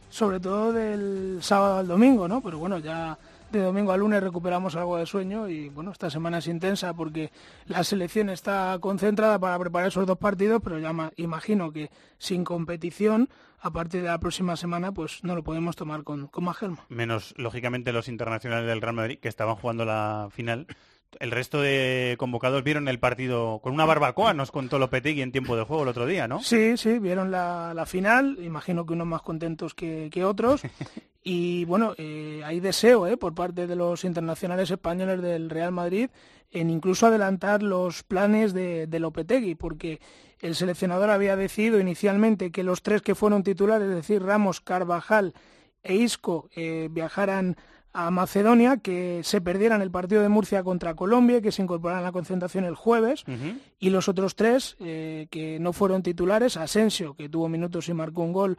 Sobre 0.08 0.40
todo 0.40 0.72
del 0.72 1.40
sábado 1.42 1.80
al 1.80 1.86
domingo, 1.86 2.26
¿no? 2.26 2.40
Pero 2.40 2.56
bueno, 2.56 2.78
ya 2.78 3.18
de 3.52 3.60
domingo 3.62 3.92
a 3.92 3.96
lunes 3.96 4.22
recuperamos 4.22 4.74
algo 4.76 4.96
de 4.96 5.06
sueño 5.06 5.48
y 5.48 5.68
bueno, 5.68 5.90
esta 5.92 6.10
semana 6.10 6.38
es 6.38 6.46
intensa 6.48 6.92
porque 6.94 7.30
la 7.66 7.84
selección 7.84 8.28
está 8.30 8.76
concentrada 8.80 9.38
para 9.38 9.58
preparar 9.58 9.88
esos 9.88 10.06
dos 10.06 10.18
partidos, 10.18 10.60
pero 10.62 10.78
ya 10.78 10.92
ma- 10.92 11.12
imagino 11.16 11.72
que 11.72 11.90
sin 12.18 12.44
competición, 12.44 13.28
a 13.60 13.70
partir 13.70 14.02
de 14.02 14.08
la 14.08 14.18
próxima 14.20 14.56
semana, 14.56 14.92
pues 14.92 15.24
no 15.24 15.34
lo 15.34 15.42
podemos 15.42 15.76
tomar 15.76 16.02
con, 16.04 16.26
con 16.28 16.44
más 16.44 16.58
calma. 16.58 16.84
Menos, 16.88 17.34
lógicamente, 17.36 17.92
los 17.92 18.08
internacionales 18.08 18.66
del 18.68 18.80
Real 18.82 18.94
Madrid, 18.94 19.18
que 19.20 19.28
estaban 19.28 19.56
jugando 19.56 19.84
la 19.84 20.28
final. 20.30 20.66
El 21.20 21.30
resto 21.30 21.62
de 21.62 22.16
convocados 22.18 22.62
vieron 22.64 22.88
el 22.88 22.98
partido 22.98 23.60
con 23.62 23.72
una 23.72 23.86
barbacoa, 23.86 24.34
nos 24.34 24.50
contó 24.50 24.78
Lopetegui 24.78 25.22
en 25.22 25.32
tiempo 25.32 25.56
de 25.56 25.62
juego 25.62 25.84
el 25.84 25.88
otro 25.88 26.04
día, 26.04 26.28
¿no? 26.28 26.40
Sí, 26.42 26.76
sí, 26.76 26.98
vieron 26.98 27.30
la, 27.30 27.72
la 27.74 27.86
final, 27.86 28.38
imagino 28.42 28.84
que 28.84 28.92
unos 28.92 29.06
más 29.06 29.22
contentos 29.22 29.72
que, 29.72 30.10
que 30.12 30.24
otros. 30.24 30.62
Y 31.28 31.64
bueno, 31.64 31.92
eh, 31.98 32.40
hay 32.44 32.60
deseo 32.60 33.04
eh, 33.08 33.16
por 33.16 33.34
parte 33.34 33.66
de 33.66 33.74
los 33.74 34.04
internacionales 34.04 34.70
españoles 34.70 35.20
del 35.20 35.50
Real 35.50 35.72
Madrid 35.72 36.08
en 36.52 36.70
incluso 36.70 37.08
adelantar 37.08 37.64
los 37.64 38.04
planes 38.04 38.54
de, 38.54 38.86
de 38.86 39.00
Lopetegui, 39.00 39.56
porque 39.56 40.00
el 40.40 40.54
seleccionador 40.54 41.10
había 41.10 41.34
decidido 41.34 41.80
inicialmente 41.80 42.52
que 42.52 42.62
los 42.62 42.80
tres 42.80 43.02
que 43.02 43.16
fueron 43.16 43.42
titulares, 43.42 43.88
es 43.88 43.94
decir, 43.96 44.22
Ramos, 44.22 44.60
Carvajal 44.60 45.34
e 45.82 45.96
Isco, 45.96 46.48
eh, 46.54 46.86
viajaran 46.92 47.56
a 47.92 48.08
Macedonia, 48.12 48.76
que 48.76 49.22
se 49.24 49.40
perdieran 49.40 49.82
el 49.82 49.90
partido 49.90 50.22
de 50.22 50.28
Murcia 50.28 50.62
contra 50.62 50.94
Colombia, 50.94 51.40
que 51.40 51.50
se 51.50 51.62
incorporaran 51.62 52.04
a 52.04 52.06
la 52.06 52.12
concentración 52.12 52.64
el 52.64 52.76
jueves, 52.76 53.24
y 53.80 53.90
los 53.90 54.08
otros 54.08 54.36
tres 54.36 54.76
eh, 54.78 55.26
que 55.30 55.58
no 55.58 55.72
fueron 55.72 56.04
titulares, 56.04 56.56
Asensio, 56.56 57.14
que 57.14 57.28
tuvo 57.28 57.48
minutos 57.48 57.88
y 57.88 57.94
marcó 57.94 58.22
un 58.22 58.32
gol, 58.32 58.58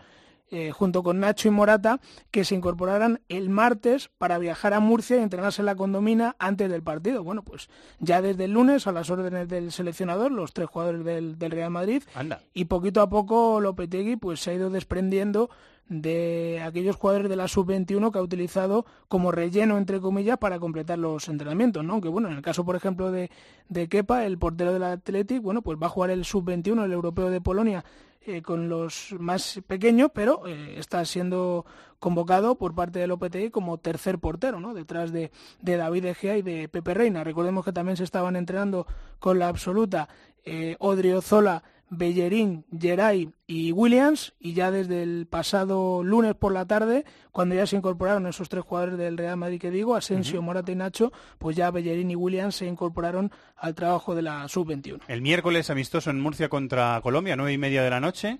eh, 0.50 0.72
junto 0.72 1.04
con 1.04 1.20
Nacho 1.20 1.48
y 1.48 1.52
Morata, 1.52 2.00
que 2.32 2.45
se 2.45 2.56
incorporaran 2.56 3.22
el 3.28 3.50
martes 3.50 4.10
para 4.18 4.38
viajar 4.38 4.74
a 4.74 4.80
Murcia 4.80 5.18
y 5.18 5.22
entrenarse 5.22 5.62
en 5.62 5.66
la 5.66 5.76
condomina 5.76 6.36
antes 6.39 6.70
del 6.70 6.84
partido. 6.84 7.24
Bueno, 7.24 7.43
pues 7.43 7.70
ya 8.00 8.22
desde 8.22 8.45
el 8.45 8.52
lunes, 8.52 8.88
a 8.88 8.91
las 8.91 9.10
órdenes 9.10 9.48
del 9.48 9.72
seleccionador, 9.72 10.32
los 10.32 10.54
tres 10.54 10.70
jugadores 10.70 11.04
del, 11.04 11.38
del 11.38 11.52
Real 11.52 11.72
Madrid, 11.72 12.04
Anda. 12.16 12.41
y 12.54 12.66
poquito 12.66 13.02
a 13.02 13.10
poco 13.10 13.60
Lopetegui 13.60 14.16
pues 14.16 14.39
se 14.39 14.52
ha 14.52 14.54
ido 14.54 14.70
desprendiendo 14.70 15.50
de 15.89 16.61
aquellos 16.65 16.95
jugadores 16.95 17.29
de 17.29 17.35
la 17.35 17.47
sub-21 17.47 18.11
que 18.11 18.19
ha 18.19 18.21
utilizado 18.21 18.85
como 19.07 19.31
relleno, 19.31 19.77
entre 19.77 19.99
comillas, 19.99 20.38
para 20.38 20.59
completar 20.59 20.99
los 20.99 21.29
entrenamientos, 21.29 21.83
¿no? 21.83 22.01
Que 22.01 22.09
bueno, 22.09 22.29
en 22.29 22.35
el 22.35 22.41
caso, 22.41 22.65
por 22.65 22.75
ejemplo, 22.75 23.11
de, 23.11 23.31
de 23.69 23.88
Kepa, 23.88 24.25
el 24.25 24.38
portero 24.38 24.73
del 24.73 24.83
Athletic, 24.83 25.41
bueno, 25.41 25.61
pues 25.61 25.77
va 25.81 25.88
a 25.88 25.89
jugar 25.89 26.09
el 26.09 26.25
sub-21, 26.25 26.83
el 26.83 26.91
europeo 26.91 27.29
de 27.29 27.41
Polonia, 27.41 27.85
eh, 28.29 28.41
con 28.41 28.67
los 28.67 29.15
más 29.19 29.61
pequeños, 29.67 30.11
pero 30.13 30.45
eh, 30.47 30.75
está 30.77 31.05
siendo 31.05 31.65
convocado 31.97 32.55
por 32.55 32.75
parte 32.75 32.99
del 32.99 33.11
OPTI 33.11 33.51
como 33.51 33.77
tercer 33.77 34.19
portero, 34.19 34.59
¿no? 34.59 34.73
detrás 34.73 35.13
de, 35.13 35.31
de 35.61 35.77
David 35.77 36.03
Egea 36.03 36.38
y 36.38 36.41
de 36.41 36.67
Pepe 36.67 36.93
Reina. 36.93 37.23
Recordemos 37.23 37.63
que 37.63 37.71
también 37.71 37.95
se 37.95 38.03
estaban 38.03 38.35
entrenando 38.35 38.85
con 39.19 39.39
la 39.39 39.47
absoluta 39.47 40.09
eh, 40.43 40.75
Odriozola, 40.79 41.63
Bellerín, 41.89 42.65
Geray 42.77 43.29
y 43.45 43.71
Williams 43.71 44.33
y 44.39 44.53
ya 44.53 44.71
desde 44.71 45.03
el 45.03 45.25
pasado 45.25 46.03
lunes 46.03 46.35
por 46.35 46.51
la 46.51 46.65
tarde, 46.65 47.05
cuando 47.31 47.55
ya 47.55 47.65
se 47.65 47.77
incorporaron 47.77 48.27
esos 48.27 48.49
tres 48.49 48.63
jugadores 48.63 48.97
del 48.97 49.17
Real 49.17 49.38
Madrid 49.38 49.59
que 49.59 49.71
digo, 49.71 49.95
Asensio, 49.95 50.41
Morata 50.41 50.71
y 50.71 50.75
Nacho, 50.75 51.11
pues 51.38 51.55
ya 51.55 51.71
Bellerín 51.71 52.11
y 52.11 52.15
Williams 52.15 52.55
se 52.55 52.65
incorporaron 52.65 53.31
al 53.55 53.75
trabajo 53.75 54.15
de 54.15 54.21
la 54.21 54.47
sub-21. 54.47 55.01
El 55.07 55.21
miércoles 55.21 55.69
amistoso 55.69 56.09
en 56.09 56.19
Murcia 56.19 56.49
contra 56.49 56.99
Colombia, 57.01 57.35
nueve 57.35 57.53
y 57.53 57.57
media 57.57 57.83
de 57.83 57.89
la 57.89 57.99
noche. 57.99 58.39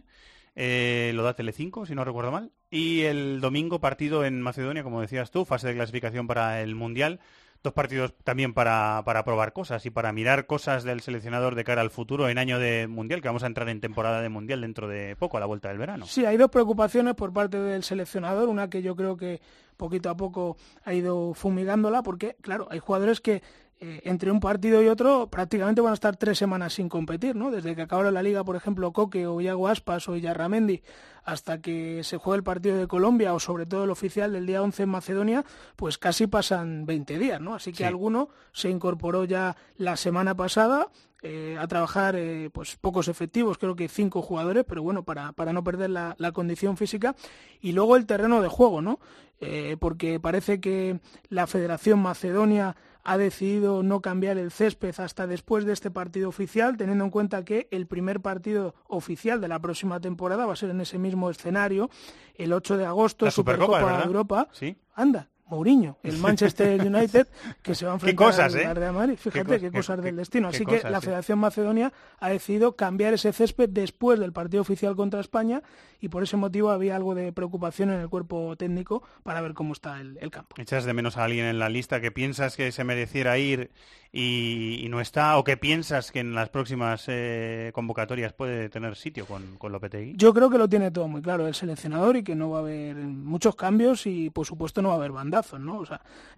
Eh, 0.60 1.12
lo 1.14 1.22
da 1.22 1.36
Telecinco, 1.36 1.86
si 1.86 1.94
no 1.94 2.04
recuerdo 2.04 2.32
mal. 2.32 2.52
Y 2.72 3.02
el 3.02 3.42
domingo 3.42 3.80
partido 3.80 4.26
en 4.26 4.42
Macedonia, 4.42 4.82
como 4.82 5.02
decías 5.02 5.30
tú, 5.30 5.46
fase 5.46 5.68
de 5.68 5.76
clasificación 5.76 6.26
para 6.26 6.62
el 6.64 6.74
Mundial. 6.74 7.20
Dos 7.64 7.74
partidos 7.74 8.14
también 8.24 8.54
para, 8.54 9.02
para 9.06 9.24
probar 9.24 9.52
cosas 9.52 9.86
y 9.86 9.90
para 9.90 10.14
mirar 10.14 10.46
cosas 10.46 10.84
del 10.84 11.02
seleccionador 11.02 11.56
de 11.56 11.64
cara 11.64 11.82
al 11.82 11.90
futuro 11.90 12.30
en 12.30 12.38
año 12.38 12.60
de 12.60 12.88
Mundial, 12.88 13.22
que 13.22 13.28
vamos 13.28 13.44
a 13.44 13.48
entrar 13.48 13.68
en 13.70 13.82
temporada 13.82 14.22
de 14.22 14.30
Mundial 14.30 14.62
dentro 14.62 14.88
de 14.88 15.16
poco, 15.16 15.38
a 15.38 15.40
la 15.40 15.46
vuelta 15.46 15.70
del 15.70 15.78
verano. 15.78 16.06
Sí, 16.06 16.26
hay 16.26 16.38
dos 16.38 16.50
preocupaciones 16.50 17.16
por 17.16 17.34
parte 17.34 17.60
del 17.60 17.84
seleccionador. 17.84 18.48
Una 18.48 18.70
que 18.70 18.82
yo 18.82 18.96
creo 18.96 19.18
que 19.18 19.42
poquito 19.76 20.10
a 20.10 20.18
poco 20.18 20.58
ha 20.86 20.94
ido 20.94 21.34
fumigándola, 21.34 22.04
porque, 22.04 22.36
claro, 22.42 22.68
hay 22.70 22.80
jugadores 22.80 23.22
que 23.22 23.42
eh, 23.80 24.02
entre 24.06 24.32
un 24.32 24.40
partido 24.40 24.82
y 24.82 24.88
otro 24.88 25.28
prácticamente 25.30 25.82
van 25.82 25.92
a 25.92 25.94
estar 25.94 26.18
tres 26.18 26.38
semanas 26.38 26.74
sin 26.74 26.90
competir, 26.90 27.36
¿no? 27.36 27.52
Desde 27.52 27.76
que 27.76 27.84
acabaron 27.84 28.14
la 28.14 28.24
liga, 28.24 28.44
por 28.44 28.56
ejemplo, 28.56 28.92
Coque 28.92 29.28
o 29.28 29.40
Iago 29.40 29.68
Aspas 29.68 30.08
o 30.10 30.16
Yarramendi, 30.16 30.82
hasta 31.24 31.60
que 31.62 32.04
se 32.04 32.18
juegue 32.18 32.38
el 32.38 32.44
partido 32.44 32.78
de 32.78 32.88
Colombia 32.88 33.34
o 33.34 33.40
sobre 33.40 33.66
todo 33.66 33.84
el 33.84 33.92
oficial 33.92 34.32
del 34.34 34.46
día 34.46 34.62
11 34.64 34.84
en 34.84 34.90
Macedonia, 34.90 35.46
pues 35.76 35.98
casi 35.98 36.26
pasan 36.28 36.86
20 36.86 37.20
días, 37.20 37.40
¿no? 37.42 37.54
Así 37.54 37.72
que 37.72 37.78
Sí. 37.80 37.84
alguno 37.84 38.30
se 38.52 38.70
incorporó 38.70 39.26
ya 39.26 39.56
la 39.78 39.96
semana 39.98 40.36
pasada 40.36 40.88
eh, 41.24 41.58
a 41.60 41.68
trabajar 41.68 42.16
eh, 42.16 42.50
pues 42.54 42.78
pocos 42.78 43.08
efectivos, 43.08 43.58
creo 43.58 43.76
que 43.76 43.88
cinco 43.90 44.22
jugadores, 44.22 44.64
pero 44.68 44.84
bueno, 44.84 45.04
para, 45.04 45.34
para 45.34 45.52
no 45.52 45.64
perder 45.64 45.90
la, 45.90 46.16
la 46.20 46.32
condición 46.32 46.78
física. 46.78 47.16
Y 47.60 47.72
luego 47.74 47.96
el 47.96 48.06
terreno 48.06 48.40
de 48.42 48.48
juego, 48.48 48.82
¿no? 48.84 49.00
Eh, 49.42 49.78
porque 49.80 50.20
parece 50.20 50.60
que 50.62 51.00
la 51.30 51.46
Federación 51.48 52.00
Macedonia 52.00 52.76
ha 53.08 53.18
decidido 53.18 53.84
no 53.84 54.02
cambiar 54.02 54.38
el 54.38 54.52
césped 54.52 54.94
hasta 55.00 55.28
después 55.28 55.64
de 55.64 55.72
este 55.72 55.90
partido 55.90 56.28
oficial, 56.28 56.76
teniendo 56.76 57.06
en 57.06 57.10
cuenta 57.10 57.46
que 57.46 57.70
el 57.72 57.88
primer 57.88 58.20
partido 58.20 58.76
oficial 58.86 59.40
de 59.40 59.48
la 59.48 59.60
próxima 59.60 60.02
temporada 60.02 60.46
va 60.46 60.52
a 60.52 60.58
ser 60.58 60.72
en 60.72 60.82
ese 60.82 61.00
mismo 61.00 61.30
escenario, 61.30 61.90
el 62.36 62.52
8 62.52 62.76
de 62.76 62.86
agosto, 62.86 63.24
La 63.24 63.32
Supercopa, 63.32 63.80
de 63.80 63.86
¿verdad? 63.86 64.06
Europa. 64.06 64.50
Sí. 64.52 64.76
Anda, 64.94 65.30
Mourinho, 65.50 65.98
el 66.04 66.18
Manchester 66.20 66.82
United, 66.82 67.28
que 67.62 67.76
se 67.76 67.86
va 67.86 67.92
a 67.92 67.96
enfrentar 67.96 68.26
cosas, 68.28 68.54
al 68.56 68.62
¿eh? 68.62 68.66
al 68.66 68.76
Real 68.76 68.94
Madrid. 68.94 69.16
Fíjate 69.18 69.60
qué, 69.60 69.72
qué- 69.72 69.78
cosas 69.78 69.98
qué- 70.00 70.02
del 70.06 70.16
destino. 70.18 70.48
Así 70.50 70.66
que 70.66 70.82
la 70.84 71.00
sí. 71.00 71.06
Federación 71.06 71.40
Macedonia 71.40 71.92
ha 72.20 72.30
decidido 72.30 72.76
cambiar 72.76 73.14
ese 73.14 73.32
césped 73.34 73.70
después 73.70 74.20
del 74.20 74.34
partido 74.34 74.62
oficial 74.62 74.96
contra 74.96 75.20
España 75.20 75.62
y 76.00 76.10
por 76.10 76.22
ese 76.24 76.38
motivo 76.38 76.70
había 76.70 76.96
algo 76.96 77.16
de 77.16 77.32
preocupación 77.34 77.90
en 77.92 78.00
el 78.02 78.10
cuerpo 78.10 78.56
técnico 78.56 79.04
para 79.24 79.42
ver 79.42 79.54
cómo 79.54 79.74
está 79.74 80.00
el, 80.00 80.18
el 80.22 80.30
campo. 80.32 80.56
¿Echas 80.60 80.86
de 80.86 80.94
menos 80.94 81.18
a 81.18 81.24
alguien 81.24 81.46
en 81.46 81.60
la 81.60 81.70
lista 81.70 82.00
que 82.02 82.12
piensas 82.12 82.56
que 82.56 82.72
se 82.72 82.84
mereciera 82.84 83.38
ir 83.40 83.72
y, 84.12 84.80
y 84.84 84.90
no 84.90 85.02
está? 85.02 85.38
¿O 85.38 85.44
que 85.44 85.58
piensas 85.58 86.12
que 86.12 86.20
en 86.20 86.34
las 86.36 86.50
próximas 86.50 87.06
eh, 87.08 87.72
convocatorias 87.74 88.34
puede 88.34 88.70
tener 88.70 88.96
sitio 88.96 89.26
con, 89.26 89.58
con 89.58 89.72
Lopetegui? 89.72 90.14
Yo 90.16 90.34
creo 90.34 90.50
que 90.50 90.58
lo 90.58 90.70
tiene 90.70 90.92
todo 90.92 91.08
muy 91.08 91.22
claro 91.22 91.48
el 91.48 91.56
seleccionador 91.56 92.18
y 92.18 92.24
que 92.24 92.36
no 92.36 92.52
va 92.52 92.60
a 92.60 92.62
haber 92.62 92.96
muchos 92.96 93.56
cambios 93.56 94.06
y 94.06 94.30
por 94.30 94.46
supuesto 94.46 94.82
no 94.82 94.90
va 94.90 94.96
a 94.96 94.98
haber 94.98 95.12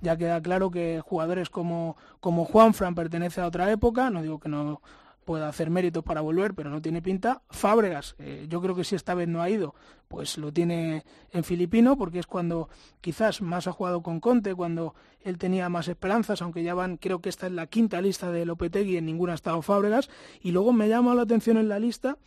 ya 0.01 0.17
queda 0.17 0.41
claro 0.41 0.71
que 0.71 1.01
jugadores 1.03 1.49
como, 1.49 1.97
como 2.19 2.45
Juanfran 2.45 2.95
pertenece 2.95 3.41
a 3.41 3.47
otra 3.47 3.71
época, 3.71 4.09
no 4.09 4.21
digo 4.21 4.39
que 4.39 4.49
no 4.49 4.81
pueda 5.29 5.47
hacer 5.47 5.69
méritos 5.69 6.03
para 6.03 6.21
volver, 6.21 6.55
pero 6.55 6.71
no 6.71 6.81
tiene 6.81 7.03
pinta. 7.03 7.43
Fábregas, 7.51 8.15
eh, 8.17 8.47
yo 8.49 8.63
creo 8.63 8.73
que 8.73 8.83
si 8.83 8.95
esta 8.95 9.13
vez 9.13 9.27
no 9.27 9.43
ha 9.43 9.49
ido, 9.51 9.75
pues 10.07 10.39
lo 10.39 10.51
tiene 10.51 11.05
en 11.31 11.43
filipino, 11.43 11.95
porque 11.97 12.17
es 12.17 12.25
cuando 12.25 12.67
quizás 12.99 13.39
más 13.39 13.67
ha 13.67 13.71
jugado 13.71 14.01
con 14.01 14.19
Conte, 14.19 14.55
cuando 14.55 14.95
él 15.21 15.37
tenía 15.37 15.69
más 15.69 15.87
esperanzas, 15.87 16.41
aunque 16.41 16.63
ya 16.63 16.73
van, 16.73 16.97
creo 16.97 17.21
que 17.21 17.29
esta 17.29 17.45
es 17.45 17.53
la 17.53 17.67
quinta 17.67 18.01
lista 18.01 18.31
de 18.31 18.43
Lopetegui, 18.43 18.97
en 18.97 19.05
ninguna 19.05 19.33
ha 19.33 19.35
estado 19.35 19.61
Fábregas, 19.61 20.09
y 20.41 20.49
luego 20.49 20.73
me 20.73 20.89
llama 20.89 21.13
la 21.13 21.21
atención 21.21 21.57
en 21.57 21.69
la 21.69 21.77
lista 21.77 22.17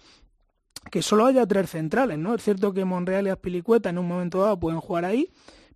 que 0.93 1.03
solo 1.03 1.27
haya 1.27 1.45
tres 1.45 1.71
centrales, 1.71 2.19
¿no? 2.19 2.35
Es 2.35 2.43
cierto 2.45 2.73
que 2.73 2.85
Monreal 2.85 3.27
y 3.27 3.31
Azpilicueta 3.31 3.91
en 3.91 3.99
un 3.99 4.07
momento 4.07 4.43
dado 4.43 4.61
pueden 4.61 4.81
jugar 4.81 5.05
ahí, 5.05 5.29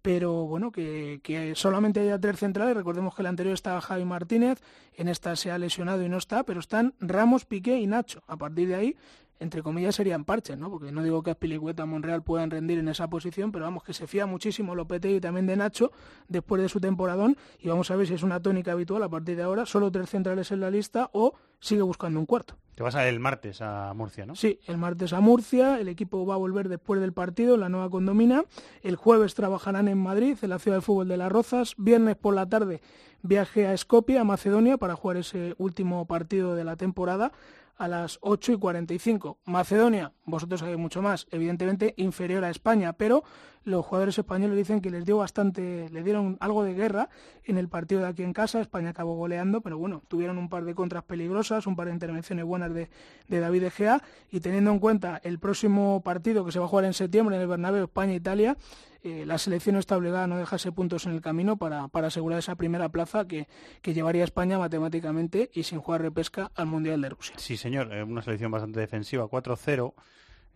pero 0.07 0.47
bueno, 0.47 0.71
que, 0.71 1.53
solamente 1.57 1.99
haya 1.99 2.17
tres 2.17 2.39
centrales, 2.39 2.77
recordemos 2.77 3.13
que 3.13 3.23
el 3.23 3.27
anterior 3.27 3.55
estaba 3.55 3.81
Javi 3.81 4.05
Martínez, 4.05 4.63
en 4.95 5.09
esta 5.09 5.35
se 5.35 5.51
ha 5.51 5.59
lesionado 5.59 6.05
y 6.05 6.09
no 6.09 6.17
está, 6.17 6.45
pero 6.45 6.61
están 6.61 6.95
Ramos, 7.01 7.45
Piqué 7.45 7.81
y 7.81 7.89
Nacho. 7.89 8.23
A 8.29 8.37
partir 8.37 8.69
de 8.69 8.77
ahí, 8.77 8.97
entre 9.39 9.63
comillas, 9.63 9.95
serían 9.95 10.25
parches, 10.25 10.59
¿no? 10.59 10.71
Porque 10.71 10.93
no 10.93 11.03
digo 11.03 11.23
que 11.23 11.31
Aspilicueta 11.31 11.85
o 11.85 11.87
Monreal 11.87 12.23
puedan 12.23 12.51
rendir 12.51 12.79
en 12.79 12.89
esa 12.89 13.09
posición, 13.09 13.53
pero 13.53 13.65
vamos, 13.65 13.83
que 13.83 13.93
se 13.93 14.07
fía 14.07 14.27
muchísimo 14.27 14.75
Lopetegui 14.75 15.17
y 15.17 15.21
también 15.21 15.47
de 15.47 15.57
Nacho 15.57 15.93
después 16.29 16.63
de 16.63 16.69
su 16.69 16.81
temporadón 16.81 17.37
y 17.59 17.69
vamos 17.69 17.91
a 17.91 17.97
ver 17.97 18.07
si 18.07 18.15
es 18.15 18.23
una 18.23 18.41
tónica 18.41 18.73
habitual 18.73 19.03
a 19.03 19.09
partir 19.09 19.37
de 19.37 19.43
ahora, 19.43 19.67
solo 19.67 19.91
tres 19.91 20.11
centrales 20.11 20.51
en 20.51 20.61
la 20.61 20.71
lista 20.71 21.11
o 21.13 21.35
sigue 21.61 21.83
buscando 21.83 22.19
un 22.19 22.27
cuarto. 22.27 22.57
Te 22.75 22.83
vas 22.83 22.95
a 22.95 23.09
el 23.09 23.21
martes 23.21 23.63
a 23.63 23.93
Murcia, 23.95 24.27
¿no? 24.27 24.35
Sí, 24.35 24.61
el 24.67 24.77
martes 24.77 25.15
a 25.15 25.21
Murcia, 25.21 25.81
el 25.81 25.89
equipo 25.89 26.27
va 26.27 26.35
a 26.35 26.39
volver 26.39 26.69
después 26.69 27.01
del 27.01 27.15
partido, 27.15 27.55
en 27.55 27.61
la 27.61 27.71
nueva 27.71 27.89
condomina. 27.89 28.45
El 28.83 28.97
jueves 28.97 29.35
trabajarán 29.35 29.89
en 29.89 29.97
Madrid, 29.97 30.37
en 30.43 30.51
la 30.51 30.59
ciudad 30.59 30.79
de 30.79 30.83
fútbol 30.83 31.09
de 31.09 31.17
Las 31.17 31.33
Rozas. 31.33 31.75
Viernes 31.79 32.17
por 32.17 32.35
la 32.35 32.47
tarde 32.47 32.83
viaje 33.23 33.67
a 33.67 33.77
Skopje, 33.77 34.19
a 34.19 34.25
Macedonia, 34.25 34.77
para 34.77 34.95
jugar 34.95 35.17
ese 35.17 35.55
último 35.59 36.07
partido 36.07 36.55
de 36.55 36.65
la 36.65 36.77
temporada 36.77 37.33
a 37.77 37.89
las 37.89 38.19
8 38.21 38.53
y 38.53 38.59
45. 38.59 39.39
Macedonia, 39.45 40.13
vosotros 40.27 40.61
sabéis 40.61 40.79
mucho 40.79 41.03
más, 41.03 41.27
evidentemente 41.31 41.95
inferior 41.97 42.45
a 42.45 42.51
España, 42.51 42.93
pero 42.93 43.25
los 43.65 43.85
jugadores 43.85 44.17
españoles 44.19 44.57
dicen 44.57 44.81
que 44.81 44.91
les 44.91 45.05
dio 45.05 45.17
bastante, 45.17 45.89
le 45.91 46.03
dieron 46.03 46.37
algo 46.41 46.63
de 46.63 46.75
guerra 46.75 47.09
en 47.45 47.59
el 47.59 47.69
partido 47.69 48.03
de 48.03 48.09
aquí 48.09 48.23
en 48.23 48.33
casa. 48.33 48.61
España 48.61 48.91
acabó 48.91 49.17
goleando, 49.17 49.61
pero 49.61 49.77
bueno, 49.77 50.03
tuvieron 50.07 50.39
un 50.39 50.49
par 50.49 50.65
de 50.65 50.75
contras 50.75 51.03
peligrosas, 51.03 51.67
un 51.67 51.75
par 51.75 51.87
de 51.87 51.93
intervenciones 51.93 52.45
buenas 52.45 52.73
de, 52.73 52.91
de 53.27 53.41
David 53.41 53.65
Egea 53.65 54.03
y 54.31 54.41
teniendo 54.41 54.71
en 54.71 54.79
cuenta 54.79 55.21
el 55.25 55.39
próximo 55.41 56.01
partido 56.03 56.45
que 56.45 56.53
se 56.53 56.61
va 56.61 56.67
a 56.67 56.69
jugar 56.69 56.85
en 56.85 56.93
septiembre 56.93 57.37
en 57.37 57.43
el 57.43 57.49
Bernabéu 57.49 57.85
España-Italia, 57.85 58.57
eh, 59.03 59.25
la 59.25 59.39
selección 59.39 59.77
está 59.77 59.97
obligada 59.97 60.25
a 60.25 60.27
no 60.27 60.37
dejarse 60.37 60.73
puntos 60.73 61.07
en 61.07 61.13
el 61.13 61.21
camino 61.21 61.57
para, 61.57 61.87
para 61.87 62.09
asegurar 62.09 62.41
esa 62.41 62.57
primera 62.57 62.89
plaza 62.89 63.25
que, 63.27 63.47
que, 63.81 63.95
llevaría 63.95 64.25
España 64.25 64.59
matemáticamente 64.59 65.49
y 65.55 65.63
sin 65.63 65.79
jugar 65.79 66.03
repesca 66.03 66.51
al 66.57 66.67
Mundial 66.67 67.01
de 67.01 67.11
Rusia. 67.11 67.37
Sí, 67.39 67.57
señor, 67.57 67.93
eh, 67.93 68.03
una 68.03 68.23
selección 68.23 68.51
bastante 68.51 68.81
defensiva, 68.81 69.25
4-0. 69.27 69.95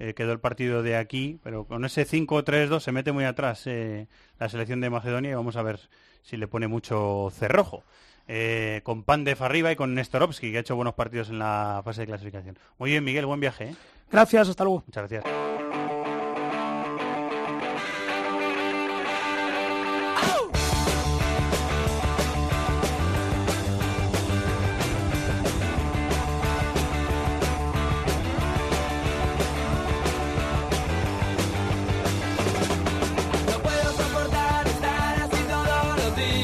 Eh, 0.03 0.15
quedó 0.15 0.33
el 0.33 0.41
partido 0.41 0.83
de 0.83 0.97
aquí, 0.97 1.39
pero 1.45 1.67
con 1.67 1.85
ese 1.85 2.07
5-3-2 2.07 2.81
se 2.81 2.91
mete 2.91 3.13
muy 3.13 3.25
atrás 3.25 3.67
eh, 3.67 4.09
la 4.39 4.49
selección 4.49 4.81
de 4.81 4.89
Macedonia 4.89 5.31
y 5.31 5.35
vamos 5.35 5.57
a 5.57 5.63
ver 5.63 5.79
si 6.23 6.39
le 6.39 6.49
pone 6.49 6.69
mucho 6.69 7.31
cerrojo. 7.35 7.85
Eh, 8.27 8.81
con 8.83 9.03
Pandev 9.03 9.43
arriba 9.43 9.73
y 9.73 9.77
con 9.77 9.95
Nestorovski, 9.95 10.53
que 10.53 10.57
ha 10.57 10.61
hecho 10.61 10.75
buenos 10.75 10.95
partidos 10.95 11.29
en 11.29 11.39
la 11.39 11.83
fase 11.85 12.01
de 12.03 12.07
clasificación. 12.07 12.59
Muy 12.79 12.91
bien, 12.91 13.05
Miguel, 13.05 13.27
buen 13.27 13.41
viaje. 13.41 13.65
¿eh? 13.65 13.75
Gracias, 14.11 14.49
hasta 14.49 14.65
luego. 14.65 14.85
Muchas 14.87 15.11
gracias. 15.11 15.60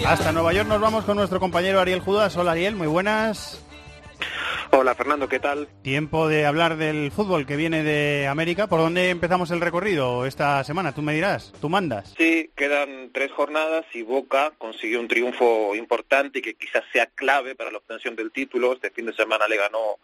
Hasta 0.07 0.30
Nueva 0.30 0.52
York 0.52 0.68
nos 0.68 0.80
vamos 0.80 1.04
con 1.04 1.16
nuestro 1.16 1.40
compañero 1.40 1.80
Ariel 1.80 1.98
Judas. 1.98 2.36
Hola 2.36 2.52
Ariel, 2.52 2.76
muy 2.76 2.86
buenas. 2.86 3.61
Hola 4.70 4.94
Fernando, 4.94 5.28
¿qué 5.28 5.40
tal? 5.40 5.66
Tiempo 5.82 6.28
de 6.28 6.46
hablar 6.46 6.76
del 6.76 7.11
fútbol 7.11 7.44
que 7.44 7.57
viene 7.57 7.82
de 7.82 8.28
América. 8.28 8.68
¿Por 8.68 8.78
dónde 8.78 9.11
empezamos 9.11 9.50
el 9.50 9.61
recorrido 9.61 10.24
esta 10.24 10.62
semana? 10.62 10.94
Tú 10.94 11.02
me 11.02 11.12
dirás, 11.12 11.52
tú 11.61 11.68
mandas. 11.68 12.14
Sí, 12.16 12.52
quedan 12.54 13.11
tres 13.12 13.32
jornadas 13.32 13.84
y 13.94 14.02
Boca 14.02 14.52
consiguió 14.59 15.00
un 15.00 15.09
triunfo 15.09 15.74
importante 15.74 16.38
y 16.38 16.42
que 16.42 16.54
quizás 16.54 16.84
sea 16.92 17.07
clave 17.07 17.57
para 17.57 17.72
la 17.72 17.78
obtención 17.78 18.14
del 18.14 18.30
título. 18.30 18.74
Este 18.74 18.90
fin 18.90 19.07
de 19.07 19.12
semana 19.12 19.48
le 19.48 19.57
ganó 19.57 19.98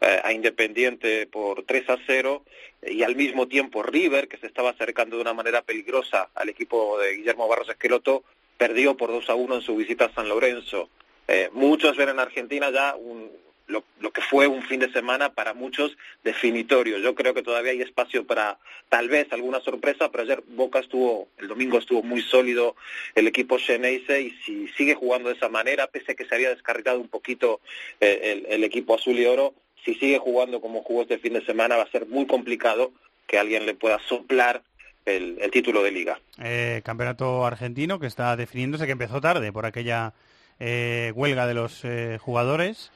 eh, 0.00 0.20
a 0.22 0.32
Independiente 0.32 1.26
por 1.26 1.64
3 1.64 1.90
a 1.90 1.98
0 2.06 2.44
y 2.86 3.02
al 3.02 3.16
mismo 3.16 3.48
tiempo 3.48 3.82
River, 3.82 4.28
que 4.28 4.36
se 4.36 4.46
estaba 4.46 4.70
acercando 4.70 5.16
de 5.16 5.22
una 5.22 5.34
manera 5.34 5.62
peligrosa 5.62 6.28
al 6.36 6.48
equipo 6.48 6.96
de 7.00 7.16
Guillermo 7.16 7.48
Barros 7.48 7.68
Esqueloto, 7.68 8.22
perdió 8.58 8.96
por 8.96 9.10
2 9.10 9.30
a 9.30 9.34
1 9.34 9.54
en 9.54 9.62
su 9.62 9.76
visita 9.76 10.06
a 10.06 10.14
San 10.14 10.28
Lorenzo. 10.28 10.90
Eh, 11.28 11.48
muchos 11.52 11.96
ven 11.96 12.10
en 12.10 12.20
Argentina 12.20 12.70
ya 12.70 12.94
un, 12.96 13.30
lo, 13.68 13.84
que 14.12 14.22
fue 14.22 14.46
un 14.46 14.62
fin 14.62 14.80
de 14.80 14.90
semana 14.92 15.32
para 15.34 15.54
muchos 15.54 15.96
definitorio. 16.24 16.98
Yo 16.98 17.14
creo 17.14 17.34
que 17.34 17.42
todavía 17.42 17.72
hay 17.72 17.82
espacio 17.82 18.26
para 18.26 18.58
tal 18.88 19.08
vez 19.08 19.32
alguna 19.32 19.60
sorpresa, 19.60 20.10
pero 20.10 20.24
ayer 20.24 20.42
Boca 20.48 20.80
estuvo, 20.80 21.28
el 21.38 21.48
domingo 21.48 21.78
estuvo 21.78 22.02
muy 22.02 22.22
sólido 22.22 22.76
el 23.14 23.26
equipo 23.26 23.58
Xeneize 23.58 24.22
y 24.22 24.30
si 24.44 24.68
sigue 24.68 24.94
jugando 24.94 25.28
de 25.28 25.36
esa 25.36 25.48
manera, 25.48 25.86
pese 25.86 26.12
a 26.12 26.14
que 26.14 26.24
se 26.24 26.34
había 26.34 26.50
descarrilado 26.50 26.98
un 26.98 27.08
poquito 27.08 27.60
eh, 28.00 28.20
el, 28.46 28.52
el 28.52 28.64
equipo 28.64 28.94
azul 28.94 29.18
y 29.18 29.26
oro, 29.26 29.54
si 29.84 29.94
sigue 29.94 30.18
jugando 30.18 30.60
como 30.60 30.82
jugó 30.82 31.02
este 31.02 31.18
fin 31.18 31.34
de 31.34 31.44
semana 31.44 31.76
va 31.76 31.84
a 31.84 31.90
ser 31.90 32.06
muy 32.06 32.26
complicado 32.26 32.92
que 33.26 33.38
alguien 33.38 33.66
le 33.66 33.74
pueda 33.74 33.98
soplar 34.00 34.62
el, 35.08 35.50
título 35.50 35.82
de 35.82 35.90
liga. 35.90 36.20
Eh, 36.38 36.82
campeonato 36.84 37.44
argentino 37.44 37.98
que 37.98 38.06
está 38.06 38.36
definiéndose, 38.36 38.86
que 38.86 38.92
empezó 38.92 39.20
tarde 39.20 39.52
por 39.52 39.66
aquella 39.66 40.14
eh, 40.60 41.12
huelga 41.14 41.46
de 41.46 41.54
los 41.54 41.84
eh, 41.84 42.18
jugadores. 42.20 42.90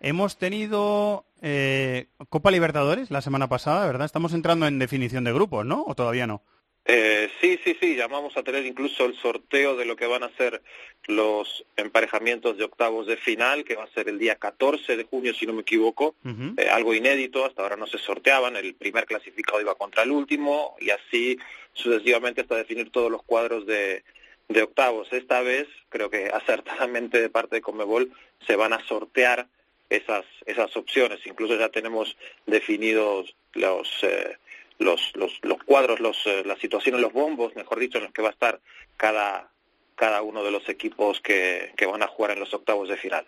Hemos 0.00 0.36
tenido 0.36 1.24
eh, 1.40 2.08
Copa 2.28 2.50
Libertadores 2.50 3.10
la 3.10 3.22
semana 3.22 3.48
pasada, 3.48 3.86
¿verdad? 3.86 4.04
Estamos 4.04 4.34
entrando 4.34 4.66
en 4.66 4.78
definición 4.78 5.24
de 5.24 5.32
grupos, 5.32 5.64
¿no? 5.64 5.84
¿O 5.86 5.94
todavía 5.94 6.26
no? 6.26 6.42
Eh, 6.86 7.30
sí, 7.40 7.58
sí, 7.64 7.76
sí, 7.80 7.96
llamamos 7.96 8.36
a 8.36 8.42
tener 8.42 8.66
incluso 8.66 9.06
el 9.06 9.16
sorteo 9.16 9.74
de 9.74 9.86
lo 9.86 9.96
que 9.96 10.06
van 10.06 10.22
a 10.22 10.36
ser 10.36 10.62
los 11.06 11.64
emparejamientos 11.76 12.58
de 12.58 12.64
octavos 12.64 13.06
de 13.06 13.16
final, 13.16 13.64
que 13.64 13.74
va 13.74 13.84
a 13.84 13.94
ser 13.94 14.08
el 14.08 14.18
día 14.18 14.36
14 14.36 14.96
de 14.96 15.04
junio, 15.04 15.32
si 15.32 15.46
no 15.46 15.54
me 15.54 15.62
equivoco, 15.62 16.14
uh 16.24 16.28
-huh. 16.28 16.60
eh, 16.60 16.68
algo 16.68 16.92
inédito, 16.92 17.46
hasta 17.46 17.62
ahora 17.62 17.76
no 17.76 17.86
se 17.86 17.98
sorteaban, 17.98 18.56
el 18.56 18.74
primer 18.74 19.06
clasificado 19.06 19.60
iba 19.60 19.74
contra 19.76 20.02
el 20.02 20.10
último, 20.10 20.76
y 20.78 20.90
así 20.90 21.38
sucesivamente 21.72 22.42
hasta 22.42 22.56
definir 22.56 22.90
todos 22.90 23.10
los 23.10 23.22
cuadros 23.22 23.64
de, 23.66 24.04
de 24.48 24.62
octavos. 24.62 25.10
Esta 25.10 25.40
vez, 25.40 25.66
creo 25.88 26.10
que 26.10 26.26
acertadamente 26.26 27.18
de 27.20 27.30
parte 27.30 27.56
de 27.56 27.62
Comebol, 27.62 28.12
se 28.46 28.56
van 28.56 28.74
a 28.74 28.86
sortear 28.86 29.48
esas, 29.88 30.26
esas 30.44 30.76
opciones, 30.76 31.20
incluso 31.26 31.56
ya 31.56 31.70
tenemos 31.70 32.14
definidos 32.46 33.34
los... 33.54 33.88
Eh, 34.02 34.36
los, 34.78 35.12
los, 35.14 35.32
los 35.42 35.62
cuadros, 35.64 36.00
los, 36.00 36.16
eh, 36.26 36.42
las 36.44 36.58
situaciones, 36.58 37.00
los 37.00 37.12
bombos, 37.12 37.54
mejor 37.56 37.78
dicho, 37.78 37.98
en 37.98 38.04
los 38.04 38.12
que 38.12 38.22
va 38.22 38.28
a 38.28 38.32
estar 38.32 38.60
cada, 38.96 39.50
cada 39.94 40.22
uno 40.22 40.42
de 40.42 40.50
los 40.50 40.68
equipos 40.68 41.20
que, 41.20 41.72
que 41.76 41.86
van 41.86 42.02
a 42.02 42.06
jugar 42.06 42.32
en 42.32 42.40
los 42.40 42.52
octavos 42.54 42.88
de 42.88 42.96
final. 42.96 43.26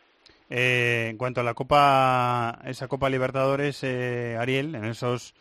Eh, 0.48 1.08
en 1.10 1.16
cuanto 1.16 1.40
a 1.40 1.44
la 1.44 1.54
Copa, 1.54 2.60
esa 2.64 2.88
Copa 2.88 3.10
Libertadores, 3.10 3.82
eh, 3.82 4.36
Ariel, 4.38 4.74
en 4.74 4.84
esos 4.84 5.34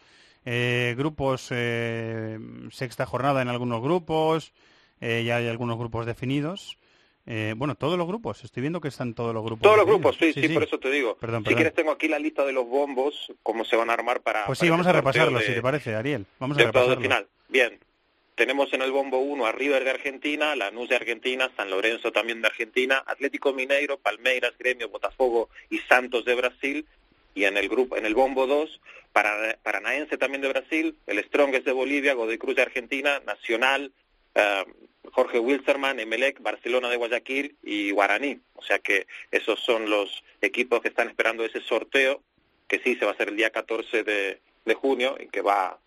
eh, 0.46 0.96
grupos, 0.98 1.50
eh, 1.52 2.40
sexta 2.72 3.06
jornada 3.06 3.42
en 3.42 3.50
algunos 3.50 3.82
grupos, 3.82 4.54
ya 5.02 5.36
hay 5.36 5.48
algunos 5.48 5.78
grupos 5.78 6.08
definidos. 6.08 6.80
Eh, 7.28 7.56
bueno, 7.58 7.76
todos 7.76 7.98
los 7.98 8.08
grupos, 8.08 8.44
estoy 8.44 8.62
viendo 8.62 8.80
que 8.80 8.90
están 8.90 9.16
todos 9.16 9.34
los 9.34 9.44
grupos. 9.44 9.64
Todos 9.64 9.78
los 9.78 9.86
grupos, 9.88 10.16
sí, 10.20 10.32
sí, 10.32 10.48
por 10.50 10.64
eso 10.64 10.80
te 10.80 10.92
digo. 10.92 11.18
Perdón, 11.18 11.44
si 11.46 11.56
quieres 11.56 11.74
tengo 11.74 11.92
aquí 11.92 12.08
la 12.08 12.20
lista 12.20 12.46
de 12.46 12.54
los 12.54 12.68
bombos, 12.68 13.34
cómo 13.42 13.66
se 13.66 13.76
van 13.76 13.90
a 13.90 13.94
armar 13.94 14.22
para... 14.22 14.46
Pues 14.46 14.60
sí, 14.60 14.66
para 14.66 14.72
vamos 14.72 14.88
a 14.88 14.92
repasarlo, 14.92 15.40
de, 15.40 15.46
si 15.46 15.54
te 15.54 15.62
parece, 15.62 15.96
Ariel. 15.96 16.26
Vamos 16.40 16.58
a 16.58 16.60
de 16.60 16.66
repasarlo. 16.68 16.96
de 16.96 17.02
final. 17.02 17.28
Bien, 17.50 17.80
tenemos 18.36 18.72
en 18.74 18.82
el 18.82 18.92
bombo 18.92 19.20
1 19.20 19.46
a 19.46 19.52
River 19.54 19.86
de 19.86 19.92
Argentina, 19.92 20.56
Lanús 20.56 20.90
de 20.90 20.98
Argentina, 20.98 21.50
San 21.56 21.70
Lorenzo 21.72 22.12
también 22.12 22.42
de 22.42 22.48
Argentina, 22.48 23.02
Atlético 23.08 23.54
Mineiro, 23.54 23.98
Palmeiras, 23.98 24.54
Gremio, 24.60 24.90
Botafogo 24.90 25.50
y 25.70 25.80
Santos 25.80 26.26
de 26.26 26.36
Brasil. 26.36 26.86
Y 27.34 27.46
en 27.46 27.58
el 27.58 27.70
grupo, 27.70 27.98
en 27.98 28.06
el 28.06 28.14
bombo 28.14 28.46
2, 28.46 28.82
para, 29.14 29.58
Paranaense 29.64 30.18
también 30.18 30.42
de 30.42 30.50
Brasil, 30.50 30.98
el 31.08 31.24
Strongest 31.24 31.66
de 31.66 31.72
Bolivia, 31.72 32.14
Godoy 32.14 32.38
Cruz 32.38 32.56
de 32.56 32.62
Argentina, 32.62 33.22
Nacional, 33.26 33.92
uh, 34.36 34.70
Jorge 35.12 35.40
Wilstermann, 35.40 36.00
Emelec, 36.00 36.42
Barcelona 36.42 36.90
de 36.90 36.98
Guayaquil 36.98 37.56
y 37.64 37.92
Guaraní. 37.92 38.40
O 38.54 38.62
sea 38.62 38.80
que 38.80 39.08
esos 39.32 39.60
son 39.60 39.90
los 39.90 40.24
equipos 40.42 40.82
que 40.82 40.90
están 40.90 41.08
esperando 41.08 41.46
ese 41.46 41.62
sorteo, 41.62 42.22
que 42.68 42.80
sí 42.80 42.96
se 42.96 43.06
va 43.06 43.12
a 43.12 43.14
hacer 43.14 43.30
el 43.30 43.38
día 43.38 43.50
14 43.50 44.04
de, 44.04 44.42
de 44.66 44.74
junio 44.74 45.16
y 45.20 45.28
que 45.28 45.42
va, 45.42 45.80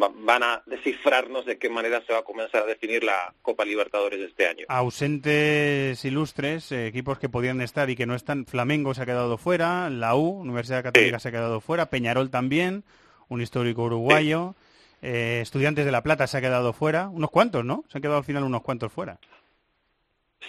va, 0.00 0.10
van 0.14 0.42
a 0.42 0.62
descifrarnos 0.66 1.46
de 1.46 1.58
qué 1.58 1.70
manera 1.70 2.02
se 2.06 2.12
va 2.12 2.20
a 2.20 2.24
comenzar 2.24 2.64
a 2.64 2.66
definir 2.66 3.04
la 3.04 3.32
Copa 3.42 3.64
Libertadores 3.64 4.18
de 4.18 4.26
este 4.26 4.46
año. 4.46 4.66
Ausentes 4.68 6.04
ilustres, 6.04 6.72
eh, 6.72 6.86
equipos 6.86 7.18
que 7.18 7.28
podían 7.28 7.60
estar 7.60 7.88
y 7.90 7.96
que 7.96 8.06
no 8.06 8.14
están. 8.14 8.46
Flamengo 8.46 8.94
se 8.94 9.02
ha 9.02 9.06
quedado 9.06 9.38
fuera, 9.38 9.88
la 9.90 10.14
U, 10.14 10.40
Universidad 10.40 10.82
Católica 10.82 11.18
sí. 11.18 11.22
se 11.22 11.28
ha 11.28 11.32
quedado 11.32 11.60
fuera, 11.60 11.86
Peñarol 11.86 12.30
también, 12.30 12.84
un 13.28 13.40
histórico 13.40 13.84
uruguayo. 13.84 14.54
Sí. 14.58 14.63
Eh, 15.06 15.40
Estudiantes 15.42 15.84
de 15.84 15.92
La 15.92 16.02
Plata 16.02 16.26
se 16.26 16.38
ha 16.38 16.40
quedado 16.40 16.72
fuera, 16.72 17.08
unos 17.08 17.30
cuantos, 17.30 17.62
¿no? 17.62 17.84
Se 17.88 17.98
han 17.98 18.02
quedado 18.02 18.16
al 18.16 18.24
final 18.24 18.42
unos 18.42 18.62
cuantos 18.62 18.90
fuera. 18.90 19.18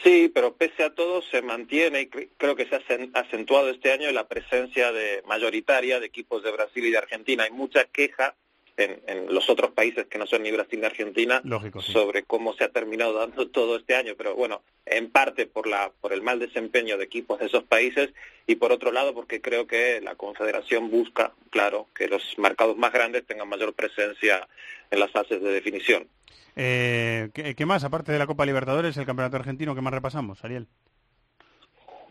Sí, 0.01 0.32
pero 0.34 0.56
pese 0.56 0.84
a 0.84 0.95
todo 0.95 1.22
se 1.22 1.41
mantiene 1.41 2.01
y 2.01 2.08
creo 2.08 2.56
que 2.56 2.66
se 2.66 2.76
ha 2.76 3.20
acentuado 3.20 3.70
este 3.70 3.91
año 3.91 4.10
la 4.12 4.30
presencia 4.30 4.93
de 4.93 5.24
mayoritaria 5.28 5.99
de 5.99 6.06
equipos 6.06 6.41
de 6.41 6.51
Brasil 6.51 6.86
y 6.86 6.91
de 6.91 6.97
Argentina. 6.97 7.43
Hay 7.43 7.51
mucha 7.51 7.84
queja 7.84 8.36
en, 8.78 9.02
en 9.08 9.34
los 9.34 9.50
otros 9.50 9.72
países 9.72 10.06
que 10.08 10.18
no 10.18 10.26
son 10.26 10.44
ni 10.44 10.52
Brasil 10.52 10.80
ni 10.80 10.86
Argentina 10.86 11.42
Lógico, 11.44 11.82
sí. 11.82 11.92
sobre 11.92 12.24
cómo 12.24 12.54
se 12.54 12.64
ha 12.64 12.70
terminado 12.70 13.14
dando 13.14 13.48
todo 13.48 13.78
este 13.78 13.96
año, 13.96 14.14
pero 14.18 14.36
bueno, 14.36 14.62
en 14.86 15.10
parte 15.10 15.46
por 15.46 15.68
la 15.68 15.92
por 16.02 16.14
el 16.14 16.22
mal 16.22 16.39
desempeño 16.39 16.97
de 16.97 17.06
equipos 17.06 17.39
de 17.39 17.46
esos 17.46 17.64
países 17.64 18.12
y 18.47 18.56
por 18.56 18.72
otro 18.72 18.92
lado 18.92 19.14
porque 19.14 19.42
creo 19.42 19.68
que 19.68 20.02
la 20.02 20.16
Confederación 20.16 20.89
busca, 20.89 21.34
claro, 21.50 21.88
que 21.96 22.08
los 22.08 22.38
mercados 22.38 22.78
más 22.78 22.92
grandes 22.92 23.26
tengan 23.26 23.50
mayor 23.50 23.74
presencia 23.74 24.47
en 24.92 25.00
las 25.00 25.12
fases 25.12 25.42
de 25.42 25.52
definición. 25.52 26.08
Eh, 26.56 27.30
¿qué, 27.34 27.56
qué 27.56 27.66
más? 27.66 27.84
Aparte 27.84 28.12
de 28.12 28.20
la 28.20 28.28
Copa 28.28 28.46
Libertadores, 28.46 28.96
el 28.97 29.06
Campeonato 29.06 29.36
Argentino, 29.36 29.76
¿qué 29.76 29.82
más 29.82 29.93
repasamos, 29.93 30.43
Ariel? 30.43 30.68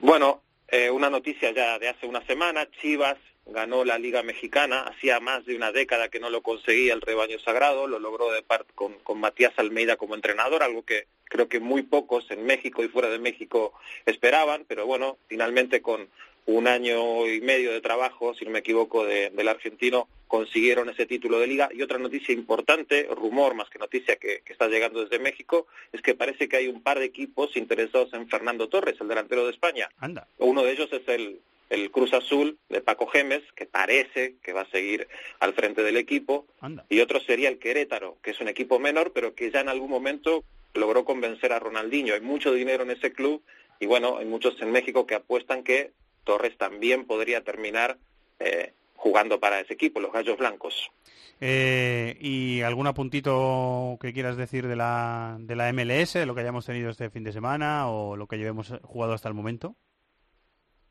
Bueno, 0.00 0.42
eh, 0.68 0.90
una 0.90 1.10
noticia 1.10 1.50
ya 1.52 1.78
de 1.78 1.88
hace 1.88 2.06
una 2.06 2.24
semana, 2.26 2.68
Chivas 2.80 3.16
ganó 3.46 3.84
la 3.84 3.98
Liga 3.98 4.22
Mexicana, 4.22 4.82
hacía 4.82 5.20
más 5.20 5.44
de 5.44 5.54
una 5.54 5.70
década 5.70 6.08
que 6.08 6.18
no 6.20 6.30
lo 6.30 6.42
conseguía 6.42 6.94
el 6.94 7.02
rebaño 7.02 7.38
sagrado, 7.40 7.86
lo 7.86 7.98
logró 7.98 8.30
de 8.32 8.42
parte 8.42 8.72
con, 8.74 8.94
con 9.00 9.20
Matías 9.20 9.52
Almeida 9.58 9.96
como 9.96 10.14
entrenador, 10.14 10.62
algo 10.62 10.82
que 10.82 11.06
creo 11.24 11.48
que 11.48 11.60
muy 11.60 11.82
pocos 11.82 12.30
en 12.30 12.44
México 12.46 12.82
y 12.82 12.88
fuera 12.88 13.10
de 13.10 13.18
México 13.18 13.74
esperaban, 14.06 14.64
pero 14.66 14.86
bueno, 14.86 15.18
finalmente 15.28 15.82
con 15.82 16.08
un 16.46 16.68
año 16.68 17.26
y 17.26 17.40
medio 17.40 17.72
de 17.72 17.80
trabajo, 17.80 18.34
si 18.34 18.44
no 18.44 18.50
me 18.50 18.58
equivoco, 18.60 19.04
de- 19.04 19.30
del 19.30 19.48
argentino, 19.48 20.08
consiguieron 20.34 20.88
ese 20.88 21.06
título 21.06 21.38
de 21.38 21.46
liga. 21.46 21.68
Y 21.72 21.80
otra 21.82 21.98
noticia 21.98 22.34
importante, 22.34 23.06
rumor 23.14 23.54
más 23.54 23.70
que 23.70 23.78
noticia 23.78 24.16
que, 24.16 24.42
que 24.44 24.52
está 24.52 24.66
llegando 24.66 25.00
desde 25.00 25.20
México, 25.20 25.68
es 25.92 26.02
que 26.02 26.16
parece 26.16 26.48
que 26.48 26.56
hay 26.56 26.66
un 26.66 26.82
par 26.82 26.98
de 26.98 27.04
equipos 27.04 27.56
interesados 27.56 28.12
en 28.14 28.28
Fernando 28.28 28.68
Torres, 28.68 28.96
el 29.00 29.06
delantero 29.06 29.44
de 29.44 29.52
España. 29.52 29.88
Anda. 29.98 30.26
Uno 30.38 30.64
de 30.64 30.72
ellos 30.72 30.92
es 30.92 31.06
el, 31.06 31.38
el 31.70 31.92
Cruz 31.92 32.12
Azul 32.14 32.58
de 32.68 32.80
Paco 32.80 33.06
Gemes, 33.06 33.44
que 33.54 33.66
parece 33.66 34.34
que 34.42 34.52
va 34.52 34.62
a 34.62 34.70
seguir 34.70 35.06
al 35.38 35.54
frente 35.54 35.84
del 35.84 35.96
equipo. 35.96 36.48
Anda. 36.60 36.84
Y 36.88 36.98
otro 36.98 37.20
sería 37.20 37.48
el 37.48 37.60
Querétaro, 37.60 38.16
que 38.20 38.32
es 38.32 38.40
un 38.40 38.48
equipo 38.48 38.80
menor, 38.80 39.12
pero 39.12 39.36
que 39.36 39.52
ya 39.52 39.60
en 39.60 39.68
algún 39.68 39.90
momento 39.90 40.42
logró 40.74 41.04
convencer 41.04 41.52
a 41.52 41.60
Ronaldinho. 41.60 42.14
Hay 42.14 42.22
mucho 42.22 42.52
dinero 42.52 42.82
en 42.82 42.90
ese 42.90 43.12
club 43.12 43.40
y 43.78 43.86
bueno, 43.86 44.18
hay 44.18 44.24
muchos 44.24 44.60
en 44.60 44.72
México 44.72 45.06
que 45.06 45.14
apuestan 45.14 45.62
que 45.62 45.92
Torres 46.24 46.58
también 46.58 47.04
podría 47.04 47.44
terminar 47.44 47.98
eh, 48.40 48.72
jugando 49.04 49.38
para 49.38 49.60
ese 49.60 49.74
equipo, 49.74 50.00
los 50.00 50.14
Gallos 50.14 50.38
Blancos. 50.38 50.90
Eh, 51.38 52.16
¿Y 52.20 52.62
algún 52.62 52.86
apuntito 52.86 53.98
que 54.00 54.14
quieras 54.14 54.38
decir 54.38 54.66
de 54.66 54.76
la, 54.76 55.36
de 55.40 55.56
la 55.56 55.70
MLS, 55.74 56.14
de 56.14 56.24
lo 56.24 56.34
que 56.34 56.40
hayamos 56.40 56.64
tenido 56.64 56.88
este 56.88 57.10
fin 57.10 57.22
de 57.22 57.32
semana 57.32 57.90
o 57.90 58.16
lo 58.16 58.26
que 58.26 58.38
llevemos 58.38 58.72
jugado 58.82 59.12
hasta 59.12 59.28
el 59.28 59.34
momento? 59.34 59.76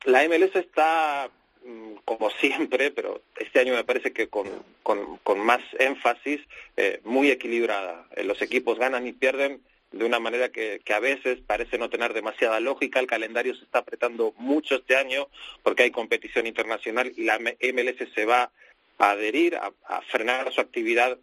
La 0.05 0.23
MLS 0.27 0.55
está, 0.55 1.27
mm, 1.65 1.93
como 2.05 2.29
siempre, 2.29 2.91
pero 2.91 3.23
este 3.35 3.59
año 3.59 3.73
me 3.73 3.83
parece 3.83 4.13
que 4.13 4.27
con, 4.27 4.47
con, 4.83 5.17
con 5.23 5.39
más 5.39 5.61
énfasis, 5.79 6.39
eh, 6.77 7.01
muy 7.03 7.31
equilibrada. 7.31 8.05
Eh, 8.15 8.23
los 8.23 8.39
equipos 8.43 8.77
ganan 8.77 9.07
y 9.07 9.13
pierden 9.13 9.63
de 9.93 10.05
una 10.05 10.19
manera 10.19 10.49
que, 10.49 10.81
que 10.83 10.93
a 10.93 10.99
veces 10.99 11.39
parece 11.45 11.77
no 11.77 11.89
tener 11.89 12.13
demasiada 12.13 12.59
lógica. 12.59 12.99
El 12.99 13.07
calendario 13.07 13.55
se 13.55 13.63
está 13.63 13.79
apretando 13.79 14.33
mucho 14.37 14.75
este 14.75 14.95
año 14.95 15.29
porque 15.61 15.83
hay 15.83 15.91
competición 15.91 16.47
internacional 16.47 17.13
y 17.15 17.23
la 17.23 17.39
MLS 17.39 18.13
se 18.13 18.25
va 18.25 18.51
a 18.97 19.11
adherir, 19.11 19.55
a, 19.55 19.71
a 19.85 20.01
frenar 20.01 20.51
su 20.51 20.61
actividad 20.61 21.17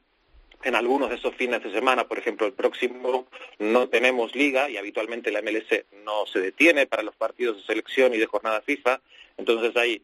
en 0.62 0.74
algunos 0.74 1.10
de 1.10 1.16
esos 1.16 1.34
fines 1.34 1.62
de 1.62 1.72
semana. 1.72 2.06
Por 2.06 2.18
ejemplo, 2.18 2.46
el 2.46 2.52
próximo 2.52 3.26
no 3.58 3.88
tenemos 3.88 4.34
liga 4.34 4.70
y 4.70 4.76
habitualmente 4.76 5.32
la 5.32 5.42
MLS 5.42 5.84
no 6.04 6.26
se 6.26 6.38
detiene 6.40 6.86
para 6.86 7.02
los 7.02 7.16
partidos 7.16 7.56
de 7.56 7.62
selección 7.64 8.14
y 8.14 8.18
de 8.18 8.26
jornada 8.26 8.60
FIFA. 8.62 9.00
Entonces 9.36 9.76
hay 9.76 10.02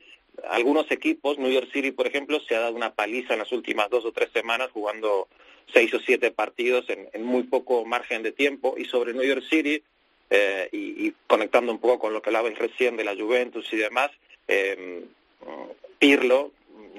algunos 0.48 0.90
equipos, 0.90 1.38
New 1.38 1.50
York 1.50 1.68
City, 1.72 1.92
por 1.92 2.06
ejemplo, 2.06 2.40
se 2.40 2.56
ha 2.56 2.60
dado 2.60 2.74
una 2.74 2.94
paliza 2.94 3.34
en 3.34 3.40
las 3.40 3.52
últimas 3.52 3.90
dos 3.90 4.04
o 4.04 4.12
tres 4.12 4.30
semanas 4.32 4.70
jugando 4.72 5.28
seis 5.72 5.92
o 5.94 6.00
siete 6.00 6.30
partidos 6.30 6.88
en, 6.88 7.08
en 7.12 7.24
muy 7.24 7.44
poco 7.44 7.84
margen 7.84 8.22
de 8.22 8.32
tiempo. 8.32 8.74
Y 8.78 8.84
sobre 8.84 9.12
New 9.12 9.24
York 9.24 9.44
City, 9.48 9.82
eh, 10.30 10.68
y, 10.72 11.12
conectando 11.26 11.72
un 11.72 11.78
poco 11.78 11.98
con 11.98 12.12
lo 12.12 12.20
que 12.20 12.30
hablabais 12.30 12.58
recién 12.58 12.96
de 12.96 13.04
la 13.04 13.14
Juventus 13.14 13.72
y 13.72 13.76
demás, 13.76 14.10
eh, 14.48 15.04
Pirlo, 15.98 16.52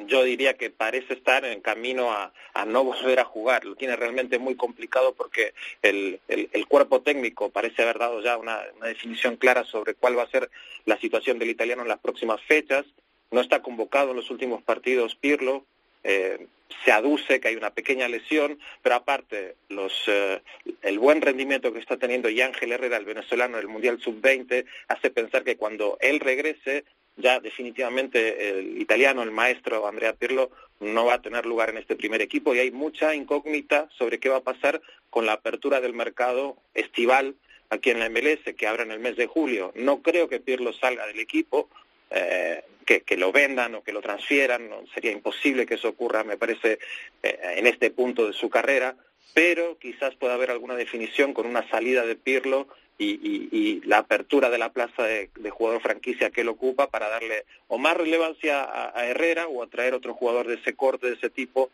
yo 0.06 0.24
diría 0.24 0.56
que 0.56 0.70
parece 0.70 1.14
estar 1.14 1.44
en 1.46 1.62
camino 1.62 2.12
a, 2.12 2.32
a 2.54 2.66
no 2.66 2.84
volver 2.84 3.20
a 3.20 3.26
jugar. 3.26 3.66
Lo 3.66 3.76
tiene 3.76 3.96
realmente 3.96 4.40
muy 4.40 4.56
complicado 4.56 5.14
porque 5.14 5.54
el, 5.82 6.20
el, 6.28 6.50
el 6.52 6.68
cuerpo 6.68 7.02
técnico 7.02 7.50
parece 7.50 7.84
haber 7.84 8.00
dado 8.00 8.22
ya 8.22 8.38
una, 8.38 8.62
una 8.78 8.88
definición 8.88 9.36
clara 9.38 9.64
sobre 9.64 9.94
cuál 9.94 10.18
va 10.18 10.24
a 10.24 10.30
ser 10.30 10.50
la 10.86 10.98
situación 11.00 11.40
del 11.40 11.50
italiano 11.50 11.82
en 11.82 11.88
las 11.90 12.00
próximas 12.00 12.42
fechas. 12.42 12.86
No 13.32 13.42
está 13.42 13.62
convocado 13.62 14.12
en 14.12 14.18
los 14.18 14.30
últimos 14.30 14.64
partidos 14.64 15.16
Pirlo. 15.16 15.66
Eh, 16.08 16.48
se 16.86 16.92
aduce 16.94 17.42
que 17.42 17.50
hay 17.50 17.56
una 17.58 17.72
pequeña 17.72 18.08
lesión, 18.08 18.60
pero 18.82 18.96
aparte 18.96 19.56
los, 19.68 19.94
eh, 20.08 20.42
el 20.82 21.00
buen 21.00 21.22
rendimiento 21.22 21.74
que 21.74 21.80
está 21.80 21.98
teniendo 21.98 22.30
Ángel 22.30 22.72
Herrera, 22.72 22.96
el 22.96 23.04
venezolano, 23.04 23.58
en 23.58 23.64
el 23.64 23.68
Mundial 23.68 24.00
Sub-20, 24.00 24.66
hace 24.88 25.10
pensar 25.10 25.44
que 25.44 25.58
cuando 25.58 25.98
él 26.00 26.22
regrese 26.22 26.86
ya 27.18 27.42
definitivamente 27.42 28.50
el 28.50 28.80
italiano, 28.80 29.22
el 29.22 29.32
maestro 29.32 29.86
Andrea 29.86 30.14
Pirlo, 30.14 30.50
no 30.80 31.06
va 31.06 31.16
a 31.16 31.22
tener 31.22 31.46
lugar 31.46 31.72
en 31.72 31.78
este 31.78 31.96
primer 31.98 32.22
equipo 32.22 32.56
y 32.56 32.60
hay 32.60 32.72
mucha 32.72 33.14
incógnita 33.16 33.90
sobre 33.98 34.20
qué 34.20 34.30
va 34.30 34.38
a 34.38 34.44
pasar 34.44 34.82
con 35.10 35.26
la 35.26 35.34
apertura 35.34 35.82
del 35.82 35.94
mercado 35.94 36.56
estival 36.74 37.36
aquí 37.70 37.90
en 37.90 38.00
la 38.00 38.10
MLS, 38.10 38.56
que 38.56 38.68
abre 38.68 38.84
en 38.84 38.92
el 38.92 39.00
mes 39.00 39.18
de 39.18 39.28
julio. 39.28 39.74
No 39.76 40.02
creo 40.02 40.30
que 40.30 40.40
Pirlo 40.40 40.72
salga 40.72 41.06
del 41.08 41.20
equipo, 41.20 41.70
eh, 42.12 42.64
que, 42.86 43.02
que, 43.02 43.18
lo 43.18 43.32
vendan 43.32 43.76
o 43.76 43.84
que 43.84 43.92
lo 43.92 44.02
transfieran, 44.02 44.70
no, 44.70 44.84
sería 44.94 45.12
imposible 45.12 45.66
que 45.66 45.76
eso 45.76 45.90
ocurra, 45.90 46.24
me 46.24 46.38
parece, 46.38 46.80
eh, 47.22 47.40
en 47.58 47.68
este 47.68 47.92
punto 47.92 48.28
de 48.28 48.34
su 48.34 48.50
carrera, 48.50 48.96
pero 49.34 49.78
quizás 49.78 50.16
pueda 50.16 50.36
haber 50.36 50.52
alguna 50.52 50.76
definición 50.76 51.34
con 51.34 51.46
una 51.46 51.68
salida 51.70 52.06
de 52.06 52.16
Pirlo 52.16 52.68
y, 52.98 53.82
la 53.86 54.00
apertura 54.00 54.50
de 54.50 54.58
la 54.58 54.72
plaza 54.72 55.04
de, 55.04 55.30
jugador 55.50 55.82
franquicia 55.82 56.32
que 56.32 56.42
él 56.42 56.50
ocupa 56.50 56.90
para 56.90 57.10
darle 57.10 57.46
o 57.68 57.78
más 57.78 57.96
relevancia 57.96 58.64
a, 58.64 59.00
a, 59.00 59.06
Herrera 59.06 59.48
o 59.48 59.64
a 59.64 59.68
traer 59.68 59.94
otro 59.94 60.14
jugador 60.14 60.48
de 60.48 60.56
ese 60.56 60.76
corte, 60.76 61.08
de 61.08 61.14
ese 61.14 61.30
tipo, 61.30 61.70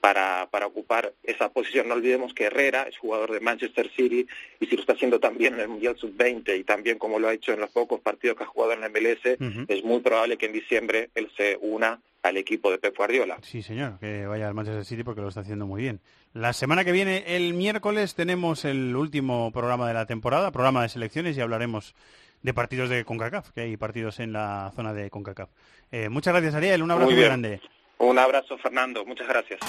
para, 0.00 0.48
para 0.50 0.66
ocupar 0.66 1.12
esa 1.22 1.48
posición. 1.50 1.88
No 1.88 1.94
olvidemos 1.94 2.34
que 2.34 2.44
Herrera 2.44 2.82
es 2.84 2.96
jugador 2.98 3.32
de 3.32 3.40
Manchester 3.40 3.90
City 3.94 4.26
y 4.60 4.66
si 4.66 4.76
lo 4.76 4.80
está 4.80 4.92
haciendo 4.92 5.20
también 5.20 5.54
en 5.54 5.60
el 5.60 5.68
Mundial 5.68 5.96
Sub-20 5.96 6.58
y 6.58 6.64
también 6.64 6.98
como 6.98 7.18
lo 7.18 7.28
ha 7.28 7.34
hecho 7.34 7.52
en 7.52 7.60
los 7.60 7.70
pocos 7.70 8.00
partidos 8.00 8.36
que 8.36 8.44
ha 8.44 8.46
jugado 8.46 8.72
en 8.72 8.80
la 8.80 8.88
MLS, 8.88 9.24
uh 9.24 9.44
-huh. 9.44 9.64
es 9.68 9.84
muy 9.84 10.00
probable 10.00 10.36
que 10.36 10.46
en 10.46 10.52
diciembre 10.52 11.10
él 11.14 11.30
se 11.36 11.58
una 11.60 12.00
al 12.22 12.36
equipo 12.36 12.70
de 12.70 12.78
Pep 12.78 12.96
Guardiola. 12.96 13.38
Sí, 13.42 13.62
señor, 13.62 13.98
que 14.00 14.26
vaya 14.26 14.48
al 14.48 14.54
Manchester 14.54 14.84
City 14.84 15.04
porque 15.04 15.20
lo 15.20 15.28
está 15.28 15.40
haciendo 15.40 15.66
muy 15.66 15.82
bien. 15.82 16.00
La 16.34 16.52
semana 16.52 16.84
que 16.84 16.92
viene, 16.92 17.24
el 17.26 17.54
miércoles, 17.54 18.14
tenemos 18.14 18.64
el 18.64 18.94
último 18.96 19.50
programa 19.52 19.88
de 19.88 19.94
la 19.94 20.06
temporada, 20.06 20.50
programa 20.50 20.82
de 20.82 20.88
selecciones, 20.88 21.36
y 21.36 21.40
hablaremos 21.40 21.94
de 22.42 22.54
partidos 22.54 22.90
de 22.90 23.04
CONCACAF, 23.04 23.50
que 23.52 23.62
hay 23.62 23.76
partidos 23.76 24.20
en 24.20 24.32
la 24.32 24.72
zona 24.74 24.92
de 24.92 25.10
CONCACAF. 25.10 25.50
Eh, 25.90 26.08
muchas 26.08 26.34
gracias, 26.34 26.54
Ariel, 26.54 26.82
un 26.82 26.90
abrazo 26.90 27.10
muy, 27.10 27.14
muy 27.14 27.24
grande. 27.24 27.60
Un 27.98 28.18
abrazo, 28.18 28.56
Fernando, 28.58 29.04
muchas 29.04 29.28
gracias. 29.28 29.60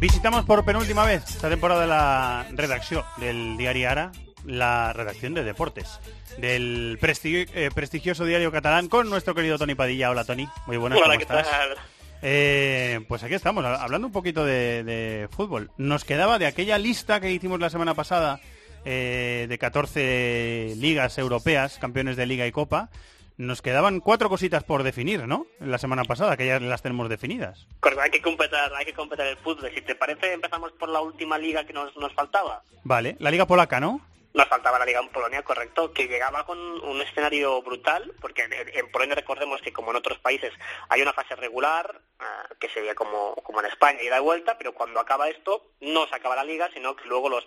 Visitamos 0.00 0.44
por 0.44 0.64
penúltima 0.64 1.04
vez 1.04 1.24
esta 1.28 1.48
temporada 1.48 1.86
la 1.86 2.46
redacción 2.52 3.02
del 3.16 3.56
diario 3.56 3.90
Ara, 3.90 4.12
la 4.44 4.92
redacción 4.92 5.34
de 5.34 5.44
deportes 5.44 6.00
del 6.38 6.98
prestigio, 7.00 7.46
eh, 7.54 7.70
prestigioso 7.74 8.24
diario 8.24 8.52
catalán 8.52 8.88
con 8.88 9.10
nuestro 9.10 9.34
querido 9.34 9.58
Tony 9.58 9.74
Padilla. 9.74 10.10
Hola 10.10 10.24
Tony, 10.24 10.48
muy 10.66 10.76
buenas. 10.76 10.98
Hola, 10.98 11.14
¿cómo 11.14 11.18
¿qué 11.18 11.22
estás? 11.24 11.50
tal? 11.50 11.76
Eh, 12.22 13.00
pues 13.08 13.22
aquí 13.22 13.34
estamos, 13.34 13.64
hablando 13.64 14.06
un 14.06 14.12
poquito 14.12 14.44
de, 14.44 14.82
de, 14.84 15.28
fútbol. 15.28 15.70
Nos 15.76 16.04
quedaba 16.04 16.38
de 16.38 16.46
aquella 16.46 16.78
lista 16.78 17.20
que 17.20 17.30
hicimos 17.30 17.60
la 17.60 17.70
semana 17.70 17.94
pasada 17.94 18.40
eh, 18.84 19.46
de 19.48 19.58
14 19.58 20.74
ligas 20.76 21.18
europeas, 21.18 21.78
campeones 21.78 22.16
de 22.16 22.26
liga 22.26 22.46
y 22.46 22.52
copa. 22.52 22.90
Nos 23.36 23.62
quedaban 23.62 24.00
cuatro 24.00 24.28
cositas 24.28 24.64
por 24.64 24.82
definir, 24.82 25.28
¿no? 25.28 25.46
La 25.60 25.78
semana 25.78 26.02
pasada, 26.02 26.36
que 26.36 26.46
ya 26.46 26.58
las 26.58 26.82
tenemos 26.82 27.08
definidas. 27.08 27.68
Correcto, 27.78 28.02
hay 28.02 28.10
que 28.10 28.20
completar, 28.20 28.74
hay 28.74 28.84
que 28.84 28.94
completar 28.94 29.28
el 29.28 29.36
fútbol. 29.36 29.70
Si 29.72 29.80
te 29.82 29.94
parece, 29.94 30.32
empezamos 30.32 30.72
por 30.72 30.88
la 30.88 31.00
última 31.00 31.38
liga 31.38 31.64
que 31.64 31.72
nos, 31.72 31.96
nos 31.96 32.12
faltaba. 32.14 32.62
Vale, 32.82 33.16
la 33.20 33.30
liga 33.30 33.46
polaca, 33.46 33.78
¿no? 33.78 34.00
Nos 34.34 34.46
faltaba 34.46 34.78
la 34.78 34.84
liga 34.84 35.00
en 35.00 35.08
Polonia, 35.08 35.42
correcto, 35.42 35.92
que 35.92 36.06
llegaba 36.06 36.44
con 36.44 36.58
un 36.58 37.00
escenario 37.00 37.62
brutal, 37.62 38.14
porque 38.20 38.42
en, 38.42 38.90
Polonia 38.90 39.14
recordemos 39.14 39.62
que 39.62 39.72
como 39.72 39.90
en 39.90 39.96
otros 39.96 40.18
países 40.18 40.52
hay 40.90 41.00
una 41.00 41.14
fase 41.14 41.34
regular, 41.34 42.00
ah, 42.20 42.46
que 42.60 42.68
sería 42.68 42.94
como, 42.94 43.34
como 43.36 43.60
en 43.60 43.66
España, 43.66 44.02
ida 44.02 44.18
y 44.18 44.20
vuelta, 44.20 44.58
pero 44.58 44.74
cuando 44.74 45.00
acaba 45.00 45.28
esto 45.28 45.70
no 45.80 46.06
se 46.06 46.14
acaba 46.14 46.36
la 46.36 46.44
liga, 46.44 46.68
sino 46.74 46.94
que 46.94 47.08
luego 47.08 47.28
los, 47.28 47.46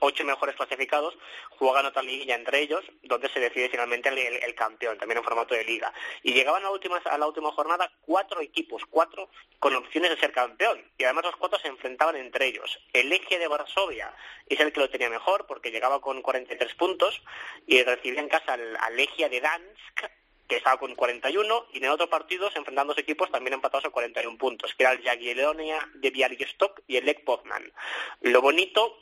ocho 0.00 0.24
mejores 0.24 0.56
clasificados 0.56 1.16
juegan 1.50 1.86
otra 1.86 2.02
liguilla 2.02 2.34
entre 2.34 2.60
ellos, 2.60 2.84
donde 3.04 3.28
se 3.28 3.40
decide 3.40 3.68
finalmente 3.68 4.08
el 4.08 4.54
campeón, 4.54 4.98
también 4.98 5.18
en 5.18 5.24
formato 5.24 5.54
de 5.54 5.64
liga. 5.64 5.92
Y 6.22 6.32
llegaban 6.32 6.62
a 6.62 6.66
la 6.66 6.70
última, 6.72 6.96
a 6.96 7.18
la 7.18 7.26
última 7.26 7.52
jornada 7.52 7.90
cuatro 8.02 8.40
equipos, 8.40 8.82
cuatro 8.90 9.30
con 9.60 9.74
opciones 9.74 10.10
de 10.10 10.18
ser 10.18 10.32
campeón, 10.32 10.84
y 10.96 11.04
además 11.04 11.26
los 11.26 11.36
cuatro 11.36 11.58
se 11.58 11.68
enfrentaban 11.68 12.16
entre 12.16 12.46
ellos. 12.46 12.78
El 12.92 13.08
Legia 13.08 13.38
de 13.38 13.48
Varsovia 13.48 14.14
es 14.46 14.58
el 14.60 14.72
que 14.72 14.80
lo 14.80 14.90
tenía 14.90 15.10
mejor, 15.10 15.46
porque 15.46 15.70
llegaba 15.70 16.00
con 16.00 16.07
43 16.22 16.74
puntos, 16.74 17.22
y 17.66 17.82
recibía 17.82 18.20
en 18.20 18.28
casa 18.28 18.54
al, 18.54 18.76
al 18.76 18.96
Legia 18.96 19.28
de 19.28 19.40
Dansk, 19.40 20.10
que 20.48 20.56
estaba 20.56 20.78
con 20.78 20.94
41, 20.94 21.66
y 21.72 21.78
en 21.78 21.84
el 21.84 21.90
otro 21.90 22.08
partido 22.08 22.50
se 22.50 22.58
enfrentan 22.58 22.88
dos 22.88 22.98
equipos 22.98 23.30
también 23.30 23.54
empatados 23.54 23.84
a 23.84 23.90
41 23.90 24.38
puntos, 24.38 24.74
que 24.74 24.84
era 24.84 24.92
el 24.92 25.02
Jagiellonia 25.02 25.86
de 25.94 26.10
Bialystok 26.10 26.80
y 26.86 26.96
el 26.96 27.04
Lech 27.04 27.22
Poznan. 27.24 27.70
Lo 28.22 28.40
bonito 28.40 28.96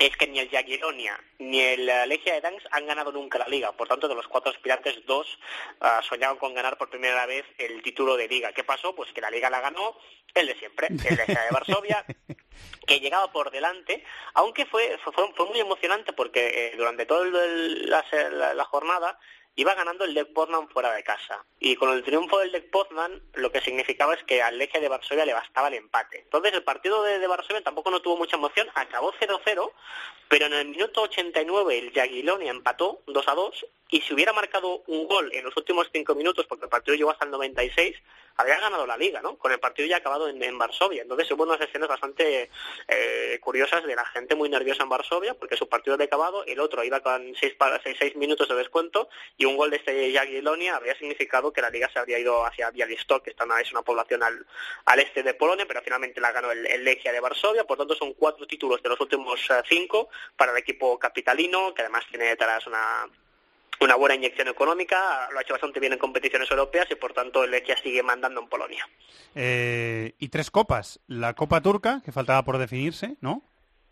es 0.00 0.16
que 0.16 0.26
ni 0.26 0.38
el 0.40 0.50
Jagiellonia 0.50 1.20
ni 1.38 1.60
el 1.60 1.88
eh, 1.88 2.06
Legia 2.06 2.34
de 2.34 2.40
Dansk 2.40 2.66
han 2.72 2.86
ganado 2.86 3.12
nunca 3.12 3.38
la 3.38 3.46
liga. 3.46 3.70
Por 3.72 3.86
tanto, 3.86 4.08
de 4.08 4.14
los 4.16 4.26
cuatro 4.26 4.50
aspirantes, 4.50 5.04
dos 5.06 5.38
ah, 5.80 6.00
soñaban 6.02 6.38
con 6.38 6.54
ganar 6.54 6.76
por 6.78 6.90
primera 6.90 7.26
vez 7.26 7.44
el 7.58 7.82
título 7.82 8.16
de 8.16 8.26
liga. 8.26 8.52
¿Qué 8.52 8.64
pasó? 8.64 8.94
Pues 8.94 9.12
que 9.12 9.20
la 9.20 9.30
liga 9.30 9.48
la 9.50 9.60
ganó 9.60 9.96
el 10.34 10.46
de 10.46 10.54
siempre, 10.56 10.86
el 10.88 10.96
Legia 11.16 11.40
de 11.42 11.50
Varsovia, 11.50 12.04
que 12.86 13.00
llegaba 13.00 13.30
por 13.32 13.50
delante, 13.50 14.04
aunque 14.34 14.64
fue, 14.66 14.96
fue, 15.04 15.12
fue 15.34 15.46
muy 15.46 15.60
emocionante 15.60 16.12
porque 16.12 16.68
eh, 16.72 16.76
durante 16.76 17.04
toda 17.06 17.24
la, 17.26 18.04
la- 18.30 18.54
la 18.54 18.64
jornada 18.64 19.18
iba 19.56 19.74
ganando 19.74 20.04
el 20.04 20.14
Lech 20.14 20.32
Poznan 20.32 20.68
fuera 20.68 20.92
de 20.92 21.02
casa. 21.02 21.44
Y 21.58 21.76
con 21.76 21.90
el 21.90 22.02
triunfo 22.02 22.38
del 22.38 22.52
Lech 22.52 22.70
Poznan, 22.70 23.22
lo 23.34 23.52
que 23.52 23.60
significaba 23.60 24.14
es 24.14 24.22
que 24.24 24.42
al 24.42 24.58
Legia 24.58 24.80
de 24.80 24.88
Varsovia 24.88 25.26
le 25.26 25.34
bastaba 25.34 25.68
el 25.68 25.74
empate. 25.74 26.20
Entonces, 26.20 26.52
el 26.54 26.62
partido 26.62 27.02
de, 27.02 27.26
Varsovia 27.26 27.62
tampoco 27.62 27.90
no 27.90 28.00
tuvo 28.00 28.16
mucha 28.16 28.36
emoción, 28.36 28.68
acabó 28.74 29.12
0-0, 29.12 29.72
pero 30.28 30.46
en 30.46 30.52
el 30.52 30.68
minuto 30.68 31.02
89 31.02 31.78
el 31.78 31.92
Jagiellonia 31.92 32.50
empató 32.50 33.02
2-2 33.06 33.66
y 33.90 34.00
si 34.00 34.14
hubiera 34.14 34.32
marcado 34.32 34.82
un 34.86 35.08
gol 35.08 35.30
en 35.34 35.44
los 35.44 35.56
últimos 35.56 35.90
cinco 35.92 36.14
minutos, 36.14 36.46
porque 36.46 36.66
el 36.66 36.70
partido 36.70 36.96
llegó 36.96 37.10
hasta 37.10 37.24
el 37.24 37.32
96, 37.32 37.96
habría 38.40 38.58
ganado 38.60 38.86
la 38.86 38.96
liga, 38.96 39.20
¿no? 39.22 39.36
Con 39.38 39.52
el 39.52 39.60
partido 39.60 39.88
ya 39.88 39.98
acabado 39.98 40.28
en, 40.28 40.42
en 40.42 40.58
Varsovia. 40.58 41.02
Entonces 41.02 41.30
hubo 41.30 41.44
unas 41.44 41.60
escenas 41.60 41.88
bastante 41.88 42.50
eh, 42.88 43.38
curiosas 43.40 43.84
de 43.84 43.94
la 43.94 44.04
gente 44.06 44.34
muy 44.34 44.48
nerviosa 44.48 44.82
en 44.82 44.88
Varsovia, 44.88 45.34
porque 45.34 45.56
su 45.56 45.68
partido 45.68 45.94
había 45.94 46.06
acabado, 46.06 46.44
el 46.46 46.58
otro 46.60 46.82
iba 46.82 47.00
con 47.00 47.34
seis, 47.36 47.54
para- 47.54 47.80
seis, 47.82 47.96
seis 47.98 48.16
minutos 48.16 48.48
de 48.48 48.54
descuento, 48.56 49.08
y 49.36 49.44
un 49.44 49.56
gol 49.56 49.70
de 49.70 49.76
este 49.76 50.12
Jagiellonia 50.12 50.76
habría 50.76 50.96
significado 50.96 51.52
que 51.52 51.60
la 51.62 51.70
liga 51.70 51.88
se 51.92 51.98
habría 51.98 52.18
ido 52.18 52.44
hacia 52.44 52.70
Bialystok, 52.70 53.24
que 53.24 53.30
está 53.30 53.44
una, 53.44 53.60
es 53.60 53.70
una 53.72 53.82
población 53.82 54.22
al, 54.22 54.46
al 54.86 54.98
este 55.00 55.22
de 55.22 55.34
Polonia, 55.34 55.66
pero 55.66 55.82
finalmente 55.82 56.20
la 56.20 56.32
ganó 56.32 56.50
el, 56.50 56.66
el 56.66 56.84
Legia 56.84 57.12
de 57.12 57.20
Varsovia, 57.20 57.64
por 57.64 57.78
tanto 57.78 57.94
son 57.94 58.14
cuatro 58.14 58.46
títulos 58.46 58.82
de 58.82 58.88
los 58.88 59.00
últimos 59.00 59.40
eh, 59.50 59.62
cinco 59.68 60.08
para 60.36 60.52
el 60.52 60.58
equipo 60.58 60.98
capitalino, 60.98 61.72
que 61.74 61.82
además 61.82 62.04
tiene 62.10 62.26
detrás 62.26 62.66
una 62.66 63.08
una 63.80 63.96
buena 63.96 64.14
inyección 64.14 64.48
económica, 64.48 65.28
lo 65.32 65.38
ha 65.38 65.42
hecho 65.42 65.54
bastante 65.54 65.80
bien 65.80 65.92
en 65.94 65.98
competiciones 65.98 66.50
europeas 66.50 66.86
y 66.90 66.94
por 66.96 67.12
tanto 67.12 67.44
el 67.44 67.50
Lechia 67.50 67.76
sigue 67.82 68.02
mandando 68.02 68.40
en 68.40 68.48
Polonia. 68.48 68.88
Eh, 69.34 70.14
y 70.18 70.28
tres 70.28 70.50
copas. 70.50 71.00
La 71.06 71.34
Copa 71.34 71.60
Turca, 71.60 72.02
que 72.04 72.12
faltaba 72.12 72.44
por 72.44 72.58
definirse, 72.58 73.16
¿no? 73.20 73.42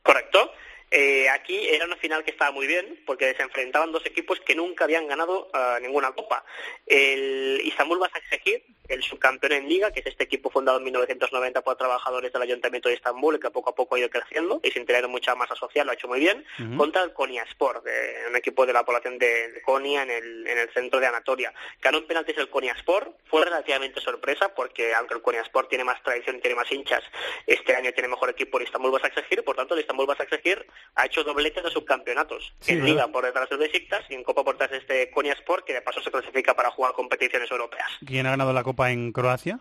Correcto. 0.02 0.52
Eh, 0.90 1.28
aquí 1.28 1.68
era 1.68 1.84
una 1.84 1.96
final 1.96 2.24
que 2.24 2.30
estaba 2.30 2.50
muy 2.50 2.66
bien 2.66 3.02
porque 3.06 3.34
se 3.34 3.42
enfrentaban 3.42 3.92
dos 3.92 4.06
equipos 4.06 4.40
que 4.40 4.54
nunca 4.54 4.84
habían 4.84 5.06
ganado 5.06 5.50
eh, 5.52 5.78
ninguna 5.82 6.12
copa. 6.12 6.44
El 6.86 7.60
Istanbul 7.64 7.98
Basaksehir, 7.98 8.64
el 8.88 9.02
subcampeón 9.02 9.52
en 9.52 9.68
liga, 9.68 9.90
que 9.92 10.00
es 10.00 10.06
este 10.06 10.24
equipo 10.24 10.48
fundado 10.50 10.78
en 10.78 10.84
1990 10.84 11.60
por 11.62 11.76
trabajadores 11.76 12.32
del 12.32 12.40
Ayuntamiento 12.40 12.88
de 12.88 12.94
Estambul, 12.94 13.38
que 13.38 13.50
poco 13.50 13.70
a 13.70 13.74
poco 13.74 13.94
ha 13.94 13.98
ido 13.98 14.08
creciendo 14.08 14.60
y 14.62 14.70
sin 14.70 14.86
tener 14.86 15.06
mucha 15.08 15.34
masa 15.34 15.54
social, 15.56 15.84
lo 15.86 15.92
ha 15.92 15.94
hecho 15.94 16.08
muy 16.08 16.20
bien, 16.20 16.44
contra 16.78 17.02
el 17.02 17.12
Konya 17.12 17.42
Sport, 17.42 17.84
de- 17.84 18.24
un 18.30 18.36
equipo 18.36 18.64
de 18.64 18.72
la 18.72 18.84
población 18.84 19.18
de, 19.18 19.52
de 19.52 19.60
Konya 19.62 20.02
en 20.04 20.10
el, 20.10 20.46
en 20.46 20.58
el 20.58 20.70
centro 20.72 20.98
de 21.00 21.06
Anatolia. 21.06 21.52
Ganó 21.82 21.98
en 21.98 22.06
penaltis 22.06 22.38
el 22.38 22.48
Konya 22.48 22.72
Sport, 22.72 23.14
fue 23.26 23.44
relativamente 23.44 24.00
sorpresa 24.00 24.54
porque 24.54 24.94
aunque 24.94 25.14
el 25.14 25.22
Konya 25.22 25.42
Sport 25.42 25.68
tiene 25.68 25.84
más 25.84 26.02
tradición, 26.02 26.40
tiene 26.40 26.56
más 26.56 26.72
hinchas, 26.72 27.02
este 27.46 27.74
año 27.76 27.92
tiene 27.92 28.08
mejor 28.08 28.30
equipo 28.30 28.56
el 28.58 28.64
Istanbul 28.64 28.92
Basaksehir, 28.92 29.44
por 29.44 29.54
tanto 29.56 29.74
el 29.74 29.80
Istanbul 29.80 30.06
Basaksehir 30.06 30.66
ha 30.94 31.06
hecho 31.06 31.24
doblete 31.24 31.62
de 31.62 31.70
subcampeonatos, 31.70 32.52
Sí, 32.60 32.72
en 32.72 32.78
¿verdad? 32.78 32.92
Liga 32.92 33.08
por 33.08 33.24
detrás 33.24 33.48
del 33.48 33.58
Besiktas 33.58 34.04
y 34.08 34.14
en 34.14 34.24
Copa 34.24 34.44
por 34.44 34.54
detrás 34.54 34.70
de 34.70 34.78
este 34.78 35.10
Konya 35.10 35.32
Sport, 35.34 35.64
que 35.64 35.74
de 35.74 35.82
paso 35.82 36.00
se 36.02 36.10
clasifica 36.10 36.54
para 36.54 36.70
jugar 36.70 36.92
competiciones 36.92 37.50
europeas. 37.50 37.90
¿Quién 38.06 38.26
ha 38.26 38.30
ganado 38.30 38.52
la 38.52 38.62
Copa 38.62 38.90
en 38.90 39.12
Croacia? 39.12 39.60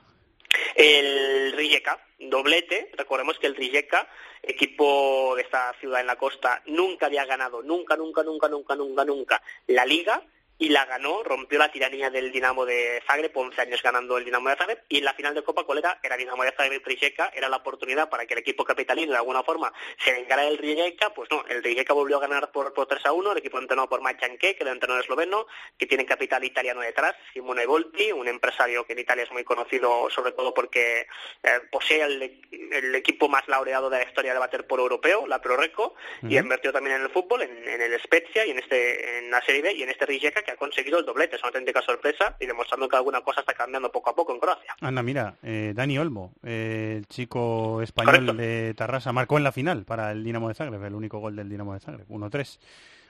El 0.76 1.54
Rijeka, 1.54 2.00
doblete, 2.20 2.92
recordemos 2.98 3.38
que 3.40 3.48
el 3.48 3.56
Rijeka, 3.56 4.08
equipo 4.44 5.34
de 5.36 5.42
esta 5.42 5.74
ciudad 5.80 6.02
en 6.02 6.08
la 6.08 6.16
costa, 6.16 6.62
nunca 6.68 7.08
había 7.08 7.26
ganado, 7.26 7.62
nunca, 7.64 7.96
nunca, 7.98 8.24
nunca, 8.24 8.48
nunca, 8.48 8.76
nunca, 8.76 9.06
nunca, 9.06 9.42
la 9.68 9.86
Liga 9.86 10.24
y 10.60 10.70
la 10.70 10.86
ganó, 10.86 11.24
rompió 11.24 11.60
la 11.60 11.72
tiranía 11.72 12.10
del 12.10 12.32
Dinamo 12.32 12.66
de 12.66 13.02
Zagreb, 13.06 13.32
11 13.36 13.62
años 13.62 13.82
ganando 13.84 14.18
el 14.18 14.26
Dinamo 14.26 14.50
de 14.50 14.56
Zagreb, 14.56 14.84
y 14.90 14.98
en 15.00 15.06
la 15.06 15.14
final 15.14 15.36
de 15.36 15.44
Copa, 15.44 15.64
¿cuál 15.64 15.80
era? 15.80 16.00
Era 16.02 16.18
Dinamo 16.18 16.44
de 16.44 16.52
Zagreb 16.52 16.82
Rijeka, 16.86 17.32
era 17.36 17.50
la 17.50 17.58
oportunidad 17.58 18.10
para 18.10 18.26
que 18.26 18.34
el 18.34 18.40
equipo 18.40 18.64
capitalino 18.64 19.12
de 19.12 19.18
alguna 19.18 19.44
forma 19.44 19.72
se 20.04 20.14
vengara 20.14 20.44
del 20.44 20.58
Rijeka, 20.58 21.14
pues 21.14 21.30
no, 21.30 21.46
el 21.48 21.64
Rijeka 21.64 21.94
volvió 21.94 22.18
a 22.18 22.22
ganar 22.22 22.52
por, 22.52 22.74
por 22.74 22.88
3 22.88 23.06
a 23.06 23.12
1, 23.12 23.32
el 23.32 23.38
equipo 23.38 23.60
entrenado 23.60 23.88
por 23.90 24.02
Machanke, 24.02 24.38
que 24.40 24.50
es 24.52 24.62
el 24.62 24.68
entrenador 24.70 25.04
esloveno, 25.04 25.46
que 25.78 25.86
tiene 25.86 26.06
capital 26.06 26.44
italiano 26.44 26.82
detrás, 26.82 27.16
Simone 27.34 27.66
Volpi, 27.66 28.12
un 28.12 28.28
empresario 28.28 28.86
que 28.86 28.94
en 28.94 29.00
Italia 29.00 29.24
es 29.26 29.32
muy 29.32 29.44
conocido 29.44 30.10
sobre 30.10 30.32
todo 30.32 30.54
porque 30.54 31.08
eh, 31.44 31.60
posee 31.72 32.02
el, 32.02 32.42
el 32.72 32.96
equipo 32.96 33.30
más 33.30 33.48
laureado 33.48 33.90
de 33.90 34.00
la 34.00 34.06
historia 34.06 34.32
del 34.32 34.42
waterpolo 34.42 34.84
europeo, 34.84 35.28
la 35.28 35.42
Proreco, 35.42 35.96
y 36.24 36.28
Ujú. 36.28 36.38
invirtió 36.38 36.74
también 36.74 36.96
en 36.98 37.04
el 37.04 37.10
fútbol, 37.10 37.44
en, 37.44 37.68
en 37.68 37.82
el 37.82 38.00
Spezia 38.00 38.46
y 38.46 38.52
en 38.52 38.60
este 38.60 39.20
en 39.20 39.32
la 39.32 39.42
Serie 39.42 39.62
B 39.62 39.74
y 39.74 39.84
en 39.84 39.90
este 39.90 40.06
Rijeka 40.06 40.47
que 40.48 40.54
ha 40.54 40.56
conseguido 40.56 40.98
el 41.00 41.06
doblete, 41.06 41.36
es 41.36 41.42
una 41.42 41.50
auténtica 41.50 41.82
sorpresa 41.82 42.38
y 42.40 42.46
demostrando 42.46 42.88
que 42.88 42.96
alguna 42.96 43.20
cosa 43.22 43.42
está 43.42 43.54
cambiando 43.54 43.92
poco 43.92 44.10
a 44.12 44.16
poco 44.16 44.34
en 44.34 44.40
Croacia. 44.40 44.74
Anda, 44.80 45.04
mira, 45.04 45.36
eh, 45.44 45.74
Dani 45.76 46.00
Olmo, 46.00 46.34
eh, 46.42 46.96
el 47.00 47.08
chico 47.08 47.82
español 47.82 48.38
de 48.38 48.74
Tarrasa, 48.74 49.12
marcó 49.12 49.38
en 49.38 49.44
la 49.44 49.52
final 49.52 49.84
para 49.84 50.12
el 50.14 50.24
Dinamo 50.24 50.48
de 50.48 50.54
Zagreb, 50.56 50.82
el 50.86 50.96
único 50.96 51.20
gol 51.20 51.36
del 51.36 51.50
Dinamo 51.50 51.74
de 51.74 51.82
Zagreb, 51.82 52.08
1-3. 52.10 52.60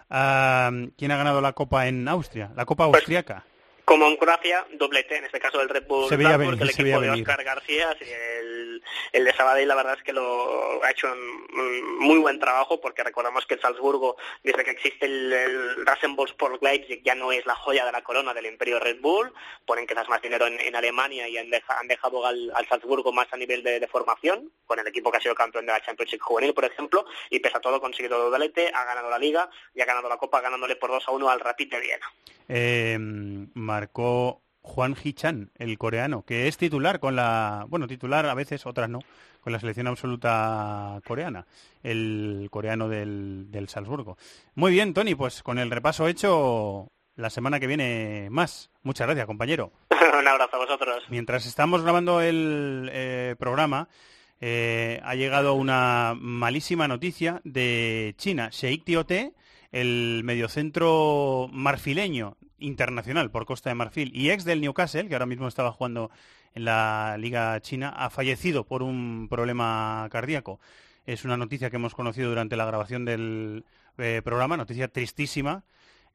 Ah, 0.09 0.71
¿Quién 0.97 1.11
ha 1.11 1.17
ganado 1.17 1.39
la 1.39 1.53
Copa 1.53 1.87
en 1.87 2.07
Austria? 2.07 2.49
La 2.55 2.65
Copa 2.65 2.85
Pues, 2.87 3.01
austriaca. 3.01 3.45
Como 3.87 4.05
en 4.07 4.17
Croacia, 4.17 4.67
doblete, 4.73 5.15
en 5.15 5.23
este 5.23 5.39
caso 5.39 5.59
del 5.59 5.69
Red 5.69 5.85
Bull 5.87 6.09
Se 6.09 6.17
veía 6.17 6.35
venir, 6.35 6.55
el 6.61 6.67
se 6.67 6.81
equipo 6.81 6.83
veía 6.83 6.99
de 6.99 7.07
venir. 7.09 7.21
Oscar 7.23 7.41
García, 7.45 7.95
y 8.01 8.03
el, 8.03 8.83
el 9.13 9.23
de 9.23 9.33
Sabadell 9.33 9.65
la 9.69 9.75
verdad 9.75 9.95
es 9.97 10.03
que 10.03 10.11
lo 10.11 10.83
ha 10.83 10.91
hecho 10.91 11.07
un, 11.09 11.57
un 11.57 11.99
muy 11.99 12.17
buen 12.17 12.37
trabajo 12.37 12.81
porque 12.81 13.01
recordamos 13.01 13.45
que 13.45 13.53
el 13.53 13.61
Salzburgo, 13.61 14.17
desde 14.43 14.65
que 14.65 14.71
existe 14.71 15.05
el, 15.05 15.31
el 15.31 15.85
Rasenballsport 15.85 16.61
Leipzig, 16.61 17.01
ya 17.01 17.15
no 17.15 17.31
es 17.31 17.45
la 17.45 17.55
joya 17.55 17.85
de 17.85 17.93
la 17.93 18.03
corona 18.03 18.33
del 18.33 18.47
imperio 18.47 18.77
Red 18.77 18.99
Bull, 18.99 19.31
ponen 19.65 19.87
quizás 19.87 20.09
más 20.09 20.21
dinero 20.21 20.47
en, 20.47 20.59
en 20.59 20.75
Alemania 20.75 21.29
y 21.29 21.37
han, 21.37 21.49
deja- 21.49 21.79
han 21.79 21.87
dejado 21.87 22.25
al, 22.25 22.51
al 22.55 22.67
Salzburgo 22.67 23.13
más 23.13 23.27
a 23.31 23.37
nivel 23.37 23.63
de, 23.63 23.79
de 23.79 23.87
formación, 23.87 24.51
con 24.65 24.79
el 24.79 24.87
equipo 24.87 25.11
que 25.11 25.17
ha 25.19 25.21
sido 25.21 25.33
campeón 25.33 25.65
de 25.65 25.71
la 25.71 25.81
Championship 25.81 26.19
Juvenil, 26.19 26.53
por 26.53 26.65
ejemplo, 26.65 27.05
y 27.29 27.39
pese 27.39 27.55
a 27.55 27.61
todo 27.61 27.75
ha 27.75 27.79
conseguido 27.81 28.29
doblete, 28.29 28.69
ha 28.73 28.83
ganado 28.83 29.09
la 29.09 29.17
Liga 29.17 29.49
y 29.73 29.79
ha 29.79 29.85
ganado 29.85 30.09
la 30.09 30.17
Copa 30.17 30.41
ganándole 30.41 30.75
por 30.75 30.89
2 30.89 31.07
a 31.07 31.11
1 31.11 31.29
al 31.29 31.39
Rapid 31.39 31.71
de 31.71 31.79
Viena. 31.79 32.11
Eh, 32.49 32.97
marcó 33.77 34.41
Juan 34.63 34.95
Hichan, 35.01 35.51
el 35.55 35.77
coreano, 35.77 36.23
que 36.23 36.47
es 36.47 36.57
titular 36.57 36.99
con 36.99 37.15
la, 37.15 37.67
bueno, 37.69 37.85
titular 37.85 38.25
a 38.25 38.33
veces, 38.33 38.65
otras 38.65 38.89
no, 38.89 39.01
con 39.39 39.53
la 39.53 39.59
selección 39.59 39.85
absoluta 39.85 40.99
coreana, 41.05 41.45
el 41.83 42.47
coreano 42.49 42.89
del, 42.89 43.51
del 43.51 43.69
Salzburgo. 43.69 44.17
Muy 44.55 44.71
bien, 44.71 44.95
Tony, 44.95 45.13
pues 45.13 45.43
con 45.43 45.59
el 45.59 45.69
repaso 45.69 46.07
hecho, 46.07 46.91
la 47.15 47.29
semana 47.29 47.59
que 47.59 47.67
viene 47.67 48.29
más. 48.31 48.71
Muchas 48.81 49.05
gracias, 49.05 49.27
compañero. 49.27 49.71
un 50.19 50.27
abrazo 50.27 50.55
a 50.55 50.59
vosotros. 50.59 51.03
Mientras 51.09 51.45
estamos 51.45 51.83
grabando 51.83 52.19
el 52.19 52.89
eh, 52.91 53.35
programa, 53.37 53.89
eh, 54.41 54.99
ha 55.03 55.13
llegado 55.13 55.53
una 55.53 56.15
malísima 56.19 56.87
noticia 56.87 57.41
de 57.43 58.15
China. 58.17 58.49
Sheikh 58.51 58.85
Tiote, 58.85 59.33
el 59.71 60.21
mediocentro 60.23 61.47
marfileño 61.51 62.37
internacional 62.59 63.31
por 63.31 63.45
Costa 63.45 63.69
de 63.69 63.75
Marfil 63.75 64.11
y 64.15 64.29
ex 64.31 64.43
del 64.45 64.61
Newcastle, 64.61 65.07
que 65.07 65.15
ahora 65.15 65.25
mismo 65.25 65.47
estaba 65.47 65.71
jugando 65.71 66.11
en 66.53 66.65
la 66.65 67.17
Liga 67.19 67.59
China, 67.61 67.89
ha 67.89 68.09
fallecido 68.09 68.65
por 68.65 68.83
un 68.83 69.27
problema 69.29 70.07
cardíaco. 70.11 70.59
Es 71.05 71.23
una 71.25 71.37
noticia 71.37 71.69
que 71.69 71.77
hemos 71.77 71.95
conocido 71.95 72.29
durante 72.29 72.55
la 72.57 72.65
grabación 72.65 73.05
del 73.05 73.65
eh, 73.97 74.21
programa, 74.23 74.57
noticia 74.57 74.87
tristísima. 74.87 75.63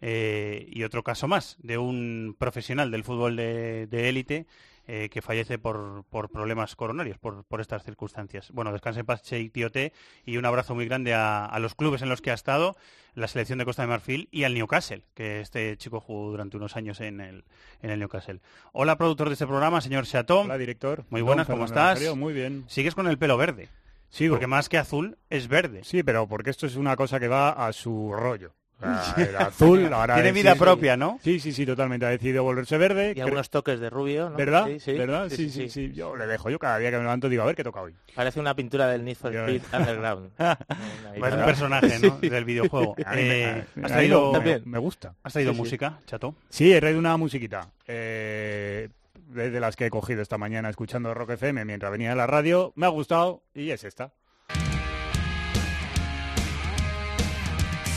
eh, 0.01 0.67
y 0.69 0.83
otro 0.83 1.05
caso 1.05 1.29
más 1.29 1.57
de 1.63 1.79
un 1.79 2.35
profesional 2.39 2.91
del 2.91 3.05
fútbol 3.05 3.37
de 3.37 3.87
de 3.87 4.09
élite 4.09 4.47
eh, 4.87 5.09
que 5.11 5.23
fallece 5.23 5.59
por, 5.59 6.05
por 6.11 6.31
problemas 6.31 6.77
coronarios, 6.77 7.19
por, 7.19 7.45
por 7.45 7.61
estas 7.61 7.85
circunstancias. 7.85 8.51
Bueno, 8.53 8.73
descanse 8.73 9.01
en 9.01 9.07
paz 9.07 9.23
Cheikh 9.23 9.53
Tiote 9.53 9.93
y 10.25 10.37
un 10.37 10.45
abrazo 10.45 10.75
muy 10.75 10.87
grande 10.87 11.15
a, 11.15 11.45
a 11.45 11.59
los 11.59 11.75
clubes 11.75 12.03
en 12.03 12.09
los 12.09 12.21
que 12.21 12.31
ha 12.31 12.35
estado, 12.35 12.77
la 13.15 13.29
selección 13.29 13.59
de 13.59 13.65
Costa 13.65 13.83
de 13.83 13.89
Marfil 13.89 14.29
y 14.31 14.45
al 14.45 14.55
Newcastle, 14.55 15.05
que 15.15 15.41
este 15.41 15.77
chico 15.77 16.01
jugó 16.01 16.31
durante 16.31 16.57
unos 16.57 16.77
años 16.77 17.01
en 17.01 17.21
el, 17.21 17.45
en 17.83 17.91
el 17.91 17.99
Newcastle. 17.99 18.41
Hola, 18.73 18.97
productor 18.97 19.29
de 19.29 19.35
este 19.35 19.47
programa, 19.47 19.81
señor 19.81 20.07
Chateau. 20.07 20.41
Hola, 20.41 20.59
director. 20.59 21.05
Muy 21.11 21.23
buenas, 21.23 21.47
Don 21.47 21.57
¿cómo 21.57 21.69
Fernando 21.69 22.01
estás? 22.01 22.17
Muy 22.17 22.33
bien. 22.33 22.65
Sigues 22.69 22.95
con 22.95 23.07
el 23.07 23.19
pelo 23.19 23.37
verde. 23.37 23.69
Sigo. 24.09 24.35
Porque 24.35 24.47
más 24.47 24.69
que 24.69 24.79
azul, 24.79 25.17
es 25.31 25.49
verde. 25.49 25.85
Sí, 25.85 26.03
pero 26.03 26.27
porque 26.27 26.51
esto 26.51 26.67
es 26.67 26.77
una 26.77 26.97
cosa 26.97 27.19
que 27.19 27.29
va 27.29 27.51
a 27.51 27.73
su 27.73 28.13
rollo. 28.13 28.53
Azul 29.39 29.93
ahora 29.93 30.15
Tiene 30.15 30.33
vida 30.33 30.55
propia, 30.55 30.97
¿no? 30.97 31.19
Sí, 31.23 31.41
sí, 31.41 31.53
sí, 31.53 31.65
totalmente. 31.67 32.07
Ha 32.07 32.11
decidido 32.11 32.43
volverse 32.43 32.77
verde. 32.79 33.13
Y 33.17 33.21
algunos 33.21 33.51
toques 33.51 33.81
de 33.81 33.91
rubio, 33.91 34.31
¿no? 34.31 34.37
¿Verdad? 34.37 34.67
Sí, 34.67 34.81
sí. 34.81 34.93
¿Verdad? 34.95 35.29
Sí, 35.29 35.37
Sí 35.37 35.45
sí, 35.45 35.51
sí, 35.51 35.69
sí. 35.71 35.89
sí, 35.89 35.95
Yo 35.95 36.17
le 36.17 36.27
dejo. 36.27 36.51
Yo 36.51 36.59
cada 36.59 36.79
día 36.79 36.91
que 36.91 36.97
me 36.97 37.03
levanto 37.03 37.29
digo, 37.29 37.43
a 37.43 37.47
ver 37.47 37.55
qué 37.57 37.65
toca 37.65 37.81
hoy. 37.81 37.95
Parece 38.15 38.41
una 38.41 38.55
pintura 38.55 38.87
del 38.89 39.05
Need 39.05 39.17
for 39.17 39.35
Speed 39.35 39.63
Underground. 39.73 40.31
Es 40.39 41.35
un 41.35 41.45
personaje, 41.45 41.99
¿no? 42.01 42.19
del 42.19 42.45
videojuego. 42.45 42.95
Eh, 43.15 43.65
me- 43.75 43.85
¿Has 43.87 43.93
a 43.93 43.95
mí 43.97 44.09
traído, 44.09 44.33
me- 44.43 44.61
me 44.65 44.79
gusta. 44.79 45.15
¿Has 45.23 45.33
traído 45.33 45.53
Sí, 45.53 45.57
sí. 45.57 45.63
música, 45.63 45.99
Chato? 46.07 46.35
Sí, 46.49 46.73
he 46.73 46.81
traído 46.81 46.99
una 46.99 47.17
musiquita. 47.17 47.69
Eh, 47.87 48.89
de 49.29 49.61
las 49.61 49.77
que 49.77 49.87
he 49.87 49.91
cogido 49.91 50.21
esta 50.21 50.37
mañana 50.37 50.69
escuchando 50.69 51.15
Rock 51.15 51.31
FM 51.31 51.65
mientras 51.65 51.91
venía 51.91 52.13
a 52.13 52.15
la 52.15 52.27
radio. 52.27 52.73
Me 52.77 52.85
ha 52.85 52.91
gustado 52.91 53.43
y 53.55 53.71
es 53.71 53.83
esta. 53.85 54.13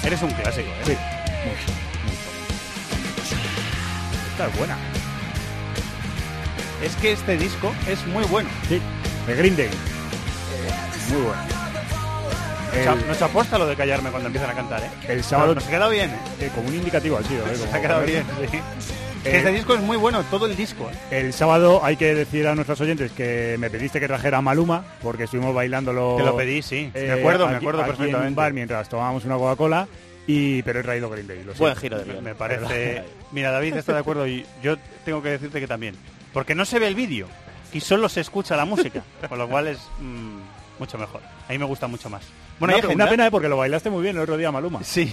Eres 0.05 0.21
un 0.21 0.31
clásico, 0.31 0.67
¿eh? 0.69 0.83
Sí. 0.85 0.97
Esta 4.31 4.47
es 4.47 4.57
buena. 4.57 4.77
Es 6.83 6.95
que 6.97 7.11
este 7.13 7.37
disco 7.37 7.73
es 7.87 8.05
muy 8.07 8.23
bueno. 8.25 8.49
Sí, 8.67 8.81
de 9.27 9.35
Green 9.35 9.55
Day. 9.55 9.69
Muy 11.09 11.21
bueno. 11.21 11.41
El- 12.73 13.07
Nos 13.07 13.21
aposta 13.21 13.57
lo 13.57 13.65
de 13.67 13.75
callarme 13.75 14.09
cuando 14.11 14.27
empiezan 14.27 14.49
a 14.49 14.53
cantar, 14.53 14.83
¿eh? 14.83 14.89
El 15.07 15.23
sábado... 15.23 15.55
Nos 15.55 15.65
ha 15.65 15.69
quedado 15.69 15.89
bien, 15.91 16.09
¿eh? 16.11 16.17
Eh, 16.41 16.51
como 16.53 16.67
un 16.67 16.75
indicativo 16.75 17.17
ha 17.17 17.23
sido, 17.23 17.47
¿eh? 17.47 17.55
Como- 17.57 17.73
ha 17.73 17.79
quedado 17.81 18.01
bien, 18.03 18.25
sí. 18.51 18.59
Que 19.25 19.37
este 19.37 19.51
disco 19.51 19.73
es 19.73 19.81
muy 19.81 19.97
bueno, 19.97 20.23
todo 20.29 20.45
el 20.45 20.55
disco, 20.55 20.89
¿eh? 20.91 21.17
El 21.19 21.33
sábado 21.33 21.81
hay 21.83 21.97
que 21.97 22.13
decir 22.13 22.47
a 22.47 22.53
nuestros 22.53 22.79
oyentes 22.81 23.11
que 23.11 23.55
me 23.59 23.71
pediste 23.71 23.99
que 23.99 24.07
trajera 24.07 24.37
a 24.37 24.41
Maluma, 24.41 24.85
porque 25.01 25.23
estuvimos 25.23 25.53
bailándolo... 25.55 26.15
Te 26.17 26.23
lo 26.23 26.37
pedí, 26.37 26.61
sí. 26.61 26.91
eh, 26.93 27.05
me 27.07 27.19
acuerdo, 27.19 27.47
me 27.47 27.55
aquí- 27.55 27.65
acuerdo 27.65 27.81
aquí 27.81 27.89
en 27.89 27.91
un 27.93 27.97
perfectamente. 27.97 28.35
bar 28.37 28.53
mientras 28.53 28.87
tomábamos 28.87 29.25
una 29.25 29.35
Coca-Cola, 29.37 29.87
y 30.27 30.61
pero 30.61 30.79
he 30.79 30.83
traído 30.83 31.09
Green 31.09 31.25
Day. 31.27 31.43
lo 31.43 31.53
Buen 31.55 31.75
giro 31.75 31.97
de 31.97 32.05
Me, 32.05 32.21
me 32.21 32.35
parece... 32.35 33.03
Mira, 33.31 33.49
David 33.51 33.75
está 33.77 33.93
de 33.93 33.99
acuerdo 33.99 34.27
y 34.27 34.45
yo 34.61 34.77
tengo 35.03 35.23
que 35.23 35.29
decirte 35.29 35.59
que 35.59 35.67
también. 35.67 35.95
Porque 36.31 36.53
no 36.53 36.63
se 36.63 36.77
ve 36.77 36.87
el 36.87 36.95
vídeo 36.95 37.27
y 37.73 37.79
solo 37.79 38.07
se 38.09 38.21
escucha 38.21 38.55
la 38.55 38.65
música, 38.65 39.01
con 39.27 39.39
lo 39.39 39.49
cual 39.49 39.67
es 39.67 39.79
mm, 39.99 40.37
mucho 40.79 40.97
mejor. 40.99 41.21
A 41.47 41.51
mí 41.51 41.57
me 41.57 41.65
gusta 41.65 41.87
mucho 41.87 42.09
más. 42.11 42.21
Bueno, 42.59 42.75
una, 42.77 42.87
una 42.93 43.09
pena, 43.09 43.27
¿eh? 43.27 43.31
porque 43.31 43.49
lo 43.49 43.57
bailaste 43.57 43.89
muy 43.89 44.01
bien 44.03 44.15
el 44.15 44.21
otro 44.21 44.37
día, 44.37 44.51
Maluma. 44.51 44.83
Sí. 44.83 45.11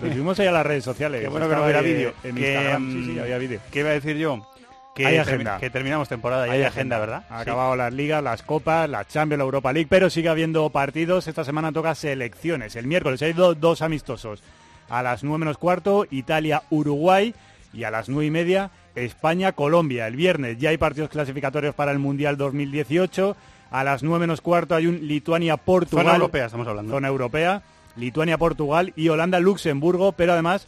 Lo 0.00 0.08
subimos 0.12 0.38
ahí 0.38 0.46
a 0.46 0.52
las 0.52 0.64
redes 0.66 0.84
sociales. 0.84 1.20
Qué 1.22 1.28
bueno 1.28 1.48
que 1.48 1.54
no 1.56 1.62
hubiera 1.64 1.80
ahí 1.80 1.92
vídeo. 1.92 2.12
En 2.22 2.34
Que, 2.36 2.52
Instagram, 2.52 2.92
sí, 2.92 3.04
sí, 3.04 3.10
mm, 3.10 3.20
había 3.20 3.38
vídeo. 3.38 3.60
¿Qué 3.72 3.78
iba 3.80 3.88
a 3.90 3.92
decir 3.92 4.16
yo? 4.16 4.46
Que, 4.94 5.06
Hay 5.06 5.16
agenda. 5.16 5.58
que 5.58 5.70
terminamos 5.70 6.08
temporada 6.08 6.48
y 6.48 6.50
hay, 6.50 6.62
agenda, 6.64 6.98
¿verdad? 6.98 7.24
Ha 7.30 7.36
Sí. 7.36 7.42
acabado 7.42 7.76
las 7.76 7.92
ligas, 7.92 8.22
las 8.22 8.42
copas, 8.42 8.88
la 8.90 9.04
Champions, 9.06 9.38
la 9.38 9.44
Europa 9.44 9.72
League, 9.72 9.86
pero 9.88 10.10
sigue 10.10 10.28
habiendo 10.28 10.68
partidos. 10.70 11.28
Esta 11.28 11.44
semana 11.44 11.70
toca 11.72 11.94
selecciones. 11.94 12.74
El 12.74 12.86
miércoles 12.88 13.22
hay 13.22 13.32
do- 13.32 13.54
dos 13.54 13.80
amistosos. 13.82 14.42
A 14.88 15.02
las 15.02 15.22
9 15.22 15.38
menos 15.38 15.56
cuarto, 15.58 16.04
Italia-Uruguay. 16.10 17.34
Y 17.72 17.84
a 17.84 17.90
las 17.90 18.08
9 18.08 18.26
y 18.26 18.30
media, 18.30 18.70
España-Colombia. 18.94 20.06
El 20.06 20.16
viernes 20.16 20.58
ya 20.58 20.70
hay 20.70 20.78
partidos 20.78 21.10
clasificatorios 21.10 21.74
para 21.74 21.92
el 21.92 21.98
Mundial 21.98 22.36
2018. 22.36 23.36
A 23.70 23.84
las 23.84 24.02
9 24.02 24.20
menos 24.20 24.40
cuarto 24.40 24.74
hay 24.74 24.86
un 24.86 25.06
Lituania-Portugal. 25.06 26.04
Zona 26.06 26.16
europea 26.16 26.46
estamos 26.46 26.66
hablando. 26.66 26.92
Zona 26.92 27.08
europea. 27.08 27.62
Lituania-Portugal 27.96 28.92
y 28.96 29.08
Holanda-Luxemburgo. 29.08 30.12
Pero 30.12 30.32
además 30.32 30.66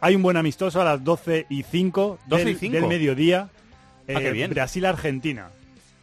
hay 0.00 0.14
un 0.14 0.22
buen 0.22 0.36
amistoso 0.36 0.80
a 0.80 0.84
las 0.84 1.02
12 1.02 1.46
y 1.48 1.62
5 1.64 2.18
12 2.26 2.42
y 2.42 2.44
del, 2.46 2.56
5. 2.58 2.72
del 2.74 2.86
mediodía. 2.86 3.48
Ah, 4.08 4.20
qué 4.20 4.30
bien. 4.30 4.50
Brasil-Argentina. 4.50 5.48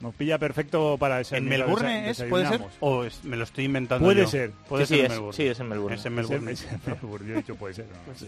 Nos 0.01 0.13
pilla 0.15 0.37
perfecto 0.37 0.97
para 0.99 1.21
ese 1.21 1.37
¿En 1.37 1.45
Melbourne 1.45 2.09
es, 2.09 2.21
puede 2.23 2.45
ser? 2.45 2.59
¿O 2.81 3.05
es- 3.05 3.23
me 3.23 3.37
lo 3.37 3.45
estoy 3.45 3.63
inventando 3.63 4.03
Puede 4.05 4.23
yo? 4.23 4.27
ser. 4.27 4.51
Puede 4.67 4.85
Sí, 4.85 4.95
ser 4.95 4.97
sí, 4.97 4.99
en 4.99 5.05
es- 5.05 5.11
Melbourne. 5.11 5.37
sí, 5.37 5.47
es 5.47 5.59
en 5.61 5.69
Melbourne. 5.69 5.95
Es 5.95 6.05
en 6.05 6.13
Melbourne. 6.15 6.51
Es 6.51 6.63
en 6.69 6.79
Melbourne, 6.85 7.27
yo 7.29 7.33
he 7.33 7.37
dicho 7.37 7.55
puede 7.55 7.73
ser. 7.75 7.85
¿no? 7.85 8.27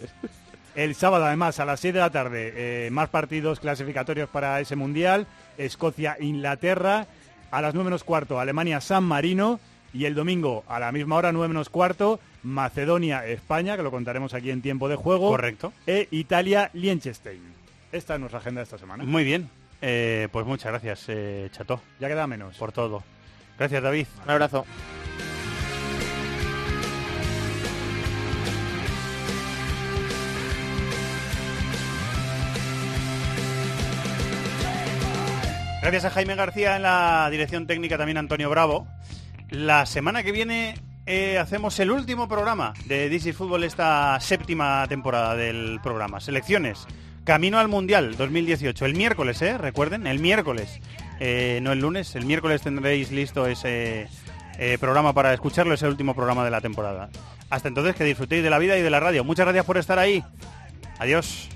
El 0.75 0.95
sábado, 0.95 1.25
además, 1.25 1.59
a 1.59 1.65
las 1.65 1.81
6 1.81 1.93
de 1.93 1.99
la 1.99 2.09
tarde, 2.11 2.53
eh, 2.55 2.89
más 2.91 3.09
partidos 3.09 3.59
clasificatorios 3.59 4.29
para 4.29 4.61
ese 4.61 4.77
Mundial. 4.77 5.27
Escocia-Inglaterra. 5.57 7.07
A 7.51 7.61
las 7.61 7.73
9 7.73 7.85
menos 7.85 8.03
cuarto, 8.03 8.39
Alemania-San 8.39 9.03
Marino. 9.03 9.59
Y 9.93 10.03
el 10.05 10.13
domingo, 10.13 10.65
a 10.67 10.77
la 10.79 10.91
misma 10.91 11.15
hora, 11.15 11.31
9 11.31 11.47
menos 11.47 11.69
cuarto, 11.69 12.19
Macedonia-España, 12.43 13.77
que 13.77 13.83
lo 13.83 13.91
contaremos 13.91 14.33
aquí 14.33 14.51
en 14.51 14.61
tiempo 14.61 14.89
de 14.89 14.97
juego. 14.97 15.29
Correcto. 15.29 15.71
E 15.87 16.07
Italia-Liechtenstein. 16.11 17.41
Esta 17.93 18.15
es 18.15 18.19
nuestra 18.19 18.39
agenda 18.39 18.59
de 18.59 18.63
esta 18.63 18.77
semana. 18.77 19.05
Muy 19.05 19.23
bien. 19.23 19.49
Eh, 19.81 20.27
pues 20.33 20.45
muchas 20.45 20.71
gracias, 20.71 21.05
eh, 21.07 21.49
Chato, 21.51 21.79
Ya 21.99 22.07
queda 22.09 22.27
menos. 22.27 22.57
por 22.57 22.71
todo. 22.73 23.03
Gracias, 23.57 23.81
David. 23.81 24.07
Un 24.25 24.31
abrazo. 24.31 24.65
Gracias 35.85 36.05
a 36.05 36.09
Jaime 36.09 36.33
García 36.33 36.77
en 36.77 36.81
la 36.81 37.29
dirección 37.29 37.67
técnica, 37.67 37.95
también 37.95 38.17
Antonio 38.17 38.49
Bravo. 38.49 38.87
La 39.51 39.85
semana 39.85 40.23
que 40.23 40.31
viene 40.31 40.73
eh, 41.05 41.37
hacemos 41.37 41.79
el 41.79 41.91
último 41.91 42.27
programa 42.27 42.73
de 42.87 43.07
DC 43.07 43.33
Fútbol 43.33 43.63
esta 43.63 44.19
séptima 44.19 44.87
temporada 44.89 45.35
del 45.35 45.79
programa. 45.83 46.19
Selecciones. 46.19 46.87
Camino 47.23 47.59
al 47.59 47.67
Mundial 47.67 48.17
2018. 48.17 48.83
El 48.83 48.95
miércoles, 48.95 49.39
¿eh? 49.43 49.59
Recuerden, 49.59 50.07
el 50.07 50.17
miércoles. 50.17 50.79
Eh, 51.19 51.59
no 51.61 51.71
el 51.71 51.81
lunes. 51.81 52.15
El 52.15 52.25
miércoles 52.25 52.63
tendréis 52.63 53.11
listo 53.11 53.45
ese 53.45 54.07
programa 54.79 55.13
para 55.13 55.35
escucharlo. 55.35 55.75
Es 55.75 55.83
el 55.83 55.89
último 55.89 56.15
programa 56.15 56.43
de 56.43 56.49
la 56.49 56.61
temporada. 56.61 57.11
Hasta 57.51 57.67
entonces, 57.67 57.95
que 57.95 58.05
disfrutéis 58.05 58.41
de 58.41 58.49
la 58.49 58.57
vida 58.57 58.75
y 58.75 58.81
de 58.81 58.89
la 58.89 58.99
radio. 58.99 59.23
Muchas 59.23 59.45
gracias 59.45 59.65
por 59.65 59.77
estar 59.77 59.99
ahí. 59.99 60.23
Adiós. 60.97 61.54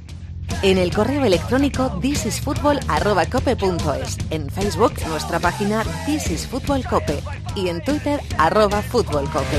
En 0.61 0.77
el 0.77 0.93
correo 0.93 1.23
electrónico 1.25 1.89
thisisfutbol@cope.es, 2.01 4.17
en 4.29 4.49
Facebook 4.49 4.91
nuestra 5.07 5.39
página 5.39 5.85
This 6.05 6.29
is 6.31 6.45
Fútbol 6.47 6.83
Cope 6.83 7.23
y 7.55 7.69
en 7.69 7.81
Twitter 7.83 8.19
arroba 8.37 8.81
Fútbol 8.81 9.29
Cope. 9.29 9.57